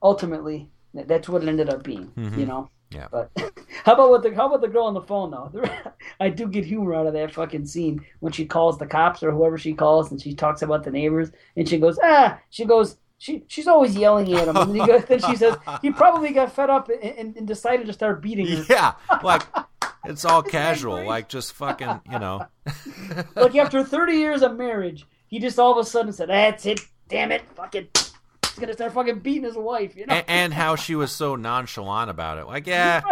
ultimately 0.03 0.69
that's 0.93 1.29
what 1.29 1.43
it 1.43 1.49
ended 1.49 1.71
up 1.71 1.83
being. 1.83 2.13
Mhm. 2.17 2.39
You 2.39 2.47
know. 2.47 2.69
Yeah. 2.95 3.09
But 3.11 3.31
how 3.85 3.95
about 3.95 4.11
with 4.11 4.23
the 4.23 4.35
how 4.35 4.47
about 4.47 4.61
the 4.61 4.69
girl 4.69 4.85
on 4.85 4.95
the 4.95 5.03
phone 5.03 5.31
though? 5.31 5.53
I 6.21 6.29
do 6.29 6.47
get 6.47 6.65
humor 6.65 6.95
out 6.95 7.07
of 7.07 7.13
that 7.15 7.33
fucking 7.33 7.67
scene 7.67 8.05
when 8.21 8.33
she 8.33 8.47
calls 8.47 8.79
the 8.79 8.87
cops 8.87 9.23
or 9.23 9.33
whoever 9.33 9.59
she 9.59 9.75
calls 9.75 10.11
and 10.11 10.21
she 10.21 10.35
talks 10.35 10.63
about 10.63 10.85
the 10.85 10.91
neighbors 10.91 11.31
and 11.57 11.69
she 11.69 11.79
goes 11.79 11.99
ah 12.03 12.39
she 12.51 12.65
goes 12.65 12.97
she 13.19 13.45
she's 13.49 13.67
always 13.67 13.97
yelling 13.97 14.33
at 14.35 14.49
him. 14.49 14.57
And 14.57 14.75
then, 14.75 14.81
he 14.81 14.87
goes, 14.87 15.05
then 15.07 15.21
she 15.21 15.37
says 15.37 15.57
he 15.81 15.91
probably 16.03 16.31
got 16.31 16.53
fed 16.53 16.71
up 16.71 16.89
and, 16.89 17.03
and, 17.03 17.37
and 17.37 17.47
decided 17.47 17.87
to 17.87 17.93
start 17.93 18.21
beating 18.21 18.47
her. 18.47 18.65
Yeah, 18.69 18.95
like 19.23 19.43
it's 20.05 20.25
all 20.25 20.43
casual, 20.43 21.05
like 21.07 21.29
just 21.29 21.55
fucking, 21.55 22.01
you 22.11 22.19
know. 22.19 22.47
like 23.35 23.57
after 23.57 23.83
30 23.83 24.13
years 24.13 24.43
of 24.43 24.57
marriage, 24.57 25.07
he 25.27 25.39
just 25.39 25.59
all 25.59 25.73
of 25.73 25.79
a 25.79 25.89
sudden 25.89 26.13
said, 26.13 26.29
"That's 26.29 26.67
it, 26.67 26.81
damn 27.09 27.33
it, 27.33 27.43
fucking." 27.55 27.89
He's 28.55 28.61
gonna 28.61 28.73
start 28.73 28.93
fucking 28.93 29.19
beating 29.19 29.43
his 29.43 29.57
wife, 29.57 29.97
you 29.97 30.07
know. 30.07 30.15
and, 30.15 30.25
and 30.29 30.55
how 30.55 30.77
she 30.77 30.95
was 30.95 31.11
so 31.11 31.35
nonchalant 31.35 32.09
about 32.09 32.39
it. 32.39 32.47
Like, 32.47 32.67
yeah, 32.69 33.03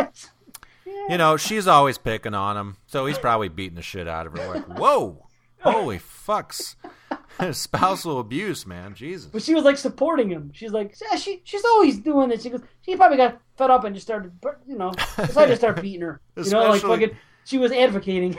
you 1.08 1.18
know, 1.18 1.36
she's 1.36 1.66
always 1.66 1.98
picking 1.98 2.34
on 2.34 2.56
him, 2.56 2.76
so 2.86 3.06
he's 3.06 3.18
probably 3.18 3.48
beating 3.48 3.74
the 3.74 3.82
shit 3.82 4.06
out 4.06 4.26
of 4.28 4.38
her. 4.38 4.54
Like, 4.54 4.78
whoa, 4.78 5.26
holy 5.60 5.98
fucks, 5.98 6.76
spousal 7.52 8.20
abuse, 8.20 8.66
man, 8.66 8.94
Jesus. 8.94 9.30
But 9.32 9.42
she 9.42 9.52
was 9.52 9.64
like 9.64 9.78
supporting 9.78 10.30
him. 10.30 10.52
She's 10.54 10.70
like, 10.70 10.94
yeah, 11.02 11.16
she 11.16 11.40
she's 11.42 11.64
always 11.64 11.98
doing 11.98 12.28
this. 12.28 12.44
She 12.44 12.50
goes, 12.50 12.62
she 12.82 12.94
probably 12.94 13.16
got 13.16 13.40
fed 13.56 13.70
up 13.70 13.82
and 13.82 13.96
just 13.96 14.06
started, 14.06 14.30
you 14.64 14.78
know, 14.78 14.92
decided 15.16 15.50
to 15.50 15.56
start 15.56 15.82
beating 15.82 16.02
her. 16.02 16.20
You 16.36 16.50
know, 16.50 16.68
like 16.68 16.82
fucking. 16.82 17.16
She 17.44 17.58
was 17.58 17.72
advocating. 17.72 18.38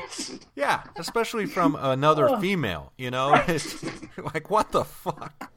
Yeah, 0.56 0.84
especially 0.95 1.45
from 1.45 1.76
another 1.78 2.30
oh. 2.30 2.39
female, 2.39 2.93
you 2.97 3.12
know? 3.12 3.34
It's 3.49 3.84
like, 4.18 4.49
what 4.49 4.72
the 4.72 4.86
fuck? 4.86 5.51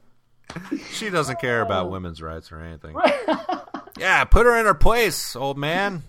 She 0.91 1.09
doesn't 1.09 1.39
care 1.39 1.61
about 1.61 1.87
oh. 1.87 1.89
women's 1.89 2.21
rights 2.21 2.51
or 2.51 2.61
anything. 2.61 2.95
Yeah, 3.99 4.23
put 4.25 4.45
her 4.45 4.55
in 4.57 4.65
her 4.65 4.75
place, 4.75 5.35
old 5.35 5.57
man. 5.57 6.03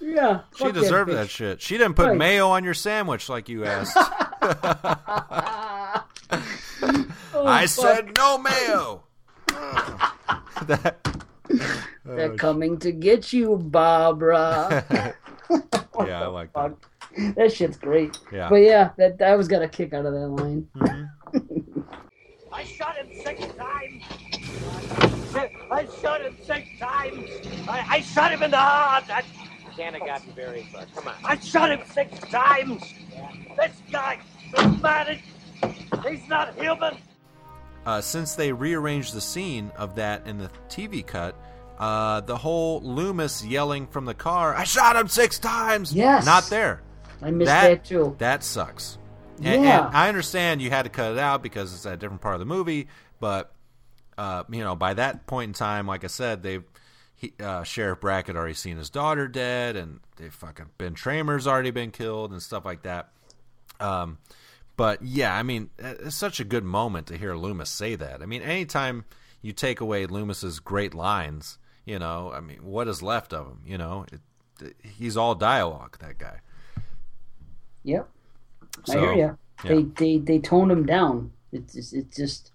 yeah, 0.00 0.40
She 0.56 0.72
deserved 0.72 1.12
that 1.12 1.28
shit. 1.28 1.60
She 1.60 1.76
didn't 1.76 1.94
put 1.94 2.08
Right. 2.08 2.16
mayo 2.16 2.48
on 2.48 2.64
your 2.64 2.74
sandwich 2.74 3.28
like 3.28 3.48
you 3.48 3.64
asked. 3.66 3.96
Oh, 7.36 7.46
I 7.46 7.66
fuck. 7.66 7.96
said 7.96 8.16
no 8.16 8.38
mayo. 8.38 9.02
that, 10.66 10.96
They're 12.04 12.32
oh, 12.32 12.36
coming 12.36 12.78
to 12.78 12.92
get 12.92 13.32
you, 13.32 13.56
Barbara. 13.56 14.84
yeah, 15.50 16.22
I 16.22 16.26
like 16.28 16.52
that. 16.52 16.70
Fuck. 16.70 16.90
That 17.36 17.52
shit's 17.52 17.76
great. 17.76 18.18
Yeah. 18.32 18.48
But 18.48 18.56
yeah, 18.56 18.90
that 18.96 19.20
I 19.20 19.36
was 19.36 19.48
got 19.48 19.62
a 19.62 19.68
kick 19.68 19.92
out 19.92 20.06
of 20.06 20.14
that 20.14 20.28
line. 20.28 20.68
Mm-hmm. 20.76 21.04
I 22.64 22.66
shot 22.66 22.96
him 22.96 23.08
six 23.22 23.44
times. 23.56 24.02
I 25.70 25.86
shot 26.00 26.22
him 26.22 26.34
six 26.42 26.66
times. 26.80 27.30
I, 27.68 27.86
I 27.90 28.00
shot 28.00 28.32
him 28.32 28.42
in 28.42 28.50
the 28.50 28.56
heart. 28.56 29.04
I, 29.10 29.22
Can't 29.76 29.94
have 29.96 30.06
gotten 30.06 30.32
very 30.32 30.62
far. 30.72 30.86
Come 30.94 31.08
on. 31.08 31.14
I 31.24 31.38
shot 31.40 31.70
him 31.70 31.80
six 31.92 32.18
times. 32.30 32.80
This 33.58 33.72
guy, 33.92 34.18
this 34.56 34.80
man, 34.82 35.18
he's 36.08 36.26
not 36.28 36.54
human. 36.54 36.96
uh, 37.84 38.00
since 38.00 38.34
they 38.34 38.50
rearranged 38.50 39.12
the 39.12 39.20
scene 39.20 39.70
of 39.76 39.96
that 39.96 40.26
in 40.26 40.38
the 40.38 40.48
TV 40.70 41.06
cut, 41.06 41.36
uh, 41.78 42.22
the 42.22 42.36
whole 42.36 42.80
Loomis 42.80 43.44
yelling 43.44 43.86
from 43.88 44.06
the 44.06 44.14
car, 44.14 44.54
"I 44.54 44.64
shot 44.64 44.96
him 44.96 45.08
six 45.08 45.38
times!" 45.38 45.92
Yes. 45.92 46.24
not 46.24 46.44
there. 46.48 46.80
I 47.20 47.30
missed 47.30 47.50
that, 47.50 47.84
too. 47.84 48.14
That 48.18 48.42
sucks. 48.42 48.96
And, 49.38 49.62
Yeah. 49.62 49.86
and 49.86 49.96
I 49.96 50.08
understand 50.08 50.62
you 50.62 50.70
had 50.70 50.82
to 50.84 50.88
cut 50.90 51.12
it 51.12 51.18
out 51.18 51.42
because 51.42 51.74
it's 51.74 51.86
a 51.86 51.96
different 51.96 52.22
part 52.22 52.34
of 52.34 52.40
the 52.40 52.46
movie, 52.46 52.88
but 53.20 53.52
uh, 54.16 54.44
you 54.48 54.60
know, 54.62 54.76
by 54.76 54.94
that 54.94 55.26
point 55.26 55.48
in 55.48 55.52
time, 55.54 55.86
like 55.88 56.04
I 56.04 56.08
said, 56.08 56.42
they've 56.42 56.62
he, 57.16 57.32
uh, 57.40 57.62
Sheriff 57.64 58.00
Brackett 58.00 58.36
already 58.36 58.54
seen 58.54 58.76
his 58.76 58.90
daughter 58.90 59.26
dead, 59.28 59.76
and 59.76 60.00
they 60.16 60.28
fucking 60.28 60.66
Ben 60.78 60.94
Tramer's 60.94 61.46
already 61.46 61.70
been 61.72 61.90
killed 61.90 62.30
and 62.32 62.40
stuff 62.42 62.64
like 62.64 62.82
that. 62.82 63.10
Um, 63.80 64.18
but 64.76 65.02
yeah, 65.02 65.34
I 65.34 65.42
mean, 65.42 65.70
it's 65.78 66.16
such 66.16 66.38
a 66.40 66.44
good 66.44 66.64
moment 66.64 67.06
to 67.08 67.16
hear 67.16 67.34
Loomis 67.34 67.70
say 67.70 67.94
that. 67.96 68.22
I 68.22 68.26
mean, 68.26 68.42
anytime 68.42 69.04
you 69.42 69.52
take 69.52 69.80
away 69.80 70.06
Loomis's 70.06 70.60
great 70.60 70.94
lines, 70.94 71.58
you 71.84 71.98
know, 71.98 72.32
I 72.32 72.40
mean, 72.40 72.58
what 72.64 72.86
is 72.88 73.02
left 73.02 73.32
of 73.32 73.46
him? 73.46 73.60
You 73.66 73.78
know, 73.78 74.06
it, 74.60 74.76
he's 74.82 75.16
all 75.16 75.34
dialogue. 75.34 75.98
That 76.00 76.18
guy. 76.18 76.38
Yep. 77.84 78.08
I 78.88 78.92
hear 78.98 79.12
you. 79.12 79.18
yeah. 79.18 79.34
They, 79.64 79.82
they 79.82 80.18
they 80.18 80.38
toned 80.38 80.70
him 80.72 80.84
down. 80.86 81.32
It's 81.52 81.72
just, 81.74 81.94
it's 81.94 82.16
just 82.16 82.52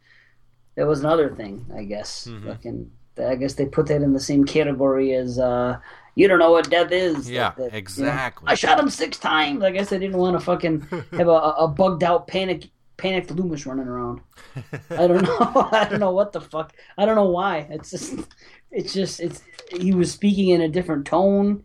that 0.75 0.85
was 0.87 0.99
another 0.99 1.33
thing, 1.33 1.65
I 1.75 1.83
guess. 1.83 2.25
Mm-hmm. 2.27 2.47
Fucking, 2.47 2.91
I 3.25 3.35
guess 3.35 3.53
they 3.55 3.65
put 3.65 3.87
that 3.87 4.01
in 4.01 4.13
the 4.13 4.19
same 4.19 4.43
category 4.45 5.13
as 5.13 5.39
uh, 5.39 5.77
you 6.15 6.27
don't 6.27 6.39
know 6.39 6.51
what 6.51 6.69
death 6.69 6.91
is. 6.91 7.29
Yeah, 7.29 7.49
That- 7.49 7.57
that, 7.57 7.63
you 7.65 7.71
know, 7.71 7.77
exactly. 7.77 8.47
I 8.47 8.55
shot 8.55 8.79
him 8.79 8.89
six 8.89 9.17
times. 9.17 9.63
I 9.63 9.71
guess 9.71 9.89
they 9.89 9.99
didn't 9.99 10.17
want 10.17 10.37
to 10.37 10.45
fucking 10.45 10.81
have 11.11 11.27
a, 11.27 11.31
a 11.31 11.67
bugged 11.67 12.03
out 12.03 12.27
panic 12.27 12.69
panicked 12.97 13.31
Loomis 13.31 13.65
running 13.65 13.87
around. 13.87 14.19
I 14.91 15.07
don't 15.07 15.21
know. 15.23 15.69
I 15.71 15.87
don't 15.89 16.01
know 16.01 16.11
what 16.11 16.33
the 16.33 16.41
fuck. 16.41 16.73
I 16.97 17.05
don't 17.05 17.15
know 17.15 17.29
why. 17.29 17.65
It's 17.69 17.91
just 17.91 18.15
it's 18.71 18.93
just 18.93 19.19
it's 19.21 19.41
he 19.71 19.93
was 19.93 20.11
speaking 20.11 20.49
in 20.49 20.61
a 20.61 20.67
different 20.69 21.05
tone. 21.05 21.63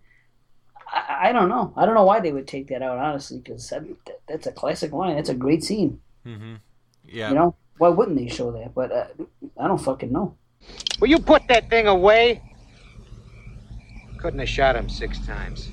I, 0.95 1.29
I 1.29 1.33
don't 1.33 1.49
know. 1.49 1.73
I 1.77 1.85
don't 1.87 1.95
know 1.95 2.05
why 2.05 2.21
they 2.21 2.33
would 2.33 2.47
take 2.47 2.69
that 2.69 2.83
out, 2.83 2.99
honestly, 2.99 3.39
because 3.39 3.69
that, 3.71 3.85
that, 4.07 4.21
that's 4.29 4.47
a 4.47 4.53
classic 4.53 4.93
line. 4.93 5.17
That's 5.17 5.29
a 5.29 5.35
great 5.35 5.65
scene. 5.65 6.01
Mm-hmm. 6.27 6.55
Yeah. 7.07 7.29
You 7.31 7.35
know, 7.35 7.57
why 7.79 7.89
wouldn't 7.89 8.17
they 8.17 8.29
show 8.29 8.53
that? 8.53 8.75
But 8.75 8.93
uh, 8.93 9.07
I 9.59 9.67
don't 9.67 9.79
fucking 9.81 10.13
know. 10.13 10.37
Will 11.01 11.09
you 11.09 11.19
put 11.19 11.47
that 11.49 11.69
thing 11.69 11.87
away? 11.87 12.43
Couldn't 14.19 14.39
have 14.41 14.49
shot 14.49 14.77
him 14.77 14.89
six 14.89 15.19
times. 15.27 15.69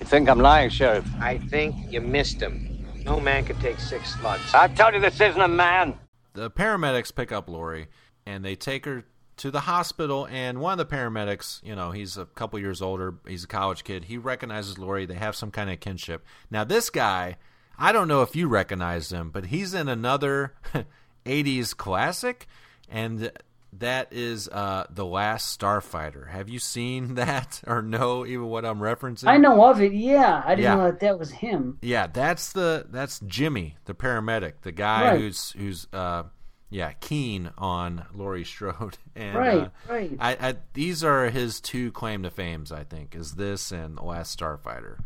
You 0.00 0.06
think 0.06 0.28
I'm 0.28 0.38
lying, 0.40 0.70
Sheriff? 0.70 1.06
I 1.20 1.38
think 1.38 1.74
you 1.92 2.00
missed 2.00 2.40
him. 2.40 2.86
No 3.04 3.20
man 3.20 3.44
could 3.44 3.60
take 3.60 3.78
six 3.80 4.14
slugs. 4.14 4.54
I 4.54 4.68
tell 4.68 4.94
you, 4.94 5.00
this 5.00 5.20
isn't 5.20 5.40
a 5.40 5.48
man. 5.48 5.94
the 6.34 6.50
paramedics 6.50 7.14
pick 7.14 7.32
up 7.32 7.48
Lori 7.48 7.88
and 8.24 8.44
they 8.44 8.54
take 8.54 8.84
her 8.84 9.04
to 9.38 9.50
the 9.50 9.60
hospital. 9.60 10.26
And 10.30 10.60
one 10.60 10.78
of 10.78 10.88
the 10.88 10.96
paramedics, 10.96 11.62
you 11.64 11.74
know, 11.74 11.90
he's 11.90 12.16
a 12.16 12.24
couple 12.26 12.58
years 12.58 12.80
older, 12.82 13.14
he's 13.26 13.44
a 13.44 13.48
college 13.48 13.84
kid. 13.84 14.04
He 14.04 14.18
recognizes 14.18 14.78
Lori. 14.78 15.06
They 15.06 15.14
have 15.14 15.34
some 15.36 15.50
kind 15.50 15.70
of 15.70 15.80
kinship. 15.80 16.24
Now, 16.50 16.64
this 16.64 16.90
guy, 16.90 17.36
I 17.78 17.92
don't 17.92 18.08
know 18.08 18.22
if 18.22 18.34
you 18.36 18.48
recognize 18.48 19.10
him, 19.12 19.30
but 19.30 19.46
he's 19.46 19.74
in 19.74 19.88
another 19.88 20.54
80s 21.26 21.76
classic, 21.76 22.46
and 22.88 23.30
that 23.74 24.08
is 24.12 24.48
uh, 24.48 24.86
The 24.90 25.04
Last 25.04 25.58
Starfighter. 25.60 26.28
Have 26.30 26.48
you 26.48 26.58
seen 26.58 27.14
that 27.16 27.60
or 27.66 27.82
know 27.82 28.24
even 28.26 28.46
what 28.46 28.64
I'm 28.64 28.78
referencing? 28.78 29.28
I 29.28 29.36
know 29.36 29.62
of 29.64 29.80
it. 29.82 29.92
Yeah, 29.92 30.42
I 30.44 30.54
didn't 30.54 30.64
Yeah. 30.64 30.74
know 30.76 30.84
that 30.84 31.00
that 31.00 31.18
was 31.18 31.30
him. 31.30 31.78
Yeah, 31.82 32.06
that's 32.06 32.52
the 32.52 32.86
that's 32.88 33.20
Jimmy, 33.20 33.76
the 33.84 33.94
paramedic, 33.94 34.54
the 34.62 34.72
guy 34.72 35.10
Right. 35.10 35.20
who's 35.20 35.50
who's 35.52 35.86
uh 35.92 36.24
yeah 36.70 36.92
keen 36.92 37.50
on 37.58 38.04
Laurie 38.12 38.44
Strode. 38.44 38.98
And, 39.16 39.36
Right, 39.36 39.58
uh, 39.62 39.68
right. 39.88 40.16
I, 40.20 40.48
I 40.48 40.56
these 40.74 41.02
are 41.02 41.28
his 41.28 41.60
two 41.60 41.90
claim 41.90 42.22
to 42.22 42.30
fames. 42.30 42.70
I 42.70 42.84
think 42.84 43.16
is 43.16 43.32
this 43.32 43.72
and 43.72 43.98
The 43.98 44.04
Last 44.04 44.38
Starfighter. 44.38 44.98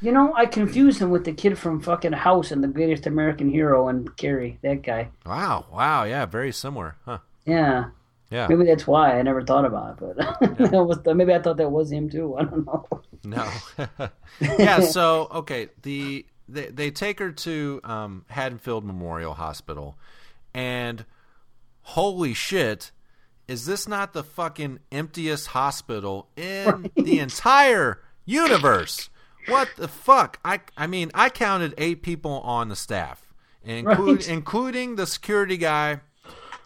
You 0.00 0.12
know, 0.12 0.32
I 0.34 0.46
confused 0.46 1.00
him 1.00 1.10
with 1.10 1.24
the 1.24 1.32
kid 1.32 1.58
from 1.58 1.80
fucking 1.80 2.12
House 2.12 2.52
and 2.52 2.62
the 2.62 2.68
Greatest 2.68 3.06
American 3.06 3.50
Hero 3.50 3.88
and 3.88 4.14
Carrie. 4.16 4.58
That 4.62 4.82
guy. 4.82 5.08
Wow, 5.24 5.66
wow, 5.72 6.04
yeah, 6.04 6.26
very 6.26 6.52
similar, 6.52 6.96
huh? 7.04 7.18
Yeah. 7.44 7.86
Yeah, 8.30 8.48
Maybe 8.48 8.64
that's 8.64 8.86
why 8.88 9.18
I 9.18 9.22
never 9.22 9.42
thought 9.42 9.64
about 9.64 10.02
it, 10.02 10.16
but 10.16 10.58
that 10.70 10.84
was 10.84 10.98
maybe 11.14 11.32
I 11.32 11.40
thought 11.40 11.58
that 11.58 11.70
was 11.70 11.92
him 11.92 12.10
too. 12.10 12.36
I 12.36 12.42
don't 12.44 12.66
know. 12.66 12.86
no, 13.24 13.50
yeah. 14.58 14.80
So 14.80 15.28
okay, 15.32 15.68
the 15.82 16.26
they 16.48 16.66
they 16.66 16.90
take 16.90 17.20
her 17.20 17.30
to 17.30 17.80
um, 17.84 18.24
Haddonfield 18.28 18.84
Memorial 18.84 19.34
Hospital, 19.34 19.96
and 20.56 21.04
holy 21.82 22.32
shit, 22.34 22.90
is 23.46 23.66
this 23.66 23.86
not 23.86 24.12
the 24.14 24.24
fucking 24.24 24.80
emptiest 24.90 25.48
hospital 25.48 26.28
in 26.36 26.90
the 26.96 27.18
entire 27.20 28.00
universe? 28.24 29.10
What 29.48 29.68
the 29.76 29.86
fuck? 29.86 30.40
I 30.44 30.60
I 30.76 30.86
mean, 30.88 31.10
I 31.14 31.28
counted 31.28 31.74
eight 31.78 32.02
people 32.02 32.40
on 32.40 32.68
the 32.70 32.74
staff, 32.76 33.32
include, 33.64 34.16
Right. 34.20 34.28
including 34.28 34.96
the 34.96 35.06
security 35.06 35.56
guy, 35.58 36.00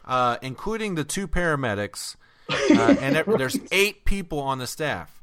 uh, 0.07 0.39
including 0.41 0.95
the 0.95 1.05
two 1.05 1.29
paramedics, 1.29 2.17
uh, 2.49 2.55
and 3.01 3.17
it- 3.17 3.27
there's 3.27 3.59
eight 3.73 4.05
people 4.07 4.39
on 4.39 4.59
the 4.59 4.67
staff. 4.67 5.21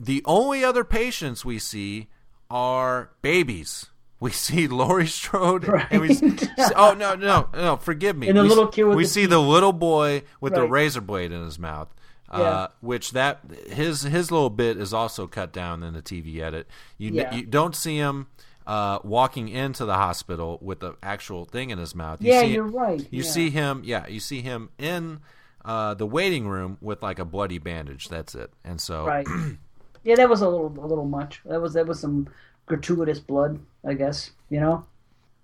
The 0.00 0.22
only 0.24 0.64
other 0.64 0.82
patients 0.82 1.44
we 1.44 1.60
see 1.60 2.08
are 2.50 3.10
babies. 3.22 3.86
We 4.22 4.30
see 4.30 4.68
Laurie 4.80 5.06
Strode, 5.06 5.64
and 5.90 6.00
we 6.00 6.14
see, 6.14 6.36
oh 6.76 6.94
no 6.98 7.14
no 7.14 7.48
no, 7.52 7.76
forgive 7.76 8.16
me. 8.16 8.28
And 8.28 8.38
the 8.38 8.42
we, 8.42 8.48
little 8.48 8.68
kid 8.68 8.84
with 8.84 8.96
we 8.96 9.02
the 9.02 9.08
see 9.08 9.26
the 9.26 9.40
little 9.40 9.72
boy 9.72 10.22
with 10.40 10.54
the 10.54 10.66
razor 10.66 11.00
blade 11.00 11.32
in 11.32 11.42
his 11.44 11.58
mouth. 11.58 11.88
Yeah. 12.32 12.38
Uh, 12.40 12.68
which 12.80 13.10
that 13.12 13.40
his 13.68 14.02
his 14.04 14.30
little 14.30 14.48
bit 14.48 14.78
is 14.78 14.94
also 14.94 15.26
cut 15.26 15.52
down 15.52 15.82
in 15.82 15.92
the 15.92 16.00
TV 16.00 16.38
edit. 16.40 16.66
You 16.96 17.10
Yeah. 17.10 17.34
you 17.34 17.44
don't 17.44 17.76
see 17.76 17.96
him 17.98 18.28
uh, 18.66 19.00
walking 19.04 19.48
into 19.48 19.84
the 19.84 19.94
hospital 19.94 20.58
with 20.62 20.80
the 20.80 20.94
actual 21.02 21.44
thing 21.44 21.68
in 21.70 21.78
his 21.78 21.94
mouth. 21.94 22.22
You 22.22 22.32
Yeah, 22.32 22.40
see, 22.42 22.54
you're 22.54 22.64
right, 22.64 23.00
You 23.10 23.22
yeah. 23.22 23.30
see 23.30 23.50
him, 23.50 23.82
yeah, 23.84 24.06
you 24.06 24.20
see 24.20 24.40
him 24.40 24.70
in 24.78 25.18
uh, 25.64 25.92
the 25.94 26.06
waiting 26.06 26.46
room 26.48 26.78
with 26.80 27.02
like 27.02 27.18
a 27.18 27.24
bloody 27.26 27.58
bandage. 27.58 28.08
That's 28.08 28.34
it. 28.34 28.50
And 28.64 28.80
so, 28.80 29.04
Right. 29.04 29.26
yeah, 30.04 30.14
that 30.14 30.28
was 30.30 30.40
a 30.40 30.48
little 30.48 30.72
a 30.82 30.86
little 30.86 31.04
much. 31.04 31.42
That 31.44 31.60
was 31.60 31.74
that 31.74 31.86
was 31.86 32.00
some 32.00 32.28
gratuitous 32.66 33.18
blood, 33.18 33.58
I 33.86 33.94
guess. 33.94 34.30
You 34.50 34.60
know. 34.60 34.86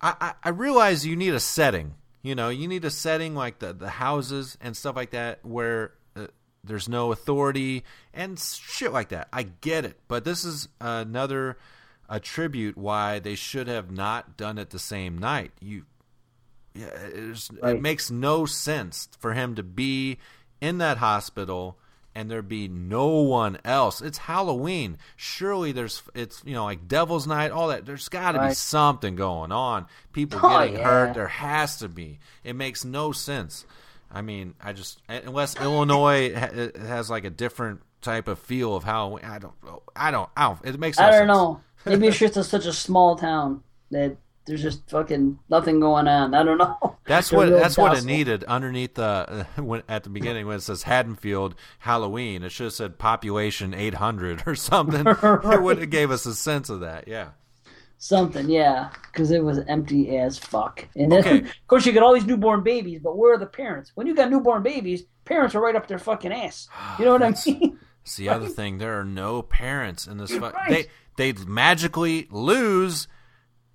I, 0.01 0.15
I, 0.21 0.33
I 0.45 0.49
realize 0.51 1.05
you 1.07 1.17
need 1.17 1.35
a 1.35 1.41
setting. 1.41 1.95
You 2.23 2.35
know, 2.35 2.49
you 2.51 2.69
need 2.69 2.85
a 2.85 2.91
setting 2.91 3.35
like 3.35 3.59
the 3.59 3.73
the 3.73 3.89
houses 3.89 4.59
and 4.61 4.77
stuff 4.77 4.97
like 4.97 5.11
that 5.11 5.45
where 5.45 5.93
uh, 6.17 6.27
there's 6.65 6.89
no 6.89 7.13
authority 7.13 7.85
and 8.13 8.39
shit 8.39 8.93
like 8.93 9.09
that. 9.11 9.29
I 9.33 9.45
get 9.45 9.85
it, 9.85 9.99
but 10.09 10.25
this 10.25 10.45
is 10.45 10.69
another 10.81 11.59
attribute 12.09 12.77
why 12.77 13.19
they 13.19 13.35
should 13.35 13.69
have 13.69 13.91
not 13.91 14.37
done 14.37 14.59
it 14.59 14.71
the 14.71 14.79
same 14.79 15.19
night. 15.19 15.53
You, 15.61 15.85
yeah, 16.75 16.87
it's, 16.87 17.51
Right. 17.63 17.77
it 17.77 17.83
makes 17.83 18.11
no 18.11 18.47
sense 18.47 19.09
for 19.19 19.35
him 19.35 19.55
to 19.57 19.63
be 19.63 20.19
in 20.61 20.79
that 20.79 20.99
hospital 20.99 21.79
and 22.19 22.29
there 22.29 22.43
be 22.43 22.67
no 22.67 23.07
one 23.21 23.59
else. 23.65 24.03
It's 24.03 24.19
Halloween. 24.19 24.99
Surely 25.15 25.71
there's 25.71 26.03
it's 26.17 26.43
you 26.45 26.53
know 26.53 26.65
like 26.65 26.89
Devil's 26.89 27.29
Night, 27.29 27.53
all 27.53 27.69
that. 27.69 27.87
There's 27.87 28.09
got 28.09 28.33
to 28.33 28.41
be 28.49 28.55
something 28.55 29.15
going 29.15 29.53
on. 29.53 29.87
People 30.13 30.41
Oh, 30.43 30.59
getting 30.59 30.75
yeah. 30.79 30.83
hurt. 30.85 31.15
There 31.15 31.29
has 31.29 31.77
to 31.77 31.89
be. 31.89 32.19
It 32.43 32.57
makes 32.57 32.85
no 32.85 33.13
sense. 33.13 33.65
I 34.11 34.23
mean, 34.23 34.55
I 34.61 34.73
just 34.73 35.01
unless 35.09 35.55
Illinois 35.61 36.35
ha- 36.35 36.51
it 36.53 36.77
has 36.77 37.09
like 37.09 37.25
a 37.25 37.31
different 37.31 37.83
type 38.01 38.27
of 38.27 38.41
feel 38.41 38.75
of 38.75 38.83
Halloween. 38.83 39.25
I 39.25 39.39
don't. 39.39 39.55
I 39.95 40.11
don't. 40.11 40.29
I 40.37 40.49
don't. 40.49 40.65
It 40.75 40.81
makes. 40.81 40.99
No 40.99 41.05
I 41.07 41.11
don't 41.11 41.19
sense. 41.21 41.29
know. 41.29 41.61
Maybe 41.87 42.09
it's 42.09 42.19
just 42.27 42.37
a, 42.37 42.43
such 42.43 42.67
a 42.67 42.73
small 42.73 43.15
town 43.15 43.63
that 43.93 44.17
there's 44.49 44.63
just 44.63 44.91
fucking 44.91 45.39
nothing 45.49 45.79
going 45.79 46.09
on. 46.09 46.35
I 46.35 46.43
don't 46.43 46.59
know. 46.59 46.97
That's 47.07 47.33
what 47.33 47.49
that's 47.49 47.79
what 47.79 47.97
it 47.97 48.05
needed 48.05 48.45
underneath 48.45 48.95
the 48.95 49.47
when, 49.57 49.83
at 49.89 50.05
the 50.05 50.11
beginning 50.11 50.47
when 50.47 50.57
it 50.57 50.61
says 50.63 50.83
Haddonfield 50.83 51.55
Halloween. 51.79 52.43
It 52.43 52.51
should 52.53 52.65
have 52.65 52.73
said 52.75 52.99
population 52.99 53.73
eight 53.73 53.95
hundred 53.95 54.43
or 54.47 54.55
something. 54.55 55.07
It 55.23 55.63
would 55.63 55.79
have 55.79 55.89
gave 55.91 56.11
us 56.11 56.27
a 56.27 56.35
sense 56.35 56.69
of 56.69 56.81
that. 56.81 57.09
Yeah. 57.09 57.29
Something, 58.01 58.49
yeah, 58.51 58.91
because 59.11 59.31
it 59.33 59.43
was 59.43 59.59
empty 59.67 60.17
as 60.19 60.39
fuck. 60.39 60.87
And 60.95 61.11
then, 61.11 61.21
Okay. 61.21 61.39
of 61.41 61.67
course, 61.67 61.85
you 61.87 61.93
got 61.93 62.03
all 62.05 62.15
these 62.15 62.27
newborn 62.27 62.63
babies, 62.63 63.01
but 63.03 63.17
where 63.17 63.35
are 63.35 63.39
the 63.39 63.47
parents? 63.47 63.91
When 63.97 64.07
you 64.07 64.15
got 64.15 64.31
newborn 64.31 64.63
babies, 64.63 65.03
parents 65.25 65.55
are 65.57 65.61
right 65.61 65.75
up 65.75 65.89
their 65.89 65.99
fucking 65.99 66.33
ass. 66.33 66.69
You 66.99 67.07
know 67.07 67.13
what 67.13 67.23
I 67.23 67.35
mean? 67.47 67.79
It's 68.05 68.17
the 68.17 68.29
other 68.29 68.47
thing. 68.49 68.79
There 68.79 69.01
are 69.01 69.05
no 69.05 69.43
parents 69.43 70.07
in 70.07 70.19
this. 70.19 70.31
Fu- 70.31 70.41
Right. 70.41 70.87
They 71.17 71.33
they 71.33 71.45
magically 71.45 72.29
lose 72.31 73.09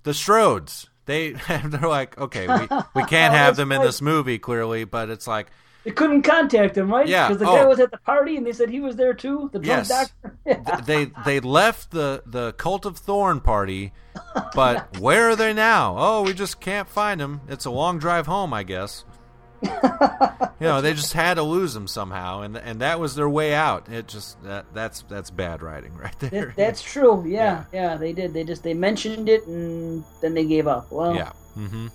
the 0.04 0.12
Strodes. 0.12 0.88
They 1.06 1.32
they're 1.66 1.88
like, 1.88 2.18
okay, 2.18 2.48
we, 2.48 2.68
we 2.94 3.04
can't 3.08 3.34
oh, 3.34 3.38
have 3.38 3.56
That's 3.56 3.58
them 3.58 3.72
in 3.72 3.82
this 3.82 4.02
movie 4.02 4.40
clearly, 4.40 4.86
but 4.86 5.10
it's 5.10 5.28
like, 5.28 5.48
They 5.84 5.92
couldn't 5.92 6.22
contact 6.22 6.78
him, 6.78 6.90
right? 6.90 7.08
Yeah, 7.08 7.28
Because 7.28 7.40
the 7.40 7.50
oh. 7.50 7.56
guy 7.56 7.64
oh. 7.64 7.68
was 7.70 7.80
at 7.80 7.92
the 7.92 7.98
party 7.98 8.38
and 8.38 8.46
they 8.46 8.54
said 8.54 8.70
he 8.70 8.80
was 8.80 8.96
there 8.96 9.14
too. 9.14 9.50
The 9.52 9.60
drunk 9.60 9.88
Yes. 9.90 10.12
doctor. 10.46 10.82
They 10.86 11.12
they 11.26 11.40
left 11.40 11.92
the 11.92 12.24
the 12.26 12.54
Cult 12.54 12.86
of 12.86 12.98
Thorn 12.98 13.42
party, 13.42 13.92
but 14.56 14.98
where 15.00 15.30
are 15.30 15.36
they 15.36 15.54
now? 15.54 15.96
Oh, 15.98 16.22
we 16.22 16.34
just 16.34 16.62
can't 16.62 16.88
find 16.88 17.20
them. 17.20 17.42
It's 17.48 17.66
a 17.66 17.72
long 17.72 18.00
drive 18.00 18.28
home, 18.28 18.54
I 18.54 18.64
guess. 18.64 19.04
You 19.64 20.68
know, 20.68 20.82
they 20.82 20.94
just 20.94 21.14
had 21.14 21.36
to 21.36 21.44
lose 21.44 21.74
them 21.74 21.88
somehow, 21.88 22.42
and 22.42 22.58
and 22.58 22.82
that 22.82 23.00
was 23.00 23.16
their 23.16 23.30
way 23.30 23.54
out. 23.54 23.90
It 23.90 24.08
just 24.08 24.42
that 24.44 24.66
that's 24.74 25.04
that's 25.10 25.30
bad 25.30 25.62
writing 25.62 25.96
right 25.98 26.18
there. 26.20 26.48
That, 26.48 26.56
that's 26.56 26.82
true. 26.82 27.24
Yeah, 27.28 27.66
yeah, 27.74 27.96
they 27.96 28.14
did. 28.14 28.34
They 28.34 28.44
just 28.44 28.64
they 28.64 28.74
mentioned 28.74 29.30
it 29.30 29.46
and 29.48 30.04
then 30.22 30.34
they 30.34 30.46
gave 30.46 30.68
up. 30.68 30.92
Well, 30.92 31.16
yeah. 31.16 31.32
Mm-hmm. 31.58 31.88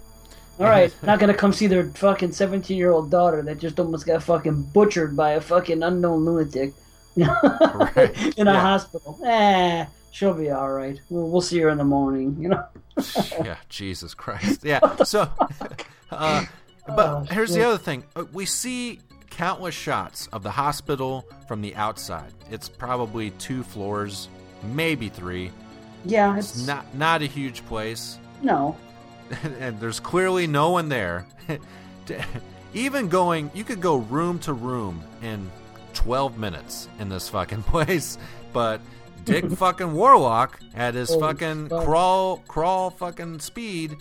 all 0.60 0.66
right, 0.66 0.94
not 1.02 1.18
gonna 1.18 1.34
come 1.34 1.52
see 1.52 1.66
their 1.66 1.84
fucking 1.90 2.32
seventeen-year-old 2.32 3.10
daughter 3.10 3.42
that 3.42 3.58
just 3.58 3.78
almost 3.80 4.06
got 4.06 4.22
fucking 4.22 4.62
butchered 4.74 5.16
by 5.16 5.30
a 5.32 5.40
fucking 5.40 5.82
unknown 5.82 6.24
lunatic 6.24 6.72
in 7.16 7.24
a 7.26 8.12
Yeah. 8.36 8.60
hospital. 8.60 9.18
Eh, 9.24 9.86
she'll 10.12 10.34
be 10.34 10.50
all 10.50 10.70
right. 10.70 11.00
We'll, 11.10 11.28
we'll 11.28 11.40
see 11.40 11.58
her 11.60 11.68
in 11.70 11.78
the 11.78 11.84
morning. 11.84 12.36
You 12.40 12.48
know. 12.50 12.64
yeah, 13.44 13.56
Jesus 13.68 14.14
Christ. 14.14 14.64
Yeah. 14.64 14.80
So, 15.04 15.28
uh, 16.10 16.44
but 16.96 17.08
Oh, 17.08 17.20
here's 17.30 17.54
the 17.54 17.64
other 17.66 17.78
thing: 17.78 18.04
Uh, 18.16 18.24
we 18.32 18.44
see 18.46 18.98
countless 19.30 19.74
shots 19.74 20.26
of 20.32 20.42
the 20.42 20.50
hospital 20.50 21.24
from 21.46 21.60
the 21.62 21.74
outside. 21.76 22.32
It's 22.50 22.68
probably 22.68 23.30
two 23.32 23.62
floors, 23.62 24.28
maybe 24.62 25.08
three. 25.08 25.50
Yeah, 26.04 26.36
It's 26.36 26.56
it's 26.56 26.66
not 26.66 26.94
not 26.94 27.22
a 27.22 27.26
huge 27.26 27.64
place, 27.66 28.18
no. 28.42 28.76
and 29.60 29.78
there's 29.80 30.00
clearly 30.00 30.46
no 30.46 30.70
one 30.70 30.88
there. 30.88 31.26
Even 32.74 33.08
going, 33.08 33.50
you 33.54 33.64
could 33.64 33.80
go 33.80 33.96
room 33.96 34.38
to 34.40 34.52
room 34.52 35.02
in 35.22 35.50
12 35.94 36.38
minutes 36.38 36.88
in 36.98 37.08
this 37.08 37.28
fucking 37.28 37.62
place, 37.64 38.18
but 38.52 38.80
Dick 39.24 39.50
fucking 39.50 39.92
Warlock 39.92 40.60
at 40.74 40.94
his 40.94 41.08
Holy 41.08 41.20
fucking 41.20 41.68
fuck. 41.68 41.84
crawl 41.84 42.36
crawl 42.48 42.90
fucking 42.90 43.40
speed 43.40 43.96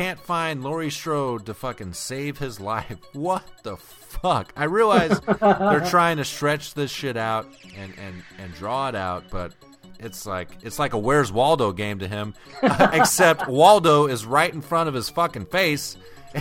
can't 0.00 0.18
find 0.20 0.64
Laurie 0.64 0.90
Strode 0.90 1.44
to 1.46 1.52
fucking 1.52 1.92
save 1.92 2.38
his 2.38 2.58
life. 2.58 2.96
What 3.12 3.42
the 3.64 3.76
fuck? 3.76 4.50
I 4.56 4.64
realize 4.64 5.20
they're 5.20 5.86
trying 5.90 6.16
to 6.16 6.24
stretch 6.24 6.72
this 6.74 6.90
shit 6.90 7.16
out 7.18 7.46
and 7.76 7.92
and 7.98 8.22
and 8.38 8.54
draw 8.54 8.88
it 8.88 8.94
out, 8.94 9.24
but 9.30 9.52
it's 9.98 10.24
like 10.24 10.48
it's 10.62 10.78
like 10.78 10.94
a 10.94 10.98
Where's 10.98 11.30
Waldo 11.30 11.72
game 11.72 11.98
to 11.98 12.08
him, 12.08 12.34
except 12.62 13.46
Waldo 13.46 14.06
is 14.06 14.24
right 14.24 14.52
in 14.52 14.62
front 14.62 14.88
of 14.88 14.94
his 14.94 15.10
fucking 15.10 15.46
face, 15.46 15.96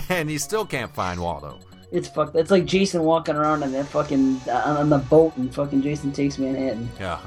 and 0.07 0.29
he 0.29 0.37
still 0.37 0.65
can't 0.65 0.93
find 0.93 1.19
Waldo. 1.19 1.59
It's 1.91 2.07
fucked. 2.07 2.35
It's 2.37 2.51
like 2.51 2.65
Jason 2.65 3.03
walking 3.03 3.35
around 3.35 3.63
on 3.63 3.71
that 3.73 3.87
fucking 3.87 4.39
on, 4.49 4.77
on 4.77 4.89
the 4.89 4.99
boat 4.99 5.35
and 5.35 5.53
fucking 5.53 5.81
Jason 5.81 6.11
takes 6.13 6.37
Manhattan. 6.37 6.87
Yeah, 6.99 7.19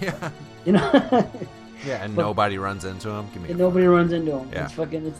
yeah, 0.00 0.30
You 0.64 0.72
know. 0.72 0.90
yeah, 1.84 2.04
and 2.04 2.14
But- 2.14 2.22
nobody 2.22 2.58
runs 2.58 2.84
into 2.84 3.10
him. 3.10 3.26
Give 3.32 3.42
me 3.42 3.50
and 3.50 3.58
nobody 3.58 3.86
runs 3.86 4.12
into 4.12 4.38
him. 4.38 4.48
Yeah. 4.52 4.64
It's 4.66 4.74
fucking 4.74 5.06
it's 5.06 5.18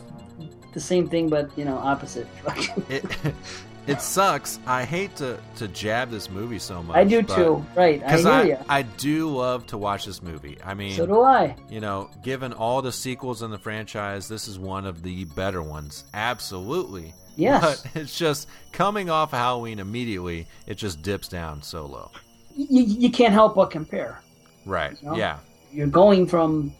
the 0.73 0.79
same 0.79 1.07
thing, 1.07 1.29
but 1.29 1.49
you 1.57 1.65
know, 1.65 1.77
opposite. 1.77 2.27
it 2.89 3.03
it 3.87 4.01
sucks. 4.01 4.59
I 4.65 4.85
hate 4.85 5.15
to 5.17 5.39
to 5.57 5.67
jab 5.67 6.09
this 6.09 6.29
movie 6.29 6.59
so 6.59 6.83
much. 6.83 6.95
I 6.95 7.03
do 7.03 7.21
too. 7.21 7.65
Right, 7.75 8.01
I 8.03 8.17
hear 8.17 8.27
I, 8.27 8.43
ya. 8.43 8.57
I 8.69 8.81
do 8.83 9.29
love 9.29 9.67
to 9.67 9.77
watch 9.77 10.05
this 10.05 10.21
movie. 10.21 10.57
I 10.63 10.73
mean, 10.73 10.95
So 10.95 11.05
do 11.05 11.21
I. 11.21 11.55
You 11.69 11.79
know, 11.79 12.09
given 12.23 12.53
all 12.53 12.81
the 12.81 12.91
sequels 12.91 13.41
in 13.41 13.51
the 13.51 13.59
franchise, 13.59 14.27
this 14.27 14.47
is 14.47 14.57
one 14.59 14.85
of 14.85 15.03
the 15.03 15.25
better 15.25 15.61
ones. 15.61 16.05
Absolutely. 16.13 17.13
Yes. 17.35 17.81
But 17.81 17.95
it's 18.01 18.17
just 18.17 18.47
coming 18.71 19.09
off 19.09 19.31
Halloween 19.31 19.79
immediately, 19.79 20.47
it 20.67 20.75
just 20.75 21.01
dips 21.01 21.27
down 21.27 21.61
so 21.63 21.85
low. 21.85 22.11
You, 22.55 22.83
you 22.83 23.09
can't 23.09 23.33
help 23.33 23.55
but 23.55 23.71
compare. 23.71 24.21
Right. 24.65 25.01
You 25.01 25.09
know? 25.09 25.15
Yeah. 25.15 25.39
You're 25.71 25.87
going 25.87 26.27
from 26.27 26.73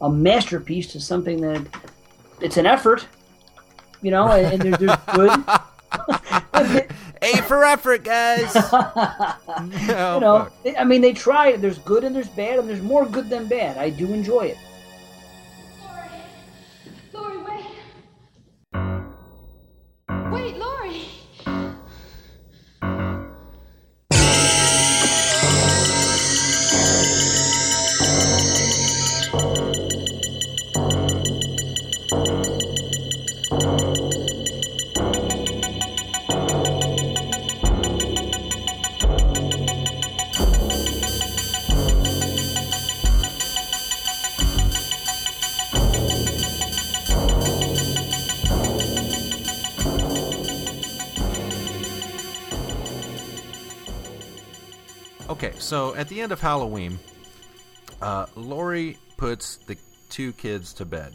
a 0.00 0.10
masterpiece 0.10 0.92
to 0.92 1.00
something 1.00 1.40
that 1.40 1.66
it's 2.40 2.56
an 2.56 2.66
effort, 2.66 3.06
you 4.04 4.10
know, 4.10 4.28
and, 4.30 4.62
and 4.62 4.74
there's 4.74 4.98
good. 5.14 5.44
A 7.22 7.36
for 7.42 7.64
effort, 7.64 8.04
guys. 8.04 8.54
Oh, 9.96 10.14
you 10.14 10.20
know, 10.20 10.48
I 10.78 10.84
mean, 10.84 11.00
they 11.00 11.12
try. 11.12 11.56
There's 11.56 11.78
good 11.78 12.04
and 12.04 12.14
there's 12.14 12.28
bad, 12.28 12.58
and 12.58 12.68
there's 12.68 12.82
more 12.82 13.06
good 13.06 13.30
than 13.30 13.46
bad. 13.46 13.78
I 13.78 13.90
do 13.90 14.12
enjoy 14.12 14.46
it. 14.46 14.56
So 55.64 55.94
at 55.94 56.08
the 56.08 56.20
end 56.20 56.30
of 56.30 56.40
Halloween, 56.40 56.98
uh, 58.02 58.26
Lori 58.36 58.98
puts 59.16 59.56
the 59.56 59.76
two 60.10 60.32
kids 60.32 60.74
to 60.74 60.84
bed. 60.84 61.14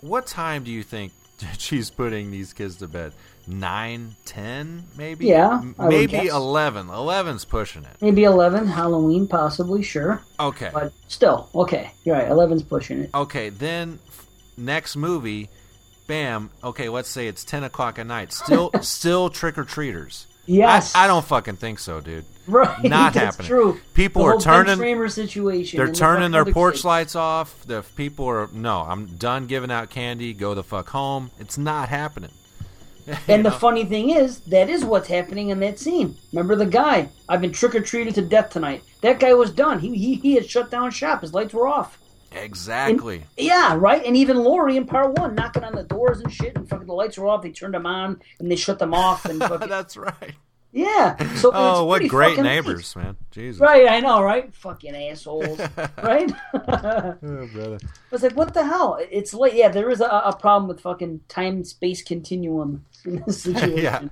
What 0.00 0.26
time 0.26 0.64
do 0.64 0.70
you 0.70 0.82
think 0.82 1.12
she's 1.58 1.90
putting 1.90 2.30
these 2.30 2.52
kids 2.52 2.76
to 2.76 2.88
bed? 2.88 3.12
Nine, 3.46 4.14
ten, 4.24 4.84
maybe? 4.96 5.26
Yeah, 5.26 5.60
I 5.78 5.88
maybe 5.88 6.12
guess. 6.12 6.32
eleven. 6.32 6.88
Eleven's 6.88 7.44
pushing 7.44 7.84
it. 7.84 7.96
Maybe 8.00 8.22
11, 8.22 8.68
Halloween, 8.68 9.26
possibly, 9.26 9.82
sure. 9.82 10.22
Okay. 10.38 10.70
But 10.72 10.92
still, 11.08 11.48
okay. 11.54 11.90
You're 12.04 12.14
right. 12.16 12.28
11's 12.28 12.62
pushing 12.62 13.00
it. 13.00 13.10
Okay, 13.12 13.48
then 13.48 13.98
next 14.56 14.94
movie, 14.94 15.48
bam. 16.06 16.50
Okay, 16.62 16.88
let's 16.88 17.08
say 17.08 17.26
it's 17.26 17.42
ten 17.44 17.64
o'clock 17.64 17.98
at 17.98 18.06
night. 18.06 18.32
Still, 18.32 18.70
still 18.82 19.30
trick 19.30 19.58
or 19.58 19.64
treaters. 19.64 20.26
Yes. 20.46 20.94
I, 20.94 21.04
I 21.04 21.06
don't 21.08 21.24
fucking 21.24 21.56
think 21.56 21.80
so, 21.80 22.00
dude. 22.00 22.24
Right, 22.60 22.82
Not 22.84 23.14
that's 23.14 23.36
happening. 23.36 23.48
true. 23.48 23.80
People 23.94 24.22
The 24.24 24.28
are 24.28 24.40
turning. 24.40 24.76
Tramer 24.78 25.10
situation. 25.10 25.76
They're 25.78 25.86
and 25.86 25.94
the 25.94 25.98
turning 25.98 26.30
their 26.32 26.44
porch 26.44 26.84
lights 26.84 27.14
off. 27.14 27.64
The 27.66 27.82
people 27.96 28.26
are 28.26 28.48
no. 28.52 28.80
I'm 28.80 29.06
done 29.06 29.46
giving 29.46 29.70
out 29.70 29.90
candy. 29.90 30.32
Go 30.32 30.54
the 30.54 30.64
fuck 30.64 30.88
home. 30.88 31.30
It's 31.38 31.56
not 31.58 31.88
happening. 31.88 32.30
And 33.26 33.44
the 33.44 33.50
know? 33.50 33.56
funny 33.56 33.84
thing 33.84 34.10
is, 34.10 34.40
that 34.40 34.68
is 34.68 34.84
what's 34.84 35.08
happening 35.08 35.48
in 35.48 35.58
that 35.60 35.78
scene. 35.80 36.16
Remember 36.32 36.54
the 36.54 36.66
guy? 36.66 37.08
I've 37.28 37.40
been 37.40 37.50
trick 37.50 37.74
or 37.74 37.80
treated 37.80 38.14
to 38.16 38.22
death 38.22 38.50
tonight. 38.50 38.84
That 39.00 39.18
guy 39.18 39.34
was 39.34 39.50
done. 39.50 39.80
He 39.80 39.96
he, 39.96 40.14
he 40.16 40.34
had 40.34 40.48
shut 40.48 40.70
down 40.70 40.90
shop. 40.92 41.22
His 41.22 41.32
lights 41.34 41.52
were 41.54 41.66
off. 41.66 41.98
Exactly. 42.32 43.24
Yeah, 43.36 43.74
right. 43.76 44.04
And 44.04 44.16
even 44.16 44.36
Lori 44.38 44.76
in 44.76 44.86
part 44.86 45.18
one, 45.18 45.34
knocking 45.34 45.64
on 45.64 45.74
the 45.74 45.82
doors 45.82 46.20
and 46.20 46.32
shit, 46.32 46.56
and 46.56 46.68
fucking 46.68 46.86
the 46.86 46.92
lights 46.92 47.18
were 47.18 47.26
off. 47.26 47.42
They 47.42 47.50
turned 47.50 47.74
them 47.74 47.86
on 47.86 48.20
and 48.38 48.50
they 48.50 48.56
shut 48.56 48.78
them 48.78 48.94
off. 48.94 49.24
And 49.24 49.40
fucking, 49.40 49.68
That's 49.68 49.96
right. 49.96 50.34
Yeah. 50.72 51.16
So 51.34 51.50
Oh, 51.52 51.80
it's 51.82 51.86
what 52.02 52.10
great 52.10 52.30
fucking 52.30 52.44
neighbors, 52.44 52.94
man. 52.96 53.16
Jesus. 53.30 53.60
Right, 53.60 53.88
I 53.88 54.00
know, 54.00 54.22
right? 54.22 54.54
Fucking 54.54 54.94
assholes, 54.94 55.58
right? 56.02 56.30
Oh, 56.52 57.48
brother. 57.52 57.78
I 57.82 57.88
was 58.10 58.22
like, 58.22 58.36
what 58.36 58.54
the 58.54 58.64
hell? 58.64 58.98
It's 59.10 59.34
late. 59.34 59.54
Yeah, 59.54 59.68
there 59.68 59.90
is 59.90 60.00
a, 60.00 60.06
a 60.06 60.36
problem 60.36 60.68
with 60.68 60.80
fucking 60.80 61.20
time 61.28 61.64
space 61.64 62.02
continuum 62.02 62.84
in 63.04 63.22
this 63.26 63.42
situation. 63.42 63.78
yeah. 63.78 64.08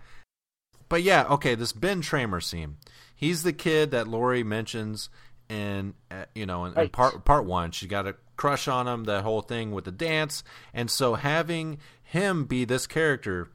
But 0.88 1.02
yeah, 1.02 1.24
okay, 1.30 1.54
this 1.54 1.72
Ben 1.72 2.00
Tramer 2.02 2.42
scene. 2.42 2.76
He's 3.14 3.42
the 3.42 3.52
kid 3.52 3.90
that 3.90 4.08
Lori 4.08 4.42
mentions 4.42 5.10
in 5.48 5.94
uh, 6.10 6.24
you 6.34 6.46
know 6.46 6.64
in, 6.66 6.78
in 6.78 6.88
part 6.88 7.24
part 7.24 7.44
one. 7.44 7.70
She 7.72 7.86
got 7.86 8.06
a 8.06 8.14
crush 8.36 8.68
on 8.68 8.86
him. 8.88 9.04
That 9.04 9.22
whole 9.24 9.42
thing 9.42 9.72
with 9.72 9.84
the 9.84 9.92
dance, 9.92 10.42
and 10.72 10.90
so 10.90 11.14
having 11.14 11.78
him 12.02 12.44
be 12.44 12.64
this 12.64 12.86
character 12.86 13.50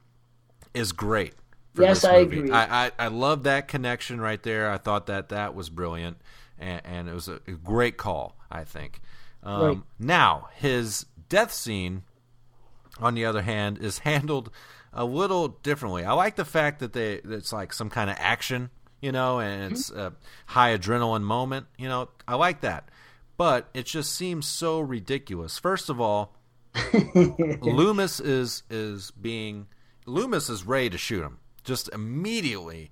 is 0.74 0.92
great. 0.92 1.34
Yes, 1.78 2.04
I 2.04 2.16
agree. 2.18 2.52
I, 2.52 2.86
I 2.86 2.92
I 3.00 3.08
love 3.08 3.44
that 3.44 3.68
connection 3.68 4.22
right 4.22 4.42
there. 4.42 4.70
I 4.70 4.78
thought 4.78 5.08
that 5.08 5.30
that 5.30 5.56
was 5.56 5.70
brilliant, 5.70 6.18
and, 6.60 6.82
and 6.86 7.10
it 7.10 7.14
was 7.14 7.28
a, 7.28 7.40
a 7.48 7.54
great 7.54 7.98
call. 7.98 8.36
I 8.52 8.64
think. 8.64 9.02
Um, 9.42 9.62
Right. 9.62 9.82
Now 10.00 10.50
his 10.56 11.06
death 11.30 11.52
scene 11.52 12.04
on 13.00 13.16
the 13.16 13.26
other 13.26 13.42
hand, 13.42 13.78
is 13.80 14.00
handled 14.00 14.50
a 14.92 15.06
little 15.06 15.48
differently. 15.48 16.04
I 16.04 16.14
like 16.14 16.36
the 16.36 16.46
fact 16.46 16.80
that 16.80 16.94
they 16.94 17.14
it's 17.24 17.54
like 17.54 17.74
some 17.74 17.90
kind 17.90 18.10
of 18.10 18.16
action, 18.20 18.70
you 19.02 19.12
know, 19.12 19.40
and 19.40 19.72
it's 19.72 19.90
a 19.92 20.14
high 20.48 20.78
adrenaline 20.78 21.24
moment. 21.24 21.68
You 21.78 21.88
know, 21.88 22.10
I 22.28 22.36
like 22.36 22.62
that, 22.62 22.90
but 23.38 23.70
it 23.74 23.86
just 23.86 24.14
seems 24.14 24.48
so 24.48 24.80
ridiculous. 24.80 25.58
First 25.58 25.90
of 25.90 26.00
all, 26.00 26.36
Loomis 27.62 28.20
is 28.20 28.64
is 28.70 29.12
being 29.12 29.68
Loomis 30.06 30.50
is 30.50 30.66
ready 30.66 30.92
to 30.92 30.98
shoot 30.98 31.24
him 31.24 31.40
just 31.64 31.90
immediately. 31.90 32.92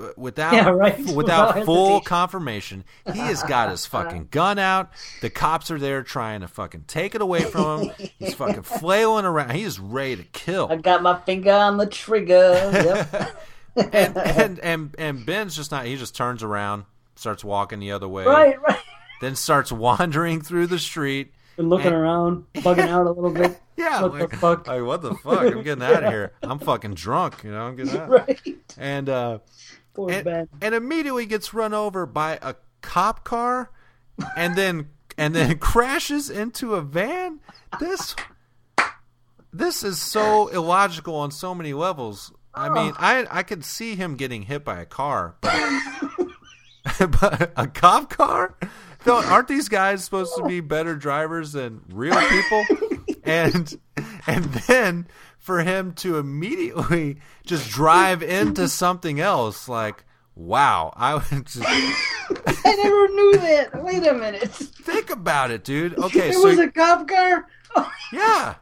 uh, 0.00 0.08
Without 0.16 0.54
Yeah, 0.54 0.68
right. 0.70 0.98
without 1.14 1.16
Without 1.16 1.64
full 1.64 2.00
confirmation, 2.00 2.84
he 3.12 3.18
has 3.18 3.42
got 3.42 3.70
his 3.70 3.86
fucking 3.86 4.28
gun 4.30 4.58
out. 4.58 4.90
The 5.20 5.30
cops 5.30 5.70
are 5.70 5.78
there 5.78 6.02
trying 6.02 6.40
to 6.42 6.48
fucking 6.48 6.84
take 6.86 7.14
it 7.14 7.20
away 7.20 7.42
from 7.42 7.82
him. 7.88 8.10
He's 8.18 8.34
fucking 8.42 8.62
flailing 8.62 9.24
around. 9.24 9.50
He 9.50 9.62
is 9.62 9.78
ready 9.78 10.16
to 10.16 10.24
kill. 10.24 10.68
I 10.70 10.76
got 10.76 11.02
my 11.02 11.18
finger 11.20 11.52
on 11.52 11.76
the 11.76 11.86
trigger. 11.86 12.70
Yep. 12.72 13.42
and, 13.92 14.16
and 14.16 14.58
and 14.60 14.94
and 14.98 15.26
Ben's 15.26 15.54
just 15.54 15.70
not. 15.70 15.84
He 15.86 15.96
just 15.96 16.14
turns 16.16 16.42
around, 16.42 16.84
starts 17.14 17.44
walking 17.44 17.78
the 17.78 17.92
other 17.92 18.08
way, 18.08 18.24
right, 18.24 18.60
right. 18.62 18.78
then 19.20 19.36
starts 19.36 19.70
wandering 19.70 20.40
through 20.40 20.68
the 20.68 20.78
street. 20.78 21.32
And 21.58 21.70
looking 21.70 21.92
around, 21.92 22.44
bugging 22.56 22.88
out 22.88 23.06
a 23.06 23.10
little 23.10 23.30
bit. 23.30 23.60
Yeah, 23.78 24.00
What 24.02 24.12
like, 24.14 24.30
the 24.30 24.36
fuck? 24.38 24.66
like, 24.66 24.82
what 24.82 25.02
the 25.02 25.14
fuck? 25.16 25.40
I'm 25.54 25.62
getting 25.62 25.84
out 25.84 26.02
of 26.02 26.10
here. 26.10 26.32
I'm 26.42 26.58
fucking 26.58 26.94
drunk. 26.94 27.44
You 27.44 27.50
know, 27.50 27.60
I'm 27.60 27.76
getting 27.76 27.94
out. 28.00 28.08
Right. 28.08 28.40
And 28.78 29.06
uh, 29.10 29.38
Poor 29.92 30.10
and, 30.10 30.24
Ben. 30.24 30.48
and 30.62 30.74
immediately 30.74 31.26
gets 31.26 31.52
run 31.52 31.74
over 31.74 32.06
by 32.06 32.38
a 32.40 32.54
cop 32.80 33.22
car, 33.24 33.70
and 34.34 34.56
then 34.56 34.88
and 35.18 35.34
then 35.34 35.58
crashes 35.60 36.30
into 36.30 36.74
a 36.74 36.80
van. 36.80 37.40
This 37.78 38.16
this 39.52 39.82
is 39.82 40.00
so 40.00 40.48
illogical 40.48 41.14
on 41.16 41.30
so 41.30 41.54
many 41.54 41.74
levels. 41.74 42.32
I 42.54 42.70
mean, 42.70 42.94
I 42.96 43.26
I 43.30 43.42
could 43.42 43.62
see 43.62 43.94
him 43.94 44.16
getting 44.16 44.40
hit 44.42 44.64
by 44.64 44.80
a 44.80 44.86
car, 44.86 45.36
but, 45.42 45.52
but 46.98 47.52
a 47.56 47.66
cop 47.66 48.08
car? 48.08 48.54
No, 49.04 49.22
aren't 49.22 49.48
these 49.48 49.68
guys 49.68 50.04
supposed 50.04 50.34
to 50.36 50.44
be 50.44 50.60
better 50.60 50.94
drivers 50.94 51.52
than 51.52 51.82
real 51.88 52.16
people? 52.28 52.64
And 53.28 53.76
and 54.28 54.44
then 54.44 55.08
for 55.40 55.64
him 55.64 55.94
to 55.94 56.16
immediately 56.16 57.18
just 57.44 57.68
drive 57.68 58.22
into 58.22 58.68
something 58.68 59.18
else, 59.18 59.68
like 59.68 60.04
wow, 60.36 60.92
I 60.94 61.14
would 61.14 61.46
just 61.46 61.64
I 61.66 62.74
never 62.76 63.08
knew 63.08 63.32
that. 63.38 63.82
Wait 63.82 64.06
a 64.06 64.14
minute. 64.14 64.48
think 64.52 65.10
about 65.10 65.50
it, 65.50 65.64
dude. 65.64 65.98
Okay, 65.98 66.28
it 66.28 66.34
so 66.34 66.44
was 66.44 66.60
a 66.60 66.70
cop 66.70 67.08
car? 67.08 67.48
yeah, 68.12 68.54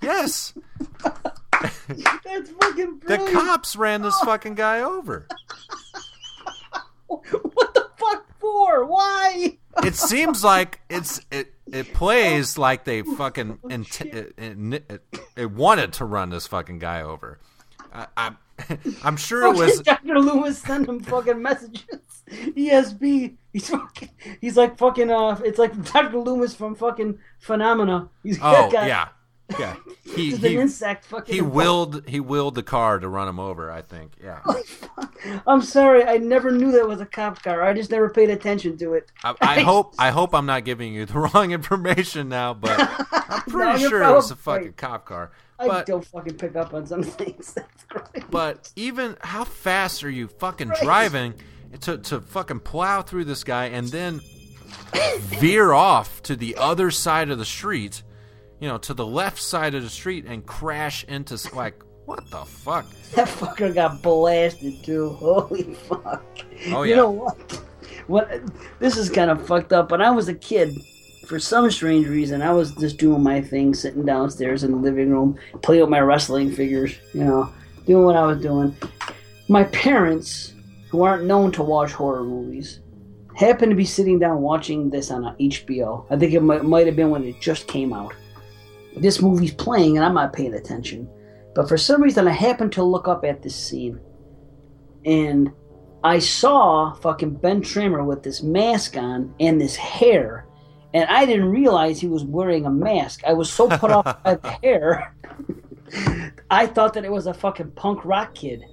yes, 0.00 0.54
That's 1.02 2.50
fucking 2.50 3.02
the 3.06 3.30
cops 3.32 3.76
ran 3.76 4.02
this 4.02 4.16
oh. 4.22 4.24
fucking 4.24 4.54
guy 4.54 4.80
over. 4.80 5.28
What 7.06 7.73
Why? 8.44 9.58
it 9.82 9.94
seems 9.94 10.44
like 10.44 10.80
it's 10.88 11.20
it 11.30 11.52
it 11.66 11.94
plays 11.94 12.58
like 12.58 12.84
they 12.84 13.02
fucking 13.02 13.58
int- 13.68 14.00
it, 14.02 14.34
it, 14.36 15.02
it, 15.36 15.50
wanted 15.50 15.94
to 15.94 16.04
run 16.04 16.30
this 16.30 16.46
fucking 16.46 16.78
guy 16.78 17.02
over. 17.02 17.40
I, 17.92 18.06
I, 18.16 18.32
I'm 19.04 19.16
sure 19.16 19.46
it 19.46 19.56
was. 19.56 19.80
Dr. 19.80 20.18
Loomis 20.18 20.58
sent 20.58 20.88
him 20.88 21.00
fucking 21.00 21.40
messages. 21.40 22.00
ESP. 22.30 23.36
He's 23.52 23.68
fucking. 23.68 24.10
He's 24.40 24.56
like 24.56 24.78
fucking. 24.78 25.10
Uh, 25.10 25.40
it's 25.44 25.58
like 25.58 25.92
Dr. 25.92 26.18
Loomis 26.18 26.54
from 26.54 26.74
fucking 26.74 27.18
Phenomena. 27.38 28.08
He's 28.22 28.38
Oh 28.42 28.70
yeah, 28.72 29.08
yeah. 29.58 29.76
He 30.14 30.32
an 30.32 30.38
he, 30.38 30.56
insect 30.58 31.06
fucking. 31.06 31.34
he 31.34 31.40
willed 31.40 32.06
he 32.06 32.20
willed 32.20 32.54
the 32.54 32.62
car 32.62 33.00
to 33.00 33.08
run 33.08 33.26
him 33.26 33.40
over. 33.40 33.68
I 33.72 33.82
think. 33.82 34.12
Yeah. 34.22 34.40
I'm 35.46 35.60
sorry. 35.60 36.04
I 36.04 36.18
never 36.18 36.52
knew 36.52 36.70
that 36.72 36.86
was 36.86 37.00
a 37.00 37.06
cop 37.06 37.42
car. 37.42 37.62
I 37.62 37.72
just 37.72 37.90
never 37.90 38.08
paid 38.08 38.30
attention 38.30 38.76
to 38.78 38.94
it. 38.94 39.10
I, 39.24 39.34
I 39.40 39.60
hope 39.62 39.94
I 39.98 40.10
hope 40.10 40.32
I'm 40.32 40.46
not 40.46 40.64
giving 40.64 40.94
you 40.94 41.04
the 41.06 41.18
wrong 41.18 41.50
information 41.50 42.28
now, 42.28 42.54
but 42.54 42.78
I'm 43.28 43.40
pretty 43.42 43.82
No, 43.82 43.88
sure 43.88 44.02
it 44.04 44.12
was 44.12 44.30
a 44.30 44.36
fucking 44.36 44.74
cop 44.74 45.04
car. 45.04 45.32
I 45.58 45.66
But 45.66 45.86
don't 45.86 46.04
fucking 46.06 46.36
pick 46.36 46.54
up 46.54 46.74
on 46.74 46.86
some 46.86 47.02
things. 47.02 47.52
That's 47.54 47.84
great. 47.88 48.30
But 48.30 48.70
even 48.76 49.16
how 49.20 49.42
fast 49.44 50.04
are 50.04 50.10
you 50.10 50.28
fucking 50.28 50.68
Right. 50.68 50.82
driving 50.82 51.34
to 51.80 51.98
to 51.98 52.20
fucking 52.20 52.60
plow 52.60 53.02
through 53.02 53.24
this 53.24 53.42
guy 53.42 53.64
and 53.66 53.88
then 53.88 54.20
veer 55.18 55.72
off 55.72 56.22
to 56.22 56.36
the 56.36 56.56
other 56.56 56.90
side 56.92 57.30
of 57.30 57.38
the 57.38 57.44
street, 57.44 58.02
you 58.60 58.68
know, 58.68 58.78
to 58.78 58.94
the 58.94 59.06
left 59.06 59.40
side 59.40 59.74
of 59.74 59.82
the 59.82 59.90
street 59.90 60.24
and 60.26 60.44
crash 60.46 61.04
into 61.04 61.38
like 61.54 61.82
what 62.06 62.28
the 62.30 62.44
fuck? 62.44 62.86
That 63.14 63.28
fucker 63.28 63.72
got 63.72 64.02
blasted 64.02 64.82
too. 64.82 65.10
Holy 65.10 65.74
fuck. 65.74 66.24
Oh, 66.72 66.82
yeah. 66.82 66.90
You 66.90 66.96
know 66.96 67.10
what? 67.10 67.52
What 68.08 68.42
this 68.80 68.96
is 68.96 69.08
kind 69.08 69.30
of 69.30 69.46
fucked 69.46 69.72
up. 69.72 69.92
When 69.92 70.02
I 70.02 70.10
was 70.10 70.28
a 70.28 70.34
kid, 70.34 70.76
for 71.26 71.38
some 71.38 71.70
strange 71.70 72.06
reason, 72.08 72.42
I 72.42 72.52
was 72.52 72.74
just 72.74 72.98
doing 72.98 73.22
my 73.22 73.40
thing, 73.40 73.72
sitting 73.72 74.04
downstairs 74.04 74.64
in 74.64 74.72
the 74.72 74.76
living 74.76 75.10
room, 75.10 75.38
playing 75.62 75.82
with 75.82 75.90
my 75.90 76.00
wrestling 76.00 76.52
figures, 76.52 76.96
you 77.12 77.24
know, 77.24 77.52
doing 77.86 78.04
what 78.04 78.16
I 78.16 78.26
was 78.26 78.42
doing. 78.42 78.76
My 79.48 79.64
parents, 79.64 80.54
who 80.90 81.02
aren't 81.02 81.24
known 81.24 81.52
to 81.52 81.62
watch 81.62 81.92
horror 81.92 82.24
movies, 82.24 82.80
happened 83.36 83.70
to 83.70 83.76
be 83.76 83.84
sitting 83.84 84.18
down 84.18 84.40
watching 84.40 84.90
this 84.90 85.10
on 85.10 85.36
HBO. 85.38 86.04
I 86.10 86.16
think 86.16 86.32
it 86.32 86.40
might, 86.40 86.64
might 86.64 86.86
have 86.86 86.96
been 86.96 87.10
when 87.10 87.24
it 87.24 87.40
just 87.40 87.66
came 87.68 87.92
out. 87.92 88.12
This 88.96 89.20
movie's 89.20 89.54
playing, 89.54 89.96
and 89.96 90.04
I'm 90.04 90.14
not 90.14 90.32
paying 90.32 90.54
attention. 90.54 91.08
But 91.54 91.68
for 91.68 91.76
some 91.76 92.02
reason, 92.02 92.26
I 92.28 92.32
happened 92.32 92.72
to 92.72 92.82
look 92.82 93.08
up 93.08 93.24
at 93.24 93.42
this 93.42 93.54
scene, 93.54 94.00
and 95.04 95.52
I 96.02 96.18
saw 96.18 96.94
fucking 96.94 97.36
Ben 97.36 97.62
Tramer 97.62 98.04
with 98.04 98.22
this 98.22 98.42
mask 98.42 98.96
on 98.96 99.34
and 99.40 99.60
this 99.60 99.76
hair, 99.76 100.46
and 100.92 101.08
I 101.08 101.26
didn't 101.26 101.50
realize 101.50 102.00
he 102.00 102.08
was 102.08 102.24
wearing 102.24 102.66
a 102.66 102.70
mask. 102.70 103.22
I 103.24 103.32
was 103.32 103.50
so 103.50 103.68
put 103.68 103.90
off 103.90 104.22
by 104.24 104.34
the 104.34 104.50
hair, 104.62 105.14
I 106.50 106.66
thought 106.66 106.94
that 106.94 107.04
it 107.04 107.12
was 107.12 107.26
a 107.26 107.34
fucking 107.34 107.72
punk 107.72 108.04
rock 108.04 108.34
kid, 108.34 108.64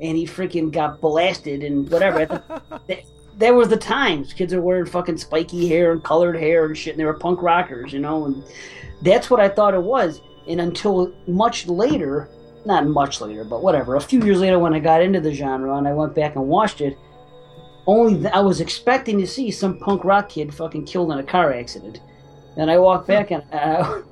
and 0.00 0.16
he 0.16 0.26
freaking 0.26 0.72
got 0.72 1.00
blasted 1.00 1.62
and 1.62 1.90
whatever. 1.90 2.26
that, 2.86 3.02
that 3.36 3.54
was 3.54 3.68
the 3.68 3.76
times. 3.76 4.32
Kids 4.32 4.52
are 4.52 4.60
wearing 4.60 4.86
fucking 4.86 5.16
spiky 5.16 5.66
hair 5.68 5.92
and 5.92 6.02
colored 6.02 6.36
hair 6.36 6.66
and 6.66 6.76
shit, 6.76 6.94
and 6.94 7.00
they 7.00 7.04
were 7.04 7.14
punk 7.14 7.42
rockers, 7.42 7.92
you 7.92 7.98
know, 7.98 8.26
and 8.26 8.44
that's 9.02 9.30
what 9.30 9.40
I 9.40 9.48
thought 9.48 9.74
it 9.74 9.82
was. 9.82 10.20
And 10.48 10.60
until 10.60 11.14
much 11.26 11.66
later, 11.66 12.28
not 12.66 12.86
much 12.86 13.20
later, 13.20 13.44
but 13.44 13.62
whatever, 13.62 13.96
a 13.96 14.00
few 14.00 14.22
years 14.22 14.40
later 14.40 14.58
when 14.58 14.74
I 14.74 14.80
got 14.80 15.02
into 15.02 15.20
the 15.20 15.32
genre 15.32 15.76
and 15.76 15.86
I 15.86 15.92
went 15.92 16.14
back 16.14 16.36
and 16.36 16.46
watched 16.46 16.80
it, 16.80 16.96
only 17.86 18.20
th- 18.20 18.32
I 18.32 18.40
was 18.40 18.60
expecting 18.60 19.18
to 19.18 19.26
see 19.26 19.50
some 19.50 19.78
punk 19.78 20.04
rock 20.04 20.28
kid 20.28 20.54
fucking 20.54 20.84
killed 20.86 21.12
in 21.12 21.18
a 21.18 21.22
car 21.24 21.52
accident. 21.52 22.00
And 22.56 22.70
I 22.70 22.78
walk 22.78 23.06
back 23.06 23.30
and 23.30 23.42
uh, 23.52 24.02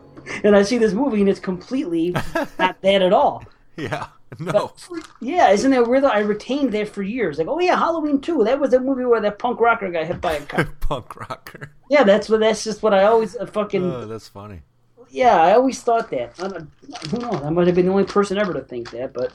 and 0.44 0.54
I 0.54 0.62
see 0.62 0.78
this 0.78 0.92
movie 0.92 1.20
and 1.20 1.28
it's 1.28 1.40
completely 1.40 2.10
not 2.58 2.80
that 2.82 3.02
at 3.02 3.12
all. 3.12 3.44
Yeah. 3.76 4.08
No. 4.38 4.72
Yeah, 5.20 5.50
isn't 5.50 5.70
that 5.70 5.88
weird? 5.88 6.04
though? 6.04 6.08
I 6.08 6.18
retained 6.20 6.72
that 6.72 6.88
for 6.88 7.02
years. 7.02 7.38
Like, 7.38 7.48
oh 7.48 7.60
yeah, 7.60 7.76
Halloween 7.76 8.20
2. 8.20 8.44
That 8.44 8.60
was 8.60 8.70
the 8.70 8.80
movie 8.80 9.04
where 9.04 9.20
that 9.20 9.38
punk 9.38 9.58
rocker 9.58 9.90
got 9.90 10.06
hit 10.06 10.20
by 10.20 10.34
a 10.34 10.40
car. 10.42 10.64
Punk 10.80 11.16
rocker. 11.16 11.72
yeah, 11.90 12.02
that's 12.02 12.28
what. 12.28 12.40
That's 12.40 12.62
just 12.64 12.82
what 12.82 12.92
I 12.94 13.04
always 13.04 13.36
uh, 13.36 13.46
fucking. 13.46 13.82
Oh, 13.82 14.06
that's 14.06 14.28
funny. 14.28 14.60
Yeah, 15.10 15.40
I 15.40 15.52
always 15.54 15.80
thought 15.82 16.10
that. 16.10 16.34
I 16.38 16.48
don't, 16.48 16.70
who 17.10 17.18
knows? 17.18 17.42
I 17.42 17.50
might 17.50 17.66
have 17.66 17.76
been 17.76 17.86
the 17.86 17.92
only 17.92 18.04
person 18.04 18.38
ever 18.38 18.52
to 18.54 18.60
think 18.60 18.90
that, 18.92 19.12
but 19.12 19.32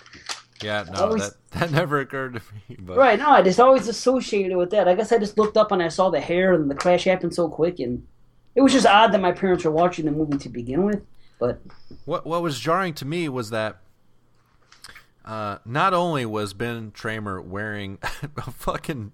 Yeah, 0.62 0.86
no, 0.94 1.02
always- 1.06 1.30
that 1.32 1.36
that 1.60 1.72
never 1.72 2.00
occurred 2.00 2.34
to 2.36 2.42
me. 2.70 2.78
But 2.80 2.98
right. 2.98 3.20
No, 3.20 3.30
I 3.30 3.42
just 3.42 3.60
always 3.60 3.88
associated 3.88 4.52
it 4.54 4.58
with 4.58 4.72
that. 4.72 4.88
I 4.88 4.96
guess 4.96 5.12
I 5.12 5.18
just 5.20 5.38
looked 5.38 5.58
up 5.58 5.72
and 5.72 5.82
I 5.84 5.88
saw 5.90 6.10
the 6.10 6.20
hair 6.22 6.54
and 6.54 6.70
the 6.70 6.76
crash 6.76 7.04
happened 7.04 7.34
so 7.36 7.48
quick, 7.50 7.80
and 7.80 8.06
it 8.56 8.62
was 8.62 8.74
just 8.74 8.86
odd 8.86 9.12
that 9.14 9.22
my 9.22 9.32
parents 9.32 9.64
were 9.66 9.72
watching 9.72 10.06
the 10.06 10.12
movie 10.12 10.38
to 10.38 10.50
begin 10.50 10.84
with. 10.86 11.02
But 11.40 11.60
What 12.06 12.26
what 12.26 12.42
was 12.42 12.60
jarring 12.60 12.94
to 12.96 13.06
me 13.06 13.28
was 13.30 13.50
that 13.50 13.78
uh, 15.26 15.58
not 15.66 15.94
only 15.94 16.26
was 16.26 16.54
Ben 16.54 16.92
Tramer 16.92 17.44
wearing 17.44 17.98
a 18.38 18.52
fucking 18.52 19.12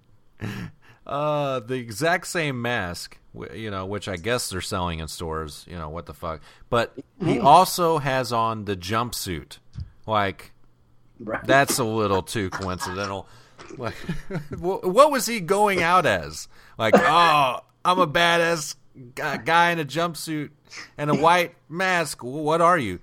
uh, 1.06 1.60
the 1.60 1.74
exact 1.74 2.26
same 2.26 2.60
mask, 2.62 3.18
you 3.54 3.70
know, 3.70 3.86
which 3.86 4.08
I 4.08 4.16
guess 4.16 4.50
they're 4.50 4.60
selling 4.60 4.98
in 4.98 5.08
stores, 5.08 5.64
you 5.68 5.76
know, 5.76 5.88
what 5.88 6.06
the 6.06 6.14
fuck, 6.14 6.40
but 6.68 6.94
he 7.24 7.38
also 7.38 7.98
has 7.98 8.32
on 8.32 8.64
the 8.64 8.76
jumpsuit. 8.76 9.58
Like 10.06 10.52
Right. 11.22 11.44
that's 11.44 11.78
a 11.78 11.84
little 11.84 12.22
too 12.22 12.48
coincidental. 12.50 13.26
Like, 13.76 13.94
what 14.58 15.10
was 15.10 15.26
he 15.26 15.40
going 15.40 15.82
out 15.82 16.06
as? 16.06 16.48
Like, 16.78 16.94
oh, 16.96 17.60
I'm 17.84 17.98
a 17.98 18.06
badass 18.06 18.74
guy 19.14 19.70
in 19.70 19.78
a 19.78 19.84
jumpsuit 19.84 20.50
and 20.98 21.10
a 21.10 21.14
white 21.14 21.54
mask. 21.68 22.22
What 22.22 22.60
are 22.60 22.78
you? 22.78 23.00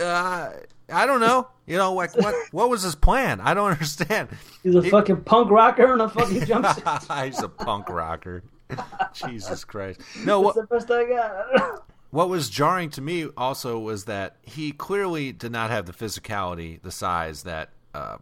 Uh, 0.00 0.50
I 0.92 1.06
don't 1.06 1.20
know. 1.20 1.48
You 1.66 1.76
know, 1.78 1.94
like 1.94 2.14
what? 2.16 2.34
What 2.52 2.68
was 2.70 2.82
his 2.82 2.94
plan? 2.94 3.40
I 3.40 3.54
don't 3.54 3.70
understand. 3.72 4.28
he's 4.62 4.74
a 4.74 4.82
He- 4.82 4.90
fucking 4.90 5.22
punk 5.22 5.50
rocker 5.50 5.92
in 5.94 6.00
a 6.00 6.08
fucking 6.08 6.42
jumpsuit. 6.42 7.24
He's 7.26 7.42
a 7.42 7.48
punk 7.48 7.88
rocker. 7.88 8.42
Jesus 9.14 9.64
Christ. 9.64 10.00
No, 10.24 10.42
That's 10.42 10.56
what 10.56 10.68
the 10.68 10.74
best 10.74 10.90
I 10.90 11.04
got. 11.04 11.84
what 12.10 12.28
was 12.28 12.48
jarring 12.50 12.90
to 12.90 13.00
me 13.00 13.28
also 13.36 13.78
was 13.78 14.04
that 14.06 14.36
he 14.42 14.72
clearly 14.72 15.32
did 15.32 15.52
not 15.52 15.70
have 15.70 15.86
the 15.86 15.92
physicality, 15.92 16.80
the 16.82 16.90
size 16.90 17.42
that 17.44 17.70
uh, 17.94 18.16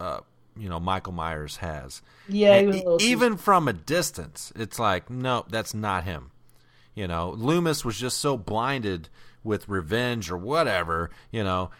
uh, 0.00 0.20
you 0.56 0.68
know 0.68 0.80
Michael 0.80 1.12
Myers 1.12 1.58
has. 1.58 2.02
Yeah, 2.28 2.54
he 2.54 2.58
And 2.60 2.66
was 2.68 2.76
a 2.76 2.78
little 2.84 3.02
even 3.02 3.36
from 3.36 3.68
a 3.68 3.72
distance, 3.72 4.52
it's 4.56 4.78
like 4.78 5.08
no, 5.10 5.44
that's 5.48 5.74
not 5.74 6.04
him. 6.04 6.30
You 6.94 7.08
know, 7.08 7.30
Loomis 7.30 7.84
was 7.84 7.98
just 7.98 8.18
so 8.18 8.36
blinded 8.36 9.08
with 9.42 9.68
revenge 9.68 10.30
or 10.30 10.36
whatever, 10.36 11.10
you 11.30 11.42
know, 11.42 11.70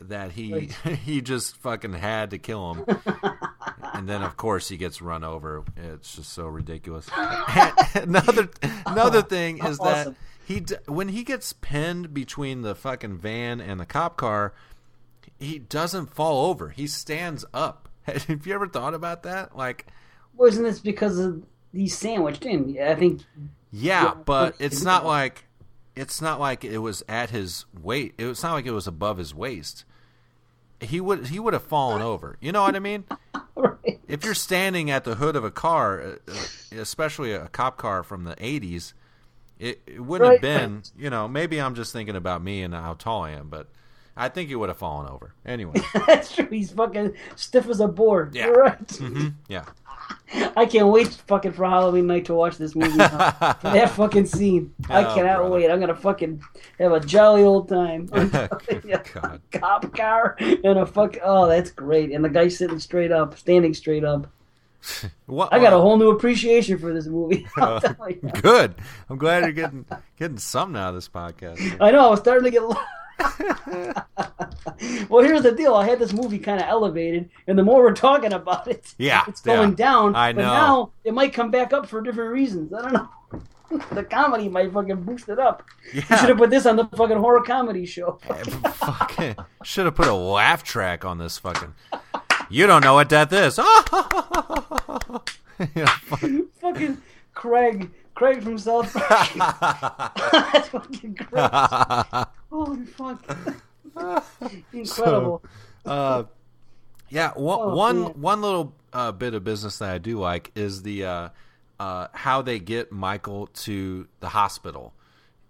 that 0.00 0.32
he 0.32 0.70
he 1.04 1.20
just 1.20 1.56
fucking 1.58 1.92
had 1.92 2.30
to 2.30 2.38
kill 2.38 2.74
him. 2.74 2.84
and 3.94 4.08
then 4.08 4.22
of 4.22 4.36
course 4.36 4.68
he 4.68 4.76
gets 4.76 5.02
run 5.02 5.24
over. 5.24 5.64
It's 5.76 6.16
just 6.16 6.32
so 6.32 6.46
ridiculous. 6.46 7.08
another 7.94 8.48
another 8.86 9.22
thing 9.22 9.64
is 9.64 9.78
that 9.78 10.14
he 10.44 10.64
when 10.86 11.08
he 11.08 11.22
gets 11.22 11.52
pinned 11.52 12.14
between 12.14 12.62
the 12.62 12.74
fucking 12.74 13.18
van 13.18 13.60
and 13.60 13.78
the 13.78 13.86
cop 13.86 14.16
car, 14.16 14.54
he 15.38 15.58
doesn't 15.58 16.14
fall 16.14 16.46
over. 16.46 16.70
He 16.70 16.86
stands 16.86 17.44
up. 17.52 17.88
Have 18.02 18.46
you 18.46 18.54
ever 18.54 18.68
thought 18.68 18.94
about 18.94 19.24
that? 19.24 19.56
Like 19.56 19.86
Wasn't 20.36 20.64
this 20.64 20.80
because 20.80 21.18
of 21.18 21.42
he's 21.72 21.96
sandwiched 21.96 22.44
in? 22.46 22.78
I 22.82 22.94
think. 22.94 23.22
Yeah, 23.72 24.04
Yeah, 24.04 24.14
but 24.24 24.56
it's 24.58 24.82
not 24.82 25.04
like 25.06 25.44
it's 25.96 26.20
not 26.20 26.40
like 26.40 26.64
it 26.64 26.78
was 26.78 27.02
at 27.08 27.30
his 27.30 27.66
weight. 27.80 28.14
It's 28.18 28.42
not 28.42 28.52
like 28.52 28.66
it 28.66 28.72
was 28.72 28.86
above 28.86 29.18
his 29.18 29.34
waist. 29.34 29.84
He 30.80 31.00
would 31.00 31.26
he 31.26 31.38
would 31.38 31.52
have 31.52 31.64
fallen 31.64 32.00
over. 32.02 32.36
You 32.40 32.52
know 32.52 32.62
what 32.62 32.74
I 32.76 32.78
mean? 32.80 33.04
If 34.08 34.24
you're 34.24 34.34
standing 34.34 34.90
at 34.90 35.04
the 35.04 35.14
hood 35.14 35.36
of 35.36 35.44
a 35.44 35.50
car, 35.50 36.00
uh, 36.00 36.06
uh, 36.28 36.80
especially 36.80 37.32
a 37.32 37.46
cop 37.48 37.76
car 37.76 38.02
from 38.02 38.24
the 38.24 38.34
'80s, 38.36 38.92
it, 39.58 39.80
it 39.86 40.00
wouldn't 40.00 40.32
have 40.32 40.40
been. 40.40 40.82
You 40.98 41.10
know, 41.10 41.28
maybe 41.28 41.60
I'm 41.60 41.74
just 41.74 41.92
thinking 41.92 42.16
about 42.16 42.42
me 42.42 42.62
and 42.62 42.74
how 42.74 42.94
tall 42.94 43.22
I 43.22 43.30
am, 43.32 43.48
but 43.48 43.68
I 44.16 44.28
think 44.28 44.48
he 44.48 44.56
would 44.56 44.68
have 44.68 44.78
fallen 44.78 45.08
over 45.08 45.32
anyway. 45.46 45.80
That's 46.06 46.34
true. 46.34 46.48
He's 46.50 46.72
fucking 46.72 47.14
stiff 47.36 47.68
as 47.68 47.80
a 47.80 47.86
board. 47.88 48.34
Yeah. 48.34 48.46
You're 48.46 48.62
right. 48.62 48.90
hmm 48.90 49.28
Yeah. 49.48 49.64
I 50.56 50.66
can't 50.66 50.88
wait 50.88 51.08
fucking 51.26 51.52
for 51.52 51.64
Halloween 51.64 52.06
night 52.06 52.24
to 52.26 52.34
watch 52.34 52.56
this 52.58 52.74
movie. 52.74 52.96
That 52.98 53.90
fucking 53.94 54.26
scene. 54.26 54.74
I 54.88 55.04
Oh, 55.04 55.14
cannot 55.14 55.36
brother. 55.38 55.50
wait. 55.54 55.70
I'm 55.70 55.80
gonna 55.80 55.94
fucking 55.94 56.42
have 56.78 56.92
a 56.92 57.00
jolly 57.00 57.42
old 57.42 57.68
time. 57.68 58.06
God. 59.14 59.40
Cop 59.52 59.96
car 59.96 60.36
and 60.40 60.78
a 60.78 60.86
fuck. 60.86 61.16
Oh, 61.22 61.46
that's 61.48 61.70
great. 61.70 62.12
And 62.12 62.24
the 62.24 62.28
guy 62.28 62.48
sitting 62.48 62.78
straight 62.78 63.12
up, 63.12 63.38
standing 63.38 63.74
straight 63.74 64.04
up. 64.04 64.26
What, 65.26 65.52
I 65.52 65.58
got 65.58 65.74
a 65.74 65.76
uh, 65.76 65.80
whole 65.80 65.98
new 65.98 66.10
appreciation 66.10 66.78
for 66.78 66.94
this 66.94 67.06
movie. 67.06 67.46
You. 67.58 68.14
Good. 68.40 68.74
I'm 69.10 69.18
glad 69.18 69.42
you're 69.44 69.52
getting 69.52 69.84
getting 70.18 70.38
something 70.38 70.76
out 70.80 70.88
of 70.90 70.94
this 70.94 71.08
podcast. 71.08 71.76
I 71.80 71.90
know. 71.90 72.06
I 72.06 72.10
was 72.10 72.20
starting 72.20 72.44
to 72.44 72.50
get. 72.50 72.62
well, 75.08 75.22
here's 75.24 75.42
the 75.42 75.52
deal. 75.56 75.74
I 75.74 75.86
had 75.86 75.98
this 75.98 76.12
movie 76.12 76.38
kind 76.38 76.60
of 76.60 76.66
elevated, 76.68 77.30
and 77.46 77.58
the 77.58 77.62
more 77.62 77.82
we're 77.82 77.92
talking 77.94 78.32
about 78.32 78.68
it, 78.68 78.94
Yeah, 78.98 79.24
it's 79.28 79.40
going 79.40 79.70
yeah. 79.70 79.76
down. 79.76 80.14
I 80.16 80.32
But 80.32 80.42
know. 80.42 80.52
now 80.52 80.92
it 81.04 81.14
might 81.14 81.32
come 81.32 81.50
back 81.50 81.72
up 81.72 81.86
for 81.88 82.00
different 82.00 82.32
reasons. 82.32 82.72
I 82.72 82.82
don't 82.82 82.92
know. 82.92 83.08
the 83.92 84.02
comedy 84.02 84.48
might 84.48 84.72
fucking 84.72 85.02
boost 85.02 85.28
it 85.28 85.38
up. 85.38 85.62
You 85.92 86.02
Yeah. 86.10 86.16
should 86.16 86.28
have 86.30 86.38
put 86.38 86.50
this 86.50 86.66
on 86.66 86.76
the 86.76 86.86
fucking 86.96 87.18
horror 87.18 87.42
comedy 87.42 87.86
show. 87.86 88.18
Eh, 88.30 88.42
fucking 88.44 89.36
should 89.62 89.84
have 89.84 89.94
put 89.94 90.06
a 90.08 90.14
laugh 90.14 90.62
track 90.64 91.04
on 91.04 91.18
this 91.18 91.38
fucking. 91.38 91.74
You 92.48 92.66
don't 92.66 92.82
know 92.82 92.94
what 92.94 93.08
death 93.08 93.32
is. 93.32 93.58
You 93.58 93.64
fuck- 95.86 96.50
fucking 96.60 96.98
Craig, 97.34 97.90
Craig 98.20 98.42
from 98.42 98.58
South 98.58 98.92
Park. 99.08 99.30
That's 100.52 100.68
fucking 100.68 101.14
great. 101.14 101.50
Holy 102.50 102.84
fuck! 102.84 103.24
Incredible. 104.74 105.42
So, 105.86 105.90
uh, 105.90 106.24
yeah, 107.08 107.30
one 107.30 107.58
Oh, 107.58 107.74
one 107.74 108.20
one 108.20 108.42
little 108.42 108.74
uh, 108.92 109.12
bit 109.12 109.32
of 109.32 109.42
business 109.42 109.78
that 109.78 109.88
I 109.90 109.96
do 109.96 110.18
like 110.18 110.52
is 110.54 110.82
the 110.82 111.06
uh, 111.06 111.28
uh, 111.78 112.08
how 112.12 112.42
they 112.42 112.58
get 112.58 112.92
Michael 112.92 113.46
to 113.46 114.06
the 114.20 114.28
hospital, 114.28 114.92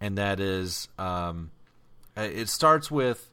and 0.01 0.17
that 0.19 0.39
is 0.39 0.87
um, 0.97 1.51
it 2.17 2.49
starts 2.49 2.89
with 2.89 3.30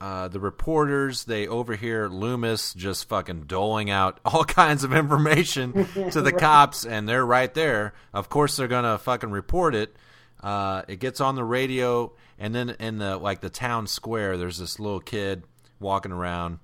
uh, 0.00 0.28
the 0.28 0.40
reporters. 0.40 1.24
They 1.24 1.46
overhear 1.46 2.08
Loomis 2.08 2.74
just 2.74 3.08
fucking 3.08 3.42
doling 3.42 3.90
out 3.90 4.20
all 4.24 4.44
kinds 4.44 4.84
of 4.84 4.92
information 4.92 5.72
to 6.12 6.20
the 6.22 6.22
Right. 6.32 6.38
cops, 6.38 6.84
and 6.84 7.08
they're 7.08 7.24
right 7.26 7.52
there. 7.54 7.94
Of 8.12 8.28
course, 8.28 8.56
they're 8.56 8.68
gonna 8.68 8.98
fucking 8.98 9.30
report 9.30 9.74
it. 9.74 9.96
Uh, 10.42 10.82
it 10.86 11.00
gets 11.00 11.20
on 11.20 11.34
the 11.34 11.44
radio, 11.44 12.12
and 12.38 12.54
then 12.54 12.70
in 12.78 12.98
the 12.98 13.16
like 13.16 13.40
the 13.40 13.50
town 13.50 13.86
square, 13.86 14.36
there's 14.36 14.58
this 14.58 14.78
little 14.78 15.00
kid 15.00 15.42
walking 15.80 16.12
around 16.12 16.58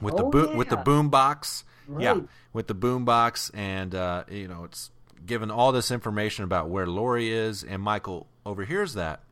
with 0.00 0.16
the 0.16 0.24
Oh, 0.24 0.30
boot 0.30 0.54
with 0.56 0.68
the 0.68 0.76
yeah. 0.76 0.82
boom 0.82 1.08
box. 1.10 1.64
Yeah, 1.98 2.20
with 2.52 2.68
the 2.68 2.74
boom 2.74 3.04
box, 3.04 3.50
and 3.52 3.92
uh, 3.94 4.24
you 4.30 4.46
know 4.46 4.62
it's 4.64 4.90
given 5.26 5.50
all 5.50 5.72
this 5.72 5.90
information 5.90 6.44
about 6.44 6.68
where 6.68 6.86
Lori 6.86 7.30
is, 7.32 7.64
and 7.64 7.82
Michael 7.82 8.28
overhears 8.46 8.94
that. 8.94 9.24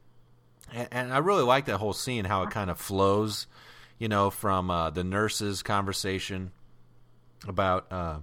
And, 0.73 0.89
and 0.91 1.13
I 1.13 1.19
really 1.19 1.43
like 1.45 1.67
that 1.67 1.79
whole 1.79 1.93
scene, 1.93 2.25
how 2.25 2.43
it 2.43 2.51
kind 2.51 2.71
of 2.71 2.79
flows, 2.79 3.47
you 3.99 4.09
know, 4.09 4.31
from 4.31 4.71
uh, 4.71 4.91
the 4.91 5.05
nurse's 5.05 5.63
conversation 5.63 6.51
about, 7.47 7.87
uh, 7.93 8.19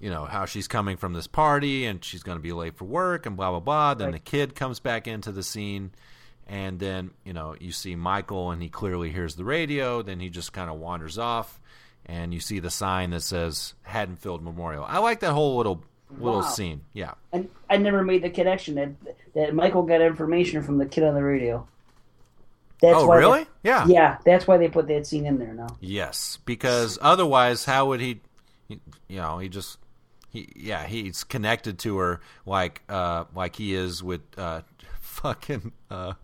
you 0.00 0.10
know, 0.10 0.24
how 0.24 0.44
she's 0.46 0.68
coming 0.68 0.96
from 0.96 1.12
this 1.12 1.26
party 1.26 1.86
and 1.86 2.04
she's 2.04 2.22
going 2.22 2.38
to 2.38 2.42
be 2.42 2.52
late 2.52 2.76
for 2.76 2.84
work 2.86 3.26
and 3.26 3.36
blah, 3.36 3.50
blah, 3.50 3.60
blah. 3.60 3.94
Then 3.94 4.08
Right. 4.08 4.12
the 4.24 4.30
kid 4.30 4.54
comes 4.54 4.80
back 4.80 5.06
into 5.06 5.32
the 5.32 5.42
scene. 5.42 5.92
And 6.46 6.80
then, 6.80 7.12
you 7.24 7.32
know, 7.32 7.54
you 7.60 7.70
see 7.70 7.94
Michael 7.94 8.50
and 8.50 8.60
he 8.60 8.68
clearly 8.68 9.10
hears 9.10 9.36
the 9.36 9.44
radio. 9.44 10.02
Then 10.02 10.18
he 10.18 10.30
just 10.30 10.52
kind 10.52 10.68
of 10.68 10.78
wanders 10.80 11.16
off. 11.16 11.60
And 12.06 12.34
you 12.34 12.40
see 12.40 12.58
the 12.58 12.70
sign 12.70 13.10
that 13.10 13.20
says 13.22 13.74
Haddonfield 13.82 14.42
Memorial. 14.42 14.84
I 14.88 14.98
like 14.98 15.20
that 15.20 15.32
whole 15.32 15.58
little 15.58 15.84
little 16.18 16.40
Wow. 16.40 16.46
scene. 16.46 16.82
Yeah. 16.92 17.12
I, 17.32 17.46
I 17.68 17.76
never 17.76 18.02
made 18.02 18.22
the 18.22 18.30
connection 18.30 18.74
that 18.76 18.90
that 19.34 19.54
Michael 19.54 19.82
got 19.82 20.00
information 20.00 20.62
from 20.62 20.78
the 20.78 20.86
kid 20.86 21.04
on 21.04 21.14
the 21.14 21.22
radio. 21.22 21.66
That's 22.80 22.96
Oh, 22.96 23.06
why 23.06 23.16
they- 23.16 23.20
really? 23.20 23.46
Yeah. 23.62 23.86
Yeah, 23.86 24.18
that's 24.24 24.46
why 24.46 24.56
they 24.56 24.68
put 24.68 24.88
that 24.88 25.06
scene 25.06 25.26
in 25.26 25.38
there 25.38 25.52
now. 25.52 25.68
Yes, 25.80 26.38
because 26.44 26.98
otherwise, 27.02 27.64
how 27.66 27.86
would 27.86 28.00
he? 28.00 28.20
he- 28.68 28.80
You 29.08 29.18
know, 29.18 29.38
he 29.38 29.48
just 29.48 29.78
he 30.30 30.48
yeah 30.56 30.86
he's 30.86 31.24
connected 31.24 31.78
to 31.80 31.98
her 31.98 32.20
like 32.46 32.82
uh 32.88 33.24
like 33.34 33.56
he 33.56 33.74
is 33.74 34.02
with 34.02 34.22
uh 34.38 34.62
fucking 35.00 35.72
uh 35.90 36.14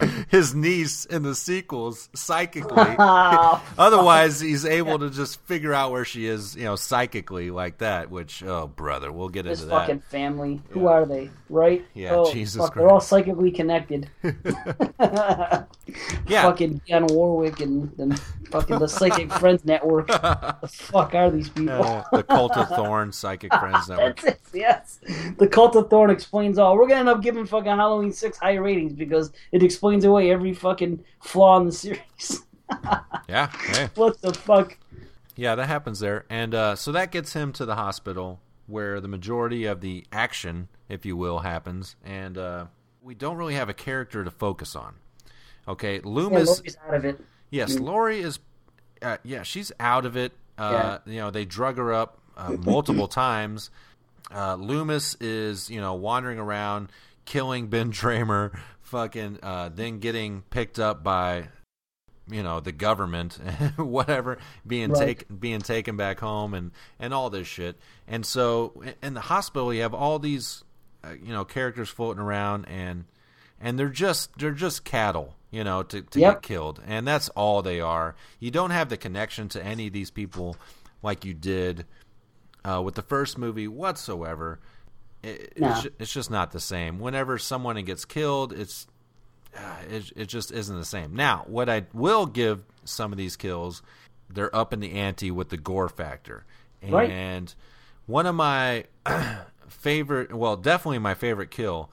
his 0.28 0.54
niece 0.54 1.04
in 1.04 1.22
the 1.22 1.34
sequels 1.34 2.08
psychically. 2.14 2.94
otherwise, 2.98 4.40
he's 4.40 4.64
able 4.64 4.98
to 4.98 5.10
just 5.10 5.40
figure 5.46 5.72
out 5.74 5.92
where 5.92 6.04
she 6.04 6.26
is, 6.26 6.56
you 6.56 6.64
know, 6.64 6.76
psychically 6.76 7.50
like 7.50 7.78
that. 7.78 8.10
Which 8.10 8.42
oh 8.42 8.66
brother, 8.68 9.10
we'll 9.12 9.28
get 9.28 9.44
This 9.44 9.60
into 9.60 9.70
that. 9.70 9.80
fucking 9.82 10.00
family. 10.00 10.60
Who 10.70 10.86
are 10.86 11.04
they? 11.06 11.30
Right? 11.48 11.84
Yeah, 11.94 12.14
Oh, 12.14 12.32
Jesus 12.32 12.62
fuck, 12.62 12.74
They're 12.74 12.84
all 12.88 12.98
Christ. 12.98 13.08
psychically 13.08 13.50
connected. 13.50 14.08
Yeah. 16.28 16.42
Fucking 16.42 16.82
Dionne 16.88 17.10
Warwick 17.10 17.58
and 17.58 17.90
them 17.96 18.12
Fucking 18.52 18.78
the 18.78 18.86
Psychic 18.86 19.32
Friends 19.32 19.64
Network. 19.64 20.06
the 20.06 20.68
fuck 20.70 21.14
are 21.16 21.30
these 21.32 21.48
people? 21.48 21.82
Uh, 21.82 22.04
the 22.12 22.22
Cult 22.22 22.56
of 22.56 22.68
Thorn 22.68 23.10
Psychic 23.10 23.52
Friends 23.54 23.88
Network. 23.88 24.20
That's 24.20 24.54
it, 24.54 24.58
yes. 24.58 25.00
The 25.38 25.48
Cult 25.48 25.74
of 25.74 25.90
Thorn 25.90 26.10
explains 26.10 26.58
all. 26.58 26.76
We're 26.76 26.86
gonna 26.86 27.00
end 27.00 27.08
up 27.08 27.22
giving 27.22 27.44
fucking 27.44 27.66
Halloween 27.72 28.12
six 28.12 28.38
high 28.38 28.54
ratings 28.54 28.92
because 28.92 29.32
it 29.50 29.64
explains 29.64 29.89
away 30.04 30.30
every 30.30 30.54
fucking 30.54 31.04
flaw 31.22 31.58
in 31.60 31.66
the 31.66 31.72
series. 31.72 32.42
Yeah. 33.28 33.48
Hey. 33.48 33.90
what 33.96 34.20
the 34.22 34.32
fuck? 34.32 34.76
Yeah, 35.36 35.54
that 35.56 35.66
happens 35.66 35.98
there. 36.00 36.24
And 36.30 36.54
uh, 36.54 36.76
so 36.76 36.92
that 36.92 37.10
gets 37.12 37.32
him 37.32 37.52
to 37.54 37.64
the 37.64 37.74
hospital 37.76 38.40
where 38.66 39.00
the 39.00 39.08
majority 39.08 39.64
of 39.66 39.80
the 39.80 40.04
action, 40.12 40.68
if 40.88 41.04
you 41.04 41.16
will, 41.16 41.40
happens. 41.40 41.96
And 42.04 42.38
uh, 42.38 42.66
we 43.02 43.14
don't 43.14 43.36
really 43.36 43.54
have 43.54 43.68
a 43.68 43.74
character 43.74 44.22
to 44.24 44.30
focus 44.30 44.74
on. 44.76 44.94
Okay, 45.68 45.96
Yeah, 45.96 46.00
Loomis. 46.04 46.48
Lori's 46.58 46.76
out 46.88 46.94
of 46.94 47.04
it. 47.04 47.20
Yes, 47.50 47.74
Mm. 47.76 47.80
Lori 47.80 48.20
is. 48.20 48.38
Uh, 49.02 49.16
yeah, 49.24 49.42
she's 49.42 49.72
out 49.80 50.06
of 50.06 50.16
it. 50.16 50.32
Uh, 50.58 50.98
You 51.06 51.16
know, 51.18 51.30
they 51.32 51.44
drug 51.44 51.76
her 51.76 51.92
up 51.92 52.18
uh, 52.36 52.52
multiple 52.52 53.08
times. 53.26 53.70
Uh, 54.32 54.54
Loomis 54.54 55.16
is, 55.20 55.70
you 55.70 55.80
know, 55.80 55.94
wandering 55.94 56.38
around, 56.38 56.90
killing 57.24 57.66
Ben 57.68 57.90
Tramer, 57.92 58.56
fucking, 58.90 59.38
uh, 59.42 59.70
then 59.74 59.98
getting 59.98 60.42
picked 60.50 60.78
up 60.78 61.02
by, 61.02 61.48
you 62.30 62.42
know, 62.42 62.60
the 62.60 62.72
government, 62.72 63.34
whatever, 63.76 64.38
being 64.66 64.90
Right. 64.90 65.18
taken 65.18 65.36
being 65.36 65.60
taken 65.60 65.96
back 65.96 66.20
home, 66.20 66.54
and 66.54 66.70
and 66.98 67.14
all 67.14 67.30
this 67.30 67.46
shit. 67.48 67.78
And 68.06 68.24
so, 68.26 68.82
in- 69.02 69.14
the 69.14 69.20
hospital, 69.22 69.72
you 69.72 69.82
have 69.82 69.94
all 69.94 70.18
these, 70.18 70.62
uh, 71.04 71.14
you 71.22 71.32
know, 71.32 71.44
characters 71.44 71.88
floating 71.88 72.22
around, 72.22 72.66
and 72.66 73.04
and 73.60 73.78
they're 73.78 73.88
just 73.88 74.36
they're 74.38 74.52
just 74.52 74.84
cattle, 74.84 75.36
you 75.50 75.64
know, 75.64 75.82
to, 75.84 76.02
to 76.02 76.20
Yep. 76.20 76.34
get 76.34 76.42
killed, 76.42 76.82
and 76.86 77.06
that's 77.06 77.28
all 77.30 77.62
they 77.62 77.80
are. 77.80 78.14
You 78.38 78.50
don't 78.50 78.70
have 78.70 78.88
the 78.88 78.96
connection 78.96 79.48
to 79.50 79.64
any 79.64 79.86
of 79.86 79.92
these 79.92 80.10
people 80.10 80.56
like 81.02 81.24
you 81.24 81.34
did 81.34 81.86
uh, 82.64 82.82
with 82.84 82.94
the 82.94 83.02
first 83.02 83.38
movie 83.38 83.68
whatsoever. 83.68 84.60
It, 85.22 85.58
No. 85.58 85.70
it's, 85.70 85.86
it's 85.98 86.12
just 86.12 86.30
not 86.30 86.50
the 86.52 86.60
same. 86.60 86.98
Whenever 86.98 87.38
someone 87.38 87.82
gets 87.84 88.04
killed, 88.04 88.52
it's 88.52 88.86
uh, 89.56 89.60
it, 89.90 90.12
it 90.16 90.26
just 90.26 90.52
isn't 90.52 90.76
the 90.78 90.84
same. 90.84 91.14
Now, 91.14 91.44
what 91.46 91.68
I 91.68 91.86
will 91.92 92.26
give 92.26 92.60
some 92.84 93.12
of 93.12 93.18
these 93.18 93.36
kills, 93.36 93.82
they're 94.28 94.54
up 94.54 94.72
in 94.72 94.80
the 94.80 94.92
ante 94.92 95.30
with 95.30 95.48
the 95.48 95.56
gore 95.56 95.88
factor, 95.88 96.44
and 96.80 96.92
Right. 96.92 97.54
one 98.06 98.26
of 98.26 98.34
my 98.36 98.84
favorite, 99.68 100.32
well, 100.32 100.56
definitely 100.56 100.98
my 101.00 101.14
favorite 101.14 101.50
kill, 101.50 101.90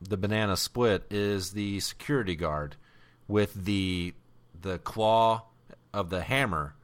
the 0.00 0.16
banana 0.16 0.56
split, 0.56 1.04
is 1.10 1.52
the 1.52 1.80
security 1.80 2.36
guard 2.36 2.76
with 3.26 3.54
the 3.54 4.14
the 4.60 4.78
claw 4.78 5.42
of 5.94 6.10
the 6.10 6.22
hammer 6.22 6.74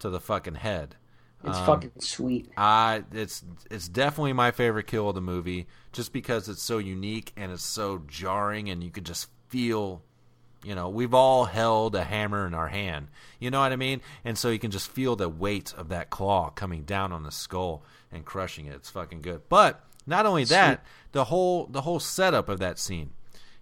to 0.00 0.10
the 0.10 0.20
fucking 0.20 0.56
head. 0.56 0.94
It's 1.42 1.56
Um, 1.56 1.66
fucking 1.66 1.92
sweet. 2.00 2.50
I 2.56 3.04
it's 3.12 3.42
it's 3.70 3.88
definitely 3.88 4.34
my 4.34 4.50
favorite 4.50 4.86
kill 4.86 5.08
of 5.08 5.14
the 5.14 5.20
movie, 5.22 5.66
just 5.92 6.12
because 6.12 6.48
it's 6.48 6.62
so 6.62 6.78
unique 6.78 7.32
and 7.36 7.50
it's 7.50 7.64
so 7.64 8.02
jarring, 8.06 8.68
and 8.68 8.84
you 8.84 8.90
could 8.90 9.06
just 9.06 9.28
feel, 9.48 10.02
you 10.62 10.74
know, 10.74 10.88
we've 10.88 11.14
all 11.14 11.46
held 11.46 11.94
a 11.94 12.04
hammer 12.04 12.46
in 12.46 12.52
our 12.52 12.68
hand, 12.68 13.08
you 13.38 13.50
know 13.50 13.60
what 13.60 13.72
I 13.72 13.76
mean, 13.76 14.02
and 14.24 14.36
so 14.36 14.50
you 14.50 14.58
can 14.58 14.70
just 14.70 14.90
feel 14.90 15.16
the 15.16 15.28
weight 15.30 15.72
of 15.74 15.88
that 15.88 16.10
claw 16.10 16.50
coming 16.50 16.82
down 16.82 17.10
on 17.10 17.22
the 17.22 17.32
skull 17.32 17.84
and 18.12 18.24
crushing 18.24 18.66
it. 18.66 18.74
It's 18.74 18.90
fucking 18.90 19.22
good. 19.22 19.42
But 19.48 19.82
not 20.06 20.26
only 20.26 20.44
that, 20.44 20.84
the 21.12 21.24
whole 21.24 21.66
the 21.66 21.80
whole 21.82 22.00
setup 22.00 22.48
of 22.50 22.58
that 22.58 22.78
scene. 22.78 23.10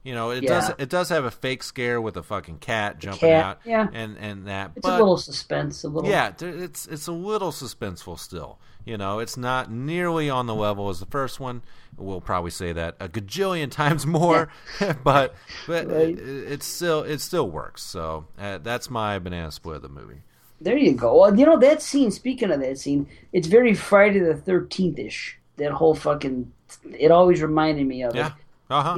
You 0.09 0.15
know, 0.15 0.31
it 0.31 0.41
does 0.47 0.71
it 0.79 0.89
does 0.89 1.11
have 1.11 1.27
a 1.27 1.31
fake 1.31 1.63
scare 1.63 2.01
with 2.01 2.17
a 2.17 2.23
fucking 2.23 2.61
cat 2.61 2.99
jumping 2.99 3.29
cat, 3.29 3.45
out, 3.45 3.59
yeah. 3.67 3.89
and 3.93 4.17
and 4.17 4.47
that. 4.49 4.71
It's 4.75 4.87
but, 4.87 4.95
a 4.95 5.03
little 5.03 5.19
suspense, 5.19 5.85
a 5.85 5.89
little. 5.89 6.09
yeah, 6.09 6.33
it's 6.41 6.87
it's 6.87 7.07
a 7.09 7.13
little 7.13 7.53
suspenseful 7.53 8.19
still. 8.19 8.59
You 8.87 8.97
know, 8.97 9.19
it's 9.19 9.37
not 9.37 9.71
nearly 9.71 10.31
on 10.31 10.47
the 10.47 10.55
level 10.55 10.89
as 10.89 10.99
the 10.99 11.05
first 11.05 11.41
one. 11.41 11.61
We'll 11.99 12.23
probably 12.23 12.53
say 12.53 12.73
that 12.73 12.97
a 13.01 13.07
gajillion 13.11 13.71
times 13.83 14.07
more, 14.07 14.49
but 15.05 15.35
but 15.67 15.87
Right. 15.91 16.19
it, 16.19 16.19
it's 16.53 16.65
still 16.65 17.03
it 17.03 17.19
still 17.21 17.51
works. 17.51 17.83
So 17.83 18.29
uh, 18.39 18.57
that's 18.63 18.89
my 18.89 19.19
banana 19.19 19.53
split 19.53 19.77
of 19.77 19.83
the 19.83 19.91
movie. 19.91 20.23
There 20.59 20.79
you 20.79 20.93
go. 20.95 21.21
Well, 21.21 21.39
you 21.39 21.45
know 21.45 21.59
that 21.59 21.83
scene. 21.83 22.11
Speaking 22.11 22.51
of 22.51 22.61
that 22.61 22.79
scene, 22.79 23.07
it's 23.35 23.47
very 23.47 23.75
Friday 23.75 24.21
the 24.21 24.37
Thirteenth 24.37 24.99
ish. 24.99 25.39
That 25.59 25.73
whole 25.73 25.95
fucking. 25.95 26.51
It 26.99 27.11
always 27.11 27.43
reminded 27.43 27.87
me 27.87 28.05
of 28.05 28.15
Yeah, 28.17 28.29
it. 28.29 28.33
uh 28.71 28.83
huh. 28.83 28.97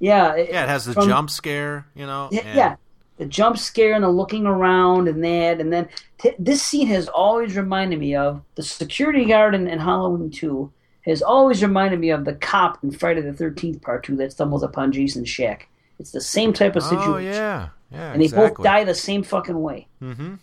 Yeah, 0.00 0.36
yeah. 0.36 0.44
yeah. 0.50 0.62
It 0.64 0.68
has 0.68 0.84
the 0.84 0.92
from- 0.94 1.08
jump 1.08 1.30
scare. 1.30 1.86
You 1.94 2.06
know, 2.06 2.28
Yeah, 2.32 2.40
and- 2.44 2.56
yeah. 2.56 2.76
The 3.16 3.26
jump 3.26 3.58
scare 3.58 3.94
and 3.94 4.02
the 4.02 4.08
looking 4.08 4.44
around 4.44 5.06
and 5.06 5.22
that, 5.22 5.60
and 5.60 5.72
then 5.72 5.88
t- 6.18 6.32
this 6.36 6.60
scene 6.64 6.88
has 6.88 7.06
always 7.06 7.56
reminded 7.56 8.00
me 8.00 8.16
of 8.16 8.42
the 8.56 8.62
security 8.64 9.24
guard 9.24 9.54
in, 9.54 9.68
in 9.68 9.78
Halloween 9.78 10.30
Two. 10.30 10.72
Has 11.06 11.22
always 11.22 11.62
reminded 11.62 12.00
me 12.00 12.10
of 12.10 12.24
the 12.24 12.34
cop 12.34 12.82
in 12.82 12.90
Friday 12.90 13.20
the 13.20 13.32
Thirteenth 13.32 13.82
Part 13.82 14.02
Two 14.02 14.16
that 14.16 14.32
stumbles 14.32 14.64
upon 14.64 14.90
Jason's 14.90 15.28
shack. 15.28 15.68
It's 16.00 16.10
the 16.10 16.20
same 16.20 16.52
type 16.52 16.74
of 16.74 16.82
situation. 16.82 17.12
Oh 17.12 17.18
yeah, 17.18 17.68
yeah. 17.92 18.12
and 18.12 18.20
they 18.20 18.24
exactly. 18.24 18.48
both 18.56 18.64
die 18.64 18.82
the 18.82 18.94
same 18.96 19.22
fucking 19.22 19.62
way. 19.62 19.86
Mm-hmm. 20.02 20.34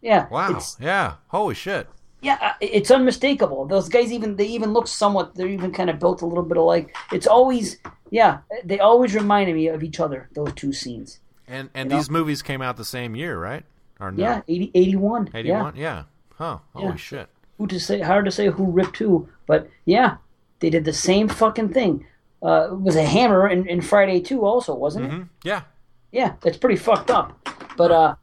Yeah. 0.00 0.28
Wow. 0.28 0.60
Yeah. 0.78 1.14
Holy 1.28 1.56
shit. 1.56 1.88
Yeah, 2.22 2.54
it's 2.60 2.90
unmistakable. 2.90 3.66
Those 3.66 3.88
guys 3.88 4.12
even 4.12 4.36
they 4.36 4.46
even 4.46 4.72
look 4.72 4.86
somewhat. 4.86 5.34
They're 5.34 5.48
even 5.48 5.72
kind 5.72 5.90
of 5.90 5.98
built 5.98 6.22
a 6.22 6.26
little 6.26 6.44
bit 6.44 6.56
alike. 6.56 6.94
It's 7.12 7.26
always 7.26 7.78
yeah. 8.10 8.38
They 8.64 8.78
always 8.78 9.14
reminded 9.14 9.54
me 9.56 9.68
of 9.68 9.82
each 9.82 10.00
other. 10.00 10.28
Those 10.34 10.52
two 10.54 10.72
scenes. 10.72 11.20
And 11.48 11.68
and 11.74 11.90
You 11.90 11.90
know? 11.90 12.00
these 12.00 12.10
movies 12.10 12.40
came 12.42 12.62
out 12.62 12.76
the 12.76 12.84
same 12.84 13.14
year, 13.16 13.38
right? 13.38 13.64
Or 14.00 14.10
no? 14.10 14.22
Yeah, 14.22 14.42
80, 14.48 14.70
81. 14.74 15.30
Eighty 15.34 15.48
Yeah. 15.48 15.62
one. 15.62 15.76
Yeah. 15.76 16.02
Huh. 16.36 16.58
Holy 16.74 16.86
Yeah. 16.88 16.96
shit. 16.96 17.28
Who 17.58 17.66
to 17.66 17.78
say? 17.78 18.00
Hard 18.00 18.24
to 18.24 18.30
say 18.30 18.48
who 18.48 18.64
ripped 18.66 18.96
who, 18.98 19.28
but 19.46 19.68
yeah, 19.84 20.16
they 20.60 20.70
did 20.70 20.84
the 20.84 20.92
same 20.92 21.28
fucking 21.28 21.68
thing. 21.70 22.06
Uh, 22.42 22.68
it 22.72 22.80
was 22.80 22.96
a 22.96 23.04
hammer 23.04 23.46
in, 23.48 23.68
in 23.68 23.80
Friday 23.80 24.20
too, 24.20 24.44
also 24.44 24.74
wasn't 24.74 25.04
it? 25.06 25.10
Mhm. 25.12 25.28
Yeah. 25.44 25.62
Yeah, 26.10 26.34
that's 26.40 26.56
pretty 26.56 26.76
fucked 26.76 27.10
up. 27.10 27.38
But 27.76 27.90
uh, 27.92 28.14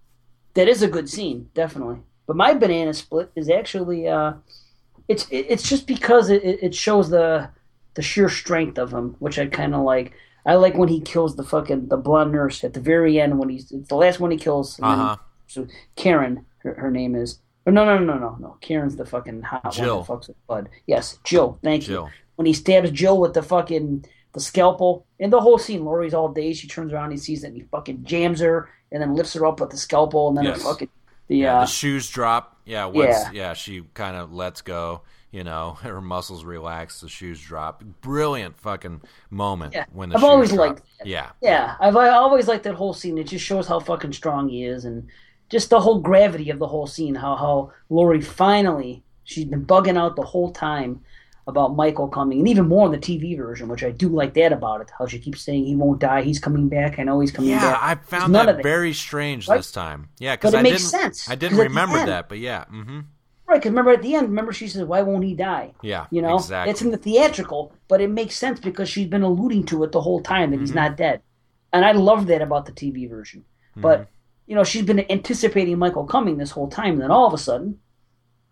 that 0.56 0.68
is 0.68 0.82
a 0.82 0.88
good 0.88 1.10
scene, 1.10 1.50
definitely. 1.54 1.98
But 2.30 2.36
my 2.38 2.54
banana 2.54 2.94
split 2.94 3.32
is 3.36 3.50
actually 3.50 4.08
uh, 4.08 4.34
it's 5.08 5.26
it's 5.32 5.68
just 5.68 5.88
because 5.88 6.30
it, 6.30 6.44
it 6.44 6.76
shows 6.76 7.10
the 7.10 7.50
the 7.96 8.04
sheer 8.04 8.30
strength 8.30 8.78
of 8.78 8.94
him, 8.94 9.16
which 9.18 9.40
I 9.40 9.48
kind 9.48 9.74
of 9.74 9.82
like. 9.82 10.14
I 10.46 10.54
like 10.54 10.76
when 10.78 10.90
he 10.90 11.02
kills 11.02 11.36
the 11.36 11.44
fucking 11.44 11.88
the 11.88 11.98
blonde 11.98 12.32
nurse 12.32 12.64
at 12.64 12.74
the 12.76 12.80
very 12.80 13.20
end 13.20 13.40
when 13.40 13.50
he's 13.50 13.72
it's 13.72 13.88
the 13.90 13.96
last 13.96 14.20
one 14.20 14.30
he 14.30 14.38
kills. 14.38 14.80
Uh-huh. 14.80 15.16
So 15.48 15.66
Karen, 15.96 16.46
her, 16.60 16.76
her 16.76 16.92
name 16.92 17.16
is. 17.16 17.40
Or 17.66 17.72
no, 17.72 17.84
no, 17.84 17.98
no, 17.98 18.20
no, 18.20 18.38
no. 18.40 18.58
Karen's 18.62 18.96
the 18.96 19.08
fucking 19.08 19.42
hot 19.42 19.74
Jill. 19.74 19.98
one 19.98 20.06
that 20.06 20.12
fucks 20.14 20.28
with 20.28 20.46
Bud. 20.46 20.70
Yes, 20.86 21.18
Jill. 21.24 21.58
Thank 21.64 21.86
Jill. 21.86 22.04
you. 22.06 22.12
When 22.36 22.46
he 22.46 22.54
stabs 22.54 22.92
Jill 22.92 23.20
with 23.20 23.34
the 23.34 23.42
fucking 23.42 24.06
the 24.34 24.40
scalpel, 24.40 25.08
and 25.20 25.34
the 25.34 25.42
whole 25.42 25.58
scene, 25.58 25.84
Laurie's 25.84 26.14
all 26.14 26.30
day. 26.32 26.54
She 26.54 26.68
turns 26.68 26.94
around, 26.94 27.10
he 27.10 27.18
sees 27.18 27.44
it, 27.44 27.48
and 27.48 27.56
he 27.56 27.64
fucking 27.64 28.04
jams 28.04 28.40
her, 28.42 28.70
and 28.92 29.02
then 29.02 29.16
lifts 29.16 29.34
her 29.34 29.48
up 29.48 29.60
with 29.60 29.72
the 29.72 29.78
scalpel, 29.78 30.30
and 30.30 30.38
then 30.38 30.46
Yes. 30.46 30.62
fucking 30.62 30.90
the 31.30 31.38
yeah, 31.38 31.58
uh, 31.58 31.62
the 31.62 31.68
shoes 31.68 32.10
drop. 32.10 32.58
Yeah, 32.66 32.86
once 32.86 33.10
Yeah. 33.10 33.32
yeah, 33.32 33.54
she 33.54 33.84
kind 33.94 34.18
of 34.18 34.34
lets 34.34 34.62
go. 34.62 35.02
You 35.32 35.44
know, 35.44 35.78
her 35.84 36.02
muscles 36.02 36.44
relax. 36.44 37.02
The 37.02 37.10
shoes 37.10 37.40
drop. 37.42 37.84
Brilliant 38.02 38.58
fucking 38.60 39.02
moment 39.30 39.74
Yeah. 39.74 39.86
when 39.94 40.10
the 40.10 40.16
I've 40.16 40.22
shoes 40.22 40.30
always 40.30 40.50
drop. 40.50 40.60
liked 40.70 40.82
Yeah, 41.06 41.30
Yeah, 41.42 41.76
I've 41.80 41.96
I 41.96 42.10
always 42.10 42.48
liked 42.48 42.64
that 42.66 42.76
whole 42.76 42.94
scene. 42.94 43.18
It 43.18 43.26
just 43.28 43.46
shows 43.46 43.68
how 43.68 43.80
fucking 43.80 44.14
strong 44.14 44.50
he 44.50 44.66
is, 44.66 44.86
and 44.86 45.08
just 45.50 45.70
the 45.70 45.80
whole 45.80 46.00
gravity 46.00 46.50
of 46.50 46.60
the 46.60 46.68
whole 46.68 46.88
scene. 46.88 47.16
How 47.16 47.36
how 47.36 47.72
Lori 47.90 48.22
finally 48.22 49.04
she's 49.24 49.46
been 49.46 49.66
bugging 49.66 49.98
out 49.98 50.16
the 50.16 50.24
whole 50.24 50.52
time 50.52 51.02
about 51.50 51.76
Michael 51.76 52.08
coming, 52.08 52.40
and 52.40 52.48
even 52.48 52.68
more 52.68 52.86
in 52.86 52.92
the 52.92 52.98
TV 52.98 53.36
version, 53.36 53.68
which 53.68 53.84
I 53.84 53.92
do 53.92 54.08
like 54.10 54.34
that 54.36 54.54
about 54.54 54.82
it. 54.82 54.90
How 54.98 55.06
she 55.08 55.20
keeps 55.20 55.42
saying 55.42 55.66
he 55.66 55.76
won't 55.76 56.00
die, 56.00 56.22
he's 56.22 56.40
coming 56.40 56.70
back. 56.70 57.00
I 57.00 57.04
know 57.04 57.20
he's 57.20 57.32
coming 57.32 57.52
yeah. 57.52 57.60
back. 57.74 57.80
I 57.82 57.96
found 57.96 58.34
that 58.36 58.64
very 58.64 58.94
strange 58.94 59.48
Right? 59.48 59.58
this 59.58 59.72
time. 59.72 60.10
Yeah, 60.20 60.36
because 60.36 60.54
it 60.54 60.58
I 60.58 60.62
makes 60.62 60.78
didn't. 60.90 61.02
sense, 61.16 61.30
I 61.30 61.36
didn't 61.36 61.58
remember 61.58 61.98
end- 61.98 62.08
that, 62.10 62.30
but 62.30 62.38
yeah. 62.40 62.66
Mm-hmm. 62.72 63.00
Right, 63.48 63.56
because 63.60 63.72
remember 63.72 63.92
at 63.92 64.04
the 64.04 64.14
end, 64.14 64.28
remember 64.30 64.54
she 64.54 64.68
says, 64.68 64.84
"Why 64.84 65.02
won't 65.02 65.24
he 65.24 65.34
die?" 65.34 65.74
Yeah, 65.82 66.06
You 66.12 66.22
know, 66.22 66.36
exactly. 66.36 66.70
it's 66.72 66.82
in 66.84 66.92
the 66.92 66.98
theatrical, 66.98 67.74
but 67.88 68.00
it 68.00 68.10
makes 68.12 68.36
sense 68.36 68.60
because 68.60 68.88
she's 68.88 69.08
been 69.08 69.24
alluding 69.24 69.66
to 69.66 69.84
it 69.84 69.92
the 69.92 70.02
whole 70.02 70.22
time 70.22 70.52
that 70.52 70.58
Mm-hmm. 70.58 70.66
he's 70.66 70.76
not 70.76 70.96
dead, 70.98 71.22
and 71.74 71.84
I 71.84 71.94
love 71.94 72.28
that 72.28 72.44
about 72.44 72.68
the 72.68 72.72
TV 72.72 73.10
version. 73.10 73.42
Mm-hmm. 73.72 73.82
But 73.82 74.08
you 74.46 74.54
know, 74.56 74.64
she's 74.64 74.84
been 74.84 75.04
anticipating 75.12 75.78
Michael 75.80 76.06
coming 76.06 76.38
this 76.38 76.52
whole 76.52 76.68
time, 76.70 76.94
and 76.94 77.02
then 77.02 77.12
all 77.12 77.26
of 77.28 77.34
a 77.34 77.38
sudden, 77.40 77.80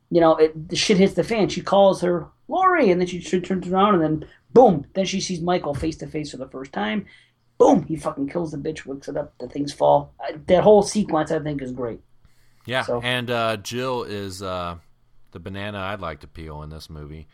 you 0.10 0.20
know, 0.22 0.36
it, 0.36 0.70
the 0.70 0.76
shit 0.76 0.98
hits 0.98 1.14
the 1.14 1.24
fan. 1.24 1.50
She 1.50 1.62
calls 1.62 2.02
her 2.02 2.28
Lori, 2.48 2.90
and 2.92 3.00
then 3.02 3.08
she, 3.08 3.20
she 3.22 3.40
turns 3.42 3.68
around, 3.68 3.96
and 3.96 4.04
then 4.22 4.30
boom, 4.54 4.86
then 4.94 5.06
she 5.06 5.20
sees 5.22 5.42
Michael 5.42 5.74
face 5.74 5.98
to 5.98 6.08
face 6.08 6.32
for 6.32 6.38
the 6.38 6.48
first 6.48 6.72
time. 6.72 7.06
Boom, 7.58 7.84
he 7.84 7.96
fucking 7.96 8.30
kills 8.30 8.52
the 8.52 8.58
bitch, 8.58 8.86
wakes 8.86 9.08
it 9.08 9.18
up, 9.18 9.34
the 9.40 9.48
things 9.48 9.74
fall. 9.74 10.14
That 10.48 10.64
whole 10.64 10.84
sequence, 10.84 11.32
I 11.32 11.40
think, 11.40 11.62
is 11.62 11.72
great. 11.72 12.00
Yeah, 12.66 12.84
So- 12.84 13.02
and 13.02 13.30
uh, 13.32 13.58
Jill 13.58 14.04
is 14.04 14.42
uh, 14.44 14.76
the 15.32 15.40
banana 15.40 15.80
I'd 15.80 16.02
like 16.02 16.20
to 16.22 16.28
peel 16.28 16.62
in 16.64 16.70
this 16.70 16.90
movie. 16.90 17.28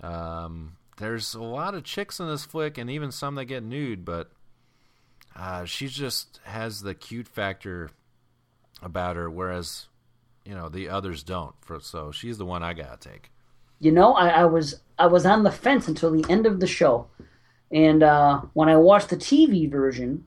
Um, 0.00 0.76
there's 0.98 1.34
a 1.34 1.42
lot 1.42 1.74
of 1.74 1.84
chicks 1.84 2.20
in 2.20 2.28
this 2.28 2.44
flick, 2.44 2.78
and 2.78 2.88
even 2.90 3.10
some 3.10 3.34
that 3.36 3.46
get 3.46 3.62
nude, 3.64 4.04
but 4.04 4.30
uh, 5.36 5.64
she 5.64 5.88
just 5.88 6.40
has 6.44 6.82
the 6.82 6.94
cute 6.94 7.26
factor 7.26 7.90
about 8.82 9.16
her. 9.16 9.28
Whereas 9.28 9.88
you 10.44 10.54
know 10.54 10.68
the 10.68 10.88
others 10.88 11.22
don't. 11.24 11.54
For 11.62 11.80
so 11.80 12.12
she's 12.12 12.38
the 12.38 12.46
one 12.46 12.62
I 12.62 12.74
gotta 12.74 12.96
take. 12.98 13.30
You 13.84 13.92
know, 13.92 14.14
I, 14.14 14.28
I 14.28 14.44
was 14.46 14.80
I 14.98 15.06
was 15.06 15.26
on 15.26 15.42
the 15.42 15.50
fence 15.52 15.88
until 15.88 16.10
the 16.10 16.24
end 16.30 16.46
of 16.46 16.58
the 16.60 16.66
show, 16.66 17.06
and 17.70 18.02
uh, 18.02 18.40
when 18.54 18.68
I 18.70 18.76
watched 18.76 19.10
the 19.10 19.16
TV 19.16 19.70
version, 19.70 20.24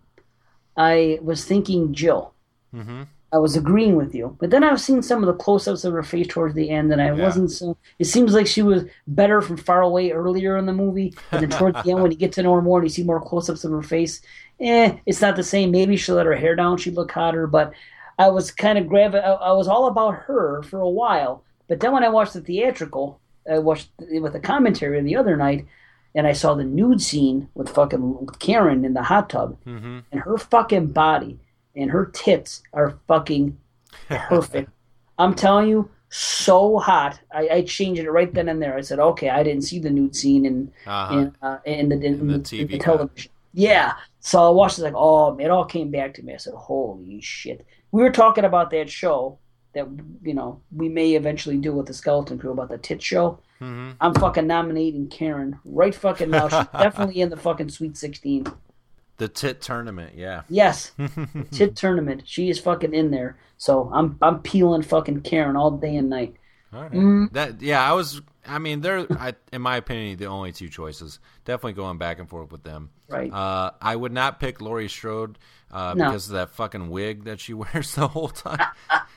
I 0.78 1.20
was 1.22 1.44
thinking 1.44 1.94
Jill. 1.94 2.34
Mm-hmm. 2.74 3.04
I 3.34 3.40
was 3.40 3.58
agreeing 3.58 3.96
with 3.98 4.14
you, 4.16 4.38
but 4.40 4.52
then 4.52 4.64
I've 4.64 4.80
seen 4.80 5.02
some 5.02 5.22
of 5.22 5.28
the 5.28 5.34
close-ups 5.44 5.84
of 5.84 5.92
her 5.94 6.04
face 6.04 6.28
towards 6.28 6.54
the 6.56 6.70
end, 6.70 6.94
and 6.94 7.02
I 7.02 7.08
Yeah. 7.08 7.24
wasn't 7.26 7.52
so. 7.52 7.76
It 8.00 8.06
seems 8.06 8.34
like 8.34 8.48
she 8.48 8.62
was 8.62 8.86
better 9.08 9.42
from 9.42 9.58
far 9.58 9.82
away 9.82 10.12
earlier 10.12 10.56
in 10.58 10.66
the 10.68 10.74
movie, 10.74 11.14
but 11.32 11.40
then 11.42 11.50
towards 11.50 11.82
the 11.82 11.92
end, 11.92 12.02
when 12.02 12.12
you 12.12 12.18
get 12.18 12.32
to 12.34 12.44
know 12.44 12.54
her 12.54 12.62
more 12.62 12.80
and 12.80 12.86
you 12.86 12.94
see 12.94 13.04
more 13.04 13.20
close-ups 13.20 13.64
of 13.66 13.72
her 13.72 13.82
face, 13.82 14.22
eh, 14.62 14.96
it's 15.08 15.22
not 15.22 15.36
the 15.36 15.44
same. 15.44 15.72
Maybe 15.72 15.98
she 15.98 16.12
let 16.12 16.26
her 16.28 16.36
hair 16.36 16.56
down, 16.56 16.78
she'd 16.78 16.96
look 16.96 17.12
hotter, 17.12 17.48
but 17.48 17.74
I 18.20 18.30
was 18.30 18.52
kind 18.52 18.78
of 18.78 18.88
grabbing. 18.88 19.22
I, 19.22 19.32
I 19.34 19.52
was 19.54 19.68
all 19.68 19.88
about 19.88 20.16
her 20.28 20.62
for 20.64 20.80
a 20.80 20.90
while, 21.02 21.44
but 21.68 21.80
then 21.80 21.92
when 21.92 22.04
I 22.04 22.10
watched 22.10 22.34
the 22.34 22.42
theatrical, 22.42 23.20
I 23.52 23.60
watched 23.60 23.90
it 24.00 24.20
with 24.22 24.34
the 24.34 24.40
commentary 24.40 25.02
the 25.02 25.16
other 25.16 25.36
night, 25.38 25.66
and 26.16 26.26
I 26.28 26.34
saw 26.34 26.54
the 26.56 26.64
nude 26.64 27.02
scene 27.02 27.48
with 27.56 27.70
fucking 27.70 28.28
Karen 28.40 28.86
in 28.86 28.94
the 28.94 29.04
hot 29.04 29.30
tub, 29.30 29.58
Mm-hmm. 29.66 30.00
and 30.12 30.22
her 30.22 30.38
fucking 30.38 30.88
body 30.88 31.40
and 31.76 31.92
her 31.92 32.06
tits 32.08 32.64
are 32.74 32.98
fucking 33.08 33.58
perfect. 34.10 34.70
I'm 35.20 35.34
telling 35.36 35.68
you, 35.70 35.90
so 36.10 36.78
hot. 36.80 37.20
I, 37.34 37.50
I 37.50 37.62
changed 37.64 38.02
it 38.02 38.10
right 38.10 38.34
then 38.34 38.48
and 38.50 38.62
there. 38.62 38.76
I 38.78 38.82
said, 38.82 39.00
okay, 39.00 39.30
I 39.30 39.44
didn't 39.44 39.64
see 39.64 39.80
the 39.80 39.90
nude 39.90 40.16
scene 40.16 40.46
in 40.46 40.72
Uh-huh. 40.86 41.18
in, 41.18 41.36
uh, 41.42 41.58
in 41.66 41.90
the 41.90 41.96
in, 41.96 42.04
In 42.06 42.28
the 42.28 42.40
TV 42.40 42.60
in 42.62 42.68
the 42.68 42.78
television. 42.80 43.32
Yeah. 43.54 43.94
So 44.20 44.46
I 44.46 44.50
watched 44.50 44.80
it 44.80 44.84
like, 44.84 44.94
oh, 44.96 45.38
it 45.38 45.50
all 45.50 45.66
came 45.66 45.90
back 45.92 46.14
to 46.16 46.24
me. 46.24 46.34
I 46.34 46.38
said, 46.38 46.54
holy 46.54 47.20
shit. 47.22 47.66
We 47.92 48.02
were 48.04 48.12
talking 48.12 48.46
about 48.46 48.70
that 48.72 48.90
show 48.90 49.40
that 49.78 49.88
you 50.24 50.34
know 50.34 50.60
we 50.76 50.90
may 50.90 51.14
eventually 51.14 51.58
do 51.58 51.72
with 51.74 51.86
the 51.86 51.94
Skeleton 51.94 52.38
Crew 52.38 52.52
about 52.52 52.70
the 52.70 52.78
tit 52.78 53.02
show. 53.02 53.40
Mhm. 53.62 53.96
I'm 54.02 54.14
fucking 54.14 54.46
nominating 54.46 55.08
Karen 55.08 55.60
right 55.66 55.96
fucking 55.96 56.30
now. 56.30 56.48
She's 56.50 56.68
definitely 56.74 57.22
in 57.22 57.30
the 57.30 57.38
fucking 57.38 57.70
Sweet 57.70 57.98
16. 57.98 58.48
The 59.18 59.28
tit 59.28 59.62
tournament, 59.62 60.14
yeah. 60.16 60.44
Yes, 60.48 60.92
tit 61.52 61.76
tournament. 61.76 62.24
She 62.26 62.50
is 62.50 62.60
fucking 62.60 62.94
in 62.94 63.10
there. 63.12 63.38
So 63.58 63.90
I'm 63.94 64.18
I'm 64.22 64.40
peeling 64.42 64.84
fucking 64.84 65.22
Karen 65.22 65.56
all 65.56 65.72
day 65.72 65.96
and 65.96 66.10
night. 66.10 66.36
Right. 66.72 66.92
Mm. 66.92 67.32
That 67.32 67.62
yeah, 67.62 67.82
I 67.82 67.94
was. 67.94 68.22
I 68.48 68.60
mean, 68.60 68.82
they're 68.82 69.06
I, 69.14 69.34
in 69.52 69.62
my 69.62 69.78
opinion 69.78 70.18
the 70.18 70.26
only 70.28 70.52
two 70.52 70.70
choices. 70.70 71.20
Definitely 71.46 71.74
going 71.74 71.98
back 71.98 72.20
and 72.20 72.30
forth 72.30 72.52
with 72.52 72.64
them. 72.64 72.90
Right. 73.10 73.32
Uh, 73.32 73.72
I 73.82 73.96
would 73.96 74.12
not 74.12 74.40
pick 74.40 74.62
Laurie 74.62 74.90
Strode 74.90 75.38
uh, 75.72 75.94
No. 75.96 76.06
because 76.06 76.28
of 76.28 76.34
that 76.34 76.50
fucking 76.52 76.90
wig 76.90 77.26
that 77.26 77.40
she 77.40 77.54
wears 77.56 77.96
the 77.96 78.08
whole 78.08 78.30
time. 78.30 78.66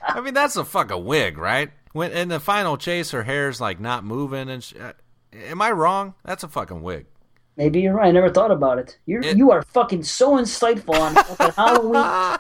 I 0.03 0.21
mean, 0.21 0.35
that's 0.35 0.57
a 0.57 0.65
fucking 0.65 1.05
wig, 1.05 1.39
right? 1.39 1.71
When 1.93 2.13
in 2.13 2.29
the 2.29 2.41
final 2.41 2.77
chase, 2.77 3.11
her 3.11 3.23
hair's 3.25 3.61
like 3.61 3.81
not 3.81 4.05
moving, 4.05 4.49
and 4.49 4.63
sh 4.63 4.75
uh, 4.81 4.93
am 5.33 5.61
I 5.63 5.71
wrong? 5.73 6.15
That's 6.25 6.45
a 6.45 6.49
fucking 6.49 6.83
wig. 6.83 7.07
Maybe 7.57 7.81
you're 7.81 7.95
right. 7.95 8.09
I 8.09 8.13
never 8.13 8.31
thought 8.31 8.51
about 8.53 8.79
it. 8.79 8.97
You're 9.07 9.23
you 9.23 9.51
are 9.51 9.63
fucking 9.63 10.05
so 10.05 10.37
insightful 10.37 10.95
on 10.99 11.15
fucking 11.15 11.55
Halloween. 11.57 12.39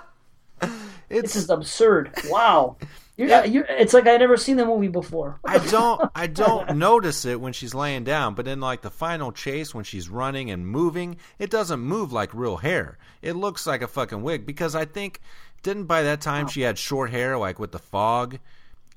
this 1.09 1.36
is 1.36 1.51
absurd. 1.51 2.12
Wow. 2.28 2.76
You're, 3.21 3.45
you're, 3.45 3.66
it's 3.68 3.93
like 3.93 4.07
I 4.07 4.16
never 4.16 4.37
seen 4.37 4.57
the 4.57 4.64
movie 4.64 4.89
before. 4.89 5.39
I 5.45 5.59
don't 5.71 6.11
I 6.14 6.27
don't 6.27 6.77
notice 6.79 7.25
it 7.25 7.41
when 7.41 7.53
she's 7.53 7.75
laying 7.75 8.03
down, 8.05 8.35
but 8.35 8.49
in 8.49 8.61
like 8.61 8.81
the 8.83 8.91
final 8.91 9.31
chase 9.31 9.75
when 9.75 9.85
she's 9.85 10.09
running 10.09 10.51
and 10.51 10.66
moving, 10.66 11.16
it 11.39 11.51
doesn't 11.51 11.81
move 11.81 12.12
like 12.12 12.33
real 12.35 12.57
hair. 12.57 12.97
It 13.21 13.35
looks 13.37 13.66
like 13.66 13.83
a 13.83 13.89
fucking 13.89 14.23
wig 14.23 14.47
because 14.47 14.75
I 14.75 14.87
think 14.87 15.21
didn't 15.62 15.85
by 15.85 16.03
that 16.03 16.21
time 16.23 16.49
she 16.49 16.62
had 16.62 16.79
short 16.79 17.11
hair 17.11 17.37
like 17.37 17.59
with 17.59 17.73
the 17.73 17.79
fog 17.79 18.39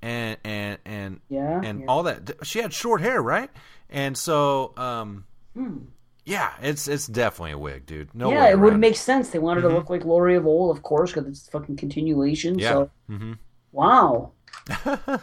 and 0.01 0.37
and 0.43 0.77
and 0.85 1.19
Yeah, 1.29 1.61
and 1.63 1.81
yeah. 1.81 1.85
all 1.87 2.03
that 2.03 2.31
she 2.43 2.59
had 2.59 2.73
short 2.73 3.01
hair, 3.01 3.21
right? 3.21 3.49
And 3.89 4.17
so 4.17 4.73
um 4.77 5.25
Hmm. 5.53 5.77
yeah, 6.25 6.51
it's 6.61 6.87
it's 6.87 7.07
definitely 7.07 7.51
a 7.51 7.57
wig, 7.57 7.85
dude. 7.85 8.15
No 8.15 8.31
yeah, 8.31 8.47
it 8.49 8.57
would 8.59 8.79
make 8.79 8.95
sense. 8.95 9.29
They 9.31 9.39
wanted 9.39 9.63
Mhm. 9.65 9.69
to 9.69 9.75
look 9.75 9.89
like 9.89 10.05
Laurie 10.05 10.35
of 10.35 10.47
old, 10.47 10.75
of 10.75 10.81
course, 10.83 11.11
because 11.11 11.27
it's 11.27 11.49
fucking 11.49 11.75
continuation. 11.75 12.57
Yeah. 12.57 12.69
So 12.71 12.89
Mhm. 13.11 13.37
Wow. 13.73 14.31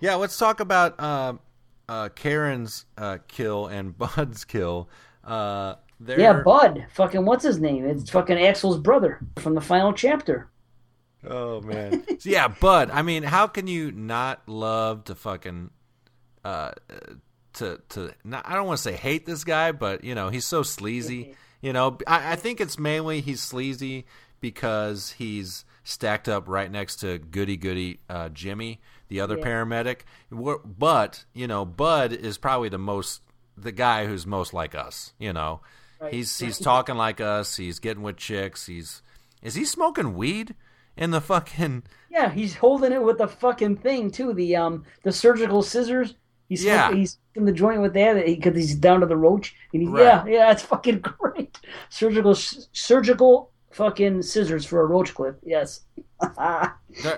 Yeah, 0.00 0.16
let's 0.16 0.36
talk 0.36 0.58
about 0.58 0.98
uh, 0.98 1.34
uh, 1.88 2.08
Karen's 2.08 2.86
uh, 2.98 3.18
kill 3.28 3.68
and 3.68 3.96
Bud's 3.98 4.44
kill. 4.44 4.88
Uh, 5.22 5.76
they're- 6.00 6.18
Yeah, 6.18 6.32
Bud. 6.42 6.86
Fucking 6.94 7.24
what's 7.24 7.44
his 7.44 7.60
name? 7.60 7.86
It's 7.86 8.10
fucking 8.10 8.36
Axel's 8.36 8.78
brother 8.78 9.20
from 9.38 9.54
the 9.54 9.60
final 9.60 9.92
chapter. 9.92 10.50
Oh 11.24 11.60
man. 11.60 12.02
So, 12.18 12.30
yeah, 12.30 12.48
Bud. 12.48 12.90
I 12.90 13.02
mean, 13.02 13.22
how 13.22 13.46
can 13.46 13.68
you 13.68 13.92
not 13.92 14.42
love 14.48 15.04
to 15.04 15.14
fucking 15.14 15.70
uh 16.44 16.72
to 17.54 17.80
to 17.90 18.12
not, 18.24 18.42
I 18.44 18.54
don't 18.56 18.66
want 18.66 18.78
to 18.78 18.82
say 18.82 18.94
hate 18.94 19.24
this 19.24 19.44
guy, 19.44 19.70
but 19.70 20.02
you 20.02 20.16
know, 20.16 20.30
he's 20.30 20.44
so 20.44 20.64
sleazy. 20.64 21.36
You 21.60 21.72
know, 21.72 21.96
I, 22.08 22.32
I 22.32 22.36
think 22.36 22.60
it's 22.60 22.76
mainly 22.76 23.20
he's 23.20 23.40
sleazy 23.40 24.04
because 24.40 25.10
he's 25.12 25.64
stacked 25.84 26.28
up 26.28 26.48
right 26.48 26.70
next 26.70 26.96
to 26.96 27.18
Goody 27.18 27.56
Goody 27.56 28.00
uh, 28.08 28.28
Jimmy, 28.28 28.80
the 29.08 29.20
other 29.20 29.36
Yeah. 29.38 29.44
paramedic. 29.44 30.00
But 30.30 31.24
you 31.34 31.46
know, 31.46 31.64
Bud 31.64 32.12
is 32.12 32.38
probably 32.38 32.68
the 32.68 32.78
most 32.78 33.22
the 33.56 33.72
guy 33.72 34.06
who's 34.06 34.26
most 34.26 34.52
like 34.54 34.74
us. 34.74 35.12
You 35.18 35.32
know, 35.32 35.60
Right. 36.00 36.12
he's 36.12 36.36
he's 36.38 36.58
talking 36.58 36.96
like 36.96 37.20
us. 37.20 37.56
He's 37.56 37.78
getting 37.78 38.02
with 38.02 38.16
chicks. 38.16 38.66
He's 38.66 39.02
is 39.42 39.54
he 39.54 39.64
smoking 39.64 40.14
weed 40.14 40.54
in 40.96 41.10
the 41.10 41.20
fucking 41.20 41.84
Yeah, 42.10 42.30
he's 42.30 42.56
holding 42.56 42.92
it 42.92 43.02
with 43.02 43.18
the 43.18 43.28
fucking 43.28 43.76
thing 43.76 44.10
too. 44.10 44.32
The 44.32 44.56
um 44.56 44.84
the 45.04 45.12
surgical 45.12 45.62
scissors. 45.62 46.14
He's 46.48 46.64
Yeah. 46.64 46.92
he's 46.92 47.18
in 47.34 47.44
the 47.46 47.52
joint 47.52 47.80
with 47.80 47.94
that 47.94 48.24
because 48.26 48.54
he's 48.56 48.74
down 48.74 49.00
to 49.00 49.06
the 49.06 49.16
roach. 49.16 49.54
And 49.72 49.82
he's, 49.82 49.90
Right. 49.90 50.02
Yeah, 50.02 50.24
yeah, 50.26 50.50
it's 50.52 50.62
fucking 50.62 51.00
great. 51.18 51.58
Surgical 51.88 52.34
surgical 52.34 53.51
fucking 53.72 54.22
scissors 54.22 54.64
for 54.64 54.82
a 54.82 54.86
roach 54.86 55.14
clip. 55.14 55.38
Yes. 55.44 55.80
There- 56.20 56.34
uh, 56.38 56.68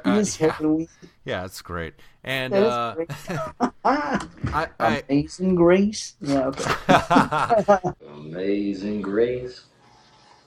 is 0.06 0.32
smoking 0.32 0.76
weed. 0.76 0.88
Yeah, 1.24 1.44
it's 1.44 1.62
great. 1.62 1.94
And 2.22 2.52
That 2.52 2.62
is 2.62 2.72
uh, 2.72 2.94
great. 2.94 3.10
I, 3.84 4.68
I, 4.78 5.02
Amazing 5.08 5.54
Grace. 5.54 6.14
Yeah, 6.20 6.50
okay. 6.52 7.90
Amazing 8.08 9.02
grace, 9.02 9.64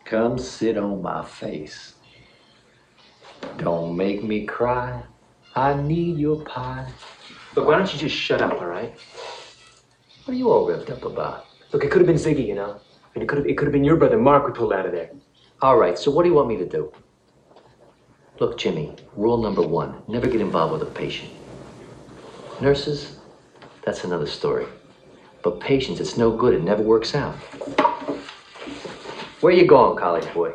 come 0.05 0.37
sit 0.37 0.77
on 0.77 1.01
my 1.01 1.23
face. 1.23 1.95
Don't 3.57 3.95
make 3.95 4.23
me 4.23 4.45
cry. 4.45 5.03
I 5.55 5.73
need 5.75 6.17
your 6.17 6.43
pie. 6.45 6.87
Look, 7.55 7.67
why 7.67 7.77
don't 7.77 7.91
you 7.91 7.99
just 7.99 8.15
shut 8.15 8.41
up, 8.41 8.53
all 8.53 8.67
right? 8.67 8.93
What 10.25 10.33
are 10.33 10.37
you 10.37 10.51
all 10.51 10.67
ripped 10.67 10.89
up 10.89 11.03
about? 11.05 11.45
Look, 11.71 11.83
it 11.83 11.91
could 11.91 12.01
have 12.01 12.07
been 12.07 12.17
Ziggy, 12.17 12.45
you 12.45 12.55
know, 12.55 12.79
and 13.13 13.23
it 13.23 13.27
could 13.27 13.39
have 13.39 13.47
it 13.47 13.57
could 13.57 13.65
have 13.65 13.71
been 13.71 13.83
your 13.83 13.95
brother 13.95 14.17
Mark 14.17 14.45
we 14.45 14.53
pulled 14.53 14.73
out 14.73 14.85
of 14.85 14.91
there. 14.91 15.09
All 15.59 15.75
right, 15.75 15.97
so 15.97 16.11
what 16.11 16.21
do 16.21 16.29
you 16.29 16.35
want 16.35 16.47
me 16.47 16.57
to 16.57 16.65
do? 16.65 16.93
Look, 18.39 18.59
Jimmy, 18.59 18.93
rule 19.15 19.37
number 19.37 19.63
one 19.63 20.03
never 20.07 20.27
get 20.27 20.39
involved 20.39 20.73
with 20.73 20.83
a 20.83 20.91
patient. 20.91 21.31
Nurses, 22.61 23.17
that's 23.83 24.03
another 24.03 24.27
story. 24.27 24.67
But 25.43 25.59
patients, 25.59 25.99
it's 25.99 26.15
no 26.15 26.29
good, 26.29 26.53
it 26.53 26.61
never 26.61 26.83
works 26.83 27.15
out. 27.15 27.33
Where 29.41 29.51
you 29.51 29.65
going, 29.65 29.97
college 29.97 30.31
boy? 30.31 30.53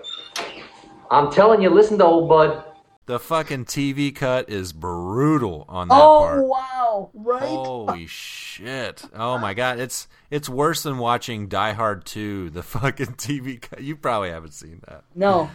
I'm 1.10 1.32
telling 1.32 1.60
you, 1.60 1.70
listen 1.70 1.98
to 1.98 2.04
old 2.04 2.28
bud. 2.28 2.64
The 3.12 3.18
fucking 3.18 3.66
TV 3.66 4.14
cut 4.14 4.48
is 4.48 4.72
brutal 4.72 5.66
on 5.68 5.88
that 5.88 5.94
Oh 5.94 6.18
part. 6.20 6.46
wow! 6.46 7.10
Right. 7.12 7.42
Holy 7.42 8.06
shit! 8.06 9.04
Oh 9.14 9.36
my 9.36 9.52
god, 9.52 9.78
it's 9.78 10.08
it's 10.30 10.48
worse 10.48 10.82
than 10.82 10.96
watching 10.96 11.46
Die 11.48 11.72
Hard 11.72 12.06
2, 12.06 12.48
the 12.48 12.62
fucking 12.62 13.14
TV 13.18 13.60
cut. 13.60 13.82
You 13.82 13.96
probably 13.96 14.30
haven't 14.30 14.54
seen 14.54 14.80
that. 14.88 15.04
No. 15.14 15.50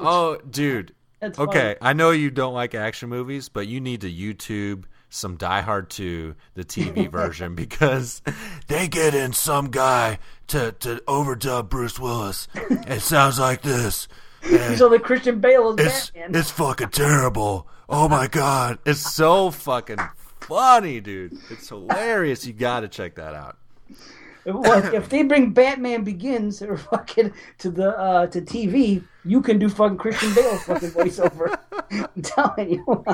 Oh, 0.00 0.38
dude. 0.48 0.94
It's 1.20 1.38
okay. 1.38 1.76
I 1.82 1.92
know 1.92 2.12
you 2.12 2.30
don't 2.30 2.54
like 2.54 2.74
action 2.74 3.10
movies, 3.10 3.50
but 3.50 3.68
you 3.68 3.78
need 3.78 4.00
to 4.00 4.10
YouTube 4.10 4.84
some 5.10 5.36
Die 5.36 5.60
Hard 5.60 5.90
2, 5.90 6.34
the 6.54 6.64
TV 6.64 7.10
version, 7.12 7.54
because 7.54 8.22
they 8.68 8.88
get 8.88 9.14
in 9.14 9.34
some 9.34 9.70
guy 9.70 10.18
to, 10.46 10.72
to 10.80 10.96
overdub 11.06 11.68
Bruce 11.68 12.00
Willis. 12.00 12.48
It 12.54 13.00
sounds 13.02 13.38
like 13.38 13.60
this. 13.60 14.08
You 14.50 14.76
saw 14.76 14.88
the 14.88 14.98
Christian 14.98 15.40
Bale 15.40 15.74
as 15.78 15.86
It's 15.86 16.10
Batman. 16.10 16.40
it's 16.40 16.50
fucking 16.50 16.88
terrible. 16.90 17.66
Oh 17.88 18.08
my 18.08 18.26
god, 18.26 18.78
it's 18.84 19.00
so 19.00 19.50
fucking 19.50 19.98
funny, 20.40 21.00
dude. 21.00 21.36
It's 21.50 21.68
hilarious. 21.68 22.46
You 22.46 22.52
got 22.52 22.80
to 22.80 22.88
check 22.88 23.14
that 23.16 23.34
out. 23.34 23.56
Well, 24.44 24.92
if 24.92 25.08
they 25.08 25.22
bring 25.22 25.52
Batman 25.52 26.02
Begins 26.02 26.62
or 26.62 26.76
fucking 26.76 27.32
to 27.58 27.70
the 27.70 27.96
uh, 27.96 28.26
to 28.28 28.40
TV, 28.40 29.04
you 29.24 29.40
can 29.40 29.58
do 29.60 29.68
fucking 29.68 29.98
Christian 29.98 30.34
Bale's 30.34 30.64
fucking 30.64 30.90
voiceover. 30.90 31.56
I'm 31.92 32.22
telling 32.22 32.70
you. 32.70 33.04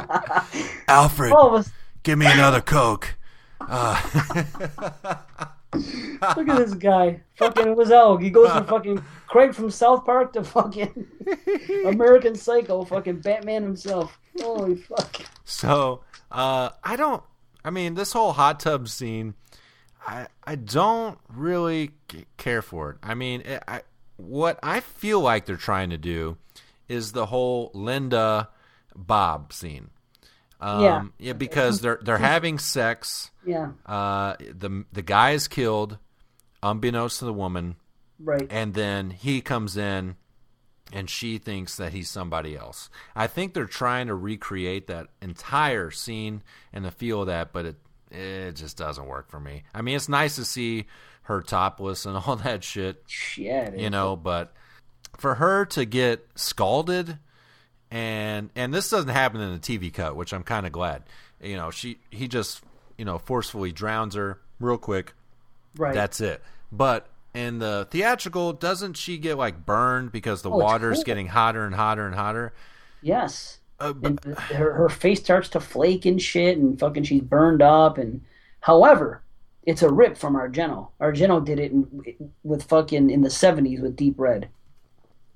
Alfred, 0.88 1.32
All 1.32 1.48
of 1.48 1.54
us. 1.66 1.70
give 2.02 2.18
me 2.18 2.24
another 2.26 2.62
Coke. 2.62 3.16
Uh, 3.60 4.00
Look 5.74 6.48
at 6.48 6.56
this 6.58 6.74
guy. 6.74 7.20
Fucking 7.36 7.74
Wazell. 7.76 8.20
He 8.22 8.30
goes 8.30 8.50
from 8.50 8.66
fucking 8.66 9.04
Craig 9.26 9.54
from 9.54 9.70
South 9.70 10.04
Park 10.04 10.32
to 10.32 10.42
fucking 10.44 11.06
American 11.86 12.34
Psycho, 12.34 12.84
fucking 12.84 13.20
Batman 13.20 13.62
himself. 13.62 14.18
Holy 14.40 14.76
fuck. 14.76 15.20
so 15.44 16.02
Uh, 16.30 16.70
I 16.82 16.96
don't. 16.96 17.22
I 17.64 17.70
mean, 17.70 17.94
this 17.94 18.12
whole 18.12 18.32
hot 18.32 18.60
tub 18.60 18.88
scene, 18.88 19.34
I 20.06 20.28
I 20.44 20.54
don't 20.54 21.18
really 21.28 21.90
care 22.38 22.62
for 22.62 22.90
it. 22.90 22.96
I 23.02 23.14
mean, 23.14 23.42
it, 23.42 23.62
I 23.68 23.82
what 24.16 24.58
I 24.62 24.80
feel 24.80 25.20
like 25.20 25.44
they're 25.46 25.56
trying 25.56 25.90
to 25.90 25.98
do 25.98 26.38
is 26.88 27.12
the 27.12 27.26
whole 27.26 27.70
Linda 27.74 28.48
Bob 28.96 29.52
scene. 29.52 29.90
Um, 30.60 30.82
Yeah. 30.82 31.04
yeah, 31.18 31.32
because 31.34 31.80
they're 31.80 31.98
they're 32.02 32.18
having 32.18 32.58
sex. 32.58 33.30
Yeah. 33.44 33.70
Uh, 33.86 34.34
the 34.40 34.84
the 34.92 35.02
guy 35.02 35.30
is 35.30 35.48
killed, 35.48 35.98
unbeknownst 36.62 37.20
to 37.20 37.24
the 37.24 37.32
woman. 37.32 37.76
Right. 38.18 38.46
And 38.50 38.74
then 38.74 39.10
he 39.10 39.40
comes 39.40 39.76
in, 39.76 40.16
and 40.92 41.08
she 41.08 41.38
thinks 41.38 41.76
that 41.76 41.92
he's 41.92 42.10
somebody 42.10 42.56
else. 42.56 42.90
I 43.14 43.28
think 43.28 43.54
they're 43.54 43.66
trying 43.66 44.08
to 44.08 44.14
recreate 44.14 44.88
that 44.88 45.06
entire 45.22 45.90
scene 45.92 46.42
and 46.72 46.84
the 46.84 46.90
feel 46.90 47.20
of 47.20 47.28
that, 47.28 47.52
but 47.52 47.64
it 47.66 47.76
it 48.10 48.52
just 48.56 48.76
doesn't 48.76 49.06
work 49.06 49.28
for 49.30 49.38
me. 49.38 49.62
I 49.74 49.82
mean, 49.82 49.94
it's 49.94 50.08
nice 50.08 50.34
to 50.36 50.44
see 50.44 50.86
her 51.22 51.40
topless 51.42 52.04
and 52.06 52.16
all 52.26 52.36
that 52.36 52.64
shit. 52.64 53.04
Yeah, 53.36 53.72
you 53.74 53.90
know, 53.90 54.16
but 54.16 54.52
for 55.16 55.36
her 55.36 55.64
to 55.66 55.84
get 55.84 56.26
scalded 56.34 57.18
and 57.90 58.50
and 58.54 58.72
this 58.72 58.90
doesn't 58.90 59.10
happen 59.10 59.40
in 59.40 59.52
the 59.52 59.58
TV 59.58 59.92
cut, 59.92 60.16
which 60.16 60.32
I'm 60.32 60.42
kind 60.42 60.66
of 60.66 60.72
glad. 60.72 61.02
You 61.42 61.56
know, 61.56 61.70
she 61.70 61.98
he 62.10 62.28
just 62.28 62.62
you 62.96 63.04
know 63.04 63.18
forcefully 63.18 63.72
drowns 63.72 64.14
her 64.14 64.38
real 64.60 64.78
quick. 64.78 65.14
Right. 65.76 65.94
That's 65.94 66.20
it. 66.20 66.42
But 66.72 67.08
in 67.34 67.58
the 67.60 67.86
theatrical, 67.90 68.52
doesn't 68.52 68.94
she 68.96 69.18
get 69.18 69.38
like 69.38 69.64
burned 69.64 70.12
because 70.12 70.42
the 70.42 70.50
Oh, 70.50 70.58
water's 70.58 71.04
getting 71.04 71.28
hotter 71.28 71.64
and 71.64 71.74
hotter 71.74 72.06
and 72.06 72.14
hotter? 72.14 72.52
Yes. 73.00 73.58
Uh, 73.80 73.94
and 74.02 74.18
her 74.24 74.72
her 74.72 74.88
face 74.88 75.20
starts 75.20 75.48
to 75.50 75.60
flake 75.60 76.04
and 76.04 76.20
shit, 76.20 76.58
and 76.58 76.78
fucking 76.78 77.04
she's 77.04 77.22
burned 77.22 77.62
up. 77.62 77.96
And 77.96 78.22
however, 78.60 79.22
it's 79.64 79.82
a 79.82 79.90
rip 79.90 80.16
from 80.18 80.34
Argento. 80.34 80.88
Argento 81.00 81.44
did 81.44 81.60
it 81.60 81.70
in, 81.70 82.32
with 82.42 82.64
fucking 82.64 83.08
in 83.10 83.22
the 83.22 83.30
seventies 83.30 83.80
with 83.80 83.94
Deep 83.96 84.14
Red. 84.18 84.48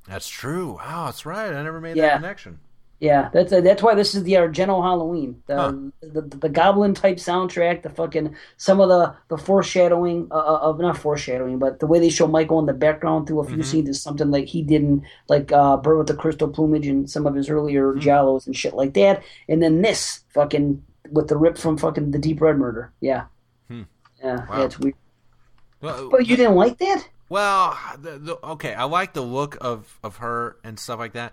That's 0.09 0.29
true. 0.29 0.73
Wow, 0.79 1.07
that's 1.07 1.25
right. 1.27 1.53
I 1.53 1.63
never 1.63 1.81
made 1.81 1.97
Yeah. 1.97 2.09
that 2.09 2.17
connection. 2.17 2.59
Yeah, 3.01 3.31
that's 3.33 3.51
that's 3.51 3.83
why 3.83 3.97
this 3.97 4.15
is 4.15 4.23
the 4.23 4.35
Argento 4.35 4.81
Halloween, 4.81 5.43
the 5.47 5.57
Huh. 5.57 5.73
the, 6.03 6.21
the, 6.23 6.49
Goblin 6.49 6.95
type 6.95 7.17
soundtrack, 7.17 7.83
the 7.83 7.91
fucking 7.91 8.37
some 8.59 8.81
of 8.81 8.89
the 8.89 9.13
the 9.27 9.37
foreshadowing 9.37 10.29
uh, 10.31 10.35
uh, 10.37 10.59
of 10.63 10.79
not 10.79 10.97
foreshadowing, 10.97 11.59
but 11.59 11.81
the 11.81 11.87
way 11.89 11.99
they 11.99 12.11
show 12.11 12.29
Michael 12.29 12.61
in 12.61 12.67
the 12.67 12.73
background 12.73 13.27
through 13.27 13.41
a 13.41 13.45
few 13.45 13.57
Mhm. 13.57 13.65
scenes 13.65 13.89
is 13.89 14.01
something 14.01 14.31
like 14.31 14.45
he 14.47 14.63
did 14.63 14.83
in 14.83 15.03
like 15.29 15.51
uh, 15.51 15.79
Bird 15.79 15.99
with 15.99 16.07
the 16.07 16.15
Crystal 16.15 16.47
Plumage 16.47 16.87
and 16.87 17.11
some 17.11 17.27
of 17.27 17.35
his 17.35 17.51
earlier 17.51 17.93
Giallos 17.95 18.47
and 18.47 18.55
shit 18.57 18.75
like 18.75 18.95
that, 18.95 19.25
and 19.49 19.61
then 19.61 19.83
this 19.83 20.21
fucking 20.29 20.81
with 21.11 21.27
the 21.27 21.37
rip 21.37 21.59
from 21.59 21.77
fucking 21.77 22.13
the 22.13 22.21
Deep 22.21 22.41
Red 22.41 22.57
Murder, 22.57 22.93
yeah, 23.01 23.25
Hmm. 23.69 23.83
yeah, 24.23 24.47
Wow. 24.49 24.59
yeah, 24.59 24.65
it's 24.65 24.79
weird. 24.79 24.95
Well, 25.81 26.09
But 26.09 26.29
you 26.29 26.37
didn't 26.37 26.55
like 26.55 26.79
that? 26.79 27.09
Well, 27.33 27.79
the, 27.99 28.19
the, 28.19 28.47
okay, 28.47 28.75
I 28.75 28.85
like 28.85 29.15
the 29.15 29.23
look 29.23 29.57
of 29.61 29.99
of 30.05 30.17
her 30.19 30.57
and 30.63 30.79
stuff 30.79 30.99
like 30.99 31.15
that. 31.15 31.33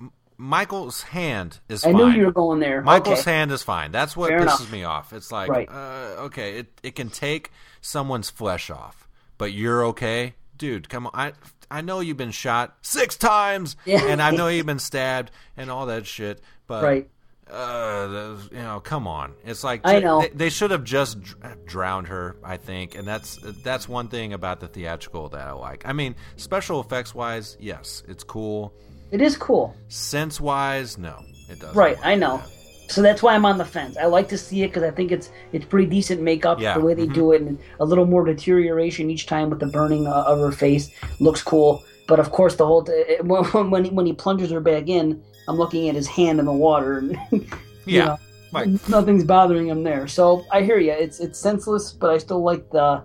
M- 0.00 0.10
Michael's 0.36 1.02
hand 1.02 1.60
is. 1.68 1.84
I 1.84 1.92
fine. 1.92 1.96
knew 2.10 2.18
you 2.18 2.26
were 2.26 2.32
going 2.32 2.58
there. 2.60 2.82
Michael's 2.82 3.20
Okay. 3.20 3.32
hand 3.32 3.52
is 3.52 3.62
fine. 3.62 3.92
That's 3.92 4.16
what 4.16 4.28
Fair 4.30 4.40
pisses 4.40 4.42
enough. 4.60 4.72
me 4.72 4.82
off. 4.84 5.12
It's 5.12 5.30
like, 5.30 5.48
Right. 5.48 5.68
uh, 5.70 6.22
okay, 6.26 6.58
it 6.58 6.80
it 6.82 6.94
can 6.96 7.10
take 7.10 7.52
someone's 7.80 8.28
flesh 8.28 8.70
off, 8.70 9.08
but 9.38 9.52
you're 9.52 9.84
okay, 9.86 10.34
dude. 10.58 10.88
Come 10.88 11.06
on, 11.06 11.12
I 11.14 11.32
I 11.70 11.80
know 11.80 12.00
you've 12.00 12.16
been 12.16 12.32
shot 12.32 12.76
six 12.82 13.16
times, 13.16 13.76
Yeah. 13.84 14.02
and 14.04 14.20
I 14.20 14.30
know 14.36 14.48
you've 14.48 14.66
been 14.66 14.78
stabbed 14.80 15.30
and 15.56 15.70
all 15.70 15.86
that 15.86 16.06
shit, 16.06 16.40
but 16.66 16.82
Right. 16.82 17.08
Uh, 17.50 18.36
you 18.50 18.58
know, 18.58 18.80
come 18.80 19.06
on. 19.06 19.34
It's 19.44 19.62
like 19.62 19.82
I 19.84 20.00
know. 20.00 20.20
they, 20.20 20.28
they 20.30 20.50
should 20.50 20.70
have 20.72 20.84
just 20.84 21.20
dr- 21.22 21.64
drowned 21.66 22.08
her. 22.08 22.36
I 22.42 22.56
think, 22.56 22.94
and 22.96 23.06
that's 23.06 23.38
that's 23.62 23.88
one 23.88 24.08
thing 24.08 24.32
about 24.32 24.60
the 24.60 24.68
theatrical 24.68 25.28
that 25.30 25.40
I 25.46 25.52
like. 25.52 25.86
I 25.86 25.92
mean, 25.92 26.16
special 26.36 26.80
effects 26.80 27.14
wise, 27.14 27.56
yes, 27.60 28.02
it's 28.08 28.24
cool. 28.24 28.72
It 29.12 29.20
is 29.22 29.36
cool. 29.36 29.76
Sense 29.88 30.40
wise, 30.40 30.98
no, 30.98 31.22
it 31.48 31.60
doesn't. 31.60 31.76
Right, 31.76 31.96
I 32.02 32.16
know. 32.16 32.42
So 32.88 33.02
that's 33.02 33.22
why 33.22 33.34
I'm 33.34 33.44
on 33.44 33.58
the 33.58 33.64
fence. 33.64 33.96
I 33.96 34.06
like 34.06 34.28
to 34.28 34.38
see 34.38 34.62
it 34.62 34.68
because 34.68 34.82
I 34.84 34.90
think 34.90 35.10
it's 35.12 35.30
it's 35.52 35.64
pretty 35.64 35.86
decent 35.88 36.22
makeup 36.22 36.60
Yeah, 36.60 36.74
the 36.74 36.80
way 36.80 36.94
they 36.94 37.06
mhm. 37.06 37.14
do 37.14 37.32
it, 37.32 37.42
and 37.42 37.58
a 37.80 37.84
little 37.84 38.06
more 38.06 38.24
deterioration 38.24 39.10
each 39.10 39.26
time 39.26 39.50
with 39.50 39.60
the 39.60 39.66
burning 39.66 40.06
uh, 40.06 40.24
of 40.26 40.38
her 40.40 40.52
face 40.52 40.90
looks 41.20 41.42
cool. 41.42 41.84
But 42.08 42.20
of 42.20 42.30
course, 42.30 42.56
the 42.56 42.66
whole 42.66 42.82
t- 42.84 43.16
when 43.22 43.70
when 43.70 43.84
he, 43.84 43.90
when 43.90 44.06
he 44.06 44.12
plunges 44.12 44.50
her 44.50 44.60
back 44.60 44.88
in, 44.88 45.22
I'm 45.48 45.56
looking 45.56 45.88
at 45.88 45.94
his 45.94 46.06
hand 46.06 46.38
in 46.38 46.46
the 46.46 46.52
water, 46.52 46.98
and 46.98 47.18
Yeah, 47.86 48.04
know, 48.04 48.18
right. 48.52 48.88
nothing's 48.88 49.24
bothering 49.24 49.68
him 49.68 49.82
there. 49.82 50.08
So 50.08 50.44
I 50.50 50.62
hear 50.62 50.78
you. 50.78 50.92
It's 50.92 51.20
it's 51.20 51.38
senseless, 51.38 51.92
but 51.92 52.10
I 52.10 52.18
still 52.18 52.42
like 52.42 52.68
the, 52.70 53.04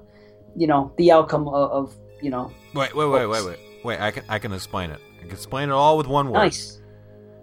you 0.56 0.68
know, 0.68 0.92
the 0.98 1.12
outcome 1.12 1.48
of, 1.48 1.72
of 1.72 1.96
you 2.22 2.32
know. 2.32 2.52
Wait, 2.74 2.96
wait, 2.96 3.06
wait, 3.06 3.28
wait, 3.28 3.46
wait, 3.46 3.60
wait. 3.84 4.00
I 4.00 4.12
can 4.12 4.24
I 4.28 4.40
can 4.40 4.54
explain 4.54 4.90
it. 4.90 5.00
I 5.20 5.22
can 5.24 5.32
explain 5.32 5.70
it 5.70 5.74
all 5.74 5.98
with 5.98 6.08
one 6.08 6.30
word. 6.30 6.40
Nice. 6.40 6.82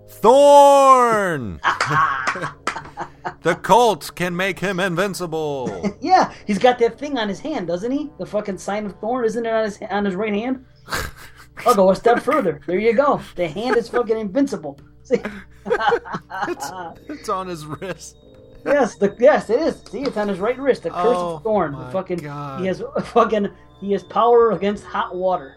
Thorn. 0.08 1.60
the 3.42 3.54
Colt 3.56 4.10
can 4.16 4.34
make 4.34 4.58
him 4.58 4.80
invincible. 4.80 5.96
Yeah, 6.00 6.32
he's 6.46 6.58
got 6.58 6.78
that 6.80 6.98
thing 6.98 7.18
on 7.18 7.28
his 7.28 7.40
hand, 7.40 7.68
doesn't 7.68 7.90
he? 7.90 8.10
The 8.18 8.26
fucking 8.26 8.58
sign 8.58 8.86
of 8.86 8.98
thorn, 9.00 9.24
isn't 9.24 9.46
it 9.46 9.52
on 9.52 9.64
his 9.64 9.78
on 9.90 10.04
his 10.04 10.14
right 10.14 10.32
hand? 10.32 10.64
I'll 11.66 11.74
go 11.74 11.90
a 11.90 11.96
step 11.96 12.20
further. 12.20 12.60
There 12.66 12.78
you 12.78 12.94
go. 12.94 13.20
The 13.36 13.48
hand 13.48 13.76
is 13.76 13.88
fucking 13.88 14.18
invincible. 14.18 14.78
See? 15.08 15.22
it's, 16.48 16.70
it's 17.08 17.28
on 17.28 17.46
his 17.48 17.64
wrist. 17.66 18.16
yes, 18.64 18.96
the 18.96 19.14
yes, 19.18 19.48
it 19.50 19.60
is. 19.60 19.82
See, 19.90 20.02
it's 20.02 20.16
on 20.16 20.28
his 20.28 20.38
right 20.38 20.58
wrist. 20.58 20.82
The 20.84 20.90
curse 20.90 21.16
Oh, 21.18 21.36
of 21.36 21.42
thorn. 21.42 21.72
The 21.72 21.90
fucking 21.90 22.18
he 22.20 22.66
has 22.66 22.82
fucking 23.12 23.48
he 23.80 23.92
has 23.92 24.02
power 24.04 24.52
against 24.52 24.84
hot 24.84 25.14
water. 25.14 25.56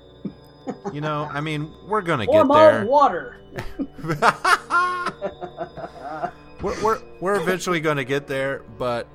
You 0.94 1.02
know, 1.02 1.28
I 1.32 1.42
mean, 1.42 1.72
we're 1.88 2.02
gonna 2.02 2.26
Or 2.26 2.44
get 2.46 2.54
there. 2.54 2.86
water. 2.86 3.38
We're, 6.62 6.80
we're 6.84 7.02
we're 7.20 7.42
eventually 7.42 7.80
gonna 7.80 8.04
get 8.04 8.28
there, 8.28 8.62
but 8.78 9.08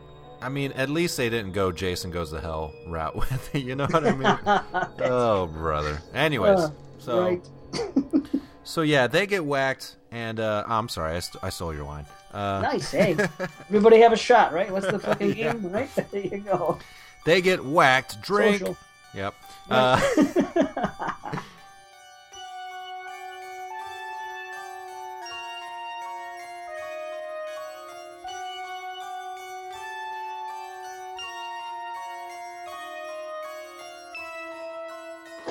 I 0.42 0.48
mean, 0.48 0.72
at 0.72 0.90
least 0.90 1.16
they 1.16 1.28
didn't 1.30 1.52
go 1.52 1.70
Jason 1.70 2.10
goes 2.10 2.30
to 2.32 2.40
hell 2.40 2.72
route 2.88 3.14
with 3.16 3.54
it. 3.54 3.60
You 3.62 3.76
know 3.76 3.86
what 3.88 4.04
I 4.04 4.12
mean? 4.12 4.60
oh, 5.08 5.46
brother. 5.46 6.00
Anyways, 6.12 6.58
Uh, 6.58 6.70
so 6.98 7.20
right. 7.22 7.48
so 8.64 8.82
yeah, 8.82 9.06
they 9.06 9.28
get 9.28 9.44
whacked, 9.44 9.96
and 10.16 10.40
uh, 10.40 10.64
I'm 10.66 10.88
sorry, 10.88 11.14
I, 11.14 11.18
st- 11.20 11.44
I 11.44 11.50
stole 11.50 11.74
your 11.74 11.84
line. 11.84 12.06
Uh, 12.32 12.60
Nice, 12.62 12.90
hey. 13.00 13.16
Everybody 13.68 13.98
have 14.00 14.12
a 14.14 14.16
shot, 14.16 14.52
right? 14.54 14.70
What's 14.70 14.86
the 14.86 14.98
fucking 14.98 15.32
game, 15.32 15.70
right? 15.70 15.90
There 16.10 16.22
you 16.22 16.38
go. 16.38 16.78
They 17.26 17.42
get 17.42 17.62
whacked. 17.62 18.22
Drink. 18.22 18.58
Social. 18.60 18.76
Yep. 19.14 19.34
Uh, 19.68 20.00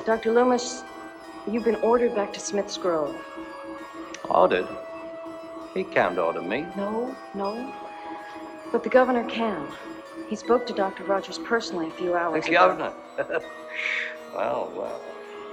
Dr. 0.06 0.32
Loomis, 0.32 0.84
you've 1.50 1.64
been 1.64 1.74
ordered 1.76 2.14
back 2.14 2.32
to 2.34 2.40
Smith's 2.40 2.76
Grove. 2.76 3.16
Ordered? 4.30 4.68
He 5.74 5.84
can't 5.84 6.18
order 6.18 6.42
me. 6.42 6.66
No, 6.76 7.14
no. 7.34 7.72
But 8.72 8.82
the 8.82 8.88
governor 8.88 9.24
can. 9.28 9.66
He 10.28 10.36
spoke 10.36 10.66
to 10.66 10.72
Dr. 10.72 11.04
Rogers 11.04 11.38
personally 11.38 11.88
a 11.88 11.92
few 11.92 12.14
hours 12.14 12.44
The 12.44 12.52
ago. 12.52 12.92
The 13.16 13.26
governor. 13.28 13.40
well, 14.34 14.72
well. 14.74 15.00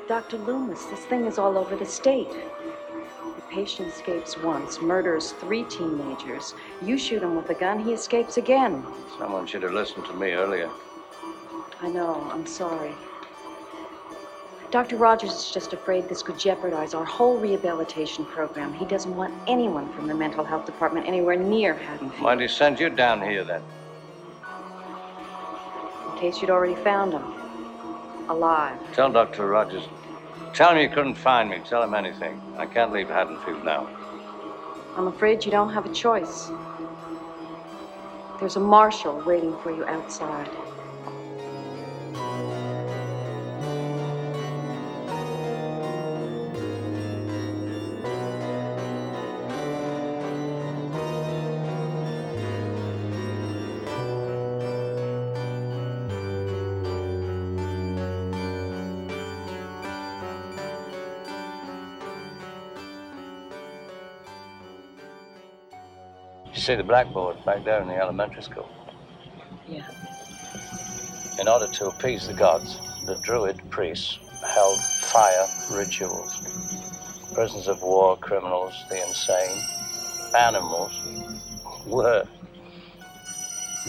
Dr. 0.08 0.38
Loomis, 0.38 0.86
this 0.86 1.06
thing 1.06 1.26
is 1.26 1.38
all 1.38 1.58
over 1.58 1.76
the 1.76 1.86
state. 1.86 2.32
The 2.32 3.41
patient 3.50 3.90
escapes 3.90 4.38
once, 4.38 4.82
murders 4.82 5.32
three 5.34 5.64
teenagers. 5.66 6.56
You 6.82 6.98
shoot 6.98 7.22
him 7.22 7.36
with 7.36 7.50
a 7.50 7.54
gun, 7.54 7.80
he 7.80 7.94
escapes 7.94 8.38
again. 8.38 8.86
Someone 9.18 9.45
should 9.45 9.64
have 9.64 9.74
listened 9.74 10.06
to 10.06 10.14
me 10.14 10.32
earlier. 10.32 10.70
I 11.82 11.90
know, 11.90 12.28
I'm 12.32 12.45
sorry. 12.45 12.95
Dr. 14.74 14.95
Rogers 14.95 15.32
is 15.34 15.52
just 15.52 15.74
afraid 15.74 16.10
this 16.10 16.24
could 16.24 16.40
jeopardize 16.40 16.95
our 16.95 17.06
whole 17.06 17.38
rehabilitation 17.38 18.26
program. 18.26 18.74
He 18.74 18.86
doesn't 18.86 19.16
want 19.16 19.32
anyone 19.48 19.94
from 19.94 20.08
the 20.08 20.16
mental 20.16 20.44
health 20.44 20.66
department 20.66 21.06
anywhere 21.06 21.36
near 21.36 21.76
Haddonfield. 21.76 22.24
Why'd 22.24 22.40
he 22.41 22.48
send 22.48 22.80
you 22.80 22.90
down 22.90 23.22
here 23.22 23.44
then? 23.44 23.62
In 26.12 26.18
case 26.18 26.41
you'd 26.41 26.50
already 26.50 26.74
found 26.74 27.14
him. 27.14 27.22
Alive. 28.30 28.80
Tell 28.94 29.12
Dr. 29.12 29.48
Rogers. 29.48 29.84
Tell 30.56 30.72
him 30.72 30.80
you 30.80 30.90
couldn't 30.90 31.20
find 31.20 31.52
me. 31.52 31.62
Tell 31.64 31.84
him 31.84 31.94
anything. 31.94 32.41
I 32.58 32.66
can't 32.66 32.91
leave 32.91 33.10
Haddonfield 33.10 33.64
now. 33.64 33.88
I'm 34.98 35.06
afraid 35.06 35.45
you 35.45 35.52
don't 35.52 35.72
have 35.72 35.86
a 35.86 35.94
choice. 35.94 36.50
There's 38.40 38.56
a 38.56 38.60
marshal 38.60 39.22
waiting 39.22 39.56
for 39.60 39.70
you 39.70 39.86
outside. 39.86 40.50
See 66.64 66.76
the 66.76 66.84
blackboard 66.84 67.35
back 67.44 67.65
there 67.65 67.81
in 67.81 67.90
the 67.90 67.98
elementary 67.98 68.41
school? 68.41 68.69
Yeah. 69.68 69.85
In 71.38 71.49
order 71.49 71.68
to 71.68 71.88
appease 71.88 72.27
the 72.27 72.34
gods, 72.34 72.80
the 73.06 73.15
druid 73.15 73.61
priests 73.69 74.18
held 74.41 74.80
fire 75.02 75.45
rituals. 75.73 76.31
Prisoners 77.34 77.68
of 77.68 77.81
war, 77.81 78.15
criminals, 78.15 78.73
the 78.88 79.06
insane, 79.06 79.61
animals 80.38 80.94
were 81.85 82.26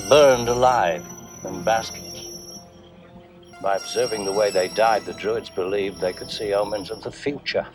burned 0.09 0.49
alive 0.49 1.07
in 1.45 1.63
baskets. 1.63 2.23
By 3.63 3.77
observing 3.77 4.25
the 4.25 4.33
way 4.33 4.51
they 4.51 4.67
died, 4.67 5.05
the 5.05 5.15
druids 5.15 5.49
believed 5.49 6.01
they 6.01 6.13
could 6.13 6.31
see 6.31 6.53
omens 6.53 6.91
of 6.91 7.05
the 7.05 7.13
future. 7.13 7.69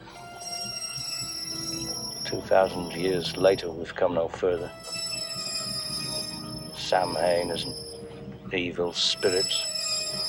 Two 2.30 2.42
thousand 2.42 2.92
years 2.92 3.36
later, 3.38 3.72
we've 3.72 3.96
come 3.96 4.14
no 4.14 4.28
further. 4.28 4.70
Samhain 6.76 7.50
isn't 7.50 7.76
evil 8.54 8.94
spirits. 8.94 9.64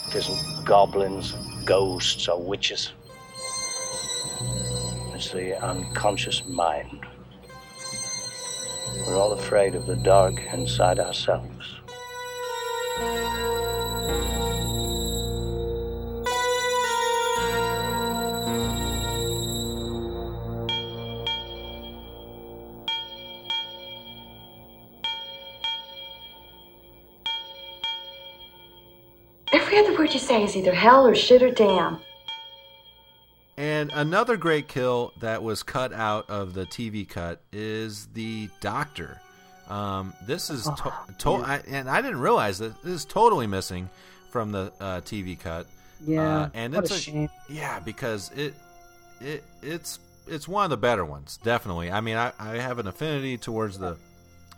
It 0.09 0.14
isn't 0.14 0.64
goblins, 0.64 1.32
ghosts, 1.66 2.27
or 2.27 2.43
witches. 2.43 2.93
It's 5.12 5.31
the 5.31 5.62
unconscious 5.62 6.43
mind. 6.47 7.05
We're 9.06 9.16
all 9.16 9.32
afraid 9.32 9.74
of 9.74 9.85
the 9.85 9.97
dark 9.97 10.40
inside 10.55 10.98
ourselves. 10.98 11.66
Every 29.72 29.86
other 29.86 29.97
word 29.97 30.12
you 30.12 30.18
say 30.18 30.42
is 30.42 30.56
either 30.56 30.74
hell 30.74 31.06
or 31.06 31.14
shit 31.14 31.44
or 31.44 31.52
damn. 31.52 31.98
And 33.56 33.92
another 33.94 34.36
great 34.36 34.66
kill 34.66 35.12
that 35.20 35.44
was 35.44 35.62
cut 35.62 35.92
out 35.92 36.28
of 36.28 36.55
the 36.55 36.66
TV 36.66 37.09
cut 37.09 37.40
is 37.52 38.06
the 38.06 38.48
doctor. 38.60 39.20
Um, 39.68 40.12
this 40.26 40.51
is 40.51 40.64
to- 40.64 40.92
to- 41.18 41.30
I, 41.34 41.62
and 41.68 41.88
I 41.88 42.02
didn't 42.02 42.18
realize 42.18 42.59
that 42.59 42.82
this 42.82 42.94
is 42.94 43.05
totally 43.05 43.47
missing 43.47 43.88
from 44.32 44.51
the 44.51 44.72
uh, 44.80 45.02
TV 45.02 45.38
cut. 45.38 45.68
Yeah, 46.05 46.36
uh, 46.38 46.48
and 46.52 46.74
what 46.74 46.82
it's 46.86 46.92
a 46.97 46.98
shame. 46.98 47.28
yeah 47.48 47.78
because 47.78 48.32
it 48.34 48.55
it 49.20 49.44
it's 49.62 50.01
it's 50.26 50.48
one 50.48 50.64
of 50.64 50.70
the 50.70 50.76
better 50.78 51.05
ones 51.05 51.38
definitely. 51.44 51.92
I 51.92 52.01
mean 52.01 52.16
I, 52.16 52.32
I 52.40 52.56
have 52.56 52.80
an 52.80 52.88
affinity 52.88 53.38
towards 53.38 53.78
the 53.78 53.97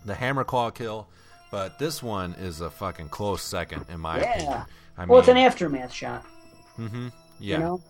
the 0.06 0.14
hammer 0.14 0.44
claw 0.44 0.70
kill, 0.70 1.06
but 1.52 1.78
this 1.78 2.02
one 2.02 2.34
is 2.40 2.62
a 2.62 2.70
fucking 2.70 3.10
close 3.10 3.42
second 3.42 3.84
in 3.90 4.00
my 4.00 4.18
Yeah. 4.18 4.32
opinion. 4.32 4.62
I 4.98 5.04
well, 5.04 5.20
it's 5.20 5.28
an 5.28 5.36
aftermath 5.36 5.92
shot. 5.92 6.24
Mm-hmm. 6.78 7.08
Yeah. 7.38 7.56
You 7.56 7.62
know? 7.62 7.80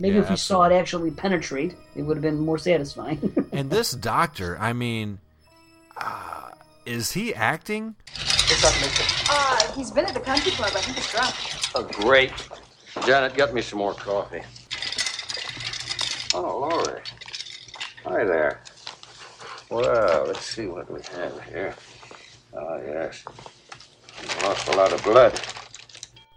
Maybe 0.00 0.16
Yeah, 0.16 0.22
if 0.22 0.30
you 0.30 0.36
saw 0.36 0.64
it 0.64 0.72
actually 0.72 1.12
penetrate, 1.12 1.76
it 1.94 2.02
would 2.02 2.16
have 2.16 2.22
been 2.22 2.40
more 2.40 2.58
satisfying. 2.58 3.32
And 3.52 3.70
this 3.70 3.92
doctor, 3.92 4.58
I 4.58 4.72
mean, 4.72 5.18
uh, 5.96 6.50
is 6.84 7.12
he 7.12 7.32
acting? 7.34 7.94
Uh, 9.30 9.72
he's 9.74 9.90
been 9.92 10.04
at 10.06 10.14
the 10.14 10.20
country 10.20 10.50
club. 10.52 10.72
I 10.74 10.80
think 10.80 10.96
he's 10.96 11.10
drunk. 11.10 11.34
Oh, 11.76 11.84
great. 11.84 12.32
Janet, 13.06 13.34
get 13.34 13.54
me 13.54 13.62
some 13.62 13.78
more 13.78 13.94
coffee. 13.94 14.42
Oh, 16.34 16.58
Lori. 16.60 17.00
Hi 18.04 18.24
there. 18.24 18.60
Well, 19.70 20.24
let's 20.26 20.44
see 20.44 20.66
what 20.66 20.90
we 20.90 21.00
have 21.14 21.40
here. 21.44 21.74
Ah, 22.56 22.78
yes. 22.84 23.24
Lost 24.42 24.68
a 24.68 24.76
lot 24.76 24.92
of 24.92 25.02
blood. 25.02 25.40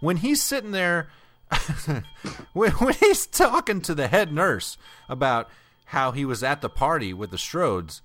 When 0.00 0.18
he's 0.18 0.42
sitting 0.42 0.72
there, 0.72 1.08
when, 2.52 2.72
when 2.72 2.94
he's 2.94 3.26
talking 3.26 3.80
to 3.82 3.94
the 3.94 4.08
head 4.08 4.32
nurse 4.32 4.76
about 5.08 5.48
how 5.86 6.12
he 6.12 6.24
was 6.24 6.42
at 6.42 6.60
the 6.60 6.68
party 6.68 7.12
with 7.12 7.30
the 7.30 7.36
Strodes, 7.36 8.00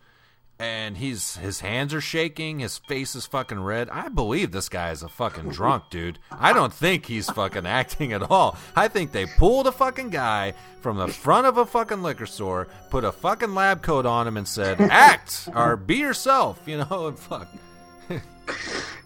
and 0.60 0.98
he's 0.98 1.38
his 1.38 1.62
hands 1.62 1.92
are 1.92 2.02
shaking, 2.02 2.60
his 2.60 2.78
face 2.78 3.16
is 3.16 3.26
fucking 3.26 3.62
red. 3.62 3.90
I 3.90 4.10
believe 4.10 4.52
this 4.52 4.70
guy 4.70 4.92
is 4.92 5.02
a 5.02 5.10
fucking 5.10 5.50
drunk, 5.50 5.86
dude. 5.90 6.20
I 6.32 6.54
don't 6.54 6.72
think 6.72 7.08
he's 7.08 7.32
fucking 7.32 7.66
acting 7.66 8.14
at 8.14 8.30
all. 8.30 8.58
I 8.76 8.88
think 8.88 9.12
they 9.12 9.26
pulled 9.26 9.66
a 9.66 9.72
fucking 9.72 10.12
guy 10.12 10.54
from 10.82 10.98
the 10.98 11.08
front 11.08 11.48
of 11.48 11.58
a 11.58 11.66
fucking 11.66 12.04
liquor 12.04 12.28
store, 12.28 12.68
put 12.92 13.04
a 13.04 13.12
fucking 13.12 13.56
lab 13.56 13.82
coat 13.82 14.06
on 14.06 14.28
him, 14.28 14.38
and 14.38 14.48
said, 14.48 14.80
"Act 14.80 15.50
or 15.56 15.76
be 15.76 15.96
yourself," 15.98 16.60
you 16.68 16.78
know, 16.78 17.08
and 17.08 17.18
fuck. 17.18 17.48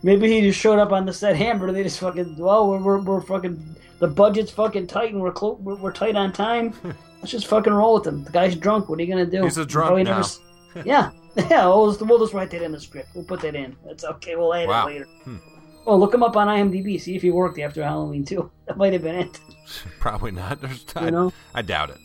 Maybe 0.03 0.29
he 0.31 0.41
just 0.41 0.59
showed 0.59 0.77
up 0.79 0.91
on 0.91 1.05
the 1.05 1.13
set 1.13 1.35
hammer. 1.35 1.71
They 1.71 1.83
just 1.83 1.99
fucking 1.99 2.37
well, 2.37 2.67
we're, 2.69 2.79
we're, 2.79 2.99
we're 3.01 3.21
fucking 3.21 3.75
the 3.99 4.07
budget's 4.07 4.51
fucking 4.51 4.87
tight 4.87 5.11
and 5.13 5.21
we're, 5.21 5.31
clo- 5.31 5.57
we're 5.61 5.75
we're 5.75 5.91
tight 5.93 6.15
on 6.15 6.31
time. 6.33 6.73
Let's 7.21 7.31
just 7.31 7.47
fucking 7.47 7.73
roll 7.73 7.95
with 7.95 8.05
him. 8.07 8.23
The 8.23 8.31
guy's 8.31 8.55
drunk. 8.55 8.87
What 8.89 8.99
are 8.99 9.01
you 9.03 9.07
gonna 9.11 9.25
do? 9.25 9.43
He's 9.43 9.57
a 9.57 9.65
drunk 9.65 10.03
now. 10.05 10.19
s- 10.19 10.39
yeah, 10.85 11.09
yeah. 11.49 11.65
We'll 11.67 11.89
just, 11.91 12.01
we'll 12.05 12.19
just 12.19 12.33
write 12.33 12.51
that 12.51 12.61
in 12.61 12.71
the 12.71 12.79
script. 12.79 13.09
We'll 13.15 13.23
put 13.25 13.41
that 13.41 13.55
in. 13.55 13.75
That's 13.85 14.03
okay. 14.03 14.35
We'll 14.35 14.53
add 14.53 14.67
Wow. 14.67 14.87
it 14.87 14.91
later. 14.91 15.05
Hmm. 15.23 15.37
Well, 15.85 15.99
look 15.99 16.13
him 16.13 16.23
up 16.23 16.35
on 16.35 16.47
IMDb. 16.47 16.99
See 16.99 17.15
if 17.15 17.21
he 17.21 17.29
worked 17.31 17.57
after 17.59 17.83
Halloween 17.83 18.23
too. 18.25 18.51
That 18.67 18.77
might 18.77 18.93
have 18.93 19.03
been 19.03 19.13
it. 19.15 19.39
Probably 19.99 20.31
not. 20.31 20.59
There's, 20.59 20.83
I, 20.95 21.05
You 21.05 21.11
know? 21.11 21.33
I 21.53 21.61
doubt 21.61 21.91
it. 21.91 21.99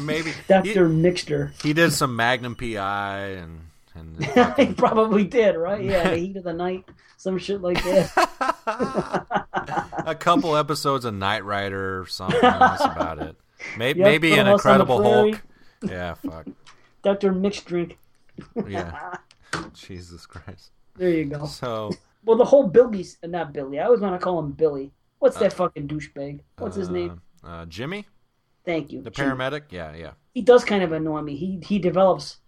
Maybe 0.00 0.32
Doctor 0.48 0.88
Mixter. 0.88 1.60
He 1.62 1.72
did 1.72 1.92
some 1.92 2.14
Magnum 2.14 2.54
PI 2.54 3.18
and 3.18 3.60
and 3.96 4.56
he 4.56 4.72
probably 4.74 5.24
did, 5.24 5.56
right? 5.56 5.82
Yeah, 5.82 6.10
the 6.10 6.16
heat 6.18 6.36
of 6.36 6.44
the 6.44 6.52
night, 6.52 6.84
some 7.16 7.38
shit 7.38 7.60
like 7.60 7.82
that. 7.84 9.46
a 10.06 10.14
couple 10.14 10.56
episodes 10.56 11.04
of 11.04 11.14
Knight 11.14 11.44
Rider 11.44 12.00
or 12.00 12.06
something. 12.06 12.38
That's 12.40 12.84
about 12.84 13.18
it. 13.20 13.36
Maybe, 13.78 14.00
Yep, 14.00 14.06
maybe 14.08 14.32
an 14.34 14.46
House 14.46 14.66
on 14.66 14.78
the 14.78 14.82
Incredible 14.84 15.02
Hulk. 15.02 15.42
Yeah, 15.82 16.14
fuck. 16.14 16.46
Doctor 17.02 17.32
Mixed 17.32 17.64
Drink. 17.66 17.98
Yeah. 18.66 19.14
Jesus 19.72 20.26
Christ. 20.26 20.70
There 20.96 21.10
you 21.10 21.24
go. 21.26 21.46
So, 21.46 21.90
Well, 22.24 22.36
the 22.36 22.44
whole 22.44 22.66
Billy's 22.68 23.18
not 23.24 23.52
Billy. 23.52 23.78
I 23.78 23.84
always 23.84 24.00
want 24.00 24.18
to 24.18 24.22
call 24.22 24.38
him 24.38 24.52
Billy. 24.52 24.92
What's 25.18 25.36
that 25.38 25.52
fucking 25.52 25.88
douchebag? 25.88 26.40
What's 26.58 26.76
his 26.76 26.88
uh, 26.88 26.92
name? 26.92 27.20
Uh, 27.42 27.64
Jimmy, 27.66 28.06
Thank 28.64 28.92
you. 28.92 29.02
the 29.02 29.10
Jimmy. 29.10 29.30
paramedic. 29.30 29.62
Yeah, 29.70 29.94
yeah. 29.94 30.10
He 30.34 30.42
does 30.42 30.64
kind 30.64 30.82
of 30.82 30.92
annoy 30.92 31.22
me. 31.22 31.36
He 31.36 31.58
he 31.64 31.78
develops 31.78 32.38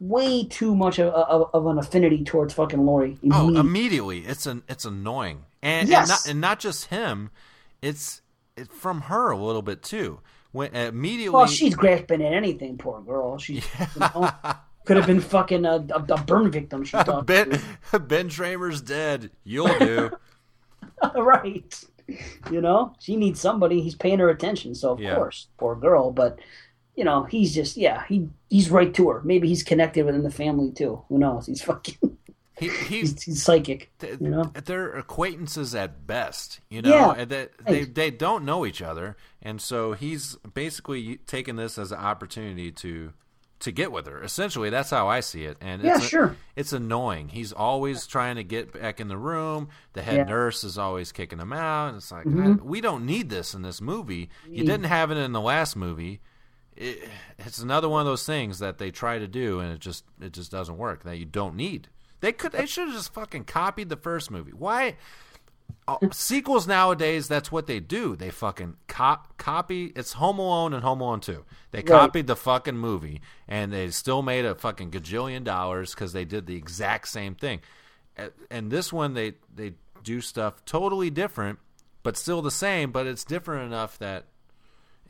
way 0.00 0.44
too 0.44 0.74
much 0.74 0.98
of, 0.98 1.12
of, 1.12 1.50
of 1.54 1.66
an 1.66 1.78
affinity 1.78 2.24
towards 2.24 2.54
fucking 2.54 2.84
Lori. 2.84 3.18
Oh, 3.30 3.48
Immediately. 3.48 3.60
immediately. 3.60 4.18
It's 4.26 4.46
an 4.46 4.62
it's 4.68 4.84
annoying, 4.84 5.44
and 5.62 5.88
Yes. 5.88 6.00
and, 6.00 6.08
not, 6.08 6.30
and 6.30 6.40
not 6.40 6.58
just 6.60 6.86
him. 6.86 7.30
It's 7.82 8.22
it, 8.56 8.72
from 8.72 9.02
her 9.02 9.30
a 9.30 9.36
little 9.36 9.62
bit 9.62 9.82
too. 9.82 10.20
When 10.52 10.74
uh, 10.74 10.80
immediately, 10.80 11.30
well, 11.34 11.46
she's 11.46 11.74
grasping 11.76 12.22
at 12.24 12.32
anything. 12.32 12.76
Poor 12.78 13.00
girl. 13.02 13.38
She 13.38 13.62
could 14.84 14.96
have 14.96 15.06
been 15.06 15.20
fucking 15.20 15.64
a, 15.64 15.76
a, 15.94 16.04
a 16.14 16.22
burn 16.22 16.50
victim. 16.50 16.84
She 16.84 16.96
thought. 17.04 17.26
Ben 17.26 17.50
Ben 18.08 18.28
Tramer's 18.28 18.80
dead. 18.80 19.30
You'll 19.44 19.78
do. 19.78 20.10
right. 21.16 21.84
You 22.50 22.60
know, 22.60 22.94
she 22.98 23.14
needs 23.16 23.38
somebody. 23.40 23.80
He's 23.82 23.94
paying 23.94 24.18
her 24.18 24.30
attention, 24.30 24.74
so 24.74 24.92
of 24.92 25.00
Yeah. 25.00 25.14
course, 25.14 25.46
poor 25.58 25.76
girl. 25.76 26.10
But 26.10 26.40
you 27.00 27.04
know, 27.06 27.24
he's 27.24 27.54
just 27.54 27.78
yeah, 27.78 28.04
he 28.08 28.28
he's 28.50 28.68
right 28.70 28.92
to 28.92 29.08
her. 29.08 29.22
Maybe 29.24 29.48
he's 29.48 29.62
connected 29.62 30.04
within 30.04 30.22
the 30.22 30.30
family 30.30 30.70
too. 30.70 31.02
Who 31.08 31.16
knows? 31.18 31.46
He's 31.46 31.62
fucking. 31.62 31.96
He, 32.58 32.68
he's, 32.90 33.22
he's 33.22 33.42
psychic. 33.42 33.90
You 34.02 34.18
know. 34.28 34.52
they're 34.66 34.92
acquaintances 34.98 35.74
at 35.74 36.06
best, 36.06 36.60
you 36.68 36.82
know, 36.82 36.90
Yeah. 36.90 37.14
and 37.16 37.30
that 37.30 37.52
they 37.64 37.84
they 37.84 38.10
don't 38.10 38.44
know 38.44 38.66
each 38.66 38.82
other, 38.82 39.16
and 39.40 39.62
so 39.62 39.94
he's 39.94 40.36
basically 40.52 41.16
taking 41.26 41.56
this 41.56 41.78
as 41.78 41.90
an 41.90 41.98
opportunity 42.00 42.70
to 42.72 43.14
to 43.60 43.72
get 43.72 43.92
with 43.92 44.06
her. 44.06 44.22
Essentially, 44.22 44.68
that's 44.68 44.90
how 44.90 45.08
I 45.08 45.20
see 45.20 45.44
it. 45.44 45.56
And 45.62 45.82
Yeah, 45.82 45.96
it's 45.96 46.08
sure. 46.08 46.36
it's 46.54 46.72
annoying. 46.74 47.28
He's 47.28 47.52
always 47.52 48.06
trying 48.06 48.36
to 48.36 48.44
get 48.44 48.72
back 48.74 49.00
in 49.00 49.08
the 49.08 49.16
room. 49.18 49.68
The 49.94 50.02
head 50.02 50.16
Yeah. 50.16 50.24
nurse 50.24 50.62
is 50.64 50.76
always 50.78 51.12
kicking 51.12 51.38
him 51.38 51.52
out. 51.54 51.88
And 51.88 51.96
it's 51.98 52.10
like 52.12 52.24
Mhm. 52.26 52.60
I- 52.60 52.62
we 52.62 52.80
don't 52.82 53.04
need 53.06 53.28
this 53.30 53.54
in 53.54 53.60
this 53.62 53.80
movie. 53.82 54.28
You 54.46 54.64
Mm. 54.64 54.66
didn't 54.66 54.84
have 54.84 55.10
it 55.10 55.16
in 55.18 55.32
the 55.32 55.40
last 55.42 55.76
movie. 55.76 56.20
It, 56.76 57.08
it's 57.38 57.58
another 57.58 57.88
one 57.88 58.00
of 58.00 58.06
those 58.06 58.24
things 58.24 58.58
that 58.60 58.78
they 58.78 58.90
try 58.90 59.18
to 59.18 59.26
do, 59.28 59.60
and 59.60 59.72
it 59.72 59.80
just 59.80 60.04
it 60.20 60.32
just 60.32 60.50
doesn't 60.50 60.78
work. 60.78 61.04
That 61.04 61.16
you 61.18 61.24
don't 61.26 61.56
need. 61.56 61.88
They 62.20 62.32
could. 62.32 62.52
They 62.52 62.66
should 62.66 62.88
have 62.88 62.96
just 62.96 63.12
fucking 63.12 63.44
copied 63.44 63.88
the 63.88 63.96
first 63.96 64.30
movie. 64.30 64.52
Why? 64.52 64.96
uh, 65.88 65.96
sequels 66.12 66.66
nowadays, 66.66 67.28
that's 67.28 67.50
what 67.50 67.66
they 67.66 67.80
do. 67.80 68.16
They 68.16 68.30
fucking 68.30 68.76
cop, 68.88 69.36
copy. 69.38 69.92
It's 69.96 70.14
Home 70.14 70.38
Alone 70.38 70.72
and 70.72 70.82
Home 70.82 71.00
Alone 71.00 71.20
Two. 71.20 71.44
They 71.70 71.78
Right. 71.78 71.86
copied 71.86 72.26
the 72.26 72.36
fucking 72.36 72.76
movie, 72.76 73.20
and 73.48 73.72
they 73.72 73.90
still 73.90 74.22
made 74.22 74.44
a 74.44 74.54
fucking 74.54 74.90
gajillion 74.90 75.44
dollars 75.44 75.94
because 75.94 76.12
they 76.12 76.24
did 76.24 76.46
the 76.46 76.56
exact 76.56 77.08
same 77.08 77.34
thing. 77.34 77.60
And 78.50 78.70
this 78.70 78.92
one, 78.92 79.14
they 79.14 79.34
they 79.54 79.74
do 80.02 80.20
stuff 80.20 80.64
totally 80.64 81.10
different, 81.10 81.58
but 82.02 82.16
still 82.16 82.42
the 82.42 82.50
same. 82.50 82.90
But 82.92 83.06
it's 83.06 83.24
different 83.24 83.66
enough 83.66 83.98
that 83.98 84.26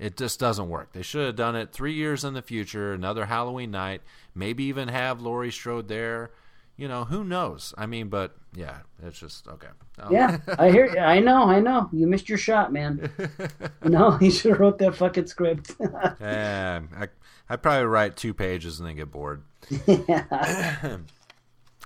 It 0.00 0.16
just 0.16 0.40
doesn't 0.40 0.70
work. 0.70 0.94
They 0.94 1.02
should 1.02 1.26
have 1.26 1.36
done 1.36 1.54
it 1.54 1.72
three 1.72 1.92
years 1.92 2.24
in 2.24 2.32
the 2.32 2.40
future, 2.40 2.94
another 2.94 3.26
Halloween 3.26 3.70
night, 3.70 4.00
maybe 4.34 4.64
even 4.64 4.88
have 4.88 5.20
Laurie 5.20 5.52
Strode 5.52 5.88
there. 5.88 6.30
You 6.78 6.88
know, 6.88 7.04
who 7.04 7.22
knows? 7.22 7.74
I 7.76 7.84
mean, 7.84 8.08
but 8.08 8.34
yeah, 8.56 8.78
it's 9.02 9.20
just 9.20 9.46
okay. 9.46 9.68
Um, 9.98 10.10
Yeah, 10.10 10.38
I 10.58 10.70
hear. 10.70 10.96
I 10.98 11.20
know. 11.20 11.42
I 11.42 11.60
know. 11.60 11.90
You 11.92 12.06
missed 12.06 12.30
your 12.30 12.38
shot, 12.38 12.72
man. 12.72 13.12
no, 13.84 14.16
you 14.22 14.30
should 14.30 14.52
have 14.52 14.60
wrote 14.60 14.78
that 14.78 14.96
fucking 14.96 15.26
script. 15.26 15.72
yeah, 16.20 16.80
I 16.96 17.08
I 17.50 17.56
probably 17.56 17.84
write 17.84 18.16
two 18.16 18.32
pages 18.32 18.80
and 18.80 18.88
then 18.88 18.96
get 18.96 19.10
bored. 19.10 19.42
yeah. 19.86 20.96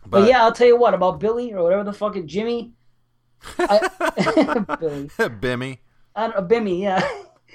But, 0.07 0.29
yeah, 0.29 0.45
I'll 0.45 0.53
tell 0.53 0.69
you 0.69 0.77
what 0.77 0.95
about 0.95 1.19
Billy 1.19 1.53
or 1.53 1.65
whatever 1.65 1.83
the 1.83 1.93
fuck 1.93 2.15
it 2.15 2.27
Jimmy. 2.27 2.75
I, 3.59 3.89
Billy. 4.79 5.09
Bimmy. 5.19 5.79
I 6.15 6.29
don't, 6.29 6.49
Bimmy, 6.49 6.81
yeah. 6.81 7.03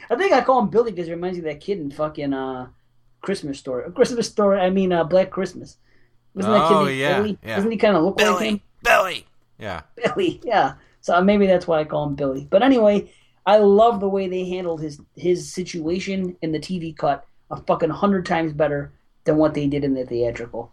I 0.09 0.15
think 0.15 0.33
I 0.33 0.41
call 0.41 0.59
him 0.59 0.69
Billy 0.69 0.91
because 0.91 1.07
it 1.07 1.11
reminds 1.11 1.37
me 1.37 1.47
of 1.47 1.53
that 1.53 1.61
kid 1.61 1.79
in 1.79 1.91
fucking 1.91 2.33
uh, 2.33 2.67
Christmas 3.21 3.59
story. 3.59 3.91
Christmas 3.95 4.27
story. 4.27 4.59
I 4.59 4.69
mean, 4.69 4.91
uh, 4.91 5.03
Black 5.03 5.29
Christmas. 5.31 5.77
Wasn't 6.33 6.53
that 6.53 6.67
kid 6.67 6.75
Oh, 6.75 6.85
named 6.85 6.99
yeah, 6.99 7.17
Billy? 7.21 7.37
yeah. 7.43 7.55
Doesn't 7.55 7.71
he 7.71 7.77
kind 7.77 7.97
of 7.97 8.03
look 8.03 8.19
like 8.21 8.39
him? 8.41 8.61
Billy. 8.83 9.25
Yeah. 9.57 9.81
Billy, 9.95 10.39
yeah. 10.43 10.73
So 11.01 11.15
uh, 11.15 11.21
maybe 11.21 11.47
that's 11.47 11.67
why 11.67 11.79
I 11.79 11.85
call 11.85 12.05
him 12.07 12.15
Billy. 12.15 12.47
But 12.49 12.61
anyway, 12.63 13.11
I 13.45 13.57
love 13.57 13.99
the 13.99 14.07
way 14.09 14.27
they 14.27 14.47
handled 14.47 14.81
his 14.81 15.01
his 15.15 15.51
situation 15.51 16.37
in 16.41 16.51
the 16.51 16.59
TV 16.59 16.95
cut 16.95 17.25
a 17.49 17.57
fucking 17.57 17.89
hundred 17.89 18.25
times 18.25 18.53
better 18.53 18.93
than 19.23 19.37
what 19.37 19.53
they 19.53 19.67
did 19.67 19.83
in 19.83 19.95
the 19.95 20.05
theatrical. 20.05 20.71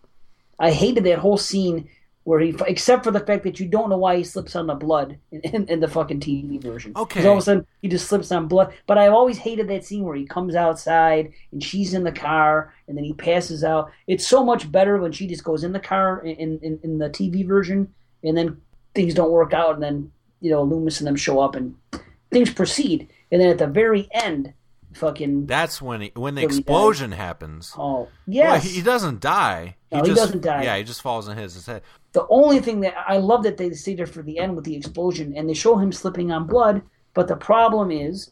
I 0.59 0.73
hated 0.73 1.05
that 1.05 1.19
whole 1.19 1.37
scene 1.39 1.89
where 2.27 2.41
he, 2.41 2.53
except 2.67 3.05
for 3.05 3.13
the 3.13 3.21
fact 3.21 3.45
that 3.45 3.61
you 3.61 3.69
don't 3.69 3.89
know 3.89 3.99
why 3.99 4.17
he 4.17 4.25
slips 4.25 4.57
on 4.57 4.67
the 4.67 4.75
blood 4.75 5.17
in, 5.31 5.41
in, 5.43 5.69
in 5.69 5.79
the 5.79 5.87
fucking 5.87 6.19
TV 6.19 6.61
version. 6.61 6.93
Okay. 6.97 7.25
all 7.25 7.35
of 7.35 7.39
a 7.39 7.43
sudden 7.43 7.65
he 7.83 7.89
just 7.89 8.09
slips 8.09 8.33
on 8.33 8.49
blood. 8.49 8.75
But 8.89 8.99
I've 8.99 9.13
always 9.13 9.39
hated 9.39 9.69
that 9.69 9.85
scene 9.85 10.03
where 10.03 10.17
he 10.17 10.27
comes 10.27 10.57
outside 10.57 11.33
and 11.53 11.63
she's 11.63 11.95
in 11.95 12.03
the 12.03 12.11
car 12.11 12.75
and 12.89 12.97
then 12.97 13.05
he 13.05 13.13
passes 13.13 13.63
out. 13.63 13.93
It's 14.09 14.27
so 14.27 14.45
much 14.45 14.73
better 14.73 14.97
when 14.99 15.13
she 15.13 15.29
just 15.29 15.45
goes 15.45 15.63
in 15.63 15.73
the 15.73 15.79
car 15.79 16.19
in 16.19 16.59
in, 16.59 16.81
in 16.83 16.99
the 16.99 17.11
TV 17.11 17.47
version 17.47 17.95
and 18.25 18.37
then 18.37 18.61
things 18.93 19.15
don't 19.15 19.31
work 19.31 19.53
out 19.55 19.75
and 19.75 19.83
then 19.85 20.11
you 20.41 20.51
know 20.51 20.65
Loomis 20.65 20.99
and 20.99 21.07
them 21.07 21.15
show 21.15 21.39
up 21.39 21.55
and 21.55 21.77
things 22.33 22.53
proceed 22.53 23.09
and 23.31 23.41
then 23.41 23.51
at 23.51 23.59
the 23.59 23.69
very 23.69 24.09
end 24.11 24.53
fucking 24.95 25.47
That's 25.47 25.81
when 25.81 26.01
he, 26.01 26.13
when 26.15 26.35
the 26.35 26.43
dies. 26.43 26.59
explosion 26.59 27.13
happens. 27.13 27.73
oh 27.79 28.09
yes 28.27 28.51
Well, 28.51 28.61
he, 28.61 28.69
he 28.79 28.83
doesn't 28.83 29.21
die. 29.21 29.77
No, 29.93 30.01
he 30.01 30.07
just, 30.09 30.21
doesn't 30.21 30.43
die. 30.43 30.65
Yeah, 30.65 30.77
he 30.77 30.85
just 30.85 31.03
falls 31.03 31.29
on 31.29 31.37
his 31.37 31.65
head. 31.65 31.83
The 32.17 32.27
only 32.31 32.61
thing 32.61 32.81
that 32.81 32.95
I 33.07 33.19
love 33.19 33.43
that 33.45 33.57
they 33.59 33.71
stay 33.73 33.95
there 33.95 34.07
for 34.07 34.23
the 34.23 34.39
end 34.39 34.57
with 34.57 34.65
the 34.65 34.75
explosion 34.75 35.35
and 35.37 35.47
they 35.49 35.55
show 35.55 35.77
him 35.77 35.93
slipping 35.93 36.33
on 36.33 36.47
blood, 36.47 36.81
but 37.13 37.29
the 37.29 37.37
problem 37.37 37.91
is 37.91 38.31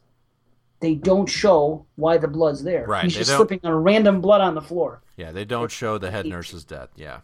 they 0.81 0.95
don't 0.95 1.27
show 1.29 1.85
why 1.97 2.17
the 2.17 2.29
blood's 2.37 2.63
there. 2.65 2.87
Right, 2.87 3.05
He's 3.05 3.15
they 3.15 3.21
just 3.21 3.31
don't- 3.31 3.39
slipping 3.39 3.61
on 3.63 3.75
random 3.83 4.21
blood 4.23 4.41
on 4.41 4.55
the 4.55 4.63
floor. 4.63 5.03
Yeah, 5.17 5.33
they 5.33 5.45
don't 5.45 5.71
show 5.71 5.99
the 5.99 6.11
head 6.11 6.25
nurse's 6.27 6.65
death. 6.65 6.89
Yeah. 6.97 7.19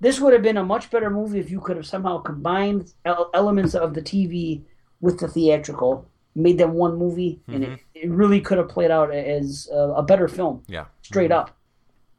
This 0.00 0.20
would 0.20 0.32
have 0.34 0.42
been 0.42 0.58
a 0.58 0.64
much 0.64 0.90
better 0.90 1.08
movie 1.10 1.38
if 1.40 1.50
you 1.50 1.60
could 1.60 1.76
have 1.76 1.86
somehow 1.86 2.18
combined 2.18 2.92
elements 3.32 3.74
of 3.74 3.94
the 3.94 4.02
TV 4.02 4.62
with 5.00 5.18
the 5.18 5.28
theatrical, 5.28 6.06
made 6.34 6.58
them 6.58 6.74
one 6.74 6.96
movie, 6.98 7.40
and 7.48 7.62
Mm-hmm. 7.64 7.72
it, 7.72 7.80
it 8.06 8.10
really 8.10 8.40
could 8.40 8.58
have 8.58 8.68
played 8.68 8.90
out 8.90 9.14
as 9.14 9.68
a, 9.72 9.76
a 10.00 10.02
better 10.02 10.28
film. 10.28 10.62
Yeah. 10.68 10.86
Straight 11.02 11.32
up. 11.32 11.56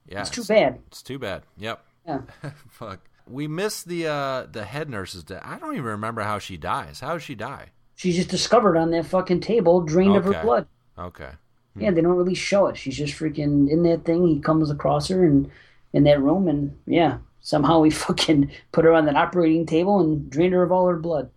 Yeah. 0.07 0.21
It's 0.21 0.29
too 0.29 0.43
bad. 0.45 0.79
It's 0.87 1.01
too 1.03 1.19
bad. 1.19 1.43
Yep. 1.57 1.77
Yeah. 2.07 2.21
Fuck. 2.69 2.99
We 3.27 3.47
missed 3.47 3.87
the 3.87 4.07
uh 4.07 4.47
the 4.51 4.65
head 4.65 4.89
nurse's 4.89 5.23
death. 5.23 5.41
I 5.45 5.57
don't 5.57 5.73
even 5.73 5.85
remember 5.85 6.21
how 6.21 6.39
she 6.39 6.57
dies. 6.57 6.99
How 6.99 7.13
does 7.13 7.23
she 7.23 7.35
die? 7.35 7.71
She's 7.95 8.15
just 8.15 8.29
discovered 8.29 8.75
on 8.75 8.91
that 8.91 9.05
fucking 9.05 9.41
table, 9.41 9.81
drained 9.81 10.15
of 10.15 10.25
her 10.25 10.41
blood. 10.41 10.67
Okay. 10.97 11.29
Yeah, 11.75 11.91
they 11.91 12.01
don't 12.01 12.17
really 12.17 12.35
show 12.35 12.67
it. 12.67 12.77
She's 12.77 12.97
just 12.97 13.13
freaking 13.13 13.69
in 13.69 13.83
that 13.83 14.05
thing. 14.05 14.27
He 14.27 14.39
comes 14.39 14.69
across 14.69 15.07
her 15.07 15.25
and 15.25 15.49
in 15.91 16.03
that 16.03 16.21
room, 16.21 16.47
and 16.47 16.77
yeah, 16.85 17.17
somehow 17.41 17.79
we 17.79 17.89
fucking 17.91 18.51
put 18.71 18.85
her 18.85 18.93
on 18.93 19.05
that 19.05 19.15
operating 19.15 19.65
table 19.65 19.99
and 19.99 20.29
drained 20.29 20.53
her 20.53 20.63
of 20.63 20.71
all 20.71 20.87
her 20.87 20.97
blood. 20.97 21.29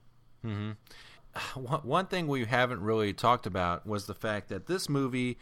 Mm-hmm. 0.45 0.73
One 1.63 2.07
thing 2.07 2.27
we 2.27 2.45
haven't 2.45 2.81
really 2.81 3.13
talked 3.13 3.47
about 3.47 3.87
was 3.87 4.07
the 4.07 4.15
fact 4.15 4.49
that 4.49 4.67
this 4.67 4.89
movie, 4.89 5.39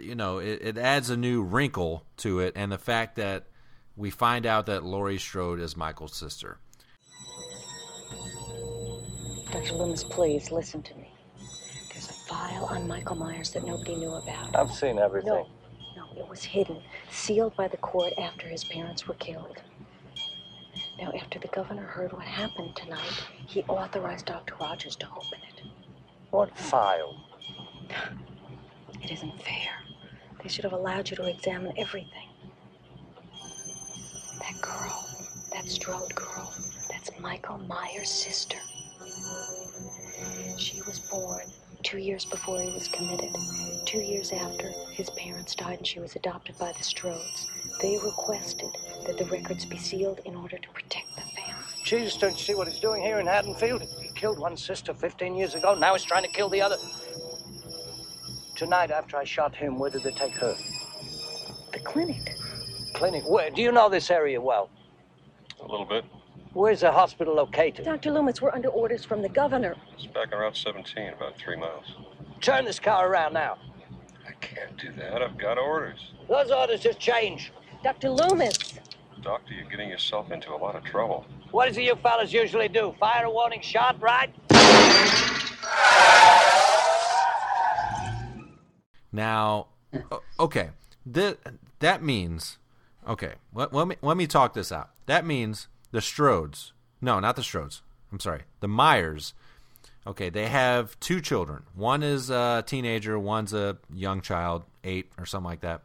you 0.00 0.14
know, 0.14 0.38
it, 0.38 0.60
it 0.62 0.78
adds 0.78 1.10
a 1.10 1.16
new 1.16 1.42
wrinkle 1.42 2.04
to 2.18 2.40
it, 2.40 2.52
and 2.56 2.72
the 2.72 2.78
fact 2.78 3.16
that 3.16 3.46
we 3.96 4.10
find 4.10 4.46
out 4.46 4.66
that 4.66 4.84
Laurie 4.84 5.18
Strode 5.18 5.60
is 5.60 5.76
Michael's 5.76 6.14
sister. 6.14 6.58
Dr. 9.50 9.74
Loomis, 9.74 10.04
please 10.04 10.50
listen 10.50 10.82
to 10.82 10.94
me. 10.96 11.12
There's 11.92 12.08
a 12.08 12.12
file 12.12 12.64
on 12.70 12.88
Michael 12.88 13.16
Myers 13.16 13.50
that 13.52 13.64
nobody 13.66 13.96
knew 13.96 14.12
about. 14.12 14.56
I've 14.56 14.72
seen 14.72 14.98
everything. 14.98 15.28
No, 15.28 15.46
no, 15.96 16.20
it 16.22 16.28
was 16.28 16.42
hidden, 16.42 16.78
sealed 17.10 17.54
by 17.56 17.68
the 17.68 17.76
court 17.76 18.14
after 18.18 18.46
his 18.48 18.64
parents 18.64 19.06
were 19.06 19.14
killed. 19.14 19.58
Now, 20.98 21.12
after 21.20 21.38
the 21.38 21.48
governor 21.48 21.82
heard 21.82 22.12
what 22.12 22.22
happened 22.22 22.76
tonight, 22.76 23.24
he 23.46 23.62
authorized 23.64 24.26
Dr. 24.26 24.54
Rogers 24.60 24.96
to 24.96 25.06
open 25.08 25.38
it. 25.48 25.62
What 26.30 26.56
file? 26.56 27.24
It 29.02 29.10
isn't 29.10 29.42
fair. 29.42 29.72
They 30.42 30.48
should 30.48 30.64
have 30.64 30.72
allowed 30.72 31.10
you 31.10 31.16
to 31.16 31.28
examine 31.28 31.72
everything. 31.76 32.28
That 34.40 34.60
girl, 34.60 35.08
that 35.52 35.60
Strode 35.72 36.14
girl, 36.14 36.52
that's 36.90 37.10
Michael 37.18 37.58
Myers' 37.58 38.10
sister. 38.10 38.58
She 40.58 40.82
was 40.82 41.00
born 41.00 41.50
two 41.82 41.98
years 41.98 42.26
before 42.26 42.60
he 42.60 42.70
was 42.70 42.88
committed. 42.88 43.34
Two 43.86 44.00
years 44.02 44.32
after, 44.32 44.70
his 44.92 45.10
parents 45.10 45.54
died 45.54 45.78
and 45.78 45.86
she 45.86 45.98
was 46.00 46.14
adopted 46.14 46.58
by 46.58 46.72
the 46.72 46.84
Strodes. 46.84 47.46
They 47.80 47.98
requested 47.98 48.68
that 49.06 49.18
the 49.18 49.24
records 49.26 49.64
be 49.64 49.78
sealed 49.78 50.20
in 50.26 50.36
order 50.36 50.58
to 50.58 50.68
protect 50.70 51.16
the 51.16 51.22
family. 51.22 51.64
Jesus, 51.84 52.18
don't 52.18 52.32
you 52.32 52.44
see 52.44 52.54
what 52.54 52.68
he's 52.68 52.80
doing 52.80 53.02
here 53.02 53.18
in 53.18 53.26
Haddonfield? 53.26 53.82
He 54.02 54.10
killed 54.10 54.38
one 54.38 54.58
sister 54.58 54.92
15 54.94 55.36
years 55.36 55.54
ago. 55.54 55.74
Now 55.74 55.94
he's 55.94 56.04
trying 56.04 56.24
to 56.24 56.30
kill 56.30 56.50
the 56.50 56.60
other. 56.62 56.76
Tonight, 58.56 58.90
after 58.90 59.16
I 59.16 59.24
shot 59.24 59.56
him, 59.56 59.78
where 59.78 59.90
did 59.90 60.02
they 60.04 60.12
take 60.12 60.34
her? 60.36 60.56
The 61.72 61.80
clinic. 61.80 62.36
Clinic. 62.94 63.24
Where? 63.26 63.50
Do 63.50 63.62
you 63.62 63.72
know 63.72 63.88
this 63.88 64.10
area 64.10 64.40
well? 64.40 64.70
A 65.62 65.70
little 65.70 65.86
bit. 65.86 66.04
Where's 66.52 66.80
the 66.80 66.92
hospital 66.92 67.34
located? 67.34 67.84
Dr. 67.84 68.10
Loomis, 68.10 68.42
we're 68.42 68.50
under 68.50 68.68
orders 68.68 69.04
from 69.04 69.22
the 69.22 69.28
governor. 69.28 69.74
It's 69.94 70.06
back 70.06 70.32
on 70.32 70.40
Route 70.40 70.56
17, 70.56 71.14
about 71.14 71.38
three 71.38 71.56
miles. 71.56 71.84
Turn 72.40 72.64
this 72.64 72.78
car 72.78 73.08
around 73.08 73.32
now. 73.32 73.56
I 74.26 74.32
can't 74.40 74.76
do 74.76 74.92
that. 74.92 75.22
I've 75.22 75.38
got 75.38 75.56
orders. 75.56 76.12
Those 76.28 76.50
orders 76.50 76.80
just 76.80 76.98
change. 76.98 77.52
Dr. 77.82 78.10
Loomis! 78.10 78.74
Doctor, 79.22 79.54
you're 79.54 79.70
getting 79.70 79.88
yourself 79.88 80.30
into 80.30 80.52
a 80.52 80.56
lot 80.56 80.74
of 80.74 80.84
trouble. 80.84 81.24
What 81.52 81.68
is 81.68 81.76
it 81.76 81.84
you 81.84 81.94
fellas 81.96 82.32
usually 82.32 82.68
do? 82.68 82.94
Fire 82.98 83.26
a 83.26 83.30
warning 83.30 83.60
shot, 83.60 84.00
right? 84.02 84.34
Now, 89.12 89.68
okay, 90.40 90.70
that 91.06 91.38
that 91.80 92.02
means, 92.02 92.58
okay, 93.06 93.34
let, 93.54 93.72
let 93.72 93.86
me 93.86 93.96
let 94.00 94.16
me 94.16 94.26
talk 94.26 94.54
this 94.54 94.72
out. 94.72 94.90
That 95.06 95.26
means 95.26 95.68
the 95.90 96.00
Strodes, 96.00 96.72
no, 97.00 97.20
not 97.20 97.36
the 97.36 97.42
Strodes. 97.42 97.80
I'm 98.10 98.20
sorry, 98.20 98.42
the 98.60 98.68
Myers. 98.68 99.34
Okay, 100.06 100.30
they 100.30 100.48
have 100.48 100.98
two 101.00 101.20
children. 101.20 101.62
One 101.74 102.02
is 102.02 102.28
a 102.28 102.64
teenager. 102.66 103.18
One's 103.18 103.52
a 103.52 103.78
young 103.92 104.20
child, 104.20 104.64
eight 104.82 105.12
or 105.16 105.26
something 105.26 105.48
like 105.48 105.60
that. 105.60 105.82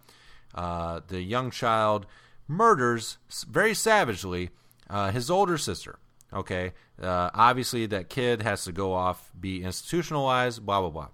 Uh, 0.56 1.02
the 1.08 1.22
young 1.22 1.52
child 1.52 2.08
murders 2.48 3.18
very 3.48 3.74
savagely 3.74 4.50
uh, 4.90 5.12
his 5.12 5.30
older 5.30 5.58
sister. 5.58 6.00
Okay, 6.34 6.74
uh, 7.02 7.30
obviously 7.34 7.86
that 7.88 8.10
kid 8.10 8.42
has 8.42 8.64
to 8.66 8.72
go 8.72 8.94
off, 8.94 9.32
be 9.40 9.64
institutionalized, 9.64 10.66
blah 10.66 10.82
blah 10.82 10.90
blah. 10.90 11.08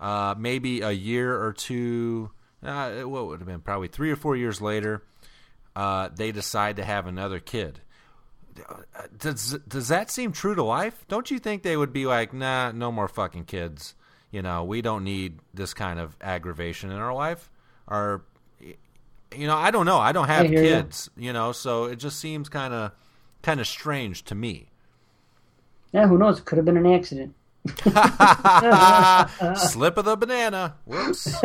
Uh, 0.00 0.34
maybe 0.36 0.80
a 0.80 0.90
year 0.90 1.40
or 1.42 1.52
two, 1.52 2.30
uh, 2.62 2.90
what 3.02 3.26
would 3.26 3.40
have 3.40 3.48
been 3.48 3.60
probably 3.60 3.88
three 3.88 4.10
or 4.10 4.16
four 4.16 4.36
years 4.36 4.60
later, 4.60 5.02
uh, 5.76 6.08
they 6.14 6.32
decide 6.32 6.76
to 6.76 6.84
have 6.84 7.06
another 7.06 7.40
kid. 7.40 7.80
Does 9.18 9.58
does 9.66 9.88
that 9.88 10.10
seem 10.10 10.30
true 10.32 10.54
to 10.54 10.62
life? 10.62 11.04
Don't 11.08 11.30
you 11.30 11.38
think 11.40 11.62
they 11.62 11.76
would 11.76 11.92
be 11.92 12.06
like, 12.06 12.32
nah, 12.32 12.70
no 12.70 12.92
more 12.92 13.08
fucking 13.08 13.46
kids. 13.46 13.94
You 14.30 14.42
know, 14.42 14.64
we 14.64 14.82
don't 14.82 15.04
need 15.04 15.38
this 15.52 15.74
kind 15.74 15.98
of 15.98 16.16
aggravation 16.20 16.90
in 16.90 16.98
our 16.98 17.14
life. 17.14 17.50
Or, 17.86 18.24
you 18.60 19.46
know, 19.46 19.56
I 19.56 19.70
don't 19.70 19.86
know. 19.86 19.98
I 19.98 20.12
don't 20.12 20.28
have 20.28 20.50
ya. 20.50 20.60
kids. 20.60 21.10
You 21.16 21.32
know, 21.32 21.52
so 21.52 21.84
it 21.84 21.96
just 21.96 22.20
seems 22.20 22.48
kind 22.48 22.72
of 22.72 22.92
kind 23.42 23.60
of 23.60 23.66
strange 23.66 24.24
to 24.24 24.34
me. 24.34 24.70
Yeah, 25.92 26.08
who 26.08 26.18
knows? 26.18 26.40
Could 26.40 26.58
have 26.58 26.64
been 26.64 26.76
an 26.76 26.86
accident. 26.86 27.34
Slip 29.56 29.96
of 29.96 30.04
the 30.04 30.16
banana. 30.18 30.74
Whoops. 30.84 31.40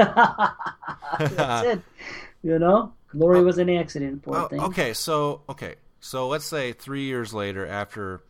That's 1.20 1.68
it. 1.68 1.82
You 2.42 2.58
know, 2.58 2.94
Lori 3.14 3.40
oh. 3.40 3.44
was 3.44 3.58
an 3.58 3.70
accident. 3.70 4.22
Poor 4.24 4.36
Oh, 4.38 4.48
thing. 4.48 4.60
okay, 4.62 4.94
so 4.94 5.42
okay, 5.50 5.76
so 6.00 6.28
let's 6.28 6.46
say 6.46 6.74
three 6.74 7.04
years 7.04 7.34
later, 7.34 7.66
after, 7.66 8.22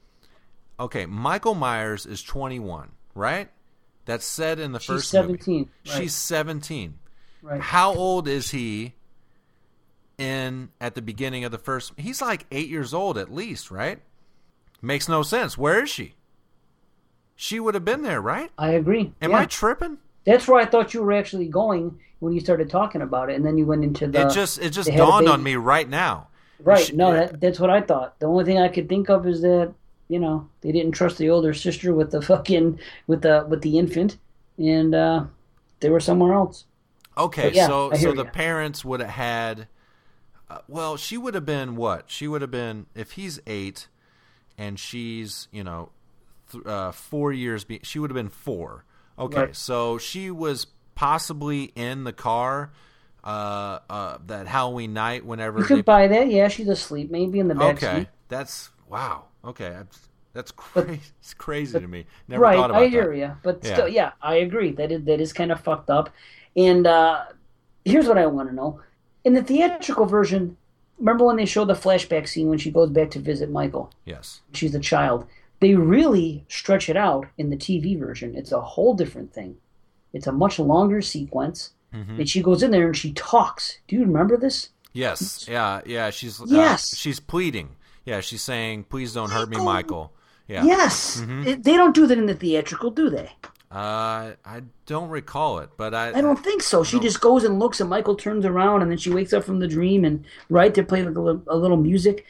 okay, 0.80 1.06
Michael 1.06 1.56
Myers 1.56 2.06
is 2.06 2.22
21, 2.24 2.90
right? 3.16 3.50
that's 4.06 4.26
said 4.26 4.60
in 4.60 4.72
the 4.72 4.80
She's 4.80 4.88
first 4.88 5.10
17, 5.12 5.58
movie. 5.60 5.70
right. 5.88 5.98
She's 6.02 6.16
17. 6.16 6.98
Right. 7.44 7.62
How 7.62 7.94
old 7.94 8.28
is 8.28 8.50
he 8.50 8.96
in 10.18 10.70
at 10.82 10.96
the 10.96 11.02
beginning 11.04 11.44
of 11.44 11.52
the 11.52 11.60
first 11.60 11.94
He's 11.96 12.20
like 12.22 12.48
8 12.50 12.68
years 12.70 12.92
old 12.94 13.20
at 13.20 13.32
least, 13.32 13.70
right? 13.70 14.00
Makes 14.82 15.08
no 15.10 15.22
sense. 15.22 15.58
Where 15.60 15.84
is 15.84 15.90
she? 15.92 16.16
She 17.36 17.60
would 17.60 17.76
have 17.76 17.86
been 17.86 18.02
there, 18.02 18.20
right? 18.20 18.50
I 18.58 18.72
agree. 18.72 19.14
Am 19.22 19.32
Yeah. 19.32 19.38
I 19.40 19.46
tripping? 19.46 20.00
That's 20.26 20.48
where 20.48 20.60
I 20.62 20.66
thought 20.66 20.94
you 20.94 21.02
were 21.02 21.14
actually 21.14 21.48
going 21.48 22.00
when 22.20 22.34
you 22.34 22.40
started 22.40 22.70
talking 22.70 23.02
about 23.02 23.30
it, 23.30 23.36
and 23.36 23.46
then 23.46 23.58
you 23.58 23.66
went 23.66 23.84
into 23.84 24.08
the. 24.08 24.28
it 24.28 24.32
just 24.34 24.60
it 24.60 24.72
just 24.72 24.88
they 24.88 24.94
had 24.94 25.02
a 25.02 25.06
dawned 25.06 25.30
on 25.30 25.42
me 25.44 25.56
right 25.56 25.88
now. 25.88 26.28
Right. 26.62 26.86
She- 26.86 26.96
no, 26.96 27.14
that, 27.14 27.40
that's 27.40 27.60
what 27.60 27.70
I 27.70 27.82
thought. 27.82 28.20
The 28.20 28.26
only 28.26 28.44
thing 28.46 28.58
I 28.60 28.68
could 28.68 28.90
think 28.90 29.10
of 29.10 29.26
is 29.28 29.42
that 29.42 29.74
you 30.10 30.20
know 30.20 30.48
they 30.62 30.72
didn't 30.72 30.92
trust 30.92 31.18
the 31.18 31.30
older 31.30 31.54
sister 31.54 31.94
with 31.94 32.12
the 32.12 32.22
fucking 32.22 32.80
with 33.08 33.22
the 33.22 33.46
with 33.48 33.62
the 33.62 33.78
infant, 33.80 34.18
and 34.58 34.94
uh, 34.94 35.26
they 35.80 35.90
were 35.90 36.00
somewhere 36.02 36.34
else. 36.34 36.66
Okay, 37.18 37.52
yeah, 37.54 37.68
so 37.68 37.92
so 37.94 38.14
the 38.14 38.26
parents 38.26 38.84
would 38.86 39.00
have 39.00 39.10
had. 39.10 39.68
Uh, 40.50 40.60
well, 40.68 40.98
she 40.98 41.16
would 41.18 41.36
have 41.36 41.46
been 41.46 41.76
what? 41.76 42.06
She 42.10 42.28
would 42.28 42.42
have 42.42 42.50
been 42.52 42.88
if 42.96 43.12
he's 43.12 43.40
eight, 43.46 43.88
and 44.58 44.80
she's 44.80 45.48
you 45.52 45.64
know, 45.64 45.90
th- 46.52 46.66
uh, 46.66 46.92
four 46.92 47.32
years. 47.32 47.64
Be- 47.64 47.82
she 47.84 48.00
would 48.00 48.10
have 48.10 48.16
been 48.16 48.30
four. 48.30 48.84
Okay, 49.20 49.50
Right. 49.50 49.54
so 49.54 49.98
she 49.98 50.32
was 50.32 50.66
possibly 50.96 51.66
in 51.76 52.06
the 52.06 52.14
car 52.14 52.72
uh, 53.24 53.80
uh, 53.90 54.18
that 54.28 54.48
Halloween 54.48 54.94
night 54.94 55.26
whenever 55.26 55.60
You 55.60 55.66
they 55.68 55.82
could 55.82 55.86
buy 55.86 56.08
that. 56.08 56.32
Yeah, 56.32 56.48
she's 56.48 56.68
asleep, 56.68 57.12
maybe 57.12 57.40
in 57.40 57.50
the 57.50 57.56
back 57.56 57.82
Okay, 57.82 57.82
seat. 57.82 58.10
that's 58.28 58.70
wow. 58.88 59.26
Okay, 59.44 59.70
that's, 59.70 60.10
that's 60.34 60.52
crazy. 60.52 61.02
it's 61.20 61.34
crazy 61.34 61.80
to 61.80 61.88
me. 61.88 62.06
Never 62.28 62.48
right, 62.48 62.48
thought 62.48 62.72
about 62.72 62.80
I 62.82 62.88
hear 62.88 63.14
that. 63.14 63.14
you, 63.14 63.32
but 63.44 63.64
Yeah. 63.64 63.66
still, 63.66 63.88
yeah, 63.88 64.12
I 64.22 64.36
agree 64.36 64.72
that 64.74 64.92
is, 64.92 65.04
that 65.06 65.20
is 65.22 65.34
kind 65.34 65.52
of 65.52 65.62
fucked 65.62 65.90
up. 65.90 66.10
And 66.56 66.86
uh, 66.88 67.26
here's 67.86 68.08
what 68.08 68.18
I 68.18 68.26
want 68.28 68.50
to 68.50 68.56
know: 68.56 68.82
in 69.24 69.34
the 69.34 69.44
theatrical 69.44 70.06
version, 70.06 70.58
remember 70.98 71.26
when 71.26 71.38
they 71.38 71.46
show 71.46 71.66
the 71.66 71.74
flashback 71.74 72.28
scene 72.28 72.50
when 72.50 72.60
she 72.60 72.72
goes 72.72 72.90
back 72.90 73.12
to 73.12 73.20
visit 73.20 73.52
Michael? 73.52 73.92
Yes. 74.06 74.42
She's 74.54 74.76
a 74.76 74.80
child. 74.80 75.28
They 75.60 75.76
really 75.76 76.46
stretch 76.48 76.90
it 76.90 76.96
out 76.98 77.28
in 77.38 77.50
the 77.50 77.58
TV 77.58 78.00
version. 78.00 78.36
It's 78.36 78.52
a 78.52 78.62
whole 78.62 78.94
different 78.94 79.34
thing. 79.34 79.58
It's 80.14 80.28
a 80.28 80.32
much 80.32 80.58
longer 80.60 81.02
sequence, 81.02 81.72
Mhm. 81.94 82.20
and 82.20 82.30
she 82.30 82.42
goes 82.42 82.64
in 82.64 82.72
there 82.72 82.88
and 82.88 82.96
she 82.98 83.12
talks. 83.14 83.78
Do 83.88 83.96
you 83.96 84.02
remember 84.04 84.38
this? 84.38 84.70
Yes. 84.94 85.46
Yeah. 85.50 85.82
Yeah. 85.86 86.10
She's 86.12 86.42
uh, 86.42 86.46
Yes. 86.48 86.96
she's 86.98 87.20
pleading. 87.20 87.76
Yeah. 88.06 88.22
She's 88.22 88.42
saying, 88.42 88.86
"Please 88.86 89.14
don't 89.14 89.32
hurt 89.32 89.50
me, 89.50 89.58
Michael." 89.58 90.14
Yeah. 90.48 90.64
Yes. 90.66 91.22
Mhm. 91.22 91.46
It- 91.46 91.64
they 91.64 91.74
don't 91.78 91.94
do 91.94 92.08
that 92.08 92.18
in 92.18 92.26
the 92.26 92.34
theatrical, 92.34 92.90
do 92.90 93.10
they? 93.10 93.30
Uh, 93.72 94.34
I 94.44 94.64
don't 94.88 95.10
recall 95.10 95.60
it, 95.60 95.70
but 95.78 95.94
I. 95.94 96.10
I 96.18 96.22
don't 96.22 96.44
think 96.44 96.64
so. 96.64 96.84
She 96.84 97.00
just 97.00 97.22
goes 97.22 97.44
and 97.44 97.60
looks, 97.60 97.80
and 97.80 97.88
Michael 97.88 98.16
turns 98.16 98.44
around, 98.46 98.82
and 98.82 98.90
then 98.90 98.98
she 98.98 99.12
wakes 99.12 99.32
up 99.32 99.44
from 99.44 99.60
the 99.60 99.68
dream, 99.68 100.04
and 100.06 100.26
right 100.50 100.74
they 100.74 100.82
play 100.82 101.04
like 101.04 101.16
a 101.16 101.22
little, 101.22 101.44
a 101.48 101.56
little 101.56 101.78
music. 101.78 102.26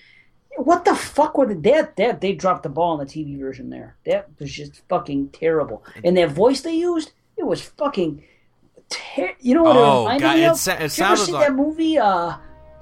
What 0.63 0.85
the 0.85 0.95
fuck 0.95 1.37
were 1.37 1.53
they? 1.53 1.71
That 1.71 1.95
that 1.97 2.21
they 2.21 2.33
dropped 2.33 2.63
the 2.63 2.69
ball 2.69 2.99
in 2.99 3.05
the 3.07 3.11
TV 3.13 3.39
version 3.39 3.69
there. 3.69 3.95
That 4.05 4.29
was 4.39 4.51
just 4.51 4.81
fucking 4.89 5.29
terrible. 5.29 5.83
And 6.03 6.15
that 6.17 6.31
voice 6.31 6.61
they 6.61 6.73
used, 6.75 7.11
it 7.37 7.45
was 7.45 7.61
fucking. 7.61 8.23
Ter- 8.89 9.35
you 9.39 9.53
know 9.53 9.63
what 9.63 9.77
Oh, 9.77 10.07
it 10.07 10.13
reminded 10.13 10.27
me 10.39 10.43
it 10.45 10.49
of? 10.49 10.57
sa- 10.57 10.71
it 10.73 10.77
you 10.79 10.83
ever 10.85 10.89
sounded 10.89 11.25
see 11.25 11.31
like- 11.31 11.47
that 11.47 11.53
movie? 11.53 11.97
Uh, 11.99 12.33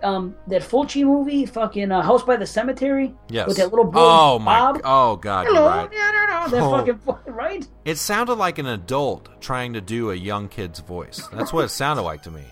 um, 0.03 0.35
that 0.47 0.61
Fulci 0.61 1.03
movie, 1.03 1.45
fucking 1.45 1.91
uh, 1.91 2.01
House 2.01 2.23
by 2.23 2.37
the 2.37 2.45
Cemetery. 2.45 3.13
Yes. 3.29 3.47
With 3.47 3.57
that 3.57 3.69
little 3.71 3.83
boy. 3.85 3.91
Bob? 3.93 4.35
Oh 4.35 4.39
my. 4.39 4.59
Bob. 4.59 4.81
Oh 4.85 5.15
God. 5.17 5.47
Hello. 5.47 5.65
right. 5.67 5.89
Yeah, 5.91 6.11
no, 6.13 6.45
no. 6.45 6.47
That 6.49 6.61
Oh. 6.63 6.71
fucking 7.05 7.33
right. 7.33 7.67
It 7.83 7.97
sounded 7.97 8.35
like 8.35 8.57
an 8.59 8.67
adult 8.67 9.27
trying 9.41 9.73
to 9.73 9.81
do 9.81 10.11
a 10.11 10.15
young 10.15 10.47
kid's 10.49 10.79
voice. 10.79 11.27
That's 11.33 11.51
what 11.51 11.65
it 11.65 11.69
sounded 11.69 12.03
like 12.03 12.21
to 12.23 12.31
me. 12.31 12.43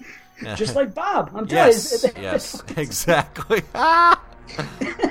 Just 0.56 0.76
like 0.76 0.94
Bob. 0.94 1.32
I'm 1.34 1.48
telling 1.48 1.72
yes, 1.72 2.04
you. 2.04 2.22
yes, 2.22 2.64
exactly. 2.78 3.62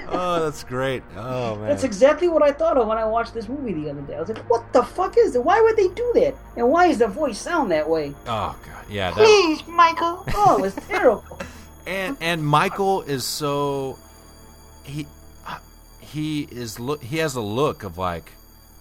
Oh, 0.08 0.40
that's 0.44 0.64
great. 0.64 1.02
Oh 1.16 1.56
man. 1.56 1.68
That's 1.68 1.84
exactly 1.84 2.28
what 2.28 2.42
I 2.42 2.52
thought 2.52 2.76
of 2.78 2.86
when 2.86 2.98
I 2.98 3.04
watched 3.04 3.34
this 3.34 3.48
movie 3.48 3.72
the 3.72 3.90
other 3.90 4.00
day. 4.02 4.16
I 4.16 4.20
was 4.20 4.28
like, 4.28 4.48
"What 4.50 4.72
the 4.72 4.82
fuck 4.82 5.16
is 5.18 5.34
it? 5.34 5.44
Why 5.44 5.60
would 5.60 5.76
they 5.76 5.88
do 5.88 6.10
that? 6.14 6.34
And 6.56 6.70
why 6.70 6.88
does 6.88 6.98
the 6.98 7.08
voice 7.08 7.38
sound 7.38 7.70
that 7.70 7.88
way?" 7.88 8.14
Oh 8.26 8.56
god, 8.64 8.84
yeah. 8.90 9.10
That, 9.10 9.16
Please, 9.16 9.66
Michael. 9.66 10.24
Oh, 10.34 10.56
it 10.58 10.62
was 10.62 10.74
terrible. 10.88 11.24
and 11.86 12.16
and 12.20 12.44
Michael 12.44 13.02
is 13.02 13.24
so 13.24 13.98
he 14.84 15.06
he 16.00 16.42
is 16.50 16.78
look 16.78 17.02
he 17.02 17.18
has 17.18 17.34
a 17.34 17.40
look 17.40 17.82
of 17.82 17.98
like 17.98 18.32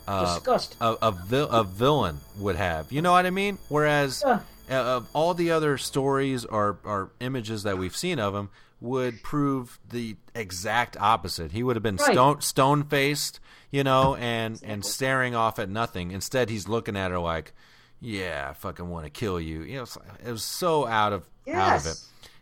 uh, 0.08 0.36
Disgust. 0.36 0.76
a 0.82 0.96
a, 1.02 1.12
vil- 1.12 1.50
a 1.50 1.64
villain 1.64 2.20
would 2.38 2.56
have. 2.58 2.92
You 2.92 3.02
know 3.02 3.12
what 3.14 3.26
I 3.26 3.30
mean? 3.32 3.58
Whereas 3.70 4.22
Yeah. 4.26 4.40
uh, 4.70 4.74
of 4.98 5.08
all 5.14 5.34
the 5.34 5.52
other 5.52 5.78
stories 5.78 6.46
or 6.46 6.78
or 6.84 7.10
images 7.20 7.64
that 7.64 7.78
we've 7.78 7.96
seen 7.96 8.20
of 8.20 8.36
him 8.36 8.50
would 8.84 9.24
prove 9.24 9.80
the 9.90 10.16
exact 10.36 10.98
opposite. 11.00 11.54
He 11.54 11.64
would 11.64 11.76
have 11.78 11.82
been 11.84 11.96
Right. 11.96 12.12
stone 12.12 12.42
stone 12.42 12.84
faced, 12.84 13.40
you 13.72 13.84
know, 13.84 14.16
and 14.16 14.60
and 14.64 14.86
staring 14.86 15.34
off 15.34 15.58
at 15.58 15.70
nothing. 15.70 16.12
Instead, 16.12 16.50
he's 16.50 16.68
looking 16.68 16.98
at 16.98 17.10
her 17.10 17.18
like, 17.18 17.54
"Yeah, 18.02 18.48
I 18.50 18.54
fucking 18.54 18.88
want 18.90 19.06
to 19.06 19.10
kill 19.10 19.40
you." 19.40 19.62
You 19.62 19.78
know, 19.78 19.86
it 20.24 20.32
was 20.32 20.44
so 20.44 20.86
out 20.86 21.14
of 21.14 21.28
out 21.52 21.78
of 21.78 21.86
it. 21.88 22.00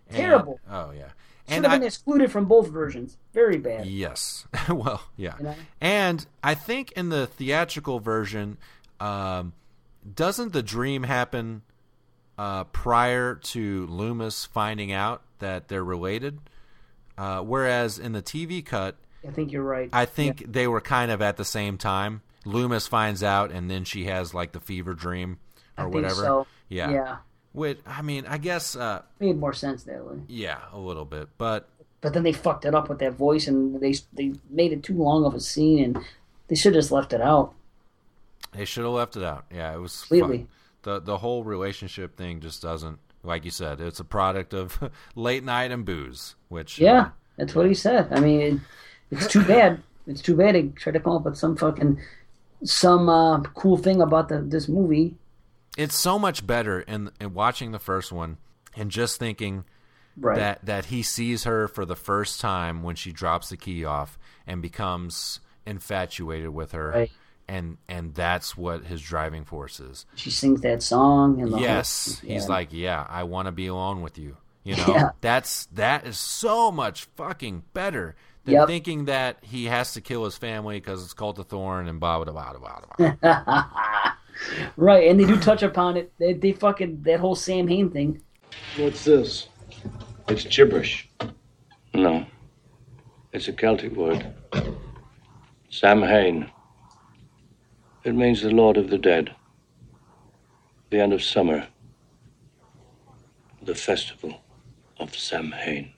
And- 0.09 0.17
Terrible. 0.17 0.59
oh 0.69 0.91
yeah. 0.91 1.09
Should 1.47 1.55
And 1.57 1.65
have 1.65 1.73
I, 1.73 1.77
been 1.79 1.87
excluded 1.87 2.31
from 2.31 2.45
both 2.45 2.69
versions. 2.69 3.17
Very 3.33 3.57
bad. 3.57 3.85
Yes. 3.85 4.47
well, 4.69 5.01
yeah. 5.17 5.35
You 5.37 5.43
know? 5.43 5.55
And 5.79 6.25
I 6.43 6.55
think 6.55 6.91
in 6.93 7.09
the 7.09 7.27
theatrical 7.27 7.99
version, 7.99 8.57
um, 8.99 9.53
doesn't 10.15 10.53
the 10.53 10.63
dream 10.63 11.03
happen 11.03 11.61
uh, 12.41 12.63
prior 12.65 13.35
to 13.35 13.85
Loomis 13.87 14.45
finding 14.45 14.91
out 14.91 15.21
that 15.39 15.67
they're 15.67 15.83
related? 15.83 16.39
Uh, 17.17 17.41
whereas 17.41 17.99
in 17.99 18.13
the 18.13 18.21
TV 18.21 18.65
cut, 18.65 18.95
I 19.27 19.31
think 19.31 19.51
you're 19.51 19.61
right. 19.63 19.89
I 19.93 20.05
think 20.05 20.51
they 20.51 20.67
were 20.67 20.81
kind 20.81 21.11
of 21.11 21.21
at 21.21 21.37
the 21.37 21.45
same 21.45 21.77
time. 21.77 22.21
Loomis 22.45 22.87
finds 22.87 23.21
out, 23.21 23.51
and 23.51 23.69
then 23.69 23.83
she 23.83 24.05
has 24.05 24.33
like 24.33 24.51
the 24.53 24.59
fever 24.59 24.93
dream 24.95 25.37
I 25.77 25.83
or 25.83 25.85
think 25.85 25.95
whatever. 25.95 26.21
so. 26.21 26.47
Yeah. 26.69 26.89
Yeah. 26.91 27.17
Which 27.53 27.79
I 27.85 28.01
mean, 28.01 28.25
I 28.25 28.37
guess. 28.39 28.75
Uh, 28.75 29.03
Made 29.19 29.37
more 29.37 29.53
sense 29.53 29.83
that 29.83 30.03
way. 30.03 30.17
yeah, 30.27 30.59
a 30.73 30.79
little 30.79 31.05
bit, 31.05 31.27
but 31.37 31.67
But 31.99 32.13
then 32.13 32.23
they 32.23 32.33
fucked 32.33 32.65
it 32.65 32.73
up 32.73 32.89
with 32.89 32.97
that 32.99 33.13
voice, 33.13 33.47
and 33.47 33.79
they 33.79 33.93
they 34.13 34.33
made 34.49 34.71
it 34.71 34.81
too 34.81 34.95
long 34.95 35.25
of 35.25 35.35
a 35.35 35.39
scene, 35.39 35.83
and 35.83 36.03
they 36.47 36.55
should 36.55 36.73
have 36.73 36.81
just 36.81 36.91
left 36.91 37.13
it 37.13 37.21
out. 37.21 37.53
They 38.53 38.65
should 38.65 38.85
have 38.85 38.93
left 38.93 39.15
it 39.17 39.23
out. 39.23 39.45
Yeah, 39.53 39.73
it 39.75 39.79
was 39.79 39.99
Completely. 40.01 40.37
fun. 40.39 40.47
The 40.83 40.99
the 40.99 41.17
whole 41.17 41.43
relationship 41.43 42.17
thing 42.17 42.39
just 42.39 42.61
doesn't 42.61 42.99
like 43.23 43.45
you 43.45 43.51
said. 43.51 43.79
It's 43.81 43.99
a 43.99 44.03
product 44.05 44.53
of 44.53 44.79
late 45.15 45.43
night 45.43 45.71
and 45.71 45.85
booze, 45.85 46.35
which 46.49 46.81
uh, 46.81 46.85
Yeah, 46.85 47.09
that's 47.37 47.53
what 47.55 47.67
he 47.67 47.73
said. 47.73 48.07
I 48.11 48.19
mean, 48.19 48.41
it, 48.41 48.59
it's 49.11 49.27
too 49.27 49.43
bad. 49.43 49.81
It's 50.07 50.21
too 50.21 50.35
bad 50.35 50.55
they 50.55 50.63
try 50.69 50.91
to 50.91 50.99
come 50.99 51.13
up 51.17 51.25
with 51.25 51.37
some 51.37 51.55
fucking 51.55 51.99
some 52.63 53.09
uh, 53.09 53.41
cool 53.41 53.77
thing 53.77 54.01
about 54.01 54.29
the 54.29 54.39
this 54.41 54.67
movie. 54.67 55.15
it's 55.77 55.95
so 55.95 56.17
much 56.19 56.45
better 56.45 56.81
in 56.81 57.11
in 57.19 57.33
watching 57.33 57.71
the 57.71 57.79
first 57.79 58.11
one 58.11 58.37
and 58.75 58.89
just 58.91 59.19
thinking 59.19 59.63
Right. 60.17 60.35
that 60.37 60.65
that 60.65 60.85
he 60.85 61.03
sees 61.03 61.45
her 61.45 61.69
for 61.69 61.85
the 61.85 61.95
first 61.95 62.41
time 62.41 62.83
when 62.83 62.95
she 62.97 63.13
drops 63.13 63.47
the 63.49 63.55
key 63.55 63.85
off 63.85 64.19
and 64.45 64.61
becomes 64.61 65.39
infatuated 65.65 66.49
with 66.49 66.73
her. 66.73 66.89
Right. 66.89 67.11
And 67.53 67.77
and 67.89 68.13
that's 68.15 68.55
what 68.55 68.85
his 68.85 69.01
driving 69.01 69.43
force 69.43 69.79
is. 69.81 70.05
She 70.15 70.29
sings 70.31 70.61
that 70.61 70.81
song, 70.81 71.41
and 71.41 71.49
the 71.51 71.57
whole- 71.57 71.61
yes 71.61 72.19
he's 72.25 72.43
yeah. 72.43 72.49
like 72.55 72.69
yeah 72.71 73.05
i 73.09 73.23
want 73.23 73.47
to 73.47 73.51
be 73.51 73.67
alone 73.67 74.01
with 74.01 74.17
you 74.17 74.37
you 74.63 74.75
know 74.77 74.85
Yeah. 74.87 75.09
that's 75.19 75.65
that 75.73 76.05
is 76.07 76.17
so 76.17 76.71
much 76.71 77.05
fucking 77.17 77.63
better 77.73 78.15
than 78.45 78.53
Yep. 78.53 78.67
thinking 78.67 79.05
that 79.05 79.37
he 79.41 79.65
has 79.65 79.91
to 79.93 80.01
kill 80.01 80.23
his 80.23 80.37
family 80.37 80.79
because 80.79 81.03
it's 81.03 81.13
called 81.13 81.35
the 81.35 81.43
thorn 81.43 81.87
and 81.89 81.99
blah 81.99 82.23
blah 82.23 82.31
blah 82.31 82.53
blah 82.53 82.79
blah 82.97 83.15
blah 83.21 84.13
right, 84.77 85.09
and 85.09 85.19
they 85.19 85.25
do 85.25 85.37
touch 85.37 85.61
upon 85.63 85.97
it. 85.97 86.11
They, 86.19 86.33
they 86.33 86.53
fucking 86.53 87.01
that 87.03 87.19
whole 87.19 87.35
Samhain 87.35 87.89
thing. 87.91 88.21
What's 88.77 89.03
this? 89.03 89.47
It's 90.29 90.45
gibberish. 90.45 91.09
No. 91.93 92.25
It's 93.33 93.47
a 93.49 93.53
Celtic 93.53 93.93
word. 93.95 94.25
Samhain. 95.69 96.49
It 98.03 98.15
means 98.15 98.41
the 98.41 98.49
Lord 98.51 98.77
of 98.77 98.89
the 98.89 98.97
Dead. 98.97 99.35
The 100.89 100.99
end 100.99 101.13
of 101.13 101.23
summer. 101.23 101.67
The 103.61 103.75
festival 103.75 104.41
of 104.99 105.15
Samhain. 105.15 105.91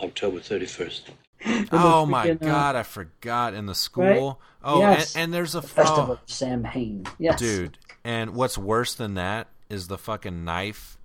October 0.00 0.38
31st. 0.40 1.02
oh 1.72 2.06
my 2.06 2.26
freaking, 2.26 2.42
uh, 2.42 2.46
god 2.46 2.74
i 2.76 2.82
forgot 2.82 3.52
in 3.52 3.66
the 3.66 3.70
Right? 3.70 3.76
school 3.76 4.40
oh 4.62 4.80
Yes. 4.80 5.14
and, 5.14 5.24
and 5.24 5.34
there's 5.34 5.54
a 5.54 5.60
The 5.60 5.68
Festival 5.68 6.06
oh, 6.08 6.12
of 6.14 6.20
Samhain. 6.24 7.04
Yes, 7.18 7.38
dude 7.38 7.76
and 8.02 8.34
what's 8.34 8.56
worse 8.56 8.94
than 8.94 9.14
that 9.14 9.48
is 9.68 9.88
the 9.88 9.98
fucking 9.98 10.44
knife 10.44 10.96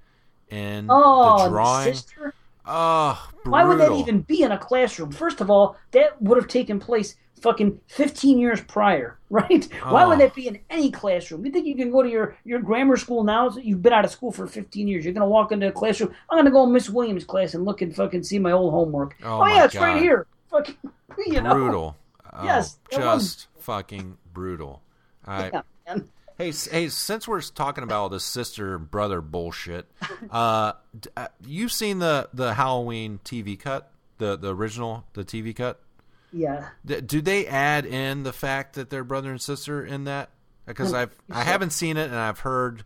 in 0.49 0.87
Oh, 0.89 1.37
the 1.39 1.43
and 1.43 1.45
the 1.45 1.49
drawing 1.49 1.93
sister? 1.93 2.33
oh 2.65 3.29
Why 3.43 3.63
would 3.65 3.79
that 3.79 3.91
even 3.91 4.21
be 4.21 4.41
in 4.41 4.51
a 4.53 4.57
classroom? 4.57 5.11
First 5.11 5.41
of 5.41 5.49
all, 5.49 5.75
that 5.91 6.21
would 6.21 6.37
have 6.37 6.47
taken 6.47 6.79
place 6.79 7.15
fucking 7.41 7.79
15 7.87 8.37
years 8.39 8.61
prior, 8.61 9.17
right? 9.29 9.67
Why 9.83 10.03
Oh. 10.03 10.09
would 10.09 10.19
that 10.19 10.33
be 10.35 10.47
in 10.47 10.59
any 10.69 10.91
classroom? 10.91 11.45
You 11.45 11.51
think 11.51 11.65
you 11.67 11.75
can 11.75 11.91
go 11.91 12.03
to 12.03 12.09
your, 12.09 12.37
your 12.45 12.59
grammar 12.59 12.97
school 12.97 13.23
now? 13.23 13.49
You've 13.49 13.81
been 13.81 13.93
out 13.93 14.05
of 14.05 14.11
school 14.11 14.31
for 14.31 14.47
15 14.47 14.87
years. 14.87 15.05
You're 15.05 15.13
going 15.13 15.21
to 15.25 15.29
walk 15.29 15.51
into 15.51 15.67
a 15.67 15.71
classroom. 15.71 16.13
I'm 16.29 16.35
going 16.37 16.45
to 16.45 16.51
go 16.51 16.63
in 16.65 16.71
Miss 16.73 16.89
Williams' 16.89 17.23
class 17.25 17.53
and 17.53 17.65
look 17.65 17.81
and 17.81 17.95
fucking 17.95 18.23
see 18.23 18.39
my 18.39 18.51
old 18.51 18.71
homework. 18.73 19.15
Oh, 19.23 19.39
my 19.39 19.53
yeah, 19.55 19.65
it's 19.65 19.75
right 19.75 20.01
here. 20.01 20.25
Fucking, 20.51 20.75
you 21.27 21.41
know. 21.41 21.53
brutal. 21.53 21.95
Oh, 22.31 22.43
Yes, 22.45 22.77
just 22.91 23.47
fucking 23.57 24.15
brutal. 24.33 24.83
I, 25.25 25.47
Yeah, 25.47 25.61
man. 25.87 26.09
Hey, 26.37 26.51
hey! 26.51 26.87
Since 26.87 27.27
we're 27.27 27.41
talking 27.41 27.83
about 27.83 28.01
all 28.01 28.09
this 28.09 28.23
sister 28.23 28.77
brother 28.77 29.19
bullshit, 29.19 29.87
uh, 30.31 30.73
uh, 31.17 31.27
you've 31.45 31.71
seen 31.71 31.97
the 31.99 32.29
the 32.31 32.53
Halloween 32.53 33.19
TV 33.25 33.59
cut, 33.59 33.91
the 34.19 34.37
the 34.37 34.53
original, 34.55 35.05
the 35.13 35.23
TV 35.25 35.55
cut. 35.55 35.81
Yeah. 36.31 36.69
Do 36.85 37.21
they 37.21 37.47
add 37.47 37.85
in 37.85 38.23
the 38.23 38.33
fact 38.33 38.75
that 38.75 38.89
they're 38.89 39.03
brother 39.03 39.31
and 39.31 39.41
sister 39.41 39.85
in 39.85 40.03
that? 40.05 40.29
Because 40.65 40.93
I've 40.93 41.15
I 41.31 41.43
haven't 41.43 41.71
seen 41.71 41.97
it 41.97 42.05
and 42.09 42.15
I've 42.15 42.39
heard 42.39 42.83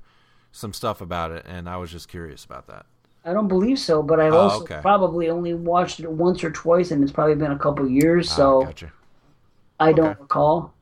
some 0.52 0.72
stuff 0.74 1.02
about 1.02 1.32
it, 1.32 1.46
and 1.48 1.68
I 1.68 1.78
was 1.78 1.92
just 1.92 2.08
curious 2.08 2.46
about 2.46 2.68
that. 2.68 2.86
I 3.26 3.34
don't 3.34 3.48
believe 3.48 3.80
so, 3.80 4.04
but 4.04 4.20
I've 4.20 4.34
Oh, 4.34 4.40
also 4.40 4.64
okay. 4.64 4.80
probably 4.82 5.30
only 5.30 5.54
watched 5.54 6.00
it 6.00 6.10
once 6.10 6.44
or 6.44 6.52
twice, 6.52 6.92
and 6.92 7.04
it's 7.04 7.12
probably 7.12 7.36
been 7.36 7.52
a 7.52 7.58
couple 7.60 7.88
years, 7.90 8.30
Ah, 8.32 8.36
so 8.36 8.64
gotcha. 8.66 8.92
I 9.80 9.94
don't 9.94 10.20
recall. 10.20 10.74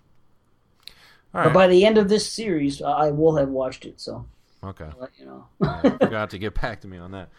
All 1.33 1.43
But 1.45 1.53
by 1.53 1.67
the 1.67 1.85
end 1.85 1.97
of 1.97 2.09
this 2.09 2.29
series, 2.31 2.81
I 2.81 3.11
will 3.11 3.37
have 3.37 3.49
watched 3.49 3.85
it. 3.85 4.01
So 4.01 4.25
Okay. 4.63 4.85
I'll 4.85 4.99
let 4.99 5.11
you 5.17 5.25
know. 5.25 5.45
Yeah, 5.59 5.97
forgot 5.97 6.29
to 6.31 6.37
get 6.37 6.59
back 6.59 6.81
to 6.81 6.87
me 6.87 6.97
on 6.97 7.11
that. 7.11 7.29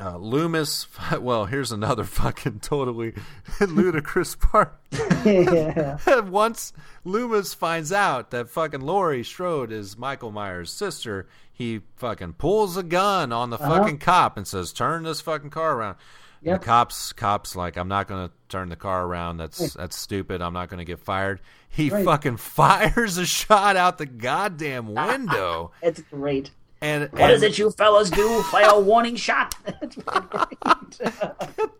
Uh, 0.00 0.16
Loomis, 0.16 0.86
well, 1.20 1.44
here's 1.46 1.70
another 1.72 2.04
fucking 2.04 2.60
totally 2.60 3.14
ludicrous 3.60 4.34
part. 4.34 4.78
Yeah. 5.24 5.98
Once 6.20 6.72
Loomis 7.04 7.54
finds 7.54 7.92
out 7.92 8.30
that 8.30 8.48
fucking 8.48 8.80
Laurie 8.80 9.22
Strode 9.24 9.70
is 9.70 9.96
Michael 9.98 10.30
Myers' 10.32 10.72
sister, 10.72 11.28
he 11.52 11.80
fucking 11.96 12.34
pulls 12.34 12.76
a 12.76 12.82
gun 12.82 13.32
on 13.32 13.50
the 13.50 13.58
Uh-huh. 13.58 13.78
fucking 13.80 13.98
cop 13.98 14.36
and 14.36 14.46
says, 14.46 14.72
"Turn 14.72 15.02
this 15.04 15.20
fucking 15.20 15.50
car 15.50 15.74
around." 15.76 15.96
Yep. 16.44 16.60
The 16.60 16.66
cops, 16.66 17.12
cops, 17.12 17.54
like, 17.54 17.76
I'm 17.76 17.86
not 17.86 18.08
gonna 18.08 18.32
turn 18.48 18.68
the 18.70 18.74
car 18.76 19.04
around. 19.06 19.36
That's 19.36 19.60
Right. 19.60 19.74
that's 19.76 19.96
stupid. 19.96 20.42
I'm 20.42 20.52
not 20.54 20.68
gonna 20.70 20.84
get 20.84 20.98
fired. 20.98 21.40
He 21.68 21.88
Right. 21.90 22.04
fucking 22.04 22.38
fires 22.38 23.16
a 23.18 23.26
shot 23.26 23.76
out 23.76 23.98
the 23.98 24.06
goddamn 24.06 24.92
window. 24.92 25.70
it's 25.82 26.00
great. 26.10 26.50
And 26.82 27.10
What 27.12 27.30
is 27.30 27.42
and- 27.42 27.52
it 27.52 27.58
you 27.58 27.70
fellas 27.70 28.10
do? 28.10 28.42
Fire 28.50 28.70
a 28.74 28.80
warning 28.80 29.16
shot. 29.16 29.54
Get 29.64 29.80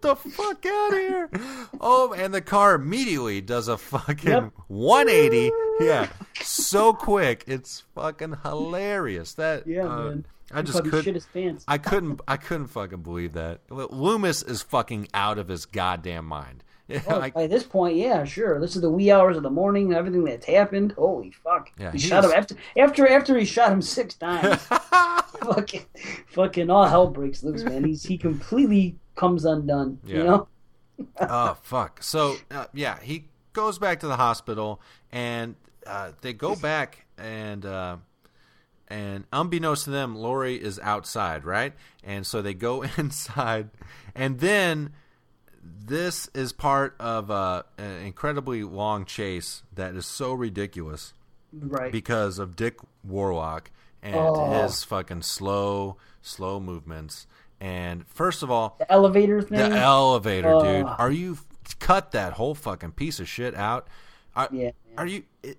the 0.01 0.17
fuck 0.17 0.67
out 0.67 0.93
of 0.93 0.99
here! 0.99 1.31
Oh, 1.81 2.13
and 2.17 2.33
the 2.33 2.41
car 2.41 2.75
immediately 2.75 3.41
does 3.41 3.69
a 3.69 3.77
fucking 3.77 4.31
Yep. 4.31 4.53
180. 4.69 5.51
Yeah, 5.81 6.09
so 6.41 6.93
quick. 6.93 7.45
It's 7.47 7.83
fucking 7.95 8.37
hilarious. 8.43 9.35
That 9.35 9.67
Yeah, 9.67 9.87
uh, 9.87 10.03
man. 10.05 10.27
I 10.53 10.59
He 10.59 10.63
just 10.65 10.85
couldn't. 10.85 11.03
shit 11.05 11.15
his 11.15 11.27
pants. 11.27 11.65
I 11.67 11.79
couldn't. 11.79 12.21
I 12.29 12.37
couldn't 12.37 12.69
fucking 12.69 13.03
believe 13.03 13.33
that. 13.33 13.61
Loomis 13.71 14.43
is 14.43 14.63
fucking 14.63 15.09
out 15.15 15.39
of 15.39 15.49
his 15.49 15.67
goddamn 15.67 16.27
mind. 16.27 16.63
Oh, 17.09 17.19
Like, 17.19 17.35
by 17.35 17.47
this 17.47 17.65
point, 17.65 17.97
yeah, 17.97 18.25
sure. 18.25 18.61
This 18.61 18.77
is 18.77 18.83
the 18.83 18.91
wee 18.91 19.11
hours 19.11 19.37
of 19.37 19.43
the 19.43 19.51
morning. 19.51 19.93
Everything 19.93 20.25
that's 20.25 20.47
happened. 20.47 20.93
Holy 20.93 21.31
fuck! 21.31 21.71
Yeah, 21.79 21.93
he 21.93 21.99
he 21.99 22.09
shot 22.09 22.25
him 22.25 22.33
after 22.33 22.57
after 22.77 23.09
after 23.09 23.39
he 23.39 23.45
shot 23.45 23.73
him 23.73 23.83
six 23.83 24.15
times. 24.15 24.67
fucking, 25.45 25.85
fucking 26.29 26.71
all 26.71 26.85
hell 26.87 27.09
breaks 27.09 27.43
loose, 27.43 27.65
man. 27.65 27.85
He's 27.85 28.05
he 28.05 28.17
completely 28.19 28.97
comes 29.17 29.45
undone. 29.45 29.99
Yeah. 30.05 30.17
You 30.17 30.25
know. 30.25 30.49
oh 31.21 31.57
fuck. 31.63 32.03
So 32.03 32.37
uh, 32.51 32.67
yeah, 32.73 32.99
he 33.01 33.29
goes 33.53 33.79
back 33.79 34.01
to 34.01 34.07
the 34.07 34.17
hospital, 34.17 34.81
and 35.11 35.57
uh, 35.87 36.13
they 36.21 36.33
go 36.33 36.55
back, 36.57 37.07
and 37.19 37.65
uh, 37.65 37.97
and 38.89 39.25
unbeknownst 39.33 39.85
to 39.85 39.91
them, 39.91 40.17
Lori 40.17 40.57
is 40.57 40.79
outside, 40.81 41.45
right? 41.45 41.73
And 42.05 42.27
so 42.27 42.43
they 42.43 42.55
go 42.55 42.83
inside, 42.99 43.71
and 44.15 44.41
then 44.41 44.91
this 45.87 46.29
is 46.35 46.53
part 46.53 46.95
of 47.01 47.31
uh, 47.31 47.63
an 47.79 48.05
incredibly 48.05 48.63
long 48.63 49.05
chase 49.05 49.63
that 49.75 49.95
is 49.95 50.07
so 50.07 50.33
ridiculous, 50.33 51.13
Right. 51.53 51.93
Because 51.93 52.39
of 52.39 52.57
Dick 52.57 52.77
Warlock 53.05 53.71
and 54.03 54.15
Oh. 54.17 54.63
his 54.63 54.85
fucking 54.85 55.21
slow, 55.23 55.99
slow 56.23 56.59
movements. 56.61 57.27
And 57.61 58.07
first 58.09 58.43
of 58.43 58.51
all, 58.51 58.77
The 58.79 58.91
elevator 58.91 59.43
thing. 59.43 59.59
the 59.59 59.77
elevator, 59.77 60.49
dude. 60.49 60.87
Oh. 60.87 60.97
Are 60.99 61.11
you 61.11 61.37
cut 61.79 62.13
that 62.13 62.33
whole 62.33 62.55
fucking 62.55 62.93
piece 62.93 63.21
of 63.21 63.29
shit 63.29 63.55
out? 63.55 63.87
Are, 64.35 64.49
Yeah. 64.51 64.71
Are 64.97 65.07
you? 65.07 65.25
i- 65.45 65.57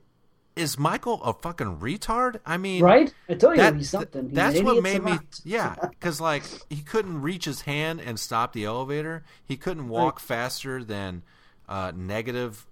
Is 0.55 0.77
Michael 0.77 1.21
a 1.23 1.34
fucking 1.34 1.77
retard? 1.77 2.39
I 2.45 2.57
mean, 2.57 2.84
Right? 2.84 3.11
I 3.27 3.34
told 3.34 3.57
you 3.57 3.73
he's 3.73 3.89
something. 3.89 4.27
He's 4.27 4.35
that's 4.35 4.61
what 4.61 4.84
made 4.84 5.03
me. 5.03 5.17
Yeah, 5.43 5.75
because 5.89 6.21
like 6.21 6.43
he 6.69 6.81
couldn't 6.81 7.21
reach 7.21 7.45
his 7.45 7.61
hand 7.61 7.99
and 8.01 8.19
stop 8.19 8.53
the 8.53 8.65
elevator. 8.65 9.23
He 9.43 9.57
couldn't 9.57 9.89
walk 9.89 10.19
faster 10.19 10.84
than 10.84 11.23
uh, 11.67 11.91
negative 11.95 12.67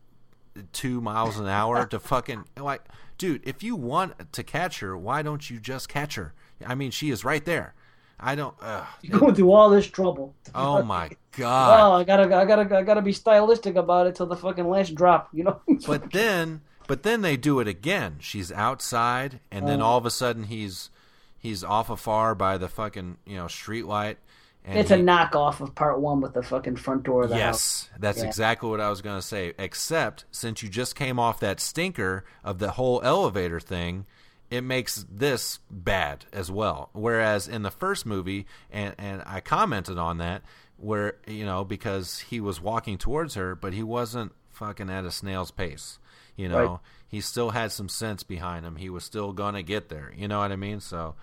two 0.73 1.01
miles 1.01 1.39
an 1.39 1.47
hour 1.47 1.85
to 1.87 1.99
fucking 1.99 2.43
like, 2.57 2.83
dude. 3.17 3.41
If 3.47 3.63
you 3.63 3.75
want 3.75 4.31
to 4.33 4.43
catch 4.43 4.79
her, 4.81 4.95
why 4.95 5.23
don't 5.23 5.49
you 5.49 5.59
just 5.59 5.89
catch 5.89 6.15
her? 6.15 6.33
I 6.65 6.75
mean, 6.75 6.91
she 6.91 7.09
is 7.09 7.25
right 7.25 7.43
there. 7.43 7.73
I 8.19 8.35
don't. 8.35 8.55
Uh, 8.61 8.85
You're 9.01 9.19
going 9.19 9.33
through 9.33 9.51
all 9.51 9.71
this 9.71 9.87
trouble. 9.87 10.35
oh 10.53 10.83
my 10.83 11.09
god. 11.31 11.79
Oh, 11.79 11.93
I 11.93 12.03
gotta, 12.03 12.23
I 12.35 12.45
gotta, 12.45 12.77
I 12.77 12.83
gotta 12.83 13.01
be 13.01 13.13
stylistic 13.13 13.75
about 13.75 14.05
it 14.05 14.13
till 14.13 14.27
the 14.27 14.35
fucking 14.35 14.69
last 14.69 14.93
drop. 14.93 15.29
You 15.33 15.45
know. 15.45 15.61
but 15.87 16.11
then 16.11 16.61
but 16.91 17.03
then 17.03 17.21
they 17.21 17.37
do 17.37 17.59
it 17.61 17.67
again 17.69 18.17
she's 18.19 18.51
outside 18.51 19.39
and 19.49 19.65
then 19.65 19.81
Oh. 19.81 19.85
all 19.85 19.97
of 19.97 20.05
a 20.05 20.11
sudden 20.11 20.43
he's 20.43 20.89
he's 21.37 21.63
off 21.63 21.89
afar 21.89 22.35
by 22.35 22.57
the 22.57 22.67
fucking 22.67 23.17
you 23.25 23.37
know 23.37 23.47
street 23.47 23.85
light 23.85 24.17
and 24.65 24.77
it's 24.77 24.89
he- 24.89 24.95
a 24.95 24.99
knockoff 24.99 25.61
of 25.61 25.73
part 25.73 25.99
one 26.01 26.19
with 26.21 26.33
the 26.33 26.43
fucking 26.43 26.75
front 26.75 27.03
door 27.03 27.23
of 27.23 27.29
the 27.29 27.35
house. 27.35 27.87
yes 27.89 27.89
that's 27.99 28.19
Yeah. 28.19 28.25
exactly 28.25 28.69
what 28.69 28.81
i 28.81 28.89
was 28.89 29.01
going 29.01 29.17
to 29.19 29.25
say 29.25 29.53
except 29.57 30.25
since 30.31 30.61
you 30.61 30.67
just 30.69 30.95
came 30.95 31.17
off 31.17 31.39
that 31.39 31.59
stinker 31.61 32.25
of 32.43 32.59
the 32.59 32.71
whole 32.71 33.01
elevator 33.03 33.59
thing 33.61 34.05
it 34.49 34.61
makes 34.61 35.05
this 35.09 35.59
bad 35.69 36.25
as 36.33 36.51
well 36.51 36.89
whereas 36.91 37.47
in 37.47 37.61
the 37.63 37.71
first 37.71 38.05
movie 38.05 38.45
and 38.69 38.93
and 38.97 39.23
i 39.25 39.39
commented 39.39 39.97
on 39.97 40.17
that 40.17 40.41
where 40.77 41.13
you 41.25 41.45
know 41.45 41.63
because 41.63 42.19
he 42.31 42.39
was 42.41 42.59
walking 42.59 42.97
towards 42.97 43.35
her 43.35 43.55
but 43.55 43.71
he 43.73 43.81
wasn't 43.83 44.31
fucking 44.49 44.89
at 44.89 45.05
a 45.05 45.11
snail's 45.11 45.51
pace 45.51 45.97
you 46.35 46.47
know 46.49 46.65
Right. 46.67 46.79
he 47.07 47.21
still 47.21 47.49
had 47.51 47.71
some 47.71 47.89
sense 47.89 48.23
behind 48.23 48.65
him 48.65 48.75
he 48.77 48.89
was 48.89 49.03
still 49.03 49.33
gonna 49.33 49.63
get 49.63 49.89
there 49.89 50.11
you 50.15 50.27
know 50.27 50.39
what 50.39 50.51
i 50.51 50.55
mean 50.55 50.79
so 50.79 51.15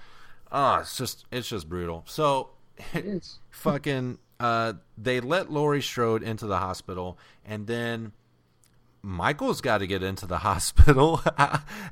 oh 0.52 0.76
it's 0.76 0.96
just 0.96 1.24
it's 1.30 1.48
just 1.48 1.68
brutal 1.68 2.04
so 2.06 2.50
fucking 3.50 4.18
uh 4.40 4.72
they 4.96 5.20
let 5.20 5.50
Laurie 5.50 5.82
Strode 5.82 6.22
into 6.22 6.46
the 6.46 6.58
hospital 6.58 7.18
and 7.44 7.66
then 7.66 8.12
Michael's 9.02 9.60
got 9.60 9.78
to 9.78 9.86
get 9.86 10.02
into 10.02 10.26
the 10.26 10.38
hospital. 10.48 11.22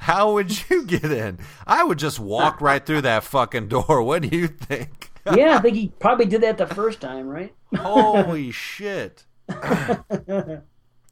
How 0.01 0.33
would 0.33 0.69
you 0.69 0.85
get 0.85 1.05
in? 1.05 1.39
I 1.67 1.85
would 1.85 1.99
just 2.01 2.19
walk 2.19 2.61
right 2.61 2.85
through 2.85 3.03
that 3.03 3.23
fucking 3.23 3.69
door. 3.69 4.03
What 4.03 4.23
do 4.23 4.37
you 4.37 4.49
think? 4.49 5.11
yeah, 5.35 5.57
I 5.57 5.61
think 5.61 5.77
he 5.77 5.89
probably 6.01 6.27
did 6.27 6.41
that 6.43 6.59
the 6.59 6.67
first 6.67 7.01
time, 7.01 7.29
right? 7.29 7.55
Holy 7.77 8.51
shit. 8.51 9.25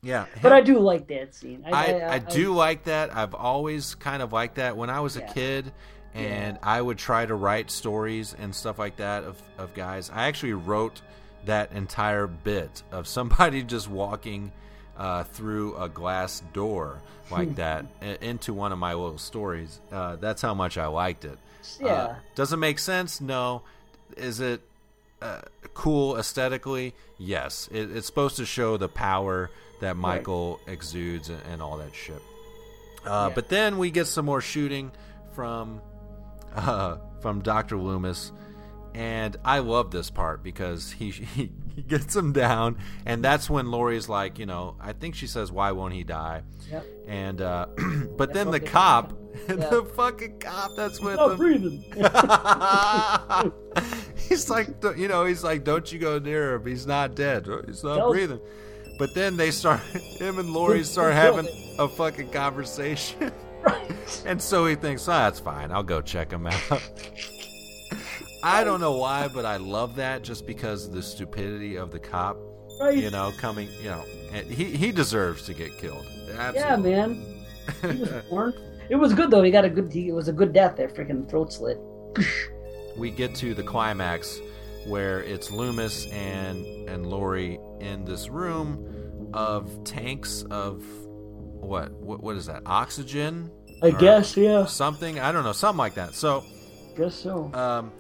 Yeah. 0.05 0.27
But 0.43 0.53
I 0.53 0.61
do 0.61 0.79
like 0.79 1.09
that 1.09 1.35
scene. 1.35 1.65
I, 1.67 2.03
I, 2.03 2.19
do 2.19 2.53
like 2.55 2.85
that. 2.85 3.17
I've 3.17 3.35
always 3.35 3.95
kind 3.95 4.23
of 4.23 4.33
liked 4.33 4.57
that 4.57 4.77
when 4.77 4.91
I 4.91 5.01
was 5.01 5.17
a 5.17 5.23
kid 5.23 5.73
and 6.15 6.59
I 6.63 6.81
would 6.81 6.99
try 6.99 7.27
to 7.27 7.35
write 7.35 7.71
stories 7.71 8.37
and 8.39 8.55
stuff 8.55 8.79
like 8.79 8.97
that 8.97 9.25
of, 9.25 9.43
of 9.59 9.75
guys. 9.75 10.11
I 10.11 10.29
actually 10.29 10.53
wrote 10.53 11.01
that 11.47 11.73
entire 11.73 12.27
bit 12.27 12.83
of 12.93 13.09
somebody 13.09 13.63
just 13.65 13.89
walking 13.89 14.53
uh, 14.97 15.25
through 15.25 15.77
a 15.77 15.89
glass 15.89 16.43
door 16.53 17.01
like 17.31 17.57
that 17.57 17.87
into 18.21 18.53
one 18.53 18.71
of 18.73 18.79
my 18.79 18.95
little 18.95 19.19
stories. 19.19 19.81
Uh, 19.91 20.17
that's 20.17 20.43
how 20.43 20.55
much 20.55 20.79
I 20.79 20.87
liked 20.87 21.25
it. 21.25 21.39
Uh, 21.81 21.87
Yeah. 21.87 22.15
does 22.35 22.53
it 22.53 22.59
make 22.59 22.79
sense? 22.79 23.21
No. 23.21 23.63
Is 24.17 24.41
it 24.41 24.61
uh, 25.21 25.41
cool 25.73 26.17
aesthetically? 26.17 26.95
Yes. 27.19 27.69
It, 27.73 27.91
it's 27.91 28.07
supposed 28.07 28.37
to 28.37 28.47
show 28.47 28.77
the 28.77 28.89
power 28.89 29.51
that 29.85 29.97
Michael 29.97 30.61
exudes 30.67 31.29
and, 31.31 31.41
and 31.53 31.63
all 31.63 31.77
that 31.79 31.95
shit. 31.95 32.21
Uh, 33.07 33.29
Yeah. 33.29 33.35
But 33.35 33.49
then 33.49 33.79
we 33.79 33.91
get 33.91 34.07
some 34.07 34.25
more 34.25 34.41
shooting 34.41 34.91
from 35.33 35.81
uh, 36.57 36.97
from 37.21 37.41
Doctor 37.43 37.77
Loomis, 37.77 38.33
and 38.95 39.37
I 39.45 39.59
love 39.61 39.91
this 39.91 40.11
part 40.11 40.43
because 40.43 40.91
he, 40.93 41.11
he 41.37 41.51
he 41.75 41.83
gets 41.83 42.15
him 42.15 42.33
down, 42.33 42.77
and 43.05 43.25
that's 43.25 43.51
when 43.51 43.71
Lori's 43.71 44.09
like, 44.09 44.39
you 44.39 44.47
know, 44.47 44.77
I 44.81 44.93
think 44.93 45.15
she 45.17 45.27
says, 45.27 45.51
"Why 45.51 45.73
won't 45.73 45.95
he 45.95 46.05
die?" 46.05 46.43
Yep. 46.71 46.87
And 47.09 47.41
uh, 47.43 47.67
but 48.17 48.33
then 48.33 48.51
the 48.53 48.61
cop, 48.61 49.13
Yeah. 49.49 49.55
the 49.57 49.85
fucking 49.97 50.39
cop 50.39 50.71
that's 50.77 51.01
with 51.01 51.19
him, 51.19 51.37
breathing. 51.37 51.85
he's 54.29 54.49
like, 54.49 54.69
you 54.97 55.09
know, 55.09 55.25
he's 55.25 55.43
like, 55.45 55.65
don't 55.65 55.91
you 55.93 55.99
go 55.99 56.19
near 56.19 56.55
him. 56.55 56.67
He's 56.67 56.87
not 56.87 57.15
dead. 57.15 57.47
He's 57.67 57.83
not 57.85 57.97
Tell- 57.97 58.11
breathing. 58.13 58.41
But 58.99 59.15
then 59.15 59.37
they 59.37 59.51
start, 59.51 59.81
him 60.21 60.39
and 60.39 60.53
Lori 60.53 60.85
start 60.85 61.15
having 61.15 61.49
a 61.79 61.89
fucking 61.89 62.31
conversation. 62.31 63.33
And 64.27 64.41
so 64.41 64.67
he 64.67 64.75
thinks, 64.75 65.09
oh, 65.09 65.13
that's 65.13 65.41
fine. 65.41 65.73
I'll 65.73 65.83
go 65.83 66.03
check 66.03 66.31
him 66.31 66.47
out. 66.47 66.63
I 68.43 68.63
don't 68.63 68.81
know 68.81 68.93
why, 68.93 69.29
but 69.29 69.47
I 69.47 69.57
love 69.57 69.97
that 69.97 70.23
just 70.23 70.47
because 70.47 70.87
of 70.87 70.93
the 70.93 71.03
stupidity 71.03 71.77
of 71.77 71.91
the 71.91 71.99
cop. 71.99 72.37
Right. 72.79 72.99
You 72.99 73.11
know, 73.11 73.33
coming, 73.39 73.69
you 73.81 73.89
know, 73.89 74.05
he, 74.49 74.65
he 74.77 74.93
deserves 74.93 75.45
to 75.47 75.55
get 75.55 75.79
killed. 75.79 76.05
Yeah, 76.29 76.77
man. 76.77 77.25
He 77.81 78.05
was. 78.31 78.55
It 78.91 78.97
was 78.97 79.15
good 79.15 79.31
though. 79.31 79.43
He 79.43 79.51
got 79.51 79.65
a 79.65 79.71
good. 79.71 79.91
He, 79.91 80.09
it 80.09 80.13
was 80.13 80.29
a 80.29 80.33
good 80.33 80.53
death. 80.53 80.77
That 80.77 80.95
freaking 80.95 81.29
throat 81.29 81.53
slit. 81.53 81.79
we 82.97 83.11
get 83.11 83.35
to 83.37 83.55
the 83.55 83.63
climax 83.63 84.39
where 84.87 85.23
it's 85.23 85.51
Loomis 85.51 86.07
and 86.07 86.65
and 86.89 87.07
Lori 87.07 87.59
in 87.81 88.05
this 88.05 88.29
room 88.29 89.31
of 89.33 89.83
tanks 89.85 90.43
of 90.51 90.85
what 91.07 91.93
what, 91.93 92.23
what 92.23 92.37
is 92.37 92.47
that 92.47 92.63
oxygen 92.67 93.51
I 93.83 93.91
guess, 93.91 94.37
yeah. 94.37 94.65
something 94.67 95.19
I 95.21 95.33
don't 95.33 95.45
know 95.45 95.53
something 95.53 95.79
like 95.79 95.95
that 95.95 96.15
so 96.15 96.45
Guess 96.97 97.15
so. 97.17 97.53
um, 97.55 97.93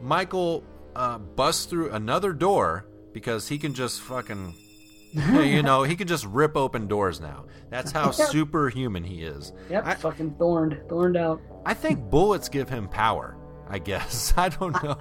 Michael 0.00 0.64
uh, 0.96 1.18
busts 1.18 1.66
through 1.66 1.90
another 1.92 2.32
door 2.32 2.84
because 3.12 3.48
he 3.48 3.56
can 3.58 3.72
just 3.74 4.00
fucking 4.02 4.54
you 5.12 5.62
know 5.62 5.82
he 5.84 5.94
can 5.94 6.08
just 6.08 6.24
rip 6.26 6.56
open 6.56 6.88
doors 6.88 7.20
now 7.20 7.44
that's 7.70 7.92
how 7.92 8.10
superhuman 8.10 9.04
he 9.04 9.22
is 9.22 9.52
Yep. 9.70 9.98
fucking 10.00 10.34
thorned, 10.38 10.80
thorned 10.88 11.16
out. 11.16 11.40
I 11.64 11.74
think 11.74 12.10
bullets 12.10 12.48
give 12.48 12.68
him 12.68 12.88
power. 12.88 13.36
I 13.72 13.78
guess 13.78 14.34
I 14.36 14.50
don't 14.50 14.80
know. 14.82 14.96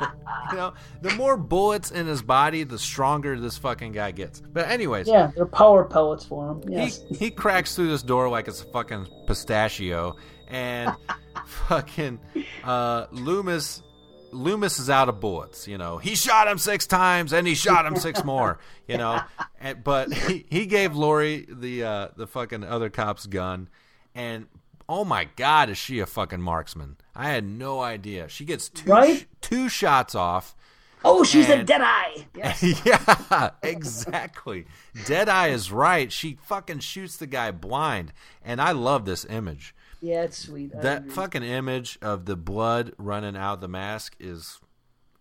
you 0.52 0.58
know, 0.58 0.74
the 1.02 1.12
more 1.16 1.36
bullets 1.36 1.92
in 1.92 2.08
his 2.08 2.22
body, 2.22 2.64
the 2.64 2.80
stronger 2.80 3.38
this 3.40 3.58
fucking 3.58 3.92
guy 3.92 4.12
gets. 4.12 4.40
But 4.40 4.70
anyways, 4.70 5.08
Yeah, 5.08 5.32
they're 5.36 5.46
power 5.46 5.84
pellets 5.84 6.26
for 6.26 6.52
him. 6.52 6.64
Yes. 6.68 7.02
he 7.10 7.16
he 7.16 7.32
cracks 7.32 7.76
through 7.76 7.90
this 7.90 8.02
door 8.02 8.30
like 8.30 8.48
it's 8.48 8.62
a 8.62 8.66
fucking 8.66 9.08
pistachio, 9.28 10.16
and 10.48 10.96
fucking 11.68 12.20
uh, 12.64 13.08
Loomis 13.12 13.84
Loomis 14.32 14.80
is 14.80 14.90
out 14.90 15.10
of 15.10 15.20
bullets. 15.20 15.68
You 15.68 15.78
know, 15.78 15.98
he 15.98 16.16
shot 16.16 16.48
him 16.48 16.58
six 16.58 16.88
times 16.88 17.34
and 17.34 17.46
he 17.46 17.56
shot 17.56 17.86
him 17.86 17.98
six 17.98 18.24
more. 18.24 18.60
You 18.88 18.98
know, 18.98 19.20
and, 19.60 19.84
but 19.84 20.14
he, 20.14 20.46
he 20.50 20.66
gave 20.66 20.96
Lori 20.96 21.46
the 21.50 21.84
uh, 21.84 22.08
the 22.16 22.28
fucking 22.28 22.64
other 22.64 22.90
cop's 22.90 23.26
gun, 23.26 23.68
and 24.16 24.48
oh 24.92 25.06
my 25.06 25.24
god, 25.38 25.70
is 25.70 25.78
she 25.78 26.00
a 26.00 26.06
fucking 26.06 26.42
marksman? 26.42 26.98
I 27.16 27.30
had 27.30 27.46
no 27.46 27.80
idea. 27.80 28.28
She 28.28 28.44
gets 28.46 28.68
two 28.68 28.90
Right? 28.90 29.20
sh- 29.20 29.26
two 29.40 29.70
shots 29.70 30.16
off. 30.16 30.56
Oh, 31.04 31.24
she's 31.24 31.50
a 31.50 31.56
and- 31.60 31.68
dead 31.68 31.82
eye. 31.82 32.26
Yes. 32.36 32.62
yeah, 32.86 33.50
exactly. 33.64 34.66
Deadeye 35.06 35.48
is 35.48 35.72
right. 35.72 36.12
She 36.12 36.38
fucking 36.44 36.80
shoots 36.80 37.18
the 37.18 37.28
guy 37.28 37.52
blind, 37.52 38.14
and 38.44 38.62
I 38.62 38.72
love 38.72 39.06
this 39.06 39.26
image. 39.26 39.74
Yeah, 40.02 40.24
it's 40.24 40.38
sweet. 40.38 40.72
I 40.76 40.82
That 40.82 40.98
agree. 41.04 41.12
fucking 41.14 41.44
image 41.44 41.98
of 42.02 42.26
the 42.26 42.36
blood 42.36 42.94
running 42.98 43.36
out 43.38 43.62
the 43.62 43.68
mask 43.68 44.16
is 44.20 44.60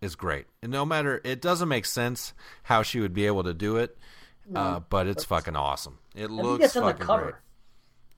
is 0.00 0.16
great. 0.16 0.46
And 0.62 0.72
no 0.72 0.86
matter, 0.86 1.20
it 1.24 1.42
doesn't 1.42 1.68
make 1.68 1.84
sense 1.84 2.32
how 2.64 2.82
she 2.82 3.00
would 3.00 3.12
be 3.12 3.26
able 3.26 3.42
to 3.44 3.52
do 3.52 3.76
it, 3.76 3.98
uh, 4.54 4.80
but 4.88 5.06
it's 5.06 5.24
fucking 5.24 5.56
awesome. 5.56 5.98
It 6.14 6.24
I 6.24 6.26
think 6.28 6.42
looks 6.42 6.62
that's 6.62 6.76
on 6.76 6.84
the 6.86 6.92
fucking 6.92 7.06
cover, 7.06 7.22
great. 7.22 7.34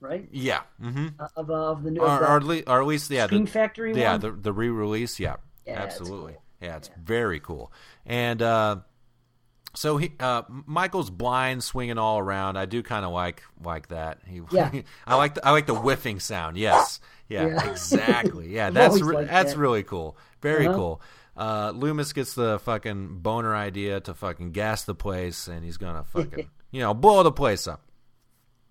Right? 0.03 0.27
Yeah. 0.31 0.61
Mm-hmm. 0.81 1.07
Uh, 1.19 1.27
Of, 1.35 1.49
uh, 1.49 1.53
of 1.71 1.83
the 1.83 1.91
new. 1.91 2.01
Or, 2.01 2.07
the- 2.19 2.25
or, 2.31 2.37
at 2.37 2.43
least, 2.43 2.63
or 2.67 2.81
at 2.81 2.87
least, 2.87 3.09
yeah, 3.09 3.25
Scream 3.25 3.45
the, 3.45 3.51
Factory 3.51 3.95
Yeah, 3.99 4.11
one? 4.13 4.19
the 4.21 4.31
the 4.31 4.53
re-release. 4.53 5.19
Yeah, 5.19 5.37
Yeah, 5.65 5.81
absolutely. 5.81 6.35
Yeah, 6.61 6.77
it's 6.77 6.89
very 7.01 7.39
cool. 7.39 7.71
And 8.05 8.41
uh, 8.41 8.77
so 9.75 9.97
he, 9.97 10.11
uh, 10.19 10.43
Michael's 10.47 11.09
blind, 11.09 11.63
swinging 11.63 11.97
all 11.97 12.19
around. 12.19 12.57
I 12.57 12.65
do 12.65 12.83
kind 12.83 13.03
of 13.05 13.11
like 13.11 13.43
like 13.63 13.87
that. 13.89 14.19
He, 14.27 14.41
Yeah. 14.51 14.71
I 15.07 15.15
like 15.15 15.35
the, 15.35 15.45
I 15.47 15.51
like 15.51 15.65
the 15.65 15.75
whiffing 15.75 16.19
sound. 16.19 16.57
Yes, 16.57 16.99
yeah, 17.27 17.47
Yeah. 17.47 17.69
exactly. 17.71 18.49
Yeah, 18.53 18.69
that's 18.69 19.01
re- 19.01 19.25
that's 19.25 19.53
that. 19.53 19.59
really 19.59 19.83
cool. 19.83 20.17
Very 20.41 20.67
Uh-huh. 20.67 20.77
cool. 20.77 21.01
Uh, 21.35 21.71
Loomis 21.73 22.13
gets 22.13 22.35
the 22.35 22.59
fucking 22.59 23.17
boner 23.19 23.55
idea 23.55 23.99
to 24.01 24.13
fucking 24.13 24.51
gas 24.51 24.83
the 24.83 24.93
place, 24.93 25.47
and 25.47 25.65
he's 25.65 25.77
gonna 25.77 26.03
fucking 26.03 26.47
you 26.71 26.79
know 26.81 26.93
blow 26.93 27.23
the 27.23 27.31
place 27.31 27.65
up. 27.67 27.81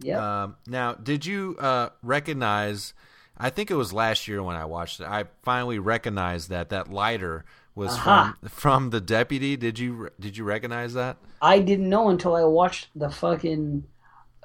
Yeah. 0.02 0.42
Um, 0.44 0.56
now, 0.66 0.94
did 0.94 1.26
you 1.26 1.56
uh, 1.58 1.90
recognize? 2.02 2.94
I 3.36 3.50
think 3.50 3.70
it 3.70 3.74
was 3.74 3.92
last 3.92 4.28
year 4.28 4.42
when 4.42 4.56
I 4.56 4.64
watched 4.64 5.00
it. 5.00 5.06
I 5.06 5.24
finally 5.42 5.78
recognized 5.78 6.50
that 6.50 6.68
that 6.70 6.88
lighter 6.92 7.44
was 7.74 7.92
Aha. 7.92 8.36
from 8.40 8.48
from 8.48 8.90
the 8.90 9.00
deputy. 9.00 9.56
Did 9.56 9.78
you 9.78 10.10
did 10.20 10.36
you 10.36 10.44
recognize 10.44 10.94
that? 10.94 11.16
I 11.40 11.58
didn't 11.58 11.88
know 11.88 12.08
until 12.08 12.34
I 12.34 12.44
watched 12.44 12.88
the 12.94 13.10
fucking 13.10 13.84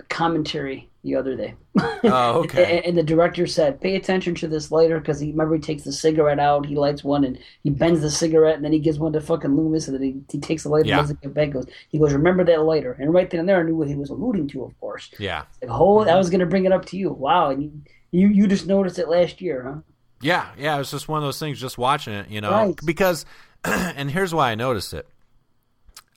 commentary 0.09 0.89
the 1.03 1.15
other 1.15 1.35
day. 1.35 1.55
Oh, 2.03 2.41
okay. 2.43 2.77
and, 2.77 2.85
and 2.87 2.97
the 2.97 3.03
director 3.03 3.47
said, 3.47 3.79
"Pay 3.79 3.95
attention 3.95 4.35
to 4.35 4.47
this 4.47 4.71
later 4.71 4.99
because 4.99 5.19
he 5.19 5.31
remember 5.31 5.55
he 5.55 5.61
takes 5.61 5.83
the 5.83 5.91
cigarette 5.93 6.39
out, 6.39 6.65
he 6.65 6.75
lights 6.75 7.03
one, 7.03 7.23
and 7.23 7.37
he 7.63 7.69
bends 7.69 8.01
the 8.01 8.11
cigarette, 8.11 8.55
and 8.55 8.65
then 8.65 8.73
he 8.73 8.79
gives 8.79 8.99
one 8.99 9.13
to 9.13 9.21
fucking 9.21 9.55
Loomis, 9.55 9.87
and 9.87 9.95
then 9.95 10.03
he, 10.03 10.15
he 10.31 10.39
takes 10.39 10.63
the 10.63 10.69
lighter 10.69 10.87
Yeah. 10.89 10.97
and 10.99 11.03
doesn't 11.03 11.21
get 11.21 11.33
back. 11.33 11.51
Goes, 11.51 11.67
he 11.89 11.97
goes, 11.99 12.13
remember 12.13 12.43
that 12.43 12.63
lighter, 12.63 12.93
and 12.99 13.13
right 13.13 13.29
then 13.29 13.41
and 13.41 13.49
there, 13.49 13.59
I 13.59 13.63
knew 13.63 13.75
what 13.75 13.87
he 13.87 13.95
was 13.95 14.09
alluding 14.09 14.47
to, 14.49 14.63
of 14.63 14.77
course. 14.79 15.09
Yeah. 15.19 15.43
Like, 15.61 15.71
oh, 15.71 15.99
I 16.07 16.15
was 16.15 16.29
gonna 16.29 16.45
bring 16.45 16.65
it 16.65 16.71
up 16.71 16.85
to 16.87 16.97
you. 16.97 17.11
Wow, 17.11 17.51
and 17.51 17.63
you 17.63 17.71
you, 18.11 18.27
you 18.29 18.47
just 18.47 18.67
noticed 18.67 18.99
it 18.99 19.07
last 19.09 19.41
year, 19.41 19.63
huh? 19.63 19.81
Yeah, 20.21 20.47
yeah. 20.57 20.75
It 20.75 20.79
was 20.79 20.91
just 20.91 21.07
one 21.07 21.19
of 21.19 21.23
those 21.27 21.37
things. 21.39 21.59
Just 21.59 21.77
watching 21.77 22.13
it, 22.13 22.29
you 22.29 22.41
know, 22.41 22.51
Right. 22.51 22.75
because, 22.85 23.25
and 23.63 24.09
here's 24.09 24.33
why 24.33 24.51
I 24.51 24.55
noticed 24.55 24.93
it. 24.93 25.07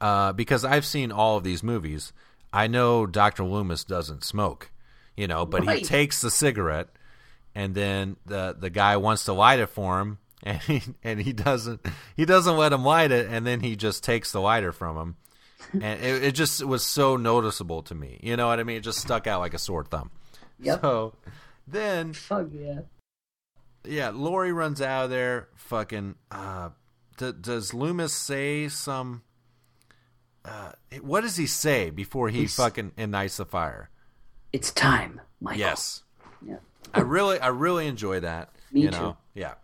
Uh, 0.01 0.33
because 0.33 0.65
I've 0.65 0.87
seen 0.87 1.12
all 1.12 1.37
of 1.37 1.45
these 1.45 1.62
movies. 1.62 2.12
I 2.52 2.66
know 2.66 3.06
Doctor 3.06 3.44
Loomis 3.44 3.85
doesn't 3.85 4.24
smoke, 4.24 4.70
you 5.16 5.28
know, 5.28 5.47
but 5.47 5.68
he 5.68 5.82
takes 5.82 6.20
the 6.20 6.31
cigarette, 6.31 6.89
and 7.55 7.74
then 7.74 8.16
the 8.27 8.56
the 8.59 8.70
guy 8.70 8.97
wants 8.97 9.24
to 9.27 9.32
light 9.32 9.60
it 9.60 9.68
for 9.68 10.01
him, 10.01 10.18
and 10.43 10.59
he 10.62 10.82
and 11.05 11.20
he 11.20 11.32
doesn't 11.32 11.86
he 12.16 12.24
doesn't 12.24 12.56
let 12.56 12.72
him 12.72 12.85
light 12.85 13.12
it, 13.12 13.28
and 13.31 13.47
then 13.47 13.60
he 13.60 13.77
just 13.77 14.02
takes 14.02 14.32
the 14.32 14.40
lighter 14.40 14.72
from 14.72 14.97
him, 14.97 15.16
and 15.82 16.02
it, 16.02 16.24
it 16.24 16.32
just 16.32 16.64
was 16.64 16.85
so 16.85 17.16
noticeable 17.16 17.82
to 17.85 17.94
me. 17.94 18.18
You 18.22 18.36
know 18.36 18.48
what 18.48 18.59
I 18.60 18.64
mean? 18.64 18.77
It 18.78 18.81
just 18.85 18.98
stuck 19.01 19.27
out 19.27 19.40
like 19.40 19.55
a 19.55 19.59
sore 19.59 19.85
thumb. 19.85 20.10
Yep. 20.60 20.81
So 20.81 21.14
then 21.66 22.12
Fuck 22.12 22.48
yeah. 22.52 22.81
yeah, 23.85 24.10
Lori 24.10 24.52
runs 24.52 24.82
out 24.82 25.05
of 25.05 25.10
there. 25.10 25.48
Fucking. 25.55 26.16
Uh, 26.31 26.70
d- 27.16 27.32
does 27.40 27.72
Loomis 27.72 28.12
say 28.12 28.68
some? 28.68 29.22
Uh, 30.45 30.73
what 31.03 31.21
does 31.21 31.37
he 31.37 31.47
say 31.47 31.91
before 31.91 32.29
he 32.29 32.41
He's- 32.41 32.55
fucking 32.57 32.93
ignites 32.97 33.37
the 33.37 33.45
fire? 33.45 33.91
It's 34.53 34.71
time, 34.73 35.21
Michael. 35.41 35.61
Yes, 35.61 36.03
Yeah. 36.45 36.57
I 36.93 37.01
really, 37.01 37.39
I 37.39 37.49
really 37.49 37.87
enjoy 37.87 38.21
that. 38.21 38.51
Me 38.73 38.83
you 38.83 38.91
too. 38.91 38.99
know? 38.99 39.17
Yeah, 39.35 39.55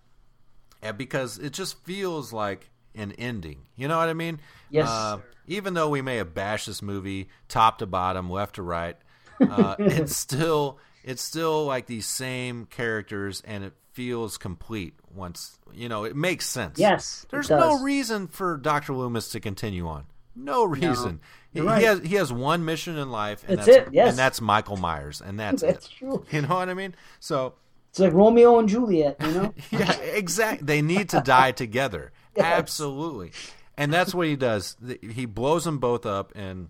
and 0.83 0.97
because 0.99 1.39
it 1.39 1.53
just 1.53 1.83
feels 1.85 2.33
like 2.33 2.71
an 2.95 3.13
ending. 3.13 3.63
You 3.77 3.89
know 3.89 3.97
what 3.99 4.09
I 4.09 4.15
mean? 4.15 4.41
Yes, 4.71 4.89
Uh, 4.89 5.19
even 5.47 5.75
though 5.75 5.89
we 5.89 6.03
may 6.03 6.17
have 6.17 6.35
bashed 6.35 6.67
this 6.67 6.83
movie 6.83 7.29
top 7.49 7.79
to 7.79 7.87
bottom, 7.87 8.29
left 8.31 8.57
to 8.57 8.63
right, 8.63 8.97
uh, 9.41 9.77
it's 9.79 10.17
still 10.17 10.79
it's 11.03 11.23
still 11.23 11.65
like 11.67 11.87
these 11.87 12.07
same 12.07 12.67
characters, 12.67 13.41
and 13.45 13.65
it 13.65 13.73
feels 13.93 14.37
complete 14.39 14.95
once 15.15 15.59
you 15.73 15.89
know 15.89 16.05
it 16.05 16.15
makes 16.15 16.47
sense. 16.47 16.79
Yes, 16.79 17.27
there's 17.31 17.49
no 17.51 17.81
reason 17.83 18.29
for 18.29 18.57
Doctor 18.57 18.93
Loomis 18.93 19.31
to 19.31 19.41
continue 19.41 19.89
on. 19.89 20.05
No 20.37 20.65
reason. 20.65 21.21
he, 21.53 21.61
you're 21.61 21.77
he 21.77 21.85
has 21.85 22.01
he 22.03 22.15
has 22.17 22.33
one 22.33 22.65
mission 22.65 22.99
in 22.99 23.11
life, 23.11 23.43
and 23.49 23.59
That's 23.59 23.67
that's, 23.67 23.89
it, 23.89 23.95
yes. 23.95 24.11
and 24.11 24.19
that's 24.19 24.41
Michael 24.41 24.77
Myers, 24.77 25.21
and 25.25 25.41
that's, 25.41 25.63
That's 25.63 25.87
it. 25.87 25.93
true. 25.99 26.25
You 26.31 26.43
know 26.43 26.55
what 26.57 26.69
I 26.69 26.75
mean? 26.75 26.95
So 27.21 27.55
It's 27.91 27.99
like 27.99 28.13
Romeo 28.13 28.59
and 28.59 28.69
Juliet, 28.69 29.17
you 29.21 29.33
know? 29.33 29.55
yeah, 29.71 29.93
exactly. 30.01 30.67
They 30.67 30.83
need 30.83 31.09
to 31.11 31.21
die 31.21 31.53
together. 31.53 32.13
Yes. 32.37 32.45
Absolutely. 32.59 33.33
And 33.79 33.91
that's 33.91 34.15
what 34.15 34.27
he 34.27 34.37
does. 34.37 34.77
He 35.01 35.25
blows 35.25 35.65
them 35.65 35.79
both 35.79 36.05
up 36.05 36.37
in 36.37 36.69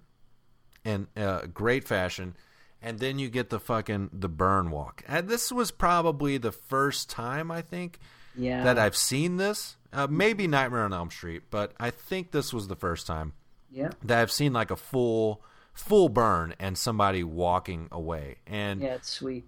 in 0.85 1.09
uh, 1.17 1.47
great 1.53 1.83
fashion, 1.83 2.37
and 2.81 3.01
then 3.01 3.19
you 3.19 3.29
get 3.29 3.51
the 3.51 3.59
fucking 3.59 4.11
the 4.13 4.29
burn 4.29 4.71
walk. 4.71 5.03
And 5.09 5.29
this 5.29 5.51
was 5.51 5.73
probably 5.73 6.39
the 6.39 6.53
first 6.53 7.11
time 7.11 7.51
I 7.51 7.63
think 7.63 7.99
Yeah. 8.37 8.63
that 8.63 8.79
I've 8.79 8.95
seen 8.95 9.39
this. 9.39 9.77
Uh, 9.93 10.07
maybe 10.09 10.47
Nightmare 10.47 10.85
on 10.85 10.93
Elm 10.93 11.11
Street, 11.11 11.43
but 11.51 11.73
I 11.81 11.91
think 11.91 12.31
this 12.31 12.53
was 12.55 12.69
the 12.69 12.77
first 12.77 13.09
time 13.09 13.33
Yeah. 13.71 13.91
that 14.05 14.19
I've 14.21 14.31
seen 14.33 14.53
like 14.53 14.71
a 14.71 14.77
full 14.77 15.43
full 15.75 16.09
burn 16.09 16.55
and 16.59 16.77
somebody 16.79 17.23
walking 17.23 17.89
away. 17.93 18.37
And 18.47 18.81
Yeah, 18.81 18.95
it's 18.95 19.11
sweet. 19.11 19.45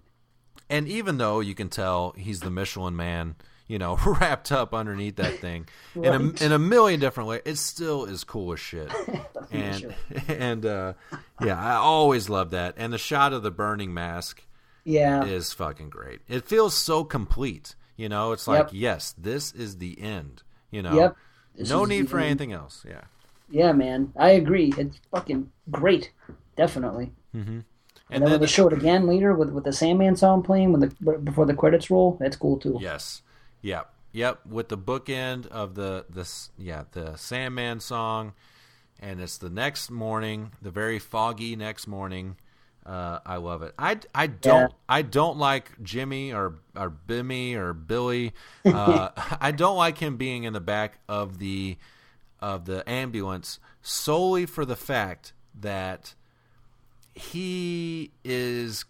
and 0.69 0.87
even 0.87 1.17
though 1.17 1.39
you 1.39 1.55
can 1.55 1.69
tell 1.69 2.13
he's 2.17 2.39
the 2.41 2.51
Michelin 2.51 2.95
man, 2.95 3.35
you 3.67 3.79
know, 3.79 3.97
wrapped 4.05 4.51
up 4.51 4.73
underneath 4.73 5.15
that 5.17 5.39
thing 5.39 5.67
in 5.95 6.05
a 6.05 6.43
in 6.45 6.51
a 6.51 6.59
million 6.59 6.99
different 6.99 7.29
ways, 7.29 7.41
it 7.45 7.57
still 7.57 8.05
is 8.05 8.23
cool 8.23 8.53
as 8.53 8.59
shit. 8.59 8.91
and 9.51 9.95
and 10.27 10.65
uh, 10.65 10.93
yeah, 11.41 11.59
I 11.59 11.75
always 11.75 12.29
love 12.29 12.51
that. 12.51 12.75
And 12.77 12.93
the 12.93 12.97
shot 12.97 13.33
of 13.33 13.41
the 13.43 13.51
burning 13.51 13.93
mask, 13.93 14.43
Yeah. 14.83 15.23
is 15.25 15.51
fucking 15.53 15.89
great. 15.89 16.21
It 16.27 16.45
feels 16.45 16.73
so 16.75 17.03
complete. 17.03 17.75
You 17.95 18.07
know, 18.09 18.31
it's 18.31 18.47
like 18.47 18.67
Yep. 18.67 18.69
yes, 18.73 19.15
this 19.17 19.51
is 19.51 19.77
the 19.77 19.99
end. 20.01 20.43
You 20.71 20.83
know, 20.83 20.93
Yep. 20.95 21.15
No 21.69 21.85
need 21.85 22.09
for 22.09 22.17
end. 22.19 22.27
anything 22.27 22.53
else. 22.53 22.85
Yeah. 22.87 23.01
Yeah, 23.51 23.71
man. 23.71 24.13
I 24.15 24.31
agree. 24.31 24.73
It's 24.77 24.99
fucking 25.11 25.51
great. 25.71 26.11
definitely. 26.55 27.11
Mm-hmm. 27.35 27.59
And, 28.11 28.23
then, 28.23 28.31
when 28.31 28.39
they 28.39 28.47
show 28.47 28.67
it 28.67 28.73
again 28.73 29.05
later 29.07 29.33
with 29.33 29.51
with 29.51 29.63
the 29.63 29.73
Sandman 29.73 30.15
song 30.15 30.41
playing 30.41 30.71
when 30.71 30.81
the 30.81 31.17
before 31.19 31.45
the 31.45 31.53
credits 31.53 31.91
roll, 31.91 32.17
that's 32.19 32.35
cool 32.35 32.57
too. 32.57 32.77
Yes. 32.81 33.21
Yep. 33.61 33.93
Yep. 34.13 34.45
With 34.47 34.69
the 34.69 34.77
bookend 34.77 35.47
of 35.47 35.75
the 35.75 36.05
this 36.09 36.49
yeah 36.57 36.85
the 36.91 37.15
Sandman 37.15 37.79
song, 37.79 38.33
and 38.99 39.21
it's 39.21 39.37
the 39.37 39.49
next 39.49 39.91
morning, 39.91 40.51
the 40.61 40.71
very 40.71 40.97
foggy 40.97 41.55
next 41.55 41.85
morning. 41.87 42.37
Uh, 42.85 43.19
I 43.23 43.35
love 43.35 43.61
it. 43.61 43.75
I, 43.77 43.99
I 44.15 44.25
don't 44.25 44.71
Yeah. 44.71 44.77
I 44.87 45.03
don't 45.03 45.37
like 45.37 45.81
Jimmy 45.83 46.33
or 46.33 46.55
or 46.75 46.89
Bimmy 46.89 47.53
or 47.55 47.73
Billy. 47.73 48.33
Uh, 48.65 49.09
I 49.39 49.51
don't 49.51 49.77
like 49.77 49.99
him 49.99 50.17
being 50.17 50.45
in 50.45 50.53
the 50.53 50.59
back 50.59 50.97
of 51.07 51.37
the 51.37 51.77
of 52.41 52.65
the 52.65 52.87
ambulance 52.89 53.59
solely 53.81 54.45
for 54.45 54.65
the 54.65 54.75
fact 54.75 55.33
that 55.59 56.13
he 57.13 58.11
is 58.23 58.85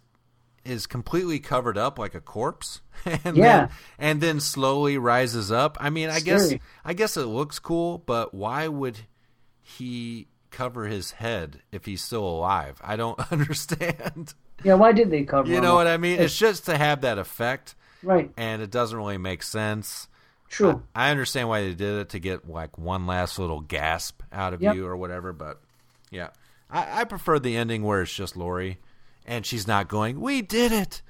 is 0.64 0.86
completely 0.86 1.38
covered 1.38 1.78
up 1.78 1.98
like 1.98 2.14
a 2.14 2.20
corpse 2.20 2.82
and 3.24 3.36
Yeah. 3.36 3.66
then 3.66 3.68
and 3.98 4.20
then 4.20 4.40
slowly 4.40 4.98
rises 4.98 5.50
up. 5.50 5.76
I 5.80 5.90
mean, 5.90 6.10
I 6.10 6.20
guess 6.20 6.52
I 6.84 6.92
guess 6.92 7.16
it 7.16 7.26
looks 7.26 7.58
cool, 7.58 7.98
but 7.98 8.34
why 8.34 8.68
would 8.68 8.98
he 9.62 10.28
cover 10.50 10.86
his 10.86 11.12
head 11.12 11.60
if 11.72 11.86
he's 11.86 12.02
still 12.02 12.24
alive? 12.26 12.80
I 12.84 12.96
don't 12.96 13.18
understand. 13.32 14.34
Yeah, 14.62 14.74
why 14.74 14.92
did 14.92 15.10
they 15.10 15.24
cover? 15.24 15.48
You 15.48 15.60
know 15.60 15.74
what 15.74 15.86
I 15.86 15.96
mean? 15.96 16.20
It's 16.20 16.36
just 16.36 16.66
to 16.66 16.76
have 16.76 17.00
that 17.00 17.16
effect. 17.18 17.74
Right. 18.02 18.30
And 18.36 18.60
it 18.62 18.70
doesn't 18.70 18.96
really 18.96 19.18
make 19.18 19.42
sense. 19.42 20.08
True. 20.50 20.82
I, 20.94 21.06
I 21.06 21.10
understand 21.10 21.48
why 21.48 21.62
they 21.62 21.74
did 21.74 22.00
it 22.00 22.08
to 22.10 22.18
get 22.18 22.48
like 22.50 22.76
one 22.76 23.06
last 23.06 23.38
little 23.38 23.60
gasp 23.60 24.20
out 24.32 24.52
of 24.52 24.60
Yep. 24.60 24.74
you 24.74 24.86
or 24.86 24.96
whatever, 24.96 25.32
but 25.32 25.60
yeah. 26.10 26.28
I, 26.70 27.00
I 27.00 27.04
prefer 27.04 27.38
the 27.38 27.56
ending 27.56 27.82
where 27.82 28.02
it's 28.02 28.12
just 28.14 28.36
Lori 28.36 28.78
and 29.26 29.46
she's 29.46 29.66
not 29.66 29.88
going, 29.88 30.20
We 30.20 30.42
did 30.42 30.72
it. 30.72 31.00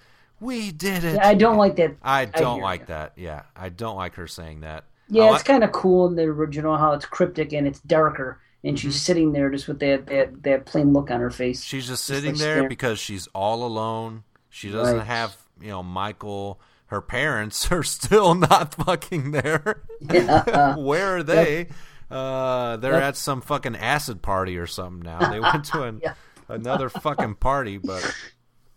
We 0.41 0.71
did 0.73 1.05
it. 1.05 1.15
Yeah, 1.17 1.27
I 1.29 1.35
don't 1.35 1.57
like 1.59 1.77
that. 1.77 1.97
I 2.03 2.25
don't 2.27 2.57
hear 2.57 2.63
like 2.63 2.81
you. 2.81 2.87
that. 2.87 3.13
Yeah. 3.17 3.43
I 3.57 3.69
don't 3.71 3.97
like 3.97 4.15
her 4.15 4.27
saying 4.27 4.61
that. 4.61 4.85
Yeah, 5.09 5.25
I 5.25 5.27
it's 5.27 5.33
like- 5.39 5.45
kind 5.47 5.65
of 5.65 5.73
cool 5.73 6.07
in 6.07 6.15
the 6.17 6.23
original 6.23 6.77
how 6.77 6.93
it's 6.93 7.05
cryptic 7.05 7.53
and 7.53 7.67
it's 7.67 7.81
darker, 7.81 8.41
and 8.63 8.79
she's 8.79 8.93
Mm-hmm. 8.95 8.99
sitting 9.01 9.33
there 9.33 9.51
just 9.51 9.67
with 9.69 9.81
that, 9.81 10.07
that 10.07 10.43
that 10.45 10.67
plain 10.67 10.93
look 10.93 11.11
on 11.11 11.21
her 11.21 11.31
face. 11.31 11.65
She's 11.65 11.87
just 11.89 12.09
like 12.09 12.17
sitting 12.19 12.35
there 12.37 12.55
staring. 12.57 12.69
because 12.69 12.99
she's 13.01 13.27
all 13.35 13.65
alone. 13.67 14.23
She 14.51 14.71
doesn't 14.71 14.99
Right. 14.99 15.07
have, 15.07 15.37
you 15.61 15.69
know, 15.69 15.83
Michael. 15.83 16.61
Her 16.91 17.01
parents 17.01 17.71
are 17.73 17.83
still 17.83 18.35
not 18.35 18.75
fucking 18.75 19.31
there. 19.31 19.83
Yeah. 20.01 20.75
Where 20.77 21.15
are 21.15 21.19
Yep. 21.19 21.27
they? 21.27 21.69
Uh, 22.11 22.77
they're 22.79 22.95
Yep. 22.95 23.03
at 23.03 23.17
some 23.17 23.41
fucking 23.41 23.77
acid 23.77 24.21
party 24.23 24.59
or 24.59 24.67
something 24.67 25.01
now. 25.05 25.31
They 25.31 25.39
went 25.41 25.65
to 25.67 25.83
an, 25.85 26.03
another 26.49 26.89
fucking 26.89 27.37
party, 27.37 27.79
but 27.79 28.03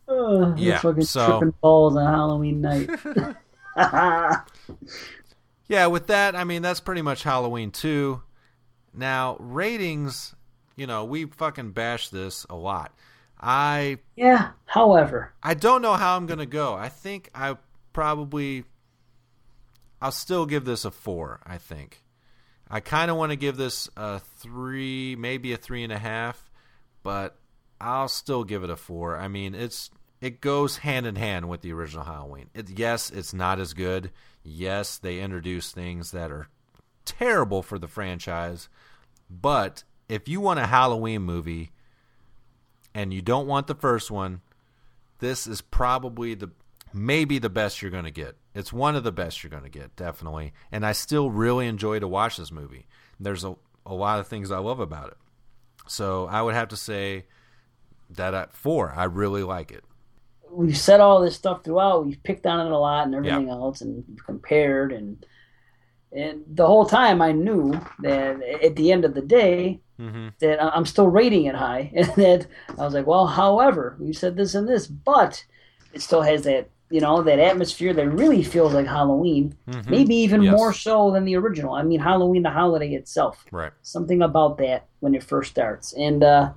Ugh, 0.08 0.58
Yeah, 0.60 0.74
yeah, 0.74 0.80
fucking 0.80 1.04
so- 1.06 1.40
tripping 1.40 1.56
balls 1.62 1.96
on 1.96 2.06
Halloween 2.06 2.62
night. 2.62 2.90
yeah, 5.68 5.88
with 5.88 6.08
that, 6.08 6.36
I 6.36 6.44
mean 6.44 6.62
that's 6.62 6.80
pretty 6.80 7.02
much 7.02 7.24
Halloween 7.24 7.72
two. 7.72 8.22
Now 8.94 9.38
ratings, 9.40 10.36
you 10.76 10.86
know, 10.88 11.06
we 11.06 11.26
fucking 11.26 11.72
bash 11.72 12.10
this 12.10 12.46
a 12.50 12.56
lot. 12.56 12.94
I 13.40 13.98
yeah. 14.16 14.52
However, 14.66 15.34
I 15.42 15.54
don't 15.56 15.82
know 15.82 15.94
how 15.94 16.16
I'm 16.16 16.28
gonna 16.28 16.46
go. 16.46 16.76
I 16.76 16.90
think 16.90 17.30
I 17.34 17.58
probably 17.94 18.66
I'll 20.02 20.12
still 20.12 20.46
give 20.46 20.66
this 20.66 20.84
a 20.84 20.92
four. 20.92 21.40
I 21.46 21.58
think 21.58 22.04
I 22.70 22.80
kind 22.80 23.10
of 23.10 23.18
want 23.18 23.32
to 23.32 23.36
give 23.36 23.56
this 23.56 23.90
a 23.96 24.20
three, 24.20 25.16
maybe 25.16 25.54
a 25.54 25.58
three 25.58 25.84
and 25.84 25.94
a 25.94 25.98
half, 25.98 26.50
but 27.04 27.38
I'll 27.80 28.08
still 28.08 28.44
give 28.44 28.64
it 28.64 28.70
a 28.70 28.76
four. 28.76 29.16
I 29.18 29.28
mean, 29.28 29.56
it's 29.56 29.92
it 30.22 30.42
goes 30.42 30.78
hand 30.78 31.06
in 31.06 31.16
hand 31.16 31.50
with 31.50 31.62
the 31.62 31.74
original 31.74 32.06
Halloween. 32.06 32.50
It, 32.54 32.70
yes, 32.70 33.12
it's 33.12 33.34
not 33.34 33.60
as 33.60 33.74
good. 33.74 34.12
Yes, 34.42 34.98
they 34.98 35.20
introduce 35.20 35.72
things 35.72 36.12
that 36.12 36.32
are 36.32 36.48
terrible 37.06 37.62
for 37.62 37.78
the 37.78 37.88
franchise, 37.88 38.70
but 39.30 39.84
if 40.10 40.28
you 40.28 40.42
want 40.42 40.60
a 40.60 40.66
Halloween 40.66 41.22
movie 41.22 41.72
and 42.94 43.14
you 43.14 43.22
don't 43.22 43.48
want 43.48 43.68
the 43.68 43.76
first 43.76 44.12
one, 44.12 44.42
this 45.20 45.48
is 45.48 45.62
probably 45.62 46.36
the 46.36 46.52
maybe 46.94 47.40
the 47.40 47.50
best 47.50 47.82
you're 47.82 47.92
going 47.92 48.04
to 48.06 48.12
get. 48.12 48.36
It's 48.54 48.72
one 48.74 48.96
of 48.96 49.04
the 49.04 49.12
best 49.12 49.44
you're 49.44 49.50
going 49.50 49.64
to 49.64 49.70
get, 49.70 49.96
definitely. 49.96 50.54
And 50.72 50.86
I 50.86 50.92
still 50.92 51.30
really 51.32 51.68
enjoy 51.68 52.00
to 52.00 52.08
watch 52.08 52.38
this 52.38 52.52
movie. 52.52 52.86
There's 53.20 53.44
a, 53.44 53.56
a 53.86 53.94
lot 53.94 54.20
of 54.20 54.28
things 54.28 54.52
I 54.52 54.60
love 54.60 54.80
about 54.80 55.08
it. 55.10 55.18
So 55.88 56.28
I 56.28 56.42
would 56.42 56.54
have 56.54 56.70
to 56.70 56.78
say 56.78 57.26
that 58.12 58.34
at 58.34 58.54
four, 58.54 58.94
I 58.96 59.06
really 59.06 59.44
like 59.44 59.72
it. 59.72 59.84
we've 60.52 60.78
said 60.78 61.00
all 61.00 61.20
this 61.22 61.36
stuff 61.36 61.64
throughout. 61.64 62.06
We've 62.06 62.22
picked 62.24 62.46
on 62.46 62.66
it 62.66 62.72
a 62.72 62.78
lot 62.78 63.06
and 63.08 63.16
everything 63.16 63.48
Yeah. 63.48 63.54
else, 63.54 63.82
and 63.82 64.04
compared 64.26 64.92
and 64.94 65.26
and 66.12 66.44
the 66.48 66.68
whole 66.68 66.86
time 66.86 67.24
I 67.24 67.32
knew 67.32 67.72
that 68.02 68.40
at 68.64 68.76
the 68.76 68.92
end 68.92 69.04
of 69.06 69.14
the 69.16 69.22
day 69.22 69.80
Mm-hmm. 70.00 70.30
that 70.40 70.62
I'm 70.62 70.88
still 70.88 71.08
rating 71.08 71.46
it 71.46 71.54
high, 71.56 71.92
and 71.96 72.08
that 72.16 72.48
I 72.80 72.84
was 72.84 72.94
like, 72.96 73.06
well, 73.06 73.28
however, 73.28 73.96
you 74.02 74.12
said 74.12 74.36
this 74.36 74.56
and 74.56 74.68
this, 74.68 74.88
but 74.88 75.46
it 75.94 76.02
still 76.02 76.24
has 76.24 76.44
that 76.44 76.70
you 76.94 77.02
know 77.02 77.24
that 77.24 77.40
atmosphere 77.40 77.92
that 77.94 78.08
really 78.22 78.44
feels 78.44 78.72
like 78.74 78.86
Halloween, 78.86 79.56
Mhm. 79.68 79.90
maybe 79.90 80.16
even 80.16 80.44
Yes. 80.44 80.56
more 80.56 80.72
so 80.74 81.10
than 81.12 81.26
the 81.26 81.36
original. 81.36 81.74
I 81.74 81.82
mean, 81.82 82.00
Halloween, 82.00 82.44
the 82.44 82.52
holiday 82.52 82.94
itself, 82.94 83.44
Right. 83.52 83.72
something 83.82 84.22
about 84.22 84.58
that 84.60 84.86
when 85.00 85.16
it 85.16 85.24
first 85.24 85.50
starts, 85.50 85.94
and 85.94 86.24
uh, 86.24 86.52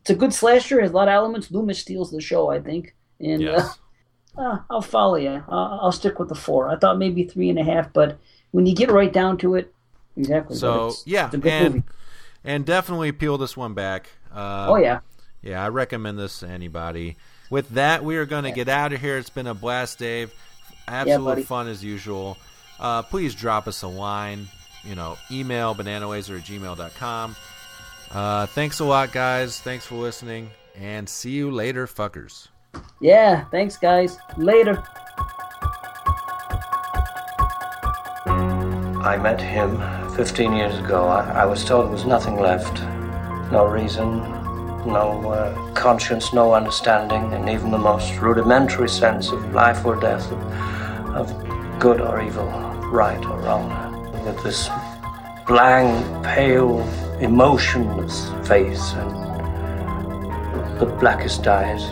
it's 0.00 0.08
a 0.10 0.14
good 0.14 0.32
slasher. 0.32 0.80
Has 0.80 0.92
a 0.92 0.94
lot 0.94 1.08
of 1.08 1.12
elements. 1.14 1.50
Loomis 1.50 1.78
steals 1.78 2.10
the 2.10 2.20
show, 2.22 2.50
I 2.50 2.58
think, 2.60 2.94
and. 3.20 3.42
Yes. 3.42 3.78
Uh, 4.38 4.40
uh, 4.40 4.58
I'll 4.70 4.80
follow 4.80 5.16
you. 5.16 5.42
I'll, 5.46 5.78
I'll 5.82 5.92
stick 5.92 6.18
with 6.18 6.30
the 6.30 6.34
four. 6.46 6.70
I 6.70 6.76
thought 6.76 6.96
maybe 6.96 7.24
three 7.24 7.50
and 7.50 7.58
a 7.58 7.64
half, 7.64 7.92
but 7.92 8.16
when 8.52 8.64
you 8.64 8.74
get 8.74 8.90
right 8.90 9.12
down 9.12 9.36
to 9.38 9.56
it, 9.56 9.74
exactly. 10.16 10.56
So 10.56 10.72
it's- 10.88 11.02
yeah, 11.06 11.26
it's 11.26 11.34
a 11.34 11.38
good 11.38 11.52
and 11.52 11.74
movie. 11.74 11.86
and 12.42 12.64
definitely 12.64 13.12
peel 13.12 13.36
this 13.36 13.58
one 13.58 13.74
back. 13.74 14.08
Uh, 14.34 14.68
Oh, 14.70 14.76
yeah. 14.76 15.00
yeah. 15.42 15.62
I 15.62 15.68
recommend 15.68 16.18
this 16.18 16.38
to 16.40 16.48
anybody. 16.48 17.16
With 17.52 17.68
that, 17.74 18.02
we 18.02 18.16
are 18.16 18.24
going 18.24 18.44
to 18.44 18.50
get 18.50 18.70
out 18.70 18.94
of 18.94 19.00
here. 19.02 19.18
It's 19.18 19.28
been 19.28 19.46
a 19.46 19.52
blast, 19.52 19.98
Dave. 19.98 20.32
Absolute 20.88 21.22
buddy. 21.22 21.42
fun 21.42 21.68
as 21.68 21.84
usual. 21.84 22.38
Uh, 22.80 23.02
please 23.02 23.34
drop 23.34 23.68
us 23.68 23.82
a 23.82 23.88
line. 23.88 24.48
You 24.84 24.94
know, 24.94 25.18
email 25.30 25.74
bananalaser 25.74 26.38
at 26.38 26.46
gmail.com. 26.46 27.36
Uh, 28.10 28.46
thanks 28.46 28.80
a 28.80 28.86
lot, 28.86 29.12
guys. 29.12 29.60
Thanks 29.60 29.84
for 29.84 29.96
listening, 29.96 30.48
and 30.80 31.06
see 31.06 31.32
you 31.32 31.50
later, 31.50 31.86
fuckers. 31.86 32.48
Yeah, 33.02 33.44
thanks, 33.50 33.76
guys. 33.76 34.16
Later. 34.38 34.82
I 39.04 39.18
met 39.22 39.42
him 39.42 39.76
15 40.16 40.54
years 40.54 40.78
ago. 40.78 41.06
I, 41.06 41.42
I 41.42 41.44
was 41.44 41.66
told 41.66 41.84
there 41.84 41.92
was 41.92 42.06
nothing 42.06 42.36
left. 42.40 42.80
No 43.52 43.66
reason, 43.66 44.41
no 44.86 45.30
uh, 45.30 45.72
conscience, 45.74 46.32
no 46.32 46.54
understanding, 46.54 47.32
and 47.32 47.48
even 47.48 47.70
the 47.70 47.78
most 47.78 48.18
rudimentary 48.18 48.88
sense 48.88 49.30
of 49.30 49.52
life 49.52 49.84
or 49.84 49.96
death, 49.96 50.30
of, 50.32 50.42
of 51.14 51.78
good 51.78 52.00
or 52.00 52.22
evil, 52.22 52.46
right 52.90 53.24
or 53.24 53.38
wrong. 53.40 53.70
With 54.24 54.42
this 54.42 54.68
blank, 55.46 56.24
pale, 56.24 56.80
emotionless 57.20 58.30
face 58.46 58.92
and 58.92 59.10
the 60.78 60.86
blackest 61.00 61.46
eyes, 61.46 61.82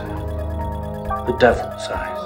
the 1.26 1.36
devil's 1.38 1.88
eyes. 1.88 2.19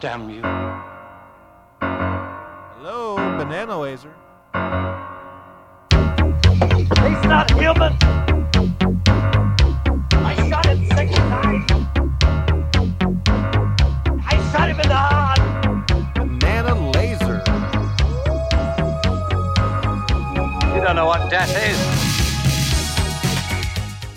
Damn 0.00 0.28
you. 0.28 0.42
Hello, 1.80 3.16
Banana 3.38 3.80
Laser. 3.80 4.12
He's 7.02 7.24
not 7.24 7.50
human. 7.52 7.96
I 10.12 10.48
shot 10.48 10.66
him 10.66 10.86
six 10.90 11.14
times. 11.14 11.72
I 14.26 14.50
shot 14.52 14.68
him 14.68 14.80
in 14.80 14.88
the 14.88 14.94
heart. 14.94 15.40
Banana 16.14 16.90
Laser. 16.90 17.42
You 20.74 20.80
don't 20.84 20.96
know 20.96 21.06
what 21.06 21.30
death 21.30 21.50
is. 21.50 21.78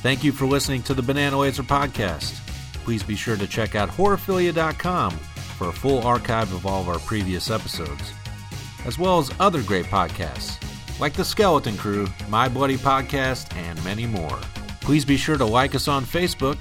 Thank 0.02 0.24
you 0.24 0.32
for 0.32 0.46
listening 0.46 0.84
to 0.84 0.94
the 0.94 1.02
Banana 1.02 1.38
Laser 1.38 1.64
podcast. 1.64 2.36
Please 2.84 3.04
be 3.04 3.16
sure 3.16 3.38
to 3.38 3.48
check 3.48 3.76
out 3.76 3.90
horrorphilia.com 3.90 5.18
for 5.60 5.68
a 5.68 5.74
full 5.74 6.02
archive 6.08 6.54
of 6.54 6.66
all 6.66 6.80
of 6.80 6.88
our 6.88 7.00
previous 7.00 7.52
episodes, 7.52 8.14
as 8.86 8.98
well 8.98 9.20
as 9.20 9.30
other 9.42 9.62
great 9.62 9.86
podcasts. 9.88 10.56
like 11.02 11.14
The 11.14 11.26
Skeleton 11.26 11.76
Crew, 11.78 12.08
My 12.30 12.48
Bloody 12.48 12.78
Podcast, 12.78 13.54
and 13.58 13.84
many 13.84 14.06
more. 14.06 14.40
Please 14.82 15.04
be 15.06 15.18
sure 15.18 15.38
to 15.38 15.46
like 15.46 15.76
us 15.76 15.88
on 15.88 16.04
Facebook 16.06 16.58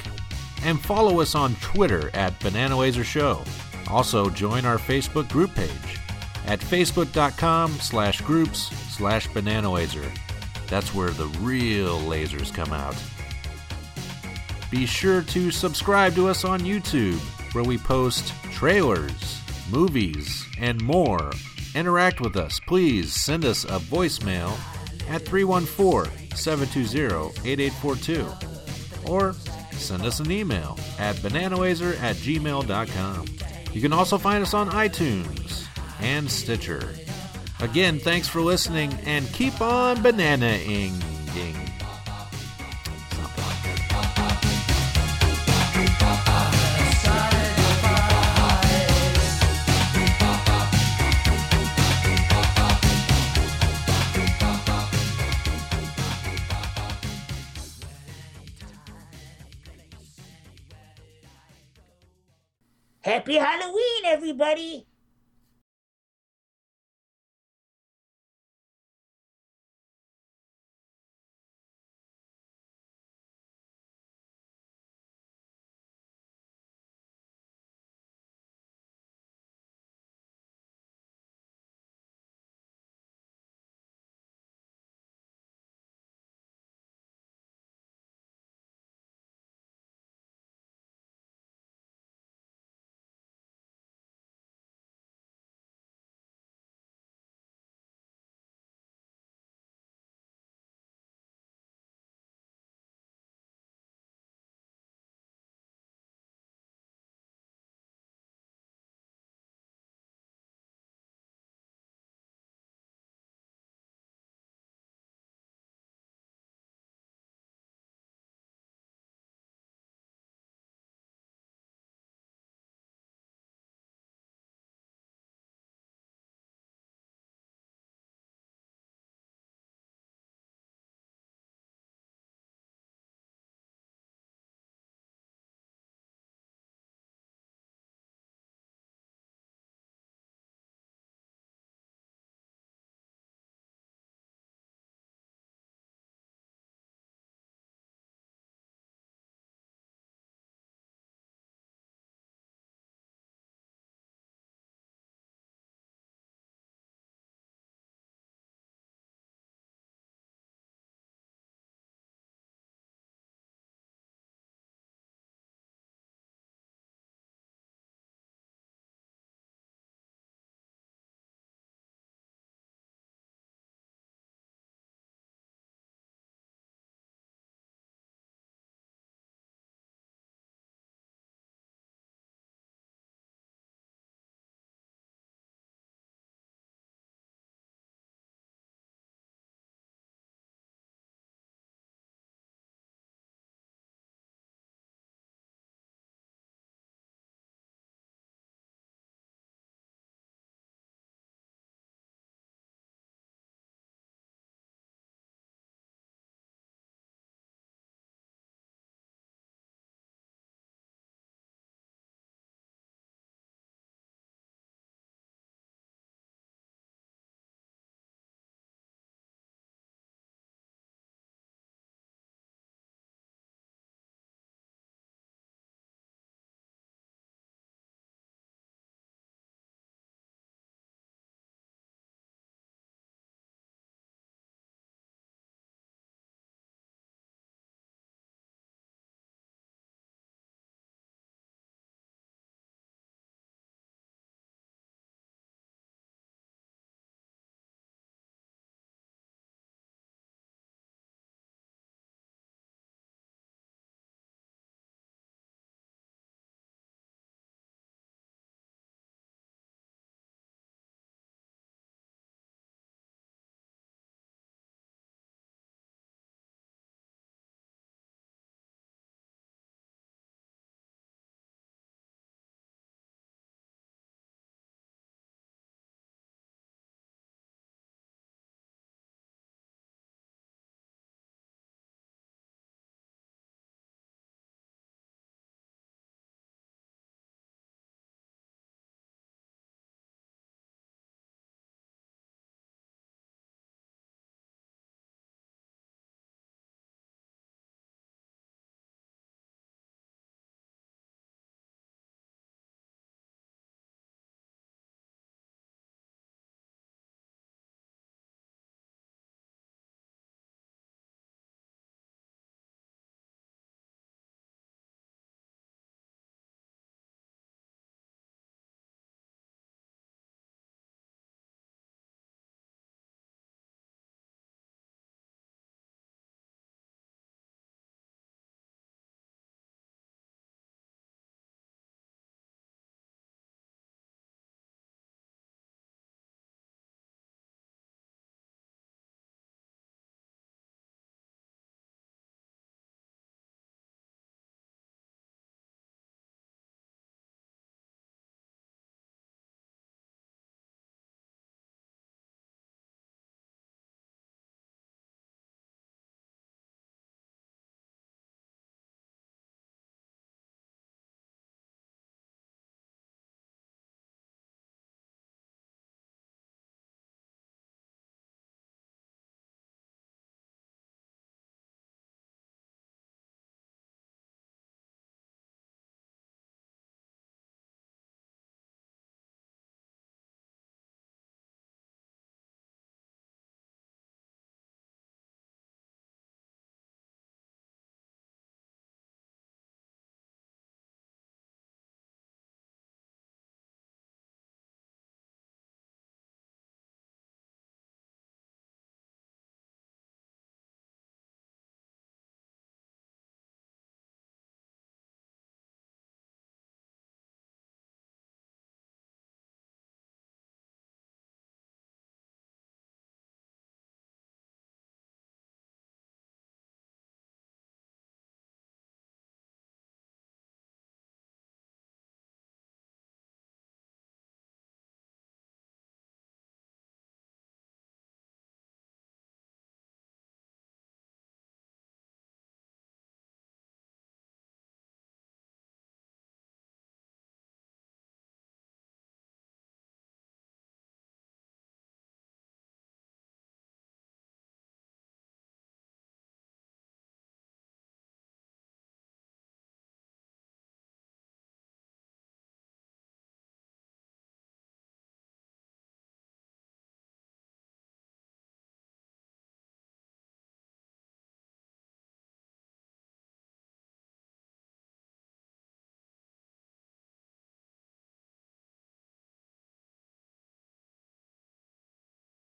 and 0.64 0.80
follow 0.80 1.20
us 1.20 1.34
on 1.36 1.54
Twitter 1.56 2.10
at 2.14 2.38
Banana 2.40 2.76
Laser 2.76 3.04
Show. 3.04 3.42
Also, 3.88 4.30
join 4.30 4.64
our 4.64 4.78
Facebook 4.78 5.28
group 5.30 5.54
page 5.54 5.98
at 6.46 6.60
facebook.com 6.60 7.72
slash 7.74 8.20
groups 8.20 8.68
slash 8.96 9.28
banana 9.28 9.70
laser. 9.70 10.10
That's 10.66 10.94
where 10.94 11.10
the 11.10 11.26
real 11.40 11.98
lasers 12.00 12.52
come 12.52 12.72
out. 12.72 12.96
Be 14.70 14.86
sure 14.86 15.22
to 15.22 15.50
subscribe 15.50 16.14
to 16.14 16.28
us 16.28 16.44
on 16.44 16.60
YouTube, 16.60 17.18
where 17.52 17.64
we 17.64 17.78
post 17.78 18.32
trailers, 18.52 19.40
movies, 19.70 20.44
and 20.58 20.80
more. 20.82 21.32
Interact 21.74 22.20
with 22.20 22.36
us. 22.36 22.60
Please 22.66 23.12
send 23.12 23.44
us 23.44 23.64
a 23.64 23.78
voicemail 23.78 24.58
at 25.08 25.24
314 25.24 26.36
720 26.36 27.50
8842 27.50 28.48
or 29.10 29.32
send 29.72 30.04
us 30.04 30.20
an 30.20 30.30
email 30.30 30.78
at 30.98 31.16
bananalaser 31.16 31.98
at 32.00 32.16
gmail.com. 32.16 33.26
You 33.72 33.80
can 33.80 33.92
also 33.92 34.18
find 34.18 34.42
us 34.42 34.54
on 34.54 34.70
iTunes 34.70 35.66
and 36.00 36.30
Stitcher. 36.30 36.94
Again, 37.60 37.98
thanks 37.98 38.28
for 38.28 38.40
listening 38.40 38.92
and 39.04 39.26
keep 39.32 39.60
on 39.60 40.02
banana-ing. 40.02 40.94
Happy 63.28 63.40
Halloween, 63.40 64.06
everybody! 64.06 64.86